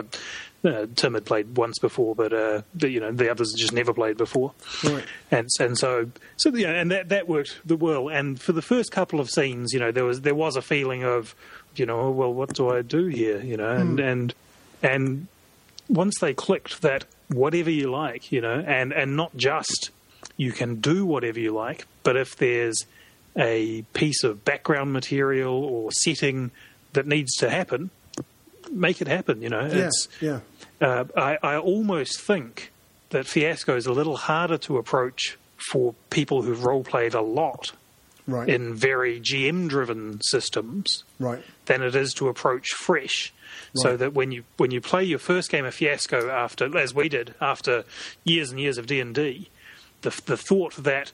uh, 0.65 0.87
Tim 0.97 1.15
had 1.15 1.25
played 1.25 1.57
once 1.57 1.79
before, 1.79 2.15
but 2.17 2.33
uh, 2.33 2.63
the, 2.75 2.91
you 2.91 2.99
know 3.01 3.13
the 3.13 3.31
others 3.31 3.53
had 3.53 3.59
just 3.59 3.73
never 3.73 3.93
played 3.95 4.17
before 4.17 4.53
Right. 4.83 5.05
and 5.31 5.49
and 5.61 5.79
so 5.79 6.11
so 6.37 6.51
yeah, 6.55 6.71
and 6.71 6.91
that 6.91 7.11
that 7.11 7.29
worked 7.29 7.59
the 7.65 7.77
well. 7.77 8.09
And 8.09 8.41
for 8.41 8.53
the 8.53 8.63
first 8.63 8.91
couple 8.91 9.21
of 9.21 9.31
scenes, 9.31 9.73
you 9.73 9.79
know, 9.79 9.93
there 9.93 10.05
was 10.05 10.23
there 10.23 10.35
was 10.35 10.57
a 10.57 10.63
feeling 10.63 11.05
of, 11.05 11.35
you 11.77 11.87
know, 11.87 12.11
well, 12.11 12.33
what 12.35 12.55
do 12.55 12.71
I 12.71 12.83
do 12.83 13.07
here, 13.07 13.41
you 13.41 13.57
know, 13.57 13.71
and 13.71 14.01
and 14.01 14.35
and 14.83 15.27
once 15.89 16.19
they 16.21 16.35
clicked 16.35 16.83
that 16.83 17.05
whatever 17.29 17.71
you 17.71 17.91
like, 17.91 18.33
you 18.33 18.41
know, 18.41 18.59
and 18.67 18.93
and 18.93 19.17
not 19.17 19.37
just 19.37 19.91
you 20.37 20.51
can 20.53 20.81
do 20.81 21.07
whatever 21.07 21.39
you 21.39 21.53
like, 21.53 21.87
but 22.03 22.17
if 22.17 22.37
there's 22.37 22.85
a 23.39 23.83
piece 23.93 24.25
of 24.25 24.45
background 24.45 24.93
material 24.93 25.55
or 25.65 25.93
setting 25.93 26.51
that 26.97 27.07
needs 27.07 27.35
to 27.37 27.49
happen, 27.49 27.91
make 28.71 29.01
it 29.01 29.09
happen. 29.09 29.41
You 29.41 29.49
know, 29.49 29.67
Yeah, 29.67 29.87
it's 29.87 30.09
yeah. 30.21 30.41
uh, 30.81 31.05
I, 31.17 31.39
I 31.43 31.57
almost 31.57 32.21
think 32.21 32.73
that 33.11 33.27
Fiasco 33.27 33.77
is 33.77 33.87
a 33.87 33.93
little 33.93 34.17
harder 34.17 34.59
to 34.59 34.77
approach 34.79 35.39
for 35.71 35.95
people 36.11 36.43
who've 36.43 36.65
role 36.65 36.83
played 36.85 37.15
a 37.15 37.23
lot 37.23 37.73
Right. 38.29 38.49
in 38.49 38.75
very 38.75 39.21
GM 39.21 39.69
driven 39.69 40.21
systems 40.21 41.05
right. 41.21 41.45
than 41.67 41.81
it 41.81 41.95
is 41.95 42.13
to 42.15 42.27
approach 42.27 42.71
fresh. 42.73 43.33
So 43.77 43.97
that 43.97 44.15
when 44.15 44.33
you 44.33 44.43
when 44.57 44.71
you 44.73 44.81
play 44.81 45.05
your 45.05 45.21
first 45.21 45.49
game 45.51 45.65
of 45.65 45.75
Fiasco 45.75 46.29
after, 46.31 46.77
as 46.77 46.93
we 46.95 47.09
did, 47.09 47.35
after 47.41 47.85
years 48.25 48.51
and 48.51 48.59
years 48.59 48.79
of 48.79 48.87
D 48.87 48.99
and 49.01 49.15
D, 49.15 49.49
the 50.03 50.11
the 50.27 50.37
thought 50.37 50.75
that 50.77 51.13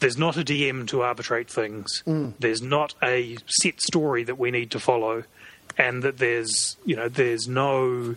there's 0.00 0.16
not 0.16 0.36
a 0.36 0.44
DM 0.44 0.86
to 0.88 1.02
arbitrate 1.02 1.50
things, 1.50 2.02
there's 2.38 2.62
not 2.62 2.94
a 3.02 3.36
set 3.46 3.80
story 3.80 4.24
that 4.24 4.38
we 4.38 4.50
need 4.50 4.70
to 4.72 4.80
follow, 4.80 5.24
and 5.76 6.02
that 6.02 6.18
there's 6.18 6.76
you 6.84 6.96
know 6.96 7.08
there's 7.08 7.48
no 7.48 8.16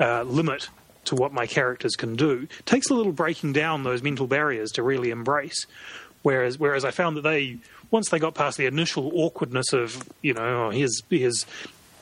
uh, 0.00 0.22
limit 0.22 0.68
to 1.04 1.14
what 1.14 1.32
my 1.32 1.46
characters 1.46 1.96
can 1.96 2.16
do 2.16 2.46
It 2.58 2.66
takes 2.66 2.90
a 2.90 2.94
little 2.94 3.12
breaking 3.12 3.54
down 3.54 3.82
those 3.82 4.02
mental 4.02 4.26
barriers 4.26 4.72
to 4.72 4.82
really 4.82 5.10
embrace. 5.10 5.66
Whereas 6.22 6.58
whereas 6.58 6.84
I 6.84 6.90
found 6.90 7.16
that 7.16 7.22
they 7.22 7.58
once 7.90 8.10
they 8.10 8.18
got 8.18 8.34
past 8.34 8.58
the 8.58 8.66
initial 8.66 9.10
awkwardness 9.14 9.72
of 9.72 10.06
you 10.20 10.34
know 10.34 10.66
oh, 10.66 10.70
here's 10.70 11.02
here's 11.08 11.46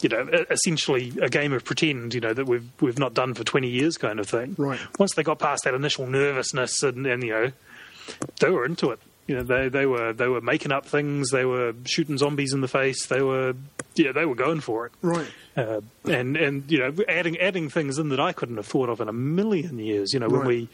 you 0.01 0.09
know 0.09 0.29
essentially 0.51 1.13
a 1.23 1.29
game 1.29 1.53
of 1.53 1.65
pretend 1.65 2.15
you 2.15 2.21
know 2.21 2.33
that 2.33 2.47
we've 2.47 2.69
we've 2.81 2.99
not 2.99 3.15
done 3.15 3.35
for 3.35 3.45
20 3.45 3.69
years 3.69 3.97
kind 3.97 4.19
of 4.19 4.29
thing. 4.29 4.55
Right. 4.59 4.81
Once 4.99 5.15
they 5.15 5.23
got 5.23 5.39
past 5.39 5.65
that 5.65 5.75
initial 5.75 6.07
nervousness 6.07 6.83
and, 6.83 7.07
and 7.07 7.23
you 7.23 7.31
know 7.31 7.53
they 8.41 8.51
were 8.51 8.65
into 8.65 8.91
it. 8.91 8.99
You 9.27 9.35
know, 9.37 9.43
they 9.43 9.69
they 9.69 9.87
were 9.87 10.13
they 10.13 10.29
were 10.29 10.41
making 10.41 10.71
up 10.73 10.87
things. 10.87 11.31
They 11.31 11.45
were 11.45 11.75
shooting 11.85 12.17
zombies 12.17 12.53
in 12.53 12.61
the 12.61 12.69
face. 12.69 13.07
They 13.07 13.21
were 13.23 13.55
yeah, 13.97 14.13
they 14.13 14.25
were 14.25 14.35
going 14.37 14.61
for 14.61 14.87
it. 14.87 14.93
Right. 15.03 15.27
Uh, 15.57 15.81
and 16.05 16.37
and 16.37 16.71
you 16.71 16.79
know, 16.79 16.95
adding 17.09 17.37
adding 17.39 17.69
things 17.69 17.99
in 17.99 18.11
that 18.11 18.21
I 18.21 18.33
couldn't 18.33 18.57
have 18.57 18.67
thought 18.67 18.89
of 18.89 19.01
in 19.01 19.09
a 19.09 19.13
million 19.13 19.79
years. 19.79 20.13
You 20.13 20.21
know, 20.21 20.29
when 20.29 20.41
Right. 20.41 20.47
we 20.49 20.69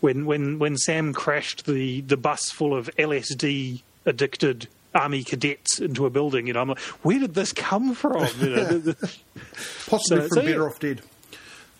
when 0.00 0.26
when 0.26 0.58
when 0.60 0.76
Sam 0.76 1.12
crashed 1.12 1.66
the 1.66 2.00
the 2.02 2.16
bus 2.16 2.50
full 2.50 2.76
of 2.76 2.88
LSD 2.98 3.82
addicted 4.06 4.68
army 4.94 5.24
cadets 5.24 5.80
into 5.80 6.06
a 6.06 6.10
building. 6.10 6.46
You 6.46 6.52
know, 6.52 6.60
I'm 6.60 6.68
like, 6.68 6.78
where 7.02 7.18
did 7.18 7.34
this 7.34 7.52
come 7.52 7.94
from? 7.94 8.26
You 8.40 8.50
know, 8.50 8.82
Possibly 9.88 9.98
So- 9.98 10.20
from 10.20 10.28
so, 10.28 10.40
yeah. 10.42 10.46
Better 10.50 10.66
Off 10.68 10.78
Dead. 10.78 11.02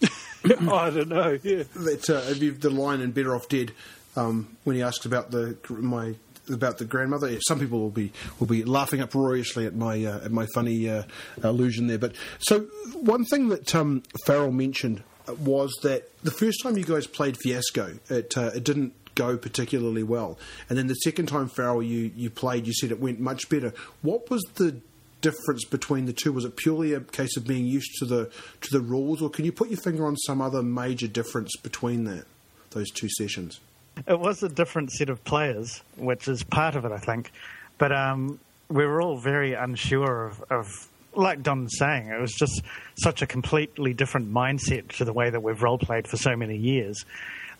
I 0.45 0.91
don't 0.91 1.09
know. 1.09 1.39
Yeah. 1.43 1.63
uh, 1.75 2.35
the 2.35 2.71
line 2.73 3.01
in 3.01 3.11
Better 3.13 3.35
Off 3.35 3.49
Dead 3.49 3.73
um, 4.17 4.57
when 4.65 4.77
he 4.77 4.83
asks 4.83 5.05
about 5.05 5.31
the 5.31 5.57
my 5.69 6.15
about 6.51 6.79
the 6.79 6.85
grandmother. 6.85 7.39
Some 7.41 7.59
people 7.61 7.81
will 7.81 7.91
be 7.91 8.13
will 8.39 8.47
be 8.47 8.65
laughing 8.65 9.01
uproariously 9.01 9.67
at 9.67 9.75
my 9.75 10.05
uh, 10.05 10.25
at 10.25 10.33
my 10.33 10.47
funny 10.55 10.89
uh, 10.89 11.05
allusion 11.43 11.87
there. 11.87 11.99
But 11.99 12.15
so 12.39 12.61
one 12.95 13.25
thing 13.25 13.49
that 13.49 13.75
um, 13.75 14.03
Farrell 14.27 14.53
mentioned 14.53 15.03
was 15.39 15.73
that 15.83 16.11
the 16.23 16.31
first 16.31 16.63
time 16.63 16.77
you 16.79 16.85
guys 16.85 17.07
played 17.07 17.37
Fiasco, 17.37 17.99
it 18.09 18.37
uh, 18.37 18.51
it 18.55 18.65
didn't 18.65 18.95
go 19.15 19.37
particularly 19.37 20.03
well, 20.03 20.39
and 20.69 20.79
then 20.79 20.87
the 20.87 20.95
second 20.95 21.27
time 21.27 21.49
Farrell 21.49 21.83
you 21.83 22.11
you 22.17 22.31
played, 22.31 22.67
you 22.67 22.73
said 22.73 22.91
it 22.91 23.01
went 23.01 23.21
much 23.21 23.49
better. 23.49 23.73
What 24.03 24.31
was 24.31 24.43
the 24.55 24.81
difference 25.21 25.65
between 25.65 26.07
the 26.07 26.13
two? 26.13 26.33
Was 26.33 26.45
it 26.45 26.57
purely 26.57 26.93
a 26.95 27.01
case 27.01 27.37
of 27.37 27.47
being 27.47 27.67
used 27.67 27.99
to 27.99 28.05
the 28.05 28.31
to 28.63 28.71
the 28.71 28.81
rules, 28.81 29.21
or 29.21 29.31
can 29.31 29.45
you 29.45 29.53
put 29.53 29.69
your 29.69 29.81
finger 29.81 30.07
on 30.07 30.17
some 30.17 30.41
other 30.41 30.63
major 30.63 31.09
difference 31.09 31.51
between 31.63 32.05
that 32.05 32.25
those 32.71 32.91
two 32.91 33.09
sessions? 33.17 33.61
It 34.07 34.19
was 34.19 34.43
a 34.43 34.49
different 34.49 34.93
set 34.93 35.11
of 35.11 35.25
players, 35.25 35.83
which 35.97 36.29
is 36.29 36.43
part 36.45 36.77
of 36.77 36.85
it, 36.85 36.93
I 36.93 36.99
think. 36.99 37.31
But 37.79 37.93
um, 37.93 38.39
we 38.69 38.87
were 38.87 39.01
all 39.03 39.19
very 39.19 39.55
unsure 39.55 40.27
of, 40.27 40.45
of, 40.51 40.89
like 41.15 41.43
Don's 41.43 41.77
saying, 41.79 42.09
it 42.09 42.21
was 42.21 42.35
just 42.35 42.63
such 42.97 43.23
a 43.23 43.27
completely 43.27 43.95
different 43.95 44.33
mindset 44.33 44.89
to 44.99 45.05
the 45.05 45.13
way 45.13 45.31
that 45.31 45.43
we've 45.43 45.63
role 45.63 45.79
played 45.79 46.07
for 46.07 46.17
so 46.17 46.37
many 46.37 46.57
years 46.57 47.05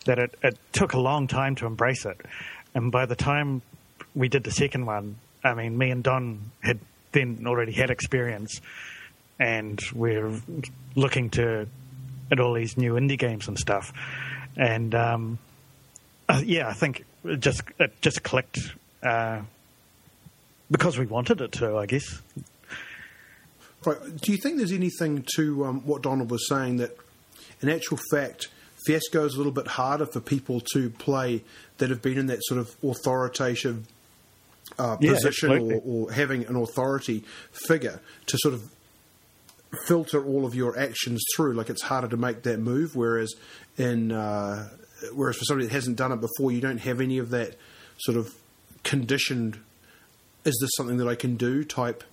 that 0.05 0.19
it, 0.19 0.35
it 0.43 0.57
took 0.71 0.93
a 0.93 0.99
long 0.99 1.27
time 1.27 1.55
to 1.55 1.65
embrace 1.65 2.05
it. 2.05 2.21
And 2.73 2.91
by 2.91 3.05
the 3.05 3.15
time 3.15 3.61
we 4.15 4.29
did 4.29 4.43
the 4.43 4.51
second 4.51 4.85
one, 4.85 5.15
I 5.43 5.53
mean, 5.53 5.77
me 5.77 5.89
and 5.91 6.03
Don 6.03 6.51
had 6.61 6.79
then 7.11 7.43
already 7.47 7.71
had 7.71 7.89
experience, 7.89 8.61
and 9.39 9.79
we're 9.93 10.39
looking 10.95 11.29
to 11.31 11.67
at 12.31 12.39
all 12.39 12.53
these 12.53 12.77
new 12.77 12.93
indie 12.93 13.17
games 13.17 13.47
and 13.47 13.57
stuff. 13.57 13.91
And 14.55 14.93
um, 14.93 15.39
uh, 16.29 16.41
yeah, 16.45 16.69
I 16.69 16.73
think 16.73 17.05
it 17.25 17.39
just 17.39 17.63
it 17.79 17.99
just 18.01 18.23
clicked 18.23 18.59
uh, 19.03 19.41
because 20.71 20.97
we 20.97 21.05
wanted 21.05 21.41
it 21.41 21.51
to. 21.53 21.77
I 21.77 21.85
guess. 21.85 22.21
Right. 23.85 23.97
Do 24.21 24.31
you 24.31 24.37
think 24.37 24.57
there's 24.57 24.71
anything 24.73 25.25
to 25.35 25.65
um, 25.65 25.81
what 25.85 26.01
Donald 26.01 26.29
was 26.29 26.47
saying 26.49 26.77
that, 26.77 26.97
in 27.61 27.69
actual 27.69 27.97
fact, 28.11 28.49
Fiasco 28.85 29.25
is 29.25 29.35
a 29.35 29.37
little 29.37 29.53
bit 29.53 29.67
harder 29.67 30.05
for 30.05 30.19
people 30.19 30.61
to 30.73 30.89
play 30.89 31.43
that 31.77 31.89
have 31.89 32.01
been 32.01 32.17
in 32.17 32.27
that 32.27 32.39
sort 32.43 32.59
of 32.59 32.75
authoritative 32.83 33.87
uh, 34.77 34.97
Yeah, 34.99 35.13
position 35.13 35.51
or, 35.51 35.81
or 35.85 36.11
having 36.11 36.45
an 36.45 36.55
authority 36.55 37.23
figure 37.67 38.01
to 38.27 38.37
sort 38.39 38.53
of 38.53 38.69
filter 39.87 40.23
all 40.25 40.45
of 40.45 40.55
your 40.55 40.77
actions 40.77 41.23
through. 41.35 41.53
Like 41.53 41.69
it's 41.69 41.83
harder 41.83 42.09
to 42.09 42.17
make 42.17 42.43
that 42.43 42.59
move, 42.59 42.95
whereas 42.95 43.33
in 43.77 44.11
uh, 44.11 44.69
whereas 45.13 45.37
for 45.37 45.45
somebody 45.45 45.67
that 45.67 45.73
hasn't 45.73 45.97
done 45.97 46.11
it 46.11 46.21
before, 46.21 46.51
you 46.51 46.61
don't 46.61 46.79
have 46.79 47.01
any 47.01 47.17
of 47.17 47.29
that 47.31 47.55
sort 47.97 48.17
of 48.17 48.33
conditioned. 48.83 49.59
Is 50.45 50.57
this 50.61 50.71
something 50.75 50.97
that 50.97 51.07
I 51.07 51.15
can 51.15 51.35
do? 51.35 51.63
Type 51.63 52.03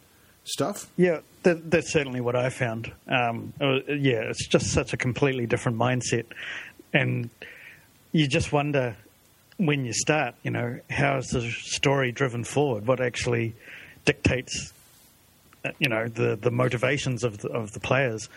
stuff. 0.44 0.88
Yeah, 0.96 1.20
that, 1.42 1.70
that's 1.70 1.92
certainly 1.92 2.20
what 2.20 2.36
I 2.36 2.48
found. 2.50 2.92
Um, 3.08 3.52
yeah, 3.60 4.22
it's 4.30 4.46
just 4.46 4.72
such 4.72 4.92
a 4.92 4.96
completely 4.96 5.46
different 5.46 5.78
mindset, 5.78 6.26
and 6.92 7.30
you 8.12 8.26
just 8.26 8.52
wonder 8.52 8.96
when 9.58 9.84
you 9.84 9.92
start. 9.92 10.34
You 10.42 10.50
know, 10.50 10.80
how 10.90 11.18
is 11.18 11.28
the 11.28 11.50
story 11.50 12.12
driven 12.12 12.44
forward? 12.44 12.86
What 12.86 13.00
actually 13.00 13.54
dictates, 14.04 14.72
uh, 15.64 15.70
you 15.78 15.88
know, 15.88 16.08
the 16.08 16.36
the 16.36 16.50
motivations 16.50 17.24
of 17.24 17.38
the, 17.38 17.48
of 17.48 17.72
the 17.72 17.80
players? 17.80 18.28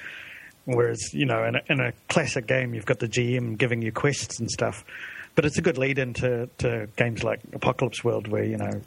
Whereas, 0.76 1.14
you 1.14 1.26
know, 1.26 1.44
in 1.46 1.56
a, 1.56 1.62
in 1.68 1.80
a 1.80 1.94
classic 2.10 2.46
game, 2.48 2.74
you've 2.74 2.86
got 2.86 3.00
the 3.00 3.08
GM 3.08 3.58
giving 3.58 3.82
you 3.82 3.92
quests 3.92 4.40
and 4.40 4.50
stuff, 4.50 4.84
but 5.36 5.46
it's 5.46 5.58
a 5.58 5.62
good 5.62 5.78
lead 5.78 5.98
into 5.98 6.50
to 6.60 6.88
games 6.96 7.24
like 7.24 7.40
Apocalypse 7.54 8.04
World, 8.04 8.28
where 8.28 8.44
you 8.44 8.58
know 8.58 8.82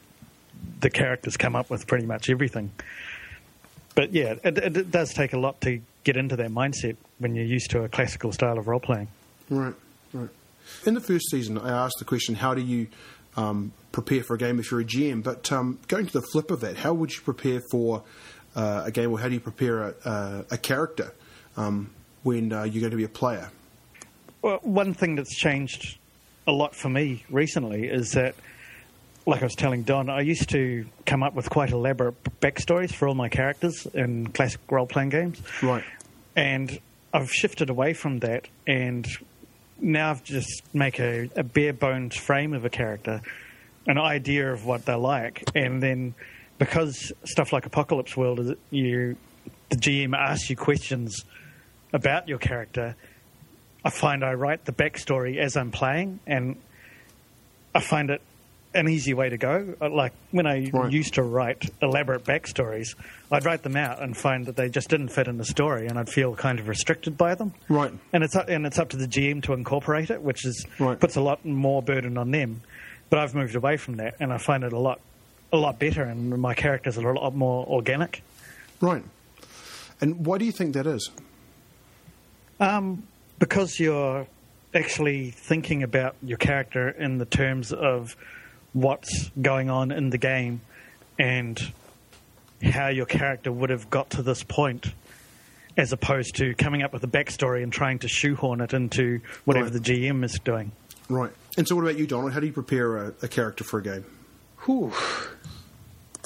the 0.80 0.90
characters 0.90 1.36
come 1.36 1.56
up 1.56 1.70
with 1.70 1.86
pretty 1.86 2.06
much 2.06 2.30
everything 2.30 2.70
but 3.94 4.12
yeah, 4.12 4.34
it, 4.42 4.58
it, 4.58 4.90
does 4.90 5.12
take 5.12 5.32
a 5.32 5.38
lot 5.38 5.60
to 5.62 5.80
get 6.04 6.16
into 6.16 6.36
that 6.36 6.50
mindset 6.50 6.96
when 7.18 7.34
you're 7.34 7.44
used 7.44 7.70
to 7.72 7.84
a 7.84 7.88
classical 7.88 8.32
style 8.32 8.58
of 8.58 8.66
role 8.66 8.80
playing. 8.80 9.08
Right, 9.50 9.74
right. 10.12 10.28
In 10.86 10.94
the 10.94 11.00
first 11.00 11.30
season, 11.30 11.58
I 11.58 11.70
asked 11.70 11.98
the 11.98 12.04
question, 12.04 12.34
how 12.34 12.54
do 12.54 12.62
you 12.62 12.88
um, 13.36 13.72
prepare 13.90 14.22
for 14.22 14.34
a 14.34 14.38
game 14.38 14.58
if 14.58 14.70
you're 14.70 14.80
a 14.80 14.84
GM? 14.84 15.22
But 15.22 15.50
um, 15.52 15.78
going 15.88 16.06
to 16.06 16.12
the 16.12 16.22
flip 16.32 16.50
of 16.50 16.60
that, 16.60 16.78
how 16.78 16.94
would 16.94 17.12
you 17.12 17.20
prepare 17.20 17.60
for 17.70 18.04
uh, 18.56 18.84
a 18.86 18.90
game, 18.90 19.10
or 19.10 19.18
how 19.18 19.28
do 19.28 19.34
you 19.34 19.40
prepare 19.40 19.82
a, 19.82 19.94
a, 20.04 20.44
a 20.52 20.58
character 20.58 21.12
um, 21.56 21.90
when 22.22 22.52
uh, 22.52 22.64
you're 22.64 22.80
going 22.80 22.90
to 22.90 22.96
be 22.96 23.04
a 23.04 23.08
player? 23.08 23.50
Well, 24.40 24.58
one 24.62 24.94
thing 24.94 25.16
that's 25.16 25.34
changed 25.34 25.98
a 26.46 26.52
lot 26.52 26.74
for 26.74 26.88
me 26.88 27.24
recently 27.30 27.86
is 27.88 28.12
that, 28.12 28.34
like 29.26 29.42
I 29.42 29.44
was 29.44 29.54
telling 29.54 29.84
Don, 29.84 30.10
I 30.10 30.20
used 30.20 30.50
to 30.50 30.84
come 31.06 31.22
up 31.22 31.34
with 31.34 31.48
quite 31.48 31.70
elaborate 31.70 32.22
backstories 32.40 32.92
for 32.92 33.06
all 33.06 33.14
my 33.14 33.28
characters 33.28 33.86
in 33.94 34.28
classic 34.28 34.60
role 34.70 34.86
playing 34.86 35.10
games. 35.10 35.40
Right. 35.62 35.84
and 36.34 36.80
I've 37.14 37.30
shifted 37.30 37.68
away 37.68 37.92
from 37.92 38.20
that, 38.20 38.48
and 38.66 39.06
now 39.78 40.10
I've 40.10 40.24
just 40.24 40.62
make 40.74 40.98
a, 40.98 41.28
a 41.36 41.42
bare 41.42 41.74
bones 41.74 42.16
frame 42.16 42.54
of 42.54 42.64
a 42.64 42.70
character, 42.70 43.20
an 43.86 43.98
idea 43.98 44.50
of 44.50 44.64
what 44.64 44.86
they're 44.86 44.96
like, 44.96 45.44
and 45.54 45.82
then 45.82 46.14
because 46.58 47.12
stuff 47.24 47.52
like 47.52 47.66
Apocalypse 47.66 48.16
World 48.16 48.40
is 48.40 48.54
you, 48.70 49.16
the 49.68 49.76
GM 49.76 50.16
asks 50.16 50.48
you 50.48 50.56
questions 50.56 51.24
about 51.92 52.28
your 52.28 52.38
character. 52.38 52.96
I 53.84 53.90
find 53.90 54.24
I 54.24 54.34
write 54.34 54.64
the 54.64 54.72
backstory 54.72 55.38
as 55.38 55.56
I'm 55.56 55.70
playing, 55.70 56.20
and 56.26 56.56
I 57.74 57.80
find 57.80 58.10
it 58.10 58.20
an 58.74 58.88
easy 58.88 59.12
way 59.12 59.28
to 59.28 59.36
go. 59.36 59.74
Uh, 59.80 59.90
Like 59.90 60.12
when 60.30 60.46
I 60.46 60.70
Right. 60.72 60.90
used 60.90 61.14
to 61.14 61.22
write 61.22 61.68
elaborate 61.82 62.24
backstories, 62.24 62.94
I'd 63.30 63.44
write 63.44 63.62
them 63.62 63.76
out 63.76 64.00
and 64.02 64.16
find 64.16 64.46
that 64.46 64.56
they 64.56 64.70
just 64.70 64.88
didn't 64.88 65.08
fit 65.08 65.28
in 65.28 65.36
the 65.36 65.44
story, 65.44 65.86
and 65.88 65.98
I'd 65.98 66.08
feel 66.08 66.34
kind 66.34 66.58
of 66.58 66.68
restricted 66.68 67.18
by 67.18 67.34
them. 67.34 67.52
Right. 67.68 67.92
And 68.12 68.24
it's 68.24 68.34
up, 68.36 68.48
and 68.48 68.64
it's 68.66 68.78
up 68.78 68.88
to 68.90 68.96
the 68.96 69.06
GM 69.08 69.42
to 69.42 69.52
incorporate 69.52 70.10
it, 70.10 70.22
which 70.22 70.46
is 70.46 70.64
Right. 70.78 70.98
puts 70.98 71.16
a 71.16 71.20
lot 71.20 71.44
more 71.44 71.82
burden 71.82 72.16
on 72.16 72.30
them. 72.30 72.62
But 73.10 73.18
I've 73.18 73.34
moved 73.34 73.54
away 73.56 73.76
from 73.76 73.96
that, 73.96 74.14
and 74.20 74.32
I 74.32 74.38
find 74.38 74.64
it 74.64 74.72
a 74.72 74.78
lot 74.78 75.00
a 75.54 75.58
lot 75.58 75.78
better, 75.78 76.02
and 76.04 76.30
my 76.40 76.54
characters 76.54 76.96
are 76.96 77.10
a 77.10 77.18
lot 77.20 77.34
more 77.34 77.66
organic. 77.66 78.22
Right. 78.80 79.04
And 80.00 80.24
why 80.24 80.38
do 80.38 80.46
you 80.46 80.52
think 80.52 80.72
that 80.72 80.86
is? 80.86 81.10
Um, 82.62 83.02
because 83.38 83.78
you're 83.80 84.26
actually 84.74 85.30
thinking 85.32 85.82
about 85.82 86.14
your 86.22 86.38
character 86.38 86.88
in 86.88 87.18
the 87.18 87.24
terms 87.26 87.72
of 87.72 88.16
what's 88.72 89.30
going 89.40 89.68
on 89.68 89.90
in 89.90 90.10
the 90.10 90.18
game 90.18 90.60
and 91.18 91.60
how 92.62 92.88
your 92.88 93.06
character 93.06 93.50
would 93.50 93.70
have 93.70 93.90
got 93.90 94.10
to 94.10 94.22
this 94.22 94.44
point, 94.44 94.94
as 95.76 95.92
opposed 95.92 96.36
to 96.36 96.54
coming 96.54 96.82
up 96.82 96.92
with 96.92 97.02
a 97.04 97.08
backstory 97.08 97.62
and 97.62 97.72
trying 97.72 97.98
to 97.98 98.08
shoehorn 98.08 98.60
it 98.60 98.72
into 98.72 99.20
whatever 99.44 99.64
Right. 99.64 99.72
the 99.74 99.80
GM 99.80 100.24
is 100.24 100.38
doing. 100.44 100.70
Right. 101.08 101.32
And 101.58 101.66
so, 101.66 101.74
what 101.74 101.82
about 101.82 101.98
you, 101.98 102.06
Donald? 102.06 102.32
How 102.32 102.40
do 102.40 102.46
you 102.46 102.52
prepare 102.52 102.96
a, 102.96 103.14
a 103.22 103.28
character 103.28 103.64
for 103.64 103.80
a 103.80 103.82
game? 103.82 104.04
Whew. 104.64 104.92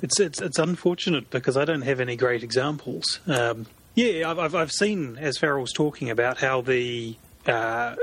It's 0.03 0.21
it's 0.21 0.43
it's 0.43 0.59
unfortunate 0.59 1.31
because 1.31 1.57
I 1.57 1.65
don't 1.65 1.81
have 1.83 1.99
any 2.01 2.17
great 2.17 2.43
examples. 2.43 3.19
Um, 3.27 3.67
yeah, 3.97 4.31
I've, 4.31 4.55
I've 4.55 4.71
seen 4.71 5.17
as 5.19 5.39
Farrell's 5.39 5.73
talking 5.73 6.11
about 6.11 6.37
how 6.37 6.61
the 6.61 7.17
uh, 7.47 7.97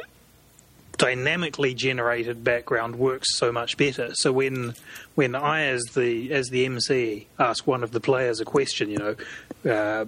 dynamically 0.97 1.75
generated 1.75 2.43
background 2.43 2.95
works 2.95 3.37
so 3.37 3.51
much 3.51 3.77
better. 3.77 4.15
So 4.15 4.31
when 4.31 4.73
when 5.13 5.35
I 5.35 5.65
as 5.65 5.83
the 5.93 6.33
as 6.33 6.49
the 6.49 6.65
MC 6.65 7.27
ask 7.39 7.67
one 7.67 7.83
of 7.83 7.91
the 7.91 7.99
players 7.99 8.39
a 8.39 8.45
question, 8.45 8.89
you 8.89 8.97
know, 8.97 9.71
uh, 9.71 10.05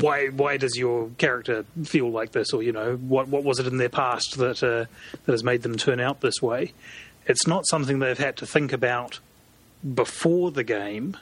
why 0.00 0.28
why 0.28 0.56
does 0.56 0.76
your 0.76 1.10
character 1.16 1.64
feel 1.84 2.10
like 2.10 2.32
this, 2.32 2.52
or 2.52 2.64
you 2.64 2.72
know, 2.72 2.96
what 2.96 3.28
what 3.28 3.44
was 3.44 3.60
it 3.60 3.68
in 3.68 3.78
their 3.78 3.88
past 3.88 4.36
that 4.38 4.64
uh, 4.64 4.86
that 5.26 5.32
has 5.32 5.44
made 5.44 5.62
them 5.62 5.76
turn 5.76 6.00
out 6.00 6.22
this 6.22 6.42
way? 6.42 6.72
It's 7.26 7.46
not 7.46 7.66
something 7.68 8.00
they've 8.00 8.18
had 8.18 8.36
to 8.38 8.46
think 8.46 8.72
about 8.72 9.20
before 9.94 10.50
the 10.50 10.64
game 10.64 11.16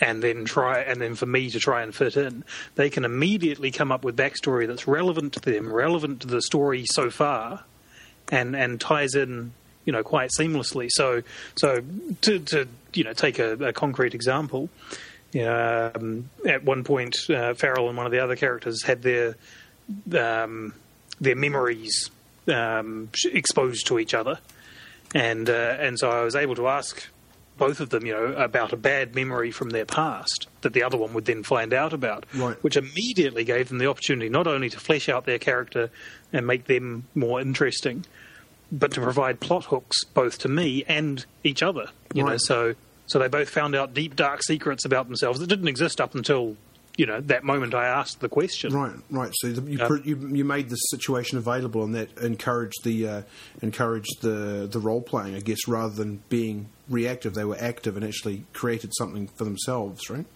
and 0.00 0.22
then 0.22 0.44
try 0.44 0.80
and 0.80 1.00
then 1.00 1.14
for 1.14 1.26
me 1.26 1.50
to 1.50 1.58
try 1.58 1.82
and 1.82 1.94
fit 1.94 2.16
in 2.16 2.44
they 2.74 2.90
can 2.90 3.04
immediately 3.04 3.70
come 3.70 3.92
up 3.92 4.04
with 4.04 4.16
backstory 4.16 4.66
that's 4.66 4.86
relevant 4.88 5.32
to 5.32 5.40
them 5.40 5.72
relevant 5.72 6.20
to 6.20 6.26
the 6.26 6.42
story 6.42 6.84
so 6.86 7.10
far 7.10 7.64
and 8.30 8.56
and 8.56 8.80
ties 8.80 9.14
in 9.14 9.52
you 9.84 9.92
know 9.92 10.02
quite 10.02 10.30
seamlessly. 10.38 10.88
So 10.90 11.22
so 11.56 11.82
to 12.22 12.38
to 12.38 12.68
you 12.92 13.04
know 13.04 13.12
take 13.12 13.38
a, 13.38 13.52
a 13.52 13.72
concrete 13.72 14.14
example 14.14 14.68
um, 15.40 16.30
at 16.46 16.64
one 16.64 16.84
point 16.84 17.16
uh, 17.30 17.54
Farrell 17.54 17.88
and 17.88 17.96
one 17.96 18.06
of 18.06 18.12
the 18.12 18.20
other 18.20 18.36
characters 18.36 18.82
had 18.82 19.02
their 19.02 19.36
um, 20.16 20.74
their 21.20 21.36
memories 21.36 22.10
um, 22.48 23.10
exposed 23.26 23.86
to 23.88 23.98
each 23.98 24.14
other. 24.14 24.38
And 25.14 25.48
uh, 25.48 25.76
and 25.78 25.98
so 25.98 26.10
I 26.10 26.24
was 26.24 26.34
able 26.34 26.56
to 26.56 26.68
ask 26.68 27.06
both 27.56 27.78
of 27.80 27.90
them, 27.90 28.04
you 28.04 28.12
know, 28.12 28.32
about 28.34 28.72
a 28.72 28.76
bad 28.76 29.14
memory 29.14 29.50
from 29.50 29.70
their 29.70 29.84
past 29.84 30.48
that 30.62 30.72
the 30.72 30.82
other 30.82 30.96
one 30.96 31.12
would 31.14 31.24
then 31.24 31.42
find 31.42 31.72
out 31.72 31.92
about, 31.92 32.26
Right. 32.34 32.56
which 32.64 32.76
immediately 32.76 33.44
gave 33.44 33.68
them 33.68 33.78
the 33.78 33.86
opportunity 33.88 34.28
not 34.28 34.46
only 34.46 34.68
to 34.70 34.80
flesh 34.80 35.08
out 35.08 35.24
their 35.24 35.38
character 35.38 35.90
and 36.32 36.46
make 36.46 36.64
them 36.64 37.04
more 37.14 37.40
interesting, 37.40 38.04
but 38.72 38.90
to 38.92 39.00
provide 39.00 39.38
plot 39.40 39.66
hooks 39.66 40.02
both 40.14 40.38
to 40.38 40.48
me 40.48 40.84
and 40.88 41.24
each 41.44 41.62
other. 41.62 41.86
You 42.12 42.24
know, 42.24 42.36
so 42.38 42.74
so 43.06 43.18
they 43.18 43.28
both 43.28 43.48
found 43.50 43.76
out 43.76 43.92
deep 43.94 44.16
dark 44.16 44.42
secrets 44.42 44.84
about 44.84 45.06
themselves 45.06 45.38
that 45.40 45.46
didn't 45.46 45.68
exist 45.68 46.00
up 46.00 46.14
until 46.14 46.56
you 46.96 47.06
know 47.06 47.20
that 47.22 47.44
moment 47.44 47.74
I 47.74 47.86
asked 47.86 48.20
the 48.20 48.28
question. 48.28 48.72
Right, 48.72 48.94
right. 49.10 49.32
So 49.34 49.50
the, 49.52 49.70
you, 49.70 49.78
pr 49.78 49.96
you 49.96 50.28
you 50.28 50.44
made 50.44 50.68
the 50.68 50.76
situation 50.76 51.38
available, 51.38 51.82
and 51.84 51.94
that 51.94 52.16
encouraged 52.18 52.84
the 52.84 53.08
uh, 53.08 53.22
encouraged 53.62 54.22
the 54.22 54.68
the 54.70 54.78
role 54.78 55.00
playing, 55.00 55.34
I 55.34 55.40
guess, 55.40 55.66
rather 55.66 55.94
than 55.94 56.22
being 56.28 56.68
reactive. 56.88 57.34
They 57.34 57.44
were 57.44 57.58
active 57.58 57.96
and 57.96 58.04
actually 58.04 58.44
created 58.52 58.92
something 58.96 59.28
for 59.28 59.44
themselves, 59.44 60.08
right? 60.08 60.26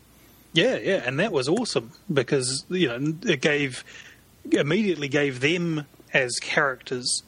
Yeah, 0.52 0.76
yeah, 0.76 1.02
and 1.04 1.20
that 1.20 1.30
was 1.30 1.48
awesome 1.48 1.92
because 2.12 2.64
you 2.68 2.88
know 2.88 3.14
it 3.26 3.40
gave 3.40 3.84
immediately 4.50 5.09
gave 5.09 5.40
them 5.40 5.86
as 6.12 6.36
characters 6.40 7.22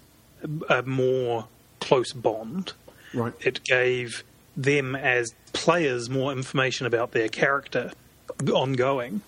a 0.68 0.82
more 0.82 1.46
close 1.80 2.12
bond. 2.12 2.72
Right. 3.12 3.34
It 3.40 3.62
gave 3.64 4.24
them 4.56 4.96
as 4.96 5.34
players 5.52 6.08
more 6.10 6.32
information 6.32 6.86
about 6.86 7.12
their 7.12 7.28
character 7.28 7.92
ongoing, 8.48 9.20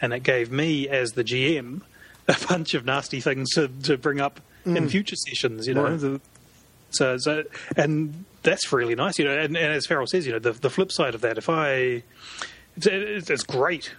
and 0.00 0.12
it 0.12 0.22
gave 0.22 0.50
me 0.52 0.88
as 0.88 1.12
the 1.12 1.24
GM 1.24 1.80
a 2.28 2.36
bunch 2.48 2.74
of 2.74 2.84
nasty 2.84 3.20
things 3.20 3.50
to, 3.54 3.68
to 3.84 3.96
bring 3.96 4.20
up 4.20 4.40
in 4.64 4.88
future 4.88 5.16
sessions. 5.16 5.66
You 5.66 5.74
know, 5.74 5.84
Right. 5.84 5.98
the, 5.98 6.20
so, 6.90 7.16
so 7.18 7.44
and 7.76 8.24
that's 8.42 8.72
really 8.72 8.94
nice. 8.94 9.18
You 9.18 9.24
know, 9.24 9.36
and, 9.38 9.56
and 9.56 9.72
as 9.72 9.86
Farrell 9.86 10.06
says, 10.06 10.26
you 10.26 10.32
know, 10.32 10.38
the 10.38 10.52
the 10.52 10.70
flip 10.70 10.92
side 10.92 11.14
of 11.14 11.20
that, 11.22 11.38
if 11.38 11.48
I 11.48 12.02
it's, 12.76 13.30
it's 13.30 13.42
great 13.42 13.92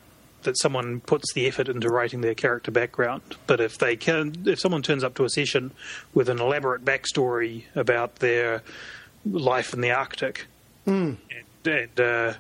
that 0.44 0.58
someone 0.60 1.02
puts 1.02 1.34
the 1.34 1.46
effort 1.48 1.70
into 1.70 1.88
writing 1.90 2.22
their 2.22 2.34
character 2.34 2.72
background. 2.72 3.22
But 3.46 3.62
if 3.62 3.78
they 3.78 3.96
can, 3.96 4.34
if 4.48 4.60
someone 4.60 4.82
turns 4.82 5.04
up 5.04 5.14
to 5.16 5.24
a 5.24 5.30
session 5.30 5.72
with 6.16 6.30
an 6.30 6.40
elaborate 6.40 6.84
backstory 6.84 7.66
about 7.76 8.16
their 8.18 8.64
life 9.26 9.74
in 9.74 9.82
the 9.82 9.92
Arctic, 9.92 10.48
and 10.86 11.18
and, 11.66 12.00
uh, 12.00 12.34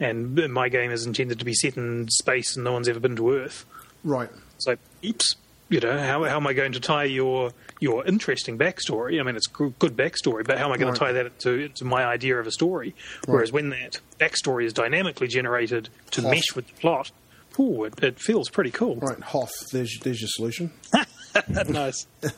and 0.00 0.34
my 0.52 0.68
game 0.68 0.90
is 0.90 1.06
intended 1.06 1.38
to 1.38 1.44
be 1.44 1.54
set 1.54 1.76
in 1.76 2.08
space 2.08 2.56
and 2.56 2.64
no 2.64 2.72
one's 2.72 2.88
ever 2.88 2.98
been 3.00 3.14
to 3.16 3.32
Earth, 3.34 3.64
Right. 4.02 4.30
it's 4.56 4.66
like, 4.66 4.78
oops, 5.04 5.36
you 5.68 5.78
know, 5.78 5.96
how, 5.96 6.24
how 6.24 6.36
am 6.36 6.46
I 6.48 6.52
going 6.54 6.72
to 6.72 6.80
tie 6.80 7.04
your 7.04 7.52
your 7.78 8.04
interesting 8.04 8.58
backstory? 8.58 9.20
I 9.20 9.22
mean, 9.22 9.36
it's 9.36 9.46
good, 9.46 9.78
good 9.78 9.96
backstory, 9.96 10.44
but 10.44 10.58
how 10.58 10.66
am 10.66 10.72
I 10.72 10.76
going 10.78 10.88
Right. 10.92 10.98
to 10.98 11.04
tie 11.06 11.12
that 11.12 11.26
into, 11.26 11.50
into 11.66 11.84
my 11.84 12.04
idea 12.04 12.38
of 12.40 12.46
a 12.46 12.50
story? 12.50 12.94
Whereas 13.26 13.52
when 13.52 13.68
that 13.70 14.00
backstory 14.18 14.64
is 14.64 14.72
dynamically 14.72 15.28
generated 15.28 15.88
to 16.12 16.22
Hoth. 16.22 16.30
mesh 16.30 16.54
with 16.56 16.66
the 16.66 16.72
plot, 16.74 17.10
ooh, 17.58 17.84
it, 17.84 18.02
it 18.02 18.18
feels 18.18 18.48
pretty 18.50 18.70
cool. 18.70 18.96
Right. 18.96 19.20
Hoth. 19.20 19.52
There's 19.70 19.98
there's 20.02 20.20
your 20.20 20.28
solution. 20.30 20.72
nice. 21.68 22.06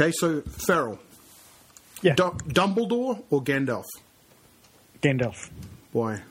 Okay. 0.00 0.12
So 0.12 0.42
Farrell, 0.42 0.98
Yeah, 2.02 2.14
Du- 2.14 2.30
Dumbledore 2.48 3.22
or 3.30 3.42
Gandalf? 3.42 3.84
Gandalf. 5.02 5.50
Why? 5.92 6.22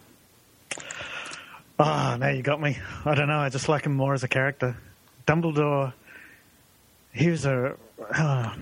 Ah, 1.80 2.18
now 2.20 2.30
you 2.30 2.42
got 2.42 2.60
me. 2.60 2.78
I 3.06 3.14
don't 3.14 3.28
know. 3.28 3.40
I 3.40 3.50
just 3.50 3.70
like 3.70 3.86
him 3.86 3.94
more 3.94 4.14
as 4.14 4.24
a 4.24 4.28
character. 4.28 4.78
Dumbledore. 5.28 5.94
He 7.14 7.30
was 7.30 7.46
a. 7.46 7.76
ah. 8.14 8.56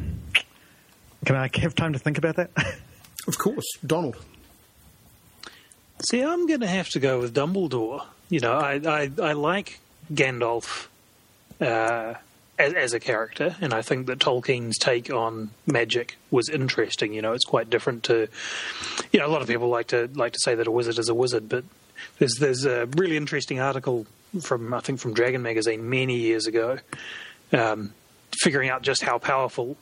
can 1.26 1.36
I 1.36 1.49
have 1.61 1.76
time 1.76 1.93
to 1.93 1.99
think 1.99 2.18
about 2.18 2.36
that? 2.38 2.51
Of 3.28 3.39
course, 3.39 3.66
Donald. 3.84 4.18
See, 6.07 6.22
I'm 6.22 6.45
going 6.45 6.59
to 6.59 6.68
have 6.68 6.89
to 6.89 6.99
go 6.99 7.20
with 7.20 7.34
Dumbledore. 7.34 8.05
You 8.30 8.39
know, 8.39 8.53
I 8.53 8.80
I, 8.86 9.11
I 9.20 9.34
like 9.34 9.80
Gandalf 10.13 10.86
uh, 11.59 12.13
as, 12.59 12.74
as 12.74 12.93
a 12.93 12.99
character, 12.99 13.55
and 13.61 13.74
I 13.74 13.82
think 13.82 14.05
that 14.07 14.20
Tolkien's 14.20 14.78
take 14.78 15.11
on 15.11 15.49
magic 15.66 16.18
was 16.30 16.49
interesting. 16.49 17.13
You 17.13 17.24
know, 17.24 17.34
it's 17.34 17.45
quite 17.45 17.70
different 17.72 18.03
to, 18.03 18.28
you 19.11 19.20
know, 19.20 19.26
a 19.26 19.32
lot 19.32 19.41
of 19.41 19.47
people 19.47 19.70
like 19.70 19.88
to 19.88 20.07
like 20.13 20.34
to 20.34 20.39
say 20.43 20.53
that 20.53 20.68
a 20.68 20.72
wizard 20.72 20.99
is 20.99 21.09
a 21.09 21.16
wizard, 21.16 21.49
but 21.49 21.63
there's 22.20 22.36
there's 22.39 22.66
a 22.66 22.86
really 22.98 23.18
interesting 23.18 23.60
article 23.60 24.06
from 24.41 24.74
I 24.74 24.80
think 24.80 25.00
from 25.00 25.14
Dragon 25.14 25.41
magazine 25.41 25.89
many 25.89 26.18
years 26.18 26.48
ago, 26.48 26.80
um, 27.54 27.93
figuring 28.41 28.70
out 28.70 28.82
just 28.82 29.02
how 29.02 29.18
powerful 29.18 29.78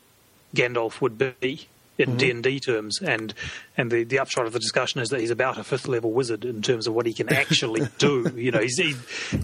Gandalf 0.56 1.02
would 1.02 1.18
be 1.18 1.68
in 1.98 2.18
D 2.18 2.32
and 2.32 2.44
D 2.44 2.60
terms, 2.60 3.00
and 3.02 3.34
and 3.78 3.92
the, 3.92 4.04
the 4.04 4.20
upshot 4.20 4.46
of 4.46 4.54
the 4.54 4.60
discussion 4.60 5.00
is 5.02 5.10
that 5.10 5.20
he's 5.20 5.32
about 5.32 5.58
a 5.58 5.64
fifth 5.64 5.88
level 5.88 6.12
wizard 6.12 6.44
in 6.46 6.62
terms 6.62 6.88
of 6.88 6.94
what 6.94 7.06
he 7.06 7.14
can 7.14 7.32
actually 7.32 7.88
do. 7.98 8.32
You 8.36 8.52
know, 8.52 8.60
he's, 8.60 8.78
he 8.78 8.96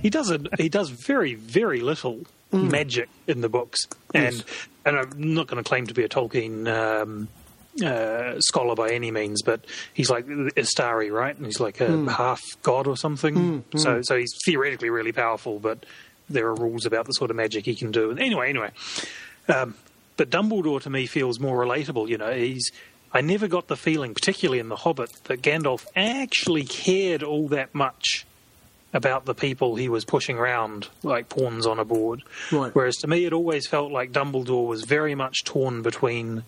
he 0.02 0.10
does 0.10 0.32
a, 0.32 0.40
he 0.58 0.70
does 0.70 0.90
very 0.90 1.36
very 1.36 1.80
little 1.82 2.22
magic 2.52 3.10
in 3.28 3.42
the 3.42 3.50
books, 3.50 3.88
and 4.14 4.36
Yes. 4.36 4.44
and 4.86 4.98
I'm 4.98 5.34
not 5.36 5.48
going 5.48 5.64
to 5.64 5.68
claim 5.68 5.86
to 5.88 5.94
be 5.94 6.04
a 6.04 6.10
Tolkien. 6.10 6.68
Um, 6.68 7.28
uh, 7.84 8.40
scholar 8.40 8.76
by 8.76 8.90
any 8.90 9.12
means, 9.12 9.42
but 9.42 9.66
he's 9.94 10.10
like 10.10 10.26
Istari, 10.28 11.12
right? 11.12 11.36
And 11.36 11.46
he's 11.46 11.60
like 11.60 11.80
a 11.82 12.12
half 12.12 12.42
god 12.64 12.88
or 12.88 12.98
something. 12.98 13.64
So, 13.76 14.02
so 14.02 14.18
he's 14.18 14.34
theoretically 14.46 14.90
really 14.90 15.12
powerful, 15.12 15.60
but 15.60 15.86
there 16.30 16.48
are 16.48 16.56
rules 16.56 16.86
about 16.86 17.06
the 17.06 17.14
sort 17.14 17.32
of 17.32 17.38
magic 17.38 17.66
he 17.66 17.76
can 17.76 17.92
do. 17.92 18.12
And 18.12 18.20
anyway, 18.20 18.50
anyway, 18.50 18.72
um, 19.48 19.76
but 20.18 20.30
Dumbledore 20.30 20.82
to 20.82 20.90
me 20.90 21.06
feels 21.06 21.40
more 21.40 21.58
relatable. 21.58 22.08
You 22.08 22.18
know, 22.18 22.32
he's. 22.32 22.72
I 23.12 23.22
never 23.22 23.48
got 23.48 23.68
the 23.68 23.76
feeling, 23.76 24.14
particularly 24.14 24.60
in 24.60 24.70
The 24.70 24.76
Hobbit, 24.76 25.12
that 25.24 25.42
Gandalf 25.42 25.88
actually 25.96 26.64
cared 26.64 27.24
all 27.24 27.48
that 27.48 27.74
much 27.74 28.28
about 28.94 29.26
the 29.26 29.34
people 29.34 29.76
he 29.76 29.90
was 29.90 30.06
pushing 30.06 30.38
around 30.38 30.88
like 31.04 31.30
pawns 31.30 31.66
on 31.66 31.80
a 31.80 31.86
board. 31.86 32.22
Right. 32.52 32.74
Whereas 32.74 32.98
to 32.98 33.08
me, 33.08 33.26
it 33.26 33.34
always 33.34 33.68
felt 33.68 33.92
like 33.92 34.12
Dumbledore 34.12 34.68
was 34.68 34.84
very 34.84 35.16
much 35.16 35.44
torn 35.44 35.82
between, 35.82 36.44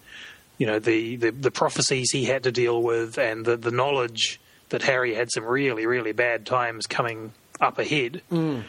you 0.61 0.67
know, 0.67 0.77
the, 0.77 1.15
the, 1.15 1.31
the 1.31 1.49
prophecies 1.49 2.11
he 2.11 2.25
had 2.25 2.43
to 2.43 2.51
deal 2.51 2.83
with 2.83 3.17
and 3.17 3.43
the, 3.43 3.57
the 3.57 3.71
knowledge 3.71 4.39
that 4.69 4.83
Harry 4.83 5.15
had 5.15 5.31
some 5.31 5.43
really, 5.43 5.87
really 5.87 6.11
bad 6.11 6.45
times 6.45 6.85
coming 6.85 7.33
up 7.59 7.79
ahead. 7.79 8.21
Hmm. 8.29 8.59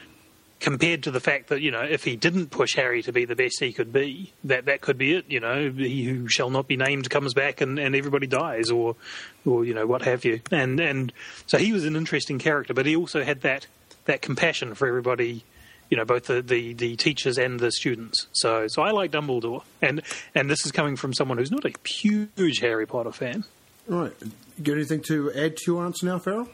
Compared 0.59 1.03
to 1.03 1.11
the 1.11 1.21
fact 1.21 1.49
that 1.49 1.61
you 1.61 1.71
know, 1.71 1.83
if 1.83 2.05
he 2.05 2.17
didn't 2.17 2.47
push 2.47 2.77
Harry 2.77 3.03
to 3.03 3.13
be 3.13 3.27
the 3.27 3.37
best 3.37 3.61
he 3.61 3.75
could 3.75 3.93
be, 3.93 4.33
that 4.45 4.65
that 4.65 4.81
could 4.81 4.97
be 4.97 5.17
it. 5.17 5.27
You 5.29 5.41
know, 5.41 5.71
he 5.71 6.05
who 6.05 6.29
shall 6.29 6.49
not 6.49 6.67
be 6.67 6.79
named 6.79 7.11
comes 7.11 7.35
back 7.35 7.61
and, 7.61 7.79
and 7.79 7.95
everybody 7.95 8.27
dies, 8.27 8.71
or 8.71 8.97
or 9.45 9.67
you 9.67 9.75
know 9.75 9.87
what 9.87 10.03
have 10.03 10.25
you. 10.25 10.41
And 10.51 10.81
and 10.81 11.13
so 11.47 11.59
he 11.59 11.73
was 11.73 11.85
an 11.85 11.97
interesting 11.97 12.39
character, 12.39 12.73
but 12.73 12.87
he 12.87 12.95
also 12.95 13.23
had 13.25 13.41
that 13.41 13.67
that 14.05 14.23
compassion 14.23 14.75
for 14.77 14.87
everybody. 14.87 15.45
You 15.93 15.99
know, 15.99 16.07
both 16.07 16.25
the, 16.25 16.41
the, 16.41 16.73
the 16.73 16.97
teachers 16.97 17.37
and 17.37 17.61
the 17.61 17.71
students. 17.71 18.27
So 18.33 18.67
so 18.67 18.81
I 18.81 18.93
like 18.93 19.11
Dumbledore, 19.11 19.63
and 19.83 20.01
and 20.35 20.49
this 20.49 20.65
is 20.65 20.73
coming 20.73 20.97
from 20.97 21.13
someone 21.13 21.37
who's 21.37 21.51
not 21.51 21.67
a 21.67 21.73
huge 21.87 22.61
Harry 22.61 22.87
Potter 22.87 23.13
fan. 23.13 23.45
Right. 23.87 24.15
Got 24.63 24.73
anything 24.73 25.03
to 25.03 25.31
add 25.35 25.59
to 25.59 25.63
your 25.67 25.85
answer 25.85 26.07
now, 26.07 26.19
Farrell? 26.19 26.49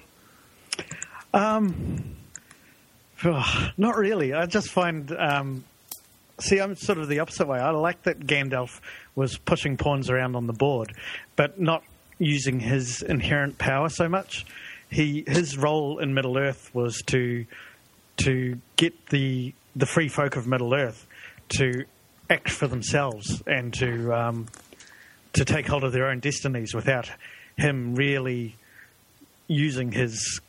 Oh, 3.25 3.71
not 3.77 3.97
really. 3.97 4.35
I 4.35 4.47
just 4.47 4.71
find. 4.71 5.13
Um, 5.13 5.65
see, 6.41 6.59
I'm 6.59 6.75
sort 6.75 6.99
of 6.99 7.09
the 7.09 7.21
opposite 7.21 7.47
way. 7.47 7.61
I 7.61 7.71
like 7.71 8.03
that 8.03 8.19
Gandalf 8.21 8.81
was 9.15 9.39
pushing 9.39 9.77
pawns 9.77 10.11
around 10.11 10.35
on 10.35 10.49
the 10.49 10.53
board, 10.53 10.93
but 11.37 11.61
not 11.61 11.85
using 12.19 12.59
his 12.59 13.03
inherent 13.03 13.59
power 13.59 13.89
so 13.89 14.09
much. 14.09 14.47
He 14.91 15.23
his 15.29 15.57
role 15.57 16.01
in 16.01 16.13
Middle 16.13 16.39
Earth 16.39 16.75
was 16.75 17.03
to 17.07 17.47
to 18.19 18.59
get 18.77 19.07
the 19.09 19.55
the 19.77 19.87
free 19.87 20.09
folk 20.09 20.37
of 20.37 20.47
Middle 20.47 20.75
Earth 20.75 21.07
to 21.51 21.85
act 22.31 22.51
for 22.51 22.67
themselves 22.67 23.43
and 23.47 23.73
to 23.75 24.13
um, 24.13 24.47
to 25.35 25.45
take 25.45 25.67
hold 25.67 25.85
of 25.85 25.93
their 25.93 26.09
own 26.09 26.21
destinies 26.21 26.75
without 26.75 27.11
him 27.57 27.95
really 27.95 28.57
using 29.47 29.93
his 29.93 30.41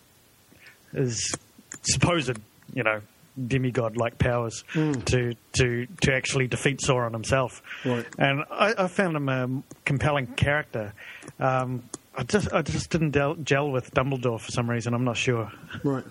his 0.93 1.35
supposed 1.83 2.37
you 2.73 2.83
know 2.83 3.01
demigod 3.47 3.95
like 3.95 4.17
powers 4.17 4.63
to 4.73 5.35
to 5.53 5.85
to 6.01 6.13
actually 6.13 6.47
defeat 6.47 6.79
Sauron 6.79 7.13
himself. 7.13 7.61
Right. 7.85 8.05
And 8.17 8.43
I, 8.51 8.73
I 8.77 8.87
found 8.87 9.15
him 9.15 9.29
a 9.29 9.63
compelling 9.85 10.27
character. 10.27 10.93
Um, 11.39 11.83
I 12.17 12.23
just 12.23 12.51
I 12.51 12.61
just 12.61 12.89
didn't 12.89 13.11
del- 13.11 13.35
gel 13.35 13.71
with 13.71 13.93
Dumbledore 13.93 14.39
for 14.39 14.51
some 14.51 14.69
reason. 14.69 14.93
I'm 14.93 15.05
not 15.05 15.17
sure. 15.17 15.51
Right. 15.83 16.03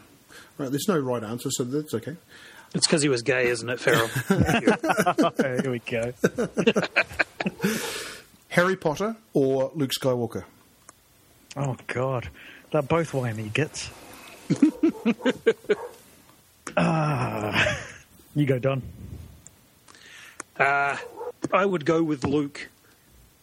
Right. 0.56 0.70
There's 0.70 0.88
no 0.88 0.98
right 0.98 1.22
answer, 1.22 1.50
so 1.50 1.64
that's 1.64 1.94
okay. 1.94 2.16
It's 2.74 2.86
because 2.86 3.02
he 3.02 3.08
was 3.08 3.22
gay, 3.22 3.46
isn't 3.48 3.68
it, 3.68 3.80
Farrell? 3.80 4.08
Here 5.62 5.70
we 5.70 5.78
go. 5.78 6.12
Harry 8.50 8.76
Potter 8.76 9.16
or 9.32 9.70
Luke 9.74 9.92
Skywalker? 9.98 10.44
Oh 11.56 11.76
God, 11.86 12.28
they're 12.72 12.82
both 12.82 13.14
whiny 13.14 13.50
gits. 13.52 13.90
Ah, 16.76 17.76
you 18.36 18.46
go, 18.46 18.58
Don. 18.58 18.82
Uh, 20.56 20.96
I 21.52 21.64
would 21.64 21.84
go 21.84 22.02
with 22.04 22.24
Luke. 22.24 22.68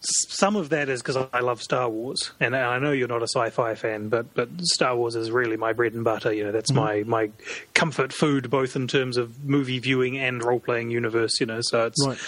Some 0.00 0.56
of 0.56 0.68
that 0.68 0.88
is 0.88 1.02
because 1.02 1.16
I 1.32 1.40
love 1.40 1.62
Star 1.62 1.88
Wars, 1.88 2.30
and 2.38 2.54
I 2.54 2.78
know 2.78 2.92
you're 2.92 3.08
not 3.08 3.22
a 3.22 3.28
sci-fi 3.28 3.74
fan, 3.74 4.08
but 4.08 4.34
but 4.34 4.48
Star 4.60 4.94
Wars 4.94 5.16
is 5.16 5.30
really 5.30 5.56
my 5.56 5.72
bread 5.72 5.94
and 5.94 6.04
butter. 6.04 6.32
You 6.32 6.44
know, 6.44 6.52
that's 6.52 6.70
my 6.72 7.02
my 7.04 7.30
comfort 7.74 8.12
food, 8.12 8.50
both 8.50 8.76
in 8.76 8.86
terms 8.86 9.16
of 9.16 9.44
movie 9.44 9.78
viewing 9.78 10.18
and 10.18 10.44
role 10.44 10.60
playing 10.60 10.90
universe. 10.90 11.40
You 11.40 11.46
know, 11.46 11.60
so 11.60 11.86
it's. 11.86 12.06
Right. 12.06 12.18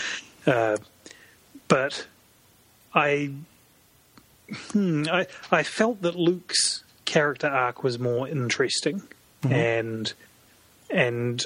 Uh, 0.46 0.76
but 1.68 2.06
I, 2.94 3.30
hmm, 4.72 5.04
I 5.10 5.26
I 5.52 5.62
felt 5.62 6.02
that 6.02 6.16
Luke's 6.16 6.82
character 7.04 7.46
arc 7.46 7.84
was 7.84 7.98
more 7.98 8.26
interesting, 8.26 9.02
and 9.42 10.12
and 10.90 11.44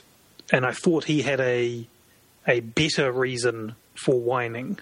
and 0.53 0.65
I 0.65 0.73
thought 0.73 1.05
he 1.05 1.23
had 1.23 1.41
a 1.41 1.87
a 2.47 2.61
better 2.61 3.11
reason 3.13 3.75
for 3.95 4.19
whining. 4.19 4.79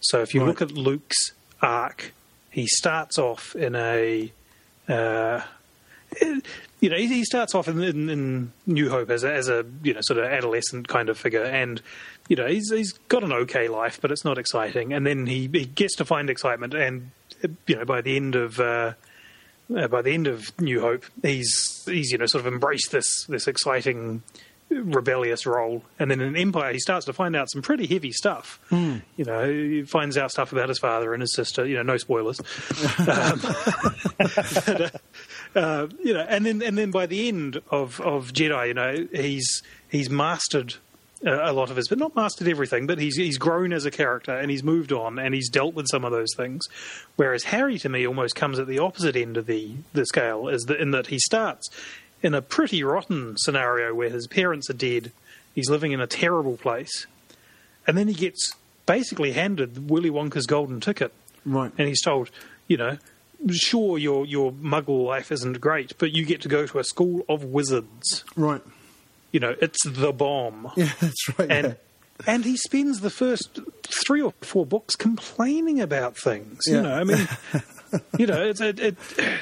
So 0.00 0.22
if 0.22 0.34
you 0.34 0.40
Right. 0.40 0.48
look 0.48 0.62
at 0.62 0.72
Luke's 0.72 1.32
arc, 1.62 2.12
he 2.50 2.66
starts 2.66 3.18
off 3.18 3.54
in 3.56 3.74
a 3.74 4.32
uh, 4.88 5.42
you 6.80 6.90
know, 6.90 6.96
he, 6.96 7.24
starts 7.24 7.54
off 7.54 7.68
in, 7.68 7.82
in, 7.82 8.08
in 8.08 8.52
New 8.66 8.88
Hope 8.90 9.10
as 9.10 9.24
a, 9.24 9.32
as 9.32 9.48
a 9.48 9.64
you 9.82 9.94
know 9.94 10.00
sort 10.02 10.18
of 10.18 10.26
adolescent 10.26 10.88
kind 10.88 11.08
of 11.08 11.18
figure, 11.18 11.42
and 11.42 11.80
you 12.28 12.36
know 12.36 12.46
he's 12.46 12.70
he's 12.70 12.92
got 13.08 13.24
an 13.24 13.32
okay 13.32 13.68
life, 13.68 13.98
but 14.00 14.10
it's 14.10 14.24
not 14.24 14.38
exciting. 14.38 14.92
And 14.92 15.06
then 15.06 15.26
he, 15.26 15.48
he 15.52 15.64
gets 15.64 15.96
to 15.96 16.04
find 16.04 16.30
excitement, 16.30 16.74
and 16.74 17.10
you 17.66 17.76
know 17.76 17.84
by 17.84 18.00
the 18.02 18.16
end 18.16 18.36
of 18.36 18.60
uh, 18.60 18.92
uh, 19.74 19.88
by 19.88 20.02
the 20.02 20.12
end 20.12 20.26
of 20.26 20.58
New 20.60 20.80
Hope, 20.80 21.04
he's 21.22 21.82
he's 21.86 22.12
you 22.12 22.18
know 22.18 22.26
sort 22.26 22.46
of 22.46 22.52
embraced 22.52 22.92
this 22.92 23.24
this 23.26 23.48
exciting 23.48 24.22
rebellious 24.70 25.46
role, 25.46 25.82
and 25.98 26.10
then 26.10 26.20
in 26.20 26.36
Empire 26.36 26.72
he 26.72 26.78
starts 26.78 27.06
to 27.06 27.12
find 27.12 27.36
out 27.36 27.50
some 27.50 27.62
pretty 27.62 27.86
heavy 27.86 28.12
stuff. 28.12 28.58
You 29.16 29.24
know, 29.24 29.50
he 29.50 29.82
finds 29.82 30.16
out 30.18 30.30
stuff 30.30 30.52
about 30.52 30.68
his 30.68 30.78
father 30.78 31.14
and 31.14 31.20
his 31.20 31.34
sister. 31.34 31.64
You 31.66 31.76
know, 31.76 31.82
no 31.82 31.96
spoilers. 31.96 32.40
um, 32.98 33.40
but, 34.18 34.80
uh, 34.80 35.58
uh, 35.58 35.88
you 36.02 36.14
know, 36.14 36.26
and 36.28 36.44
then 36.44 36.62
and 36.62 36.76
then 36.76 36.90
by 36.90 37.06
the 37.06 37.28
end 37.28 37.60
of 37.70 38.00
of 38.00 38.32
Jedi, 38.32 38.68
you 38.68 38.74
know, 38.74 39.06
he's 39.12 39.62
he's 39.88 40.10
mastered 40.10 40.74
uh, 41.24 41.50
a 41.50 41.52
lot 41.52 41.70
of 41.70 41.76
his, 41.76 41.88
but 41.88 41.98
not 41.98 42.14
mastered 42.14 42.48
everything. 42.48 42.86
But 42.86 42.98
he's 42.98 43.16
he's 43.16 43.38
grown 43.38 43.72
as 43.72 43.84
a 43.84 43.90
character 43.90 44.36
and 44.36 44.50
he's 44.50 44.62
moved 44.62 44.92
on 44.92 45.18
and 45.18 45.34
he's 45.34 45.48
dealt 45.48 45.74
with 45.74 45.86
some 45.88 46.04
of 46.04 46.12
those 46.12 46.34
things. 46.36 46.66
Whereas 47.16 47.44
Harry, 47.44 47.78
to 47.78 47.88
me, 47.88 48.06
almost 48.06 48.34
comes 48.34 48.58
at 48.58 48.66
the 48.66 48.78
opposite 48.78 49.16
end 49.16 49.36
of 49.36 49.46
the 49.46 49.76
the 49.92 50.06
scale, 50.06 50.48
is 50.48 50.64
that 50.64 50.80
in 50.80 50.90
that 50.90 51.06
he 51.06 51.18
starts 51.18 51.70
in 52.26 52.34
a 52.34 52.42
pretty 52.42 52.82
rotten 52.82 53.36
scenario 53.38 53.94
where 53.94 54.10
his 54.10 54.26
parents 54.26 54.68
are 54.68 54.74
dead, 54.74 55.12
he's 55.54 55.70
living 55.70 55.92
in 55.92 56.00
a 56.00 56.06
terrible 56.08 56.56
place, 56.56 57.06
and 57.86 57.96
then 57.96 58.08
he 58.08 58.14
gets 58.14 58.52
basically 58.84 59.30
handed 59.32 59.88
Willy 59.88 60.10
Wonka's 60.10 60.46
golden 60.46 60.80
ticket 60.80 61.12
Right. 61.44 61.70
and 61.78 61.86
he's 61.86 62.02
told, 62.02 62.30
you 62.66 62.76
know, 62.76 62.98
sure 63.50 63.96
your 63.98 64.26
your 64.26 64.50
Muggle 64.52 65.04
life 65.06 65.30
isn't 65.30 65.60
great, 65.60 65.96
but 65.98 66.10
you 66.12 66.24
get 66.24 66.40
to 66.42 66.48
go 66.48 66.66
to 66.66 66.78
a 66.80 66.84
school 66.84 67.24
of 67.28 67.44
wizards. 67.44 68.24
Right. 68.34 68.62
You 69.30 69.38
know, 69.40 69.54
it's 69.62 69.86
the 69.86 70.12
bomb. 70.12 70.72
Yeah, 70.76 70.90
that's 71.00 71.38
right. 71.38 71.50
And 71.50 71.66
yeah. 71.68 72.32
and 72.34 72.44
he 72.44 72.56
spends 72.56 73.00
the 73.00 73.10
first 73.10 73.60
three 73.84 74.20
or 74.22 74.32
four 74.40 74.66
books 74.66 74.96
complaining 74.96 75.80
about 75.80 76.16
things. 76.16 76.58
Yeah. 76.66 76.76
You 76.76 76.82
know, 76.82 76.94
I 76.94 77.04
mean, 77.04 77.28
you 78.18 78.26
know, 78.26 78.42
it's 78.42 78.60
it, 78.60 78.80
it 78.80 78.96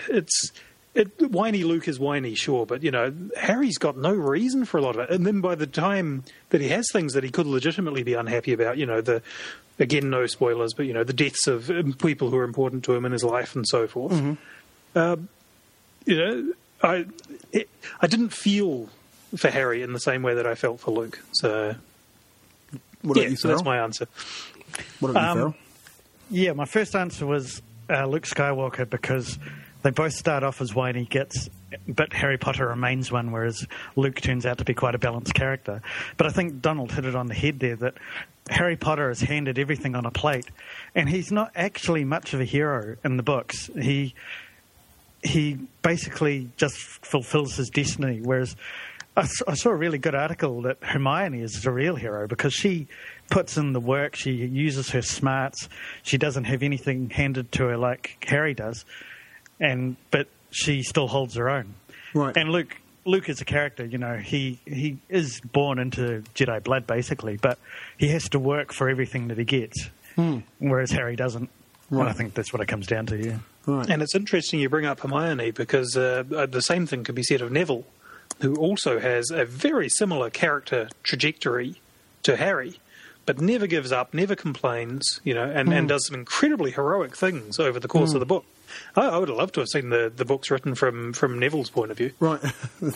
it's. 0.09 0.53
It, 0.95 1.31
whiny 1.33 1.65
Luke 1.65 1.89
is 1.89 1.99
whiny, 1.99 2.35
sure, 2.37 2.67
but 2.67 2.83
you 2.85 2.91
know 2.93 3.13
Harry's 3.37 3.79
got 3.79 3.97
no 3.97 4.13
reason 4.13 4.65
for 4.65 4.79
a 4.79 4.81
lot 4.81 4.95
of 4.97 5.03
it. 5.03 5.11
And 5.11 5.27
then 5.27 5.41
by 5.41 5.57
the 5.57 5.67
time 5.67 6.23
that 6.51 6.61
he 6.61 6.69
has 6.69 6.87
things 6.93 7.15
that 7.15 7.25
he 7.25 7.31
could 7.31 7.47
legitimately 7.47 8.05
be 8.05 8.15
unhappy 8.15 8.53
about, 8.53 8.79
you 8.79 8.87
know, 8.87 9.01
the 9.01 9.21
again 9.81 10.09
no 10.09 10.27
spoilers, 10.27 10.73
but 10.73 10.87
you 10.87 10.93
know 10.93 11.03
the 11.03 11.13
deaths 11.13 11.49
of 11.49 11.69
um, 11.69 11.95
people 11.95 12.31
who 12.31 12.37
are 12.37 12.45
important 12.45 12.85
to 12.85 12.95
him 12.95 13.05
in 13.05 13.11
his 13.13 13.25
life 13.25 13.57
and 13.57 13.67
so 13.67 13.89
forth. 13.89 14.13
Um, 14.95 15.29
you 16.07 16.17
know, 16.17 16.53
I 16.83 17.07
it, 17.53 17.69
I 18.01 18.07
didn't 18.07 18.33
feel 18.33 18.89
for 19.37 19.51
Harry 19.51 19.83
in 19.83 19.93
the 19.95 19.99
same 20.01 20.23
way 20.23 20.35
that 20.35 20.47
I 20.47 20.55
felt 20.55 20.79
for 20.79 20.93
Luke. 20.93 21.19
So 21.33 21.75
What 23.03 23.17
about 23.17 23.23
yeah, 23.25 23.29
you, 23.31 23.37
so 23.37 23.49
that's 23.49 23.65
my 23.65 23.79
answer. 23.79 24.07
What 25.01 25.11
about 25.11 25.21
you, 25.23 25.29
Um, 25.29 25.37
Farrell? 25.39 25.55
Yeah, 26.31 26.53
my 26.53 26.67
first 26.67 26.95
answer 26.95 27.27
was 27.27 27.61
uh, 27.91 28.07
Luke 28.07 28.27
Skywalker 28.27 28.89
because 28.89 29.39
they 29.85 29.91
both 29.91 30.15
start 30.15 30.43
off 30.43 30.63
as 30.63 30.75
whiny 30.75 31.05
gets, 31.05 31.51
but 31.87 32.15
Harry 32.15 32.39
Potter 32.39 32.67
remains 32.67 33.13
one, 33.13 33.31
whereas 33.31 33.67
Luke 33.97 34.19
turns 34.19 34.47
out 34.47 34.57
to 34.59 34.65
be 34.65 34.73
quite 34.73 34.95
a 34.95 34.99
balanced 34.99 35.35
character. 35.35 35.83
But 36.17 36.27
I 36.27 36.31
think 36.31 36.63
Donald 36.63 36.91
hit 36.91 37.05
it 37.05 37.15
on 37.15 37.27
the 37.27 37.35
head 37.35 37.61
there 37.61 37.77
that 37.77 37.95
Harry 38.49 38.77
Potter 38.77 39.11
is 39.11 39.21
handed 39.21 39.59
everything 39.59 39.95
on 39.95 40.07
a 40.07 40.11
plate, 40.11 40.47
and 40.95 41.07
he's 41.07 41.31
not 41.31 41.53
actually 41.55 42.03
much 42.03 42.33
of 42.33 42.41
a 42.41 42.45
hero 42.45 42.97
in 43.05 43.19
the 43.19 43.23
books. 43.23 43.71
He 43.79 44.15
he 45.23 45.59
basically 45.83 46.51
just 46.57 46.77
fulfills 46.77 47.57
his 47.57 47.69
destiny. 47.71 48.21
Whereas 48.23 48.57
I, 49.17 49.27
saw 49.27 49.71
a 49.71 49.77
really 49.77 49.99
good 49.99 50.15
article 50.15 50.63
that 50.63 50.79
Hermione 50.83 51.41
is 51.41 51.63
the 51.63 51.71
real 51.71 51.95
hero 51.95 52.27
because 52.27 52.53
she 52.53 52.89
puts 53.31 53.57
in 53.57 53.73
the 53.73 53.81
work, 53.81 54.17
she 54.17 54.33
uses 54.33 54.91
her 54.91 55.03
smarts, 55.03 55.69
she 56.03 56.19
doesn't 56.19 56.45
have 56.45 56.63
anything 56.63 57.11
handed 57.11 57.53
to 57.53 57.65
her 57.67 57.77
like 57.77 58.25
Harry 58.27 58.55
does, 58.55 58.85
and 59.61 59.97
but 60.11 60.29
she 60.51 60.83
still 60.83 61.09
holds 61.09 61.35
her 61.37 61.49
own. 61.49 61.75
Right. 62.15 62.37
And 62.37 62.51
Luke. 62.51 62.77
Luke 63.07 63.29
is 63.29 63.43
a 63.43 63.45
character, 63.45 63.85
you 63.85 63.99
know, 63.99 64.17
he, 64.17 64.59
he 64.65 64.97
is 65.11 65.39
born 65.53 65.79
into 65.79 66.23
Jedi 66.35 66.65
blood 66.65 66.87
basically, 66.87 67.37
but 67.37 67.59
he 67.99 68.09
has 68.09 68.31
to 68.31 68.39
work 68.39 68.73
for 68.73 68.89
everything 68.89 69.29
that 69.29 69.37
he 69.37 69.45
gets, 69.45 69.91
whereas 70.59 70.91
Harry 70.91 71.15
doesn't. 71.15 71.51
And 71.91 72.09
I 72.09 72.15
think 72.15 72.33
that's 72.33 72.51
what 72.51 72.63
it 72.63 72.67
comes 72.67 72.87
down 72.87 73.05
to, 73.09 73.19
yeah. 73.23 73.41
Right. 73.67 73.91
And 73.91 74.01
it's 74.01 74.15
interesting 74.15 74.59
you 74.61 74.71
bring 74.71 74.87
up 74.87 75.01
Hermione 75.01 75.51
because 75.51 75.99
uh, 75.99 76.25
uh, 76.35 76.47
the 76.47 76.63
same 76.63 76.87
thing 76.87 77.05
could 77.05 77.15
be 77.15 77.23
said 77.23 77.43
of 77.43 77.53
Neville, 77.53 77.85
who 78.41 78.57
also 78.57 78.99
has 78.99 79.31
a 79.31 79.45
very 79.45 79.91
similar 79.91 80.31
character 80.31 80.89
trajectory 81.03 81.83
to 82.23 82.37
Harry, 82.37 82.81
but 83.27 83.39
never 83.39 83.67
gives 83.67 83.93
up, 83.93 84.15
never 84.15 84.35
complains, 84.35 85.21
you 85.25 85.35
know, 85.35 85.45
and, 85.45 85.71
and 85.75 85.91
does 85.91 86.07
some 86.07 86.15
incredibly 86.15 86.71
heroic 86.71 87.15
things 87.15 87.59
over 87.59 87.79
the 87.79 87.89
course 87.89 88.15
of 88.15 88.21
the 88.21 88.27
book. 88.27 88.47
I, 88.97 89.03
I 89.09 89.19
would 89.19 89.29
have 89.29 89.39
loved 89.39 89.55
to 89.55 89.61
have 89.61 89.69
seen 89.69 89.91
the, 89.91 90.13
the 90.15 90.25
books 90.25 90.51
written 90.51 90.75
from, 90.75 91.13
from 91.13 91.39
Neville's 91.39 91.71
point 91.71 91.91
of 91.91 91.97
view. 91.97 92.13
Right. 92.21 92.41
well, 92.81 92.93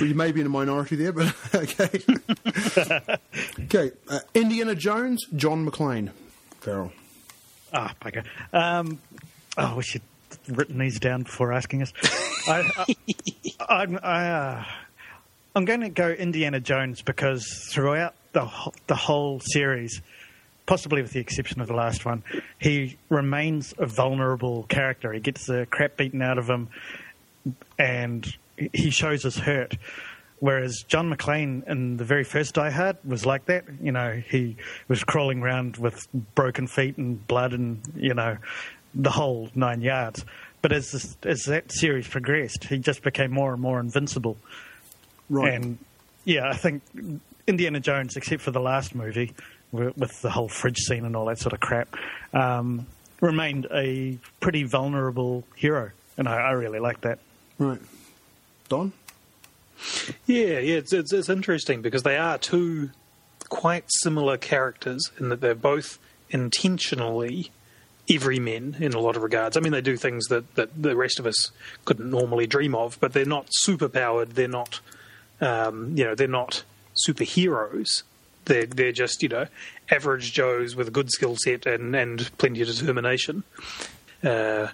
you 0.00 0.14
may 0.14 0.32
be 0.32 0.40
in 0.40 0.46
a 0.46 0.50
minority 0.50 0.96
there, 0.96 1.12
but 1.12 1.34
okay. 1.54 2.00
okay. 3.64 3.92
Uh, 4.08 4.20
Indiana 4.34 4.74
Jones, 4.74 5.24
John 5.36 5.68
McClane. 5.68 6.10
Farrell. 6.60 6.92
Ah, 7.72 7.94
bugger. 8.00 8.24
Um, 8.52 8.98
oh, 9.56 9.76
we 9.76 9.82
should 9.82 10.02
have 10.46 10.58
written 10.58 10.78
these 10.78 10.98
down 10.98 11.22
before 11.24 11.52
asking 11.52 11.82
us. 11.82 11.92
I, 12.48 12.62
I, 12.78 13.74
I'm, 13.82 13.98
I, 14.02 14.28
uh, 14.30 14.64
I'm 15.54 15.64
going 15.64 15.80
to 15.82 15.88
go 15.88 16.08
Indiana 16.10 16.60
Jones 16.60 17.02
because 17.02 17.46
throughout 17.72 18.14
the 18.32 18.48
the 18.86 18.94
whole 18.94 19.40
series, 19.40 20.00
possibly 20.68 21.00
with 21.00 21.12
the 21.12 21.18
exception 21.18 21.62
of 21.62 21.66
the 21.66 21.74
last 21.74 22.04
one, 22.04 22.22
he 22.58 22.98
remains 23.08 23.74
a 23.78 23.86
vulnerable 23.86 24.64
character. 24.64 25.12
He 25.14 25.18
gets 25.18 25.46
the 25.46 25.66
crap 25.70 25.96
beaten 25.96 26.20
out 26.20 26.36
of 26.36 26.48
him, 26.48 26.68
and 27.78 28.24
he 28.56 28.90
shows 28.90 29.22
his 29.22 29.38
hurt. 29.38 29.76
Whereas 30.40 30.84
John 30.86 31.12
McClane 31.12 31.66
in 31.66 31.96
the 31.96 32.04
very 32.04 32.22
first 32.22 32.54
Die 32.54 32.70
Hard 32.70 32.98
was 33.04 33.24
like 33.24 33.46
that. 33.46 33.64
You 33.82 33.92
know, 33.92 34.22
he 34.30 34.56
was 34.88 35.02
crawling 35.02 35.40
around 35.40 35.78
with 35.78 36.06
broken 36.34 36.66
feet 36.66 36.98
and 36.98 37.26
blood 37.26 37.54
and, 37.54 37.80
you 37.96 38.14
know, 38.14 38.36
the 38.94 39.10
whole 39.10 39.48
nine 39.54 39.80
yards. 39.80 40.24
But 40.60 40.72
as, 40.72 40.92
this, 40.92 41.16
as 41.24 41.44
that 41.44 41.72
series 41.72 42.06
progressed, 42.06 42.64
he 42.64 42.78
just 42.78 43.02
became 43.02 43.32
more 43.32 43.52
and 43.54 43.62
more 43.62 43.80
invincible. 43.80 44.36
Right. 45.30 45.54
And 45.54 45.78
yeah, 46.24 46.48
I 46.48 46.56
think 46.56 46.82
Indiana 47.46 47.80
Jones, 47.80 48.16
except 48.16 48.42
for 48.42 48.50
the 48.50 48.60
last 48.60 48.94
movie 48.94 49.34
with 49.72 50.22
the 50.22 50.30
whole 50.30 50.48
fridge 50.48 50.78
scene 50.78 51.04
and 51.04 51.14
all 51.14 51.26
that 51.26 51.38
sort 51.38 51.52
of 51.52 51.60
crap, 51.60 51.94
um, 52.32 52.86
remained 53.20 53.66
a 53.72 54.18
pretty 54.40 54.64
vulnerable 54.64 55.44
hero. 55.54 55.90
And 56.16 56.28
I, 56.28 56.36
I 56.36 56.50
really 56.52 56.78
like 56.78 57.02
that. 57.02 57.18
right. 57.58 57.80
Don? 58.68 58.92
Yeah, 60.26 60.58
yeah, 60.58 60.76
it's, 60.78 60.92
it's 60.92 61.12
it's 61.12 61.28
interesting 61.28 61.82
because 61.82 62.02
they 62.02 62.16
are 62.16 62.36
two 62.36 62.90
quite 63.48 63.84
similar 63.88 64.36
characters 64.36 65.10
in 65.18 65.28
that 65.28 65.40
they're 65.40 65.54
both 65.54 65.98
intentionally 66.30 67.50
everymen 68.10 68.76
in 68.80 68.92
a 68.94 69.00
lot 69.00 69.16
of 69.16 69.22
regards. 69.22 69.56
I 69.56 69.60
mean, 69.60 69.72
they 69.72 69.80
do 69.80 69.96
things 69.96 70.26
that, 70.26 70.54
that 70.54 70.82
the 70.82 70.96
rest 70.96 71.18
of 71.18 71.26
us 71.26 71.50
couldn't 71.84 72.10
normally 72.10 72.46
dream 72.46 72.74
of, 72.74 72.98
but 73.00 73.12
they're 73.12 73.24
not 73.24 73.48
superpowered. 73.66 74.30
They're 74.30 74.48
not, 74.48 74.80
um, 75.40 75.96
you 75.96 76.04
know, 76.04 76.14
they're 76.14 76.26
not 76.26 76.64
superheroes. 77.06 78.02
They're 78.48 78.66
they're 78.66 78.92
just 78.92 79.22
you 79.22 79.28
know 79.28 79.46
average 79.90 80.32
Joes 80.32 80.74
with 80.74 80.88
a 80.88 80.90
good 80.90 81.10
skill 81.10 81.36
set 81.36 81.66
and 81.66 81.94
and 81.94 82.30
plenty 82.38 82.62
of 82.62 82.68
determination. 82.68 83.44
Uh, 84.24 84.68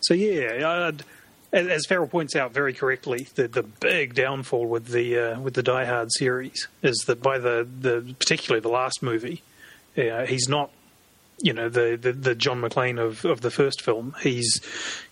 so 0.00 0.14
yeah, 0.14 0.88
I'd, 0.88 1.04
as 1.52 1.86
Farrell 1.86 2.08
points 2.08 2.34
out 2.34 2.52
very 2.52 2.72
correctly, 2.72 3.28
the 3.34 3.48
the 3.48 3.62
big 3.62 4.14
downfall 4.14 4.66
with 4.66 4.88
the 4.88 5.18
uh, 5.18 5.40
with 5.40 5.54
the 5.54 5.62
Die 5.62 5.84
Hard 5.84 6.08
series 6.12 6.68
is 6.82 6.96
that 7.06 7.22
by 7.22 7.38
the, 7.38 7.66
the 7.80 8.14
particularly 8.18 8.60
the 8.60 8.68
last 8.68 9.02
movie, 9.02 9.42
uh, 9.96 10.26
he's 10.26 10.48
not 10.48 10.70
you 11.40 11.52
know 11.52 11.68
the, 11.68 11.98
the, 12.00 12.12
the 12.12 12.34
John 12.34 12.60
McClane 12.60 12.98
of, 12.98 13.24
of 13.24 13.40
the 13.40 13.50
first 13.50 13.82
film. 13.82 14.14
He's 14.22 14.60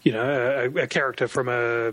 you 0.03 0.13
know 0.13 0.71
a, 0.77 0.83
a 0.83 0.87
character 0.87 1.29
from 1.29 1.49
a 1.49 1.93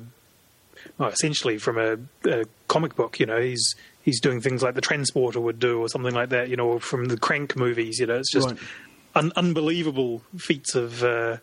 well, 0.97 1.09
essentially 1.09 1.57
from 1.57 1.77
a, 1.77 1.97
a 2.29 2.45
comic 2.67 2.95
book. 2.95 3.19
You 3.19 3.25
know 3.25 3.39
he's 3.39 3.75
he's 4.03 4.19
doing 4.21 4.41
things 4.41 4.61
like 4.63 4.75
the 4.75 4.81
Transporter 4.81 5.39
would 5.39 5.59
do 5.59 5.79
or 5.79 5.89
something 5.89 6.13
like 6.13 6.29
that. 6.29 6.49
You 6.49 6.55
know 6.57 6.79
from 6.79 7.05
the 7.05 7.17
Crank 7.17 7.55
movies. 7.55 7.99
You 7.99 8.07
know 8.07 8.15
it's 8.17 8.31
just 8.31 8.49
Right. 8.51 8.59
un- 9.15 9.33
unbelievable 9.35 10.21
feats 10.37 10.75
of 10.75 11.03
uh, 11.03 11.37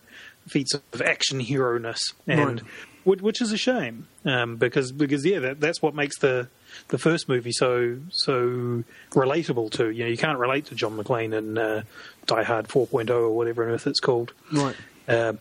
feats 0.49 0.75
of 0.75 1.03
action 1.03 1.41
hero 1.41 1.79
ness, 1.79 2.01
and 2.27 2.63
Right. 3.07 3.21
which, 3.23 3.41
is 3.43 3.53
a 3.53 3.57
shame 3.59 4.07
um, 4.25 4.57
because 4.57 4.93
because 4.93 5.25
yeah, 5.25 5.39
that, 5.41 5.61
that's 5.61 5.81
what 5.83 5.95
makes 5.95 6.19
the 6.19 6.49
the 6.89 6.99
first 6.99 7.29
movie 7.29 7.53
so 7.53 7.99
so 8.11 8.83
relatable 9.11 9.71
to 9.73 9.91
you 9.91 10.03
know 10.05 10.11
you 10.11 10.17
can't 10.17 10.39
relate 10.39 10.67
to 10.67 10.75
John 10.75 10.97
McClane 10.97 11.33
in 11.37 11.57
uh, 11.59 11.83
Die 12.27 12.43
Hard 12.43 12.67
4.0 12.69 13.11
or 13.11 13.31
whatever 13.31 13.65
on 13.65 13.71
earth 13.71 13.87
it's 13.87 14.01
called. 14.01 14.33
Right. 14.53 14.75
Uh, 15.07 15.35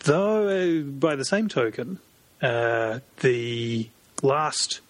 though, 0.00 0.48
uh, 0.48 0.82
by 0.82 1.16
the 1.16 1.24
same 1.24 1.48
token, 1.48 1.98
uh, 2.42 3.00
the 3.20 3.88
last 4.22 4.80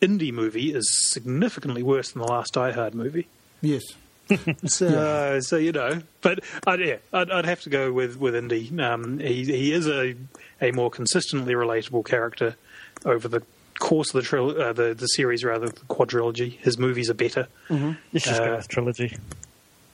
Indy 0.00 0.30
movie 0.32 0.74
is 0.74 0.88
significantly 1.10 1.82
worse 1.82 2.12
than 2.12 2.22
the 2.22 2.28
last 2.28 2.54
Die 2.54 2.72
Hard 2.72 2.94
movie. 2.94 3.26
Yes. 3.60 3.82
So, 4.66 5.38
so 5.40 5.56
you 5.56 5.70
know, 5.70 6.00
but 6.20 6.40
I'd, 6.66 6.80
yeah, 6.80 6.96
I'd, 7.12 7.30
I'd 7.30 7.44
have 7.46 7.60
to 7.60 7.70
go 7.70 7.92
with 7.92 8.18
with 8.18 8.34
Indy. 8.34 8.72
Um, 8.80 9.20
he 9.20 9.44
he 9.44 9.72
is 9.72 9.86
a 9.86 10.16
a 10.60 10.72
more 10.72 10.90
consistently 10.90 11.54
relatable 11.54 12.04
character 12.04 12.56
over 13.04 13.28
the 13.28 13.42
course 13.78 14.12
of 14.12 14.22
the 14.24 14.28
tril- 14.28 14.58
uh, 14.58 14.72
the 14.72 14.94
the 14.94 15.06
series 15.06 15.44
rather 15.44 15.68
the 15.68 15.80
quadrilogy. 15.82 16.58
His 16.58 16.76
movies 16.76 17.08
are 17.08 17.14
better. 17.14 17.46
Let's 17.70 18.24
just 18.24 18.42
go 18.42 18.52
Uh, 18.54 18.56
with 18.56 18.68
trilogy. 18.68 19.16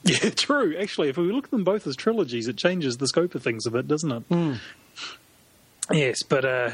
Yeah, 0.05 0.31
true. 0.31 0.75
Actually, 0.77 1.07
if 1.09 1.15
we 1.17 1.31
look 1.31 1.45
at 1.45 1.51
them 1.51 1.63
both 1.63 1.87
as 1.87 1.95
trilogies, 1.95 2.49
it 2.49 2.57
changes 2.57 2.97
the 2.97 3.07
scope 3.07 3.35
of 3.35 3.41
things 3.43 3.65
a 3.65 3.71
bit, 3.71 3.87
doesn't 3.87 4.11
it? 4.11 4.57
Yes, 5.91 6.23
but 6.23 6.45
uh, 6.45 6.71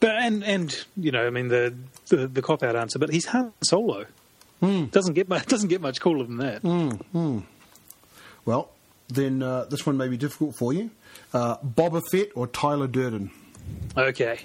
but 0.00 0.10
and 0.10 0.44
and 0.44 0.84
you 0.96 1.10
know, 1.12 1.26
I 1.26 1.30
mean 1.30 1.48
the 1.48 1.74
the, 2.08 2.26
the 2.26 2.42
cop 2.42 2.62
out 2.62 2.76
answer, 2.76 2.98
but 2.98 3.10
he's 3.10 3.26
Han 3.26 3.52
Solo. 3.62 4.06
Doesn't 4.60 5.12
get 5.12 5.28
much 5.28 5.46
doesn't 5.48 5.68
get 5.68 5.80
much 5.80 6.00
cooler 6.00 6.24
than 6.24 6.38
that. 6.38 6.62
Mm, 6.62 7.00
mm. 7.14 7.42
Well, 8.44 8.70
then 9.08 9.42
uh, 9.42 9.66
this 9.66 9.84
one 9.84 9.96
may 9.96 10.08
be 10.08 10.16
difficult 10.16 10.56
for 10.56 10.72
you. 10.72 10.90
Uh, 11.32 11.56
Boba 11.58 12.02
Fett 12.10 12.28
or 12.34 12.46
Tyler 12.46 12.86
Durden? 12.86 13.30
Okay. 13.96 14.40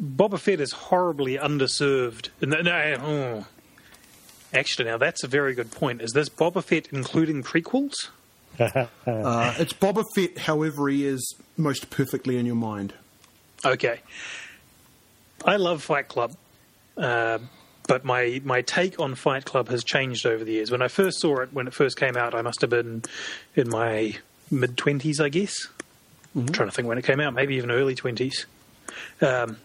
Boba 0.00 0.38
Fett 0.38 0.60
is 0.60 0.72
horribly 0.72 1.36
underserved. 1.36 2.30
No, 2.40 2.60
no, 2.60 2.96
oh. 3.02 3.46
Actually, 4.54 4.86
now 4.86 4.96
that's 4.96 5.24
a 5.24 5.28
very 5.28 5.54
good 5.54 5.70
point. 5.70 6.00
Is 6.00 6.12
this 6.12 6.28
Boba 6.28 6.62
Fett 6.62 6.88
including 6.92 7.42
prequels? 7.42 8.08
Uh, 9.06 9.54
it's 9.58 9.72
Boba 9.72 10.04
Fett, 10.14 10.36
however, 10.38 10.88
he 10.88 11.06
is 11.06 11.34
most 11.56 11.90
perfectly 11.90 12.36
in 12.38 12.44
your 12.46 12.54
mind. 12.56 12.92
Okay. 13.64 14.00
I 15.44 15.56
love 15.56 15.82
Fight 15.82 16.08
Club, 16.08 16.34
uh, 16.96 17.38
but 17.86 18.04
my, 18.04 18.40
my 18.44 18.62
take 18.62 19.00
on 19.00 19.14
Fight 19.14 19.44
Club 19.44 19.68
has 19.68 19.82
changed 19.84 20.26
over 20.26 20.44
the 20.44 20.52
years. 20.52 20.70
When 20.70 20.82
I 20.82 20.88
first 20.88 21.20
saw 21.20 21.38
it, 21.40 21.52
when 21.52 21.66
it 21.66 21.74
first 21.74 21.96
came 21.96 22.16
out, 22.16 22.34
I 22.34 22.42
must 22.42 22.60
have 22.60 22.70
been 22.70 23.02
in 23.54 23.68
my 23.68 24.16
mid 24.50 24.76
20s, 24.76 25.20
I 25.20 25.28
guess. 25.28 25.68
I'm 26.34 26.48
trying 26.48 26.68
to 26.68 26.74
think 26.74 26.86
when 26.86 26.98
it 26.98 27.04
came 27.04 27.20
out, 27.20 27.34
maybe 27.34 27.56
even 27.56 27.70
early 27.70 27.94
20s. 27.94 28.44
Um, 29.20 29.56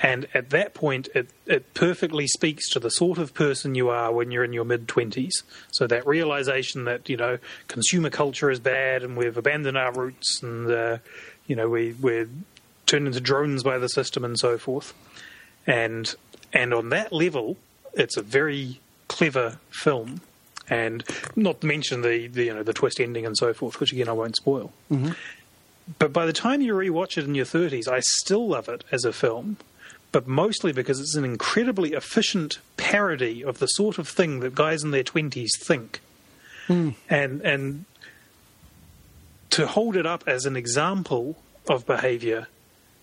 and 0.00 0.28
at 0.32 0.50
that 0.50 0.74
point, 0.74 1.08
it, 1.14 1.28
it 1.46 1.74
perfectly 1.74 2.26
speaks 2.28 2.68
to 2.70 2.80
the 2.80 2.90
sort 2.90 3.18
of 3.18 3.34
person 3.34 3.74
you 3.74 3.88
are 3.88 4.12
when 4.12 4.30
you're 4.30 4.44
in 4.44 4.52
your 4.52 4.64
mid 4.64 4.86
20s. 4.86 5.42
So 5.72 5.86
that 5.88 6.06
realization 6.06 6.84
that, 6.84 7.08
you 7.08 7.16
know, 7.16 7.38
consumer 7.66 8.10
culture 8.10 8.50
is 8.50 8.60
bad 8.60 9.02
and 9.02 9.16
we've 9.16 9.36
abandoned 9.36 9.76
our 9.76 9.92
roots 9.92 10.40
and, 10.42 10.70
uh, 10.70 10.98
you 11.46 11.56
know, 11.56 11.68
we, 11.68 11.94
we're 12.00 12.28
turned 12.86 13.06
into 13.08 13.20
drones 13.20 13.62
by 13.62 13.78
the 13.78 13.88
system 13.88 14.24
and 14.24 14.38
so 14.38 14.56
forth. 14.56 14.94
And, 15.66 16.14
and 16.52 16.72
on 16.72 16.90
that 16.90 17.12
level, 17.12 17.56
it's 17.94 18.16
a 18.16 18.22
very 18.22 18.80
clever 19.08 19.58
film. 19.70 20.20
And 20.70 21.02
not 21.34 21.62
to 21.62 21.66
mention 21.66 22.02
the, 22.02 22.26
the 22.28 22.44
you 22.44 22.54
know 22.54 22.62
the 22.62 22.74
twist 22.74 23.00
ending 23.00 23.24
and 23.24 23.36
so 23.36 23.54
forth, 23.54 23.80
which 23.80 23.90
again 23.92 24.08
I 24.08 24.12
won't 24.12 24.36
spoil. 24.36 24.72
But 25.98 26.12
by 26.12 26.26
the 26.26 26.34
time 26.34 26.60
you 26.60 26.74
rewatch 26.74 27.16
it 27.16 27.24
in 27.24 27.34
your 27.34 27.46
30s, 27.46 27.88
I 27.88 28.00
still 28.00 28.46
love 28.46 28.68
it 28.68 28.84
as 28.92 29.06
a 29.06 29.12
film, 29.12 29.56
but 30.18 30.26
mostly 30.26 30.72
because 30.72 30.98
it's 30.98 31.14
an 31.14 31.24
incredibly 31.24 31.92
efficient 31.92 32.58
parody 32.76 33.44
of 33.44 33.60
the 33.60 33.68
sort 33.68 33.98
of 33.98 34.08
thing 34.08 34.40
that 34.40 34.52
guys 34.52 34.82
in 34.82 34.90
their 34.90 35.04
20s 35.04 35.50
think. 35.60 36.00
And 37.08 37.40
and 37.42 37.84
to 39.50 39.68
hold 39.68 39.94
it 39.94 40.06
up 40.06 40.24
as 40.26 40.44
an 40.44 40.56
example 40.56 41.36
of 41.68 41.86
behavior 41.86 42.48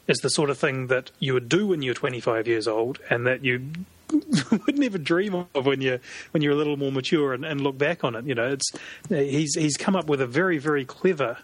is 0.07 0.17
the 0.17 0.29
sort 0.29 0.49
of 0.49 0.57
thing 0.57 0.87
that 0.87 1.09
you 1.19 1.33
would 1.33 1.47
do 1.47 1.67
when 1.67 1.81
you're 1.81 1.93
25 1.93 2.49
years 2.49 2.67
old 2.67 2.99
and 3.09 3.25
that 3.25 3.45
you 3.45 3.65
would 4.65 4.77
never 4.77 4.97
dream 4.97 5.47
of 5.55 5.65
when 5.65 5.79
you 5.79 6.01
when 6.31 6.43
you're 6.43 6.51
a 6.51 6.57
little 6.57 6.75
more 6.75 6.91
mature 6.91 7.33
and, 7.33 7.45
and 7.45 7.61
look 7.61 7.77
back 7.77 8.03
on 8.03 8.13
it. 8.15 8.25
You 8.25 8.35
know, 8.35 8.49
it's 8.49 8.69
he's 9.07 9.55
he's 9.55 9.77
come 9.77 9.95
up 9.95 10.07
with 10.07 10.19
a 10.19 10.27
very 10.27 10.57
very 10.57 10.83
clever 10.83 11.37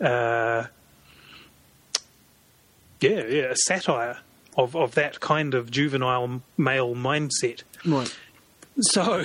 uh, 0.00 0.64
yeah, 3.00 3.24
yeah, 3.28 3.50
a 3.50 3.56
satire 3.56 4.18
of, 4.56 4.74
of 4.76 4.94
that 4.94 5.20
kind 5.20 5.54
of 5.54 5.70
juvenile 5.70 6.42
male 6.56 6.94
mindset. 6.94 7.62
Right. 7.84 8.14
So, 8.80 9.24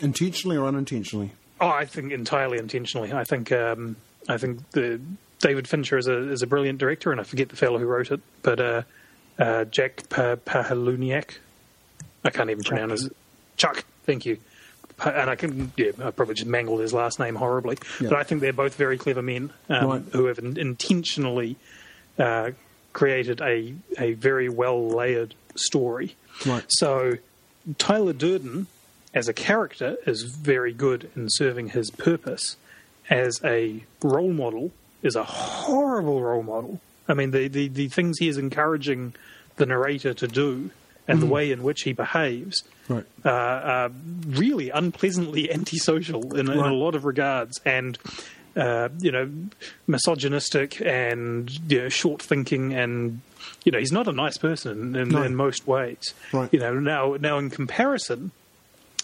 Intentionally 0.00 0.56
or 0.56 0.66
unintentionally? 0.66 1.32
oh, 1.60 1.68
I 1.68 1.84
think 1.84 2.12
entirely 2.12 2.58
intentionally. 2.58 3.12
I 3.12 3.24
think 3.24 3.50
um, 3.52 3.96
I 4.28 4.36
think 4.38 4.70
the 4.70 5.00
David 5.40 5.66
Fincher 5.68 5.98
is 5.98 6.06
a 6.06 6.30
is 6.30 6.42
a 6.42 6.46
brilliant 6.46 6.78
director, 6.78 7.10
and 7.12 7.20
I 7.20 7.24
forget 7.24 7.48
the 7.48 7.56
fellow 7.56 7.78
who 7.78 7.86
wrote 7.86 8.10
it, 8.12 8.20
but 8.42 8.60
uh, 8.60 8.82
uh, 9.38 9.64
Jack 9.64 10.08
pa- 10.08 10.36
Pahaluniak. 10.36 11.38
I 12.24 12.30
can't 12.30 12.50
even 12.50 12.62
pronounce 12.64 13.04
it. 13.04 13.16
Chuck. 13.56 13.84
Thank 14.04 14.24
you. 14.26 14.38
And 15.04 15.30
I 15.30 15.36
can, 15.36 15.72
yeah, 15.76 15.92
I 16.02 16.10
probably 16.10 16.34
just 16.34 16.48
mangled 16.48 16.80
his 16.80 16.92
last 16.92 17.20
name 17.20 17.36
horribly. 17.36 17.78
Yeah. 18.00 18.08
But 18.08 18.18
I 18.18 18.24
think 18.24 18.40
they're 18.40 18.52
both 18.52 18.74
very 18.74 18.98
clever 18.98 19.22
men 19.22 19.52
um, 19.68 19.86
Right. 19.88 20.02
who 20.12 20.26
have 20.26 20.38
in- 20.40 20.58
intentionally 20.58 21.54
uh, 22.18 22.50
created 22.92 23.40
a 23.40 23.74
a 23.98 24.12
very 24.14 24.48
well 24.48 24.88
layered 24.88 25.34
story. 25.56 26.16
Right. 26.46 26.64
So 26.68 27.18
Tyler 27.78 28.12
Durden, 28.12 28.66
as 29.14 29.28
a 29.28 29.32
character, 29.32 29.96
is 30.06 30.22
very 30.22 30.72
good 30.72 31.10
in 31.16 31.28
serving 31.30 31.70
his 31.70 31.90
purpose. 31.90 32.56
As 33.10 33.40
a 33.42 33.84
role 34.02 34.32
model, 34.32 34.70
is 35.02 35.16
a 35.16 35.24
horrible 35.24 36.20
role 36.22 36.42
model. 36.42 36.80
I 37.08 37.14
mean, 37.14 37.30
the, 37.30 37.48
the, 37.48 37.68
the 37.68 37.88
things 37.88 38.18
he 38.18 38.28
is 38.28 38.36
encouraging 38.36 39.14
the 39.56 39.64
narrator 39.64 40.12
to 40.12 40.28
do 40.28 40.70
and 41.06 41.22
the 41.22 41.26
way 41.26 41.50
in 41.50 41.62
which 41.62 41.82
he 41.82 41.94
behaves 41.94 42.62
Right. 42.86 43.06
uh, 43.24 43.30
are 43.30 43.90
really 44.26 44.68
unpleasantly 44.68 45.50
antisocial 45.50 46.36
in, 46.36 46.50
in 46.50 46.58
a 46.58 46.74
lot 46.74 46.94
of 46.94 47.06
regards. 47.06 47.58
And 47.64 47.98
uh, 48.56 48.88
you 49.00 49.10
know, 49.12 49.30
misogynistic 49.86 50.80
and 50.80 51.50
you 51.70 51.82
know, 51.82 51.88
short 51.88 52.22
thinking, 52.22 52.72
and 52.74 53.20
you 53.64 53.72
know, 53.72 53.78
he's 53.78 53.92
not 53.92 54.08
a 54.08 54.12
nice 54.12 54.36
person 54.38 54.94
in, 54.96 55.08
No. 55.08 55.22
in 55.22 55.34
most 55.36 55.66
ways. 55.66 56.14
Right. 56.32 56.48
You 56.52 56.60
know, 56.60 56.78
now 56.78 57.16
now 57.20 57.38
in 57.38 57.50
comparison, 57.50 58.30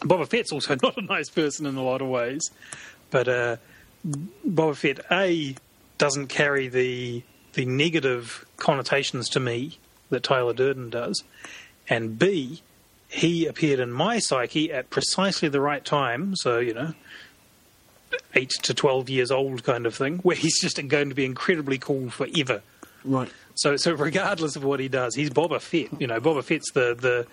Boba 0.01 0.29
Fett's 0.29 0.53
also 0.53 0.77
not 0.83 0.97
a 0.97 1.03
nice 1.03 1.29
person 1.29 1.67
in 1.67 1.77
a 1.77 1.83
lot 1.83 2.03
of 2.03 2.09
ways, 2.09 2.43
but 3.11 3.29
uh, 3.29 3.57
Boba 4.07 4.77
Fett 4.77 5.01
a 5.11 5.55
doesn't 5.99 6.29
carry 6.29 6.69
the 6.69 7.23
the 7.55 7.65
negative 7.65 8.45
connotations 8.57 9.29
to 9.31 9.41
me 9.41 9.79
that 10.11 10.23
Tyler 10.23 10.53
Durden 10.53 10.91
does, 10.91 11.23
and 11.89 12.19
b 12.19 12.63
he 13.09 13.47
appeared 13.47 13.79
in 13.79 13.93
my 13.93 14.19
psyche 14.19 14.73
at 14.73 14.91
precisely 14.91 15.49
the 15.49 15.61
right 15.61 15.85
time. 15.85 16.35
So 16.37 16.59
you 16.59 16.75
know, 16.75 16.95
eight 18.35 18.51
to 18.63 18.75
twelve 18.75 19.09
years 19.11 19.31
old 19.31 19.65
kind 19.65 19.87
of 19.87 19.95
thing, 19.95 20.19
where 20.19 20.37
he's 20.37 20.61
just 20.61 20.77
going 20.89 21.09
to 21.09 21.15
be 21.15 21.25
incredibly 21.25 21.79
cool 21.79 22.11
forever. 22.11 22.63
Right. 23.05 23.31
So, 23.57 23.77
so 23.77 23.93
regardless 23.93 24.57
of 24.57 24.65
what 24.65 24.81
he 24.81 24.89
does, 24.89 25.15
he's 25.15 25.31
Boba 25.31 25.61
Fett. 25.61 26.01
You 26.01 26.07
know, 26.07 26.21
Boba 26.21 26.43
Fett's 26.43 26.71
the 26.73 26.95
the 26.95 27.27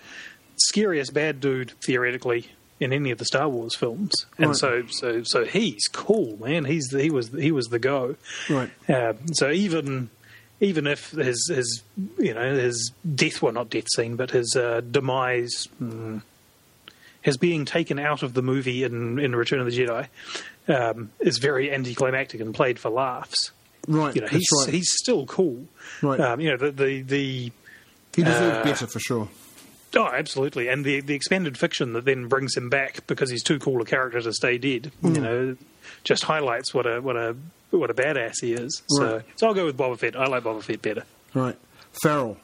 scariest 0.56 1.12
bad 1.14 1.40
dude 1.40 1.72
theoretically 1.84 2.46
in 2.78 2.92
any 2.92 3.10
of 3.10 3.18
the 3.18 3.24
Star 3.24 3.48
Wars 3.48 3.74
films, 3.76 4.12
and 4.38 4.48
Right. 4.48 4.56
so 4.56 4.82
so 4.88 5.22
so 5.22 5.44
he's 5.44 5.88
cool, 5.92 6.36
man. 6.40 6.64
He's 6.64 6.86
the, 6.88 7.00
he 7.02 7.10
was 7.10 7.28
he 7.28 7.50
was 7.52 7.66
the 7.68 7.78
go. 7.78 8.16
Right. 8.50 8.70
Uh, 8.88 9.14
so 9.32 9.50
even 9.50 10.10
even 10.60 10.86
if 10.86 11.10
his 11.10 11.50
his 11.52 11.82
you 12.18 12.34
know 12.34 12.54
his 12.54 12.92
death 13.14 13.40
well 13.42 13.52
not 13.52 13.70
death 13.70 13.86
scene 13.94 14.14
but 14.16 14.30
his 14.30 14.54
uh, 14.56 14.80
demise 14.80 15.68
mm, 15.82 16.22
his 17.20 17.36
being 17.36 17.64
taken 17.64 17.98
out 17.98 18.22
of 18.22 18.34
the 18.34 18.42
movie 18.42 18.84
in 18.84 19.18
in 19.18 19.34
Return 19.34 19.58
of 19.60 19.66
the 19.66 19.76
Jedi 19.76 20.06
um, 20.68 21.10
is 21.20 21.38
very 21.38 21.72
anticlimactic 21.72 22.40
and 22.40 22.54
played 22.54 22.78
for 22.78 22.90
laughs. 22.90 23.50
Right. 23.88 24.14
You 24.14 24.20
know 24.22 24.28
he's 24.28 24.46
right. 24.64 24.72
he's 24.72 24.92
still 24.92 25.26
cool. 25.26 25.64
Right. 26.02 26.20
Um, 26.20 26.40
you 26.40 26.50
know 26.50 26.56
the 26.56 26.70
the, 26.70 27.02
the 27.02 27.52
he 28.14 28.22
deserved 28.22 28.56
uh, 28.58 28.64
better 28.64 28.86
for 28.86 29.00
sure. 29.00 29.28
Oh, 29.96 30.06
absolutely. 30.06 30.68
And 30.68 30.84
the 30.84 31.00
the 31.00 31.14
expanded 31.14 31.58
fiction 31.58 31.92
that 31.94 32.04
then 32.04 32.28
brings 32.28 32.56
him 32.56 32.68
back 32.70 33.06
because 33.06 33.30
he's 33.30 33.42
too 33.42 33.58
cool 33.58 33.82
a 33.82 33.84
character 33.84 34.20
to 34.22 34.32
stay 34.32 34.56
dead, 34.58 34.92
Hmm. 35.00 35.14
you 35.14 35.20
know, 35.20 35.56
just 36.04 36.24
highlights 36.24 36.72
what 36.72 36.86
a 36.86 37.00
what 37.00 37.16
a 37.16 37.36
what 37.70 37.90
a 37.90 37.94
badass 37.94 38.34
he 38.40 38.52
is. 38.52 38.82
So, 38.88 39.14
Right. 39.16 39.24
so 39.36 39.46
I'll 39.48 39.54
go 39.54 39.64
with 39.64 39.76
Boba 39.76 39.98
Fett. 39.98 40.14
I 40.16 40.26
like 40.26 40.44
Boba 40.44 40.62
Fett 40.62 40.80
better. 40.82 41.04
Right. 41.34 41.58
Farrell. 42.02 42.36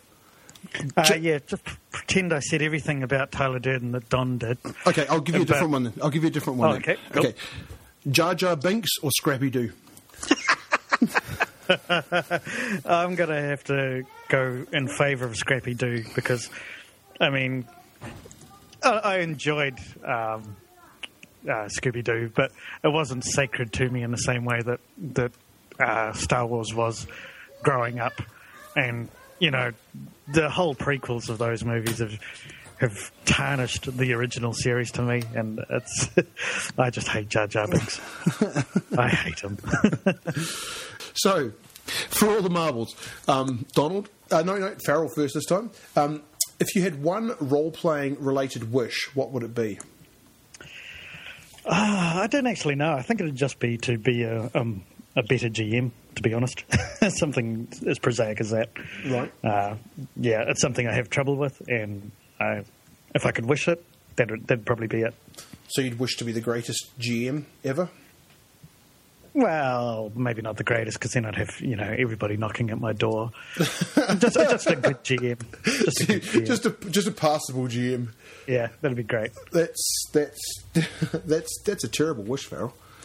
Uh, 0.97 1.15
yeah, 1.21 1.39
just 1.47 1.63
pretend 1.93 2.33
I 2.33 2.41
said 2.41 2.63
everything 2.63 3.03
about 3.05 3.31
Tyler 3.31 3.61
Durden 3.61 3.93
that 3.93 4.09
Don 4.09 4.39
did. 4.39 4.59
Okay, 4.87 5.07
I'll 5.07 5.21
give 5.21 5.37
you 5.37 5.43
a 5.43 5.45
About- 5.45 5.53
different 5.55 5.73
one 5.73 5.83
then. 5.85 5.93
I'll 6.03 6.11
give 6.11 6.25
you 6.25 6.29
a 6.29 6.33
different 6.33 6.59
one. 6.59 6.73
then. 6.73 6.81
okay, 6.83 6.97
cool. 7.13 7.27
Okay. 7.27 7.35
Jar 8.11 8.35
Jar 8.35 8.57
Binks 8.57 8.91
or 9.03 9.11
Scrappy 9.11 9.51
Doo? 9.51 9.73
I'm 12.85 13.15
going 13.15 13.29
to 13.29 13.41
have 13.41 13.65
to 13.65 14.05
go 14.29 14.65
in 14.73 14.89
favour 14.89 15.27
of 15.27 15.37
Scrappy 15.37 15.75
Doo 15.75 16.05
because, 16.15 16.49
I 17.21 17.29
mean, 17.31 17.67
I, 18.83 18.91
I 18.91 19.19
enjoyed 19.19 19.79
um, 20.05 20.57
uh, 21.45 21.69
Scooby 21.69 22.03
Doo, 22.03 22.31
but 22.35 22.53
it 22.83 22.89
wasn't 22.89 23.25
sacred 23.25 23.73
to 23.75 23.89
me 23.89 24.03
in 24.03 24.11
the 24.11 24.17
same 24.19 24.45
way 24.45 24.61
that 24.63 24.81
that 25.15 25.33
uh, 25.79 26.13
Star 26.13 26.47
Wars 26.47 26.75
was 26.75 27.07
growing 27.63 28.01
up, 28.01 28.21
and 28.77 29.09
you 29.39 29.51
know, 29.51 29.73
the 30.33 30.49
whole 30.51 30.75
prequels 30.75 31.29
of 31.29 31.39
those 31.39 31.65
movies 31.65 31.99
have. 31.99 32.19
Have 32.79 33.11
tarnished 33.25 33.97
the 33.97 34.13
original 34.13 34.53
series 34.53 34.93
to 34.93 35.03
me, 35.03 35.23
and 35.35 35.61
it's. 35.69 36.11
I 36.79 36.91
just 36.91 37.09
hate 37.09 37.29
Jar 37.29 37.47
Jar 37.47 37.67
Binks. 37.67 38.01
I 38.99 39.09
hate 39.09 39.41
him. 39.41 39.59
So, 41.21 41.51
for 42.11 42.29
all 42.31 42.43
the 42.43 42.51
marbles, 42.51 42.95
um, 43.27 43.67
Donald, 43.73 44.09
uh, 44.31 44.43
no, 44.43 44.57
no, 44.57 44.77
Farrell 44.87 45.09
first 45.09 45.35
this 45.35 45.47
time. 45.47 45.73
Um, 45.97 46.23
if 46.61 46.77
you 46.77 46.83
had 46.83 47.03
one 47.03 47.35
role 47.41 47.73
playing 47.73 48.23
related 48.23 48.73
wish, 48.73 49.11
what 49.17 49.33
would 49.33 49.43
it 49.43 49.53
be? 49.53 49.81
I 51.67 52.29
don't 52.31 52.47
actually 52.47 52.77
know. 52.77 52.93
I 52.93 53.03
think 53.03 53.21
it'd 53.21 53.35
just 53.35 53.59
be 53.59 53.79
to 53.79 53.99
be 53.99 54.23
a 54.23 54.49
um, 54.55 54.85
a 55.17 55.23
better 55.25 55.49
GM, 55.49 55.91
to 56.15 56.23
be 56.23 56.33
honest. 56.33 56.65
something 57.19 57.69
as 57.87 57.99
prosaic 57.99 58.41
as 58.41 58.51
that. 58.51 58.71
Right. 59.07 59.33
Uh, 59.43 59.75
yeah, 60.17 60.45
it's 60.47 60.61
something 60.61 60.87
I 60.87 60.95
have 60.95 61.11
trouble 61.11 61.37
with, 61.37 61.61
and 61.69 62.13
I, 62.41 62.65
if 63.15 63.27
I 63.27 63.31
could 63.33 63.47
wish 63.47 63.69
it, 63.69 63.85
that'd, 64.17 64.47
that'd 64.47 64.65
probably 64.65 64.87
be 64.87 65.03
it. 65.03 65.15
So, 65.69 65.83
you'd 65.83 65.99
wish 65.99 66.17
to 66.17 66.25
be 66.25 66.33
the 66.33 66.41
greatest 66.41 66.99
GM 66.99 67.45
ever? 67.63 67.91
Well, 69.35 70.11
maybe 70.17 70.43
not 70.43 70.57
the 70.57 70.65
greatest, 70.65 70.99
because 70.99 71.13
then 71.13 71.25
I'd 71.25 71.37
have 71.37 71.61
you 71.61 71.77
know 71.77 71.95
everybody 71.97 72.37
knocking 72.37 72.71
at 72.71 72.81
my 72.81 72.93
door. 72.93 73.31
just, 73.57 74.35
just 74.35 74.67
a 74.67 74.77
good 74.77 75.05
GM. 75.05 75.41
Just 75.65 76.01
a 76.01 76.07
good 76.07 76.23
GM. 76.23 76.47
just 76.47 76.67
a 76.67 76.71
just 76.91 77.07
a 77.07 77.13
passable 77.13 77.69
GM. 77.69 78.09
yeah, 78.49 78.69
that'd 78.81 78.97
be 78.97 79.03
great. 79.05 79.31
That's 79.53 80.07
that's 80.13 80.63
that's 81.13 81.63
that's 81.63 81.85
a 81.85 81.89
terrible 81.89 82.25
wish, 82.25 82.47
Farrell. 82.47 82.75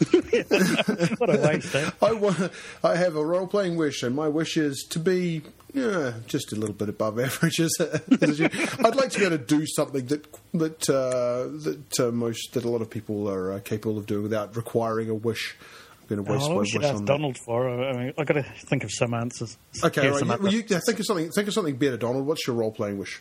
What 1.18 1.30
a 1.30 1.40
waste, 1.40 1.74
eh? 1.74 1.90
I 2.02 2.12
want, 2.12 2.50
I 2.82 2.96
have 2.96 3.14
a 3.14 3.24
role 3.24 3.46
playing 3.46 3.76
wish, 3.76 4.02
and 4.02 4.16
my 4.16 4.26
wish 4.26 4.56
is 4.56 4.84
to 4.90 4.98
be 4.98 5.42
yeah, 5.74 6.12
just 6.26 6.52
a 6.52 6.56
little 6.56 6.74
bit 6.74 6.88
above 6.88 7.18
average. 7.26 7.60
As 7.60 7.72
a, 7.80 8.00
as 8.22 8.40
a, 8.40 8.44
I'd 8.86 8.94
like 8.94 9.10
to 9.10 9.18
be 9.18 9.26
able 9.26 9.38
to 9.38 9.44
do 9.44 9.66
something 9.66 10.06
that 10.06 10.26
that 10.54 10.88
uh, 10.88 11.48
that 11.64 12.00
uh, 12.00 12.10
most 12.12 12.52
that 12.54 12.64
a 12.64 12.68
lot 12.70 12.80
of 12.80 12.88
people 12.88 13.28
are 13.28 13.52
uh, 13.52 13.60
capable 13.60 13.98
of 13.98 14.06
doing 14.06 14.22
without 14.22 14.56
requiring 14.56 15.10
a 15.10 15.14
wish. 15.14 15.56
I'm 16.02 16.08
going 16.16 16.24
to 16.24 16.32
waste 16.32 16.44
Oh, 16.44 16.48
my 16.50 16.54
we 16.54 16.60
wish 16.60 16.70
should 16.70 16.84
ask 16.84 16.94
on 16.94 17.04
that. 17.04 17.12
Donald 17.12 17.38
for. 17.44 17.68
I 17.68 17.92
mean, 17.92 18.12
I've 18.16 18.26
got 18.26 18.34
to 18.34 18.42
think 18.42 18.84
of 18.84 18.90
some 18.92 19.14
answers. 19.14 19.56
Okay, 19.82 20.02
Hear 20.02 20.10
right. 20.12 20.18
some 20.18 20.30
You, 20.30 20.36
well, 20.38 20.52
you, 20.52 20.64
yeah, 20.68 20.80
think 20.84 21.00
of 21.00 21.06
something. 21.06 21.30
Think 21.30 21.48
of 21.48 21.54
something 21.54 21.76
better, 21.76 21.96
Donald. 21.96 22.26
What's 22.26 22.46
your 22.46 22.56
role 22.56 22.70
playing 22.70 22.98
wish? 22.98 23.20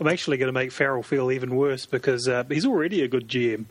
I'm 0.00 0.08
actually 0.08 0.36
going 0.38 0.48
to 0.48 0.52
make 0.52 0.72
Farrell 0.72 1.02
feel 1.02 1.30
even 1.30 1.54
worse 1.54 1.86
because 1.86 2.26
uh, 2.26 2.44
he's 2.48 2.66
already 2.66 3.02
a 3.02 3.08
good 3.08 3.28
GM. 3.28 3.66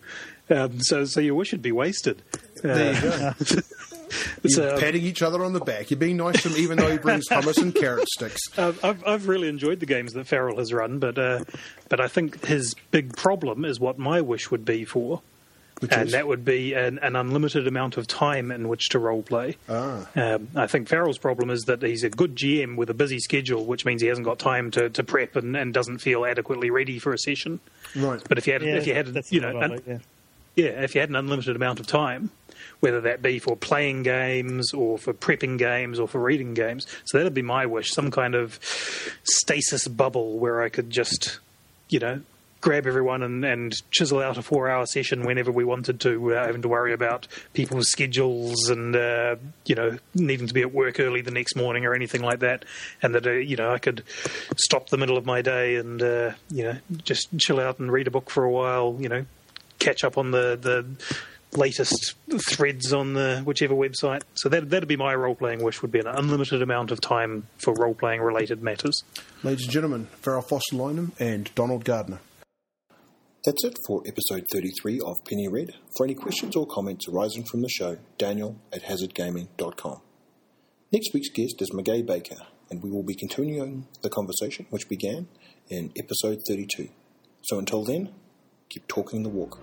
Um, 0.49 0.79
so, 0.79 1.03
so 1.05 1.19
your 1.19 1.35
wish 1.35 1.51
would 1.51 1.61
be 1.61 1.71
wasted. 1.71 2.21
There 2.61 2.93
you 2.93 3.01
go. 3.01 3.33
It's, 4.43 4.57
You're 4.57 4.75
uh, 4.75 4.79
patting 4.79 5.03
each 5.03 5.21
other 5.21 5.43
on 5.43 5.53
the 5.53 5.59
back. 5.59 5.89
You're 5.91 5.99
being 5.99 6.17
nice 6.17 6.41
to 6.43 6.49
him, 6.49 6.57
even 6.57 6.77
though 6.77 6.91
he 6.91 6.97
brings 6.97 7.27
hummus 7.29 7.61
and 7.61 7.73
carrot 7.73 8.07
sticks. 8.09 8.41
Uh, 8.57 8.73
I've, 8.83 9.05
I've 9.07 9.27
really 9.27 9.47
enjoyed 9.47 9.79
the 9.79 9.85
games 9.85 10.13
that 10.13 10.27
Farrell 10.27 10.57
has 10.57 10.73
run, 10.73 10.99
but 10.99 11.17
uh, 11.17 11.43
but 11.89 11.99
I 11.99 12.07
think 12.07 12.45
his 12.45 12.75
big 12.91 13.15
problem 13.15 13.65
is 13.65 13.79
what 13.79 13.97
my 13.97 14.21
wish 14.21 14.49
would 14.51 14.65
be 14.65 14.85
for, 14.85 15.21
Which 15.79 15.91
and 15.91 16.07
is? 16.07 16.11
that 16.13 16.27
would 16.27 16.43
be 16.45 16.73
an, 16.73 16.99
an 16.99 17.15
unlimited 17.15 17.67
amount 17.67 17.97
of 17.97 18.07
time 18.07 18.51
in 18.51 18.67
which 18.67 18.89
to 18.89 18.99
role 18.99 19.21
play. 19.23 19.57
Ah. 19.69 20.07
Um, 20.15 20.47
I 20.55 20.67
think 20.67 20.87
Farrell's 20.87 21.17
problem 21.17 21.49
is 21.49 21.63
that 21.63 21.81
he's 21.81 22.03
a 22.03 22.09
good 22.09 22.35
GM 22.35 22.75
with 22.77 22.89
a 22.89 22.93
busy 22.93 23.19
schedule, 23.19 23.65
which 23.65 23.85
means 23.85 24.01
he 24.01 24.07
hasn't 24.07 24.25
got 24.25 24.39
time 24.39 24.71
to, 24.71 24.89
to 24.89 25.03
prep 25.03 25.35
and, 25.35 25.55
and 25.55 25.73
doesn't 25.73 25.99
feel 25.99 26.25
adequately 26.25 26.69
ready 26.69 26.99
for 26.99 27.13
a 27.13 27.17
session. 27.17 27.59
Right. 27.95 28.21
But 28.27 28.37
if 28.37 28.47
you 28.47 28.53
had, 28.53 28.61
Yeah, 28.63 28.75
if 28.75 28.87
you 28.87 28.93
had, 28.93 29.25
you 29.29 29.41
know, 29.41 29.51
lot 29.53 29.71
it, 29.71 29.83
yeah. 29.87 29.97
yeah, 30.55 30.83
if 30.83 30.95
you 30.95 31.01
had 31.01 31.09
an 31.09 31.15
unlimited 31.15 31.55
amount 31.55 31.79
of 31.79 31.87
time, 31.87 32.29
whether 32.81 33.01
that 33.01 33.21
be 33.21 33.39
for 33.39 33.55
playing 33.55 34.03
games 34.03 34.73
or 34.73 34.97
for 34.97 35.13
prepping 35.13 35.57
games 35.57 35.99
or 35.99 36.07
for 36.07 36.19
reading 36.19 36.53
games, 36.53 36.85
so 37.05 37.17
that'd 37.17 37.33
be 37.33 37.41
my 37.41 37.65
wish, 37.65 37.91
some 37.91 38.11
kind 38.11 38.35
of 38.35 38.59
stasis 39.23 39.87
bubble 39.87 40.37
where 40.37 40.61
I 40.61 40.69
could 40.69 40.89
just, 40.89 41.39
you 41.89 41.99
know, 41.99 42.21
grab 42.61 42.85
everyone 42.85 43.23
and, 43.23 43.43
and 43.43 43.73
chisel 43.91 44.19
out 44.19 44.37
a 44.37 44.41
four-hour 44.41 44.85
session 44.85 45.23
whenever 45.23 45.51
we 45.51 45.63
wanted 45.63 45.99
to, 45.99 46.19
without 46.21 46.45
having 46.45 46.61
to 46.61 46.67
worry 46.67 46.93
about 46.93 47.27
people's 47.53 47.89
schedules 47.89 48.69
and 48.69 48.95
uh, 48.95 49.35
you 49.65 49.75
know 49.75 49.97
needing 50.13 50.47
to 50.47 50.53
be 50.53 50.61
at 50.61 50.71
work 50.71 50.99
early 50.99 51.21
the 51.21 51.31
next 51.31 51.55
morning 51.55 51.85
or 51.85 51.93
anything 51.93 52.21
like 52.21 52.39
that, 52.39 52.63
and 53.01 53.13
that 53.15 53.25
uh, 53.25 53.31
you 53.31 53.57
know 53.57 53.71
I 53.71 53.79
could 53.79 54.03
stop 54.55 54.89
the 54.89 54.97
middle 54.97 55.17
of 55.17 55.25
my 55.25 55.41
day 55.41 55.75
and 55.75 56.01
uh, 56.01 56.31
you 56.49 56.63
know 56.63 56.77
just 57.03 57.27
chill 57.39 57.59
out 57.59 57.79
and 57.79 57.91
read 57.91 58.07
a 58.07 58.11
book 58.11 58.29
for 58.29 58.43
a 58.43 58.51
while, 58.51 58.95
you 58.99 59.09
know, 59.09 59.25
catch 59.79 60.03
up 60.03 60.17
on 60.17 60.31
the 60.31 60.57
the 60.61 60.85
latest 61.53 62.15
threads 62.49 62.93
on 62.93 63.13
the 63.13 63.41
whichever 63.43 63.73
website. 63.73 64.21
So 64.35 64.49
that 64.49 64.69
that'd 64.69 64.87
be 64.87 64.97
my 64.97 65.13
role 65.15 65.35
playing 65.35 65.63
wish 65.63 65.81
would 65.81 65.91
be 65.91 65.99
an 65.99 66.07
unlimited 66.07 66.61
amount 66.61 66.91
of 66.91 67.01
time 67.01 67.47
for 67.57 67.73
role 67.73 67.93
playing 67.93 68.21
related 68.21 68.61
matters. 68.61 69.03
Ladies 69.43 69.63
and 69.63 69.71
gentlemen, 69.71 70.05
Farrell 70.21 70.41
Foster 70.41 70.75
Lynham 70.75 71.11
and 71.19 71.53
Donald 71.55 71.85
Gardner. 71.85 72.19
That's 73.43 73.63
it 73.65 73.75
for 73.87 74.03
episode 74.05 74.45
33 74.51 75.01
of 75.01 75.25
Penny 75.25 75.47
Red. 75.47 75.73
For 75.97 76.05
any 76.05 76.13
questions 76.13 76.55
or 76.55 76.67
comments 76.67 77.07
arising 77.07 77.43
from 77.43 77.63
the 77.63 77.69
show, 77.69 77.97
daniel 78.19 78.57
at 78.71 78.83
hazardgaming.com. 78.83 80.01
Next 80.91 81.13
week's 81.13 81.29
guest 81.29 81.59
is 81.59 81.71
Meguey 81.71 82.05
Baker, 82.05 82.35
and 82.69 82.83
we 82.83 82.91
will 82.91 83.01
be 83.01 83.15
continuing 83.15 83.87
the 84.03 84.09
conversation 84.09 84.67
which 84.69 84.87
began 84.87 85.27
in 85.69 85.91
episode 85.97 86.41
32. 86.47 86.89
So 87.41 87.57
until 87.57 87.83
then, 87.83 88.09
keep 88.69 88.87
talking 88.87 89.23
the 89.23 89.29
walk. 89.29 89.57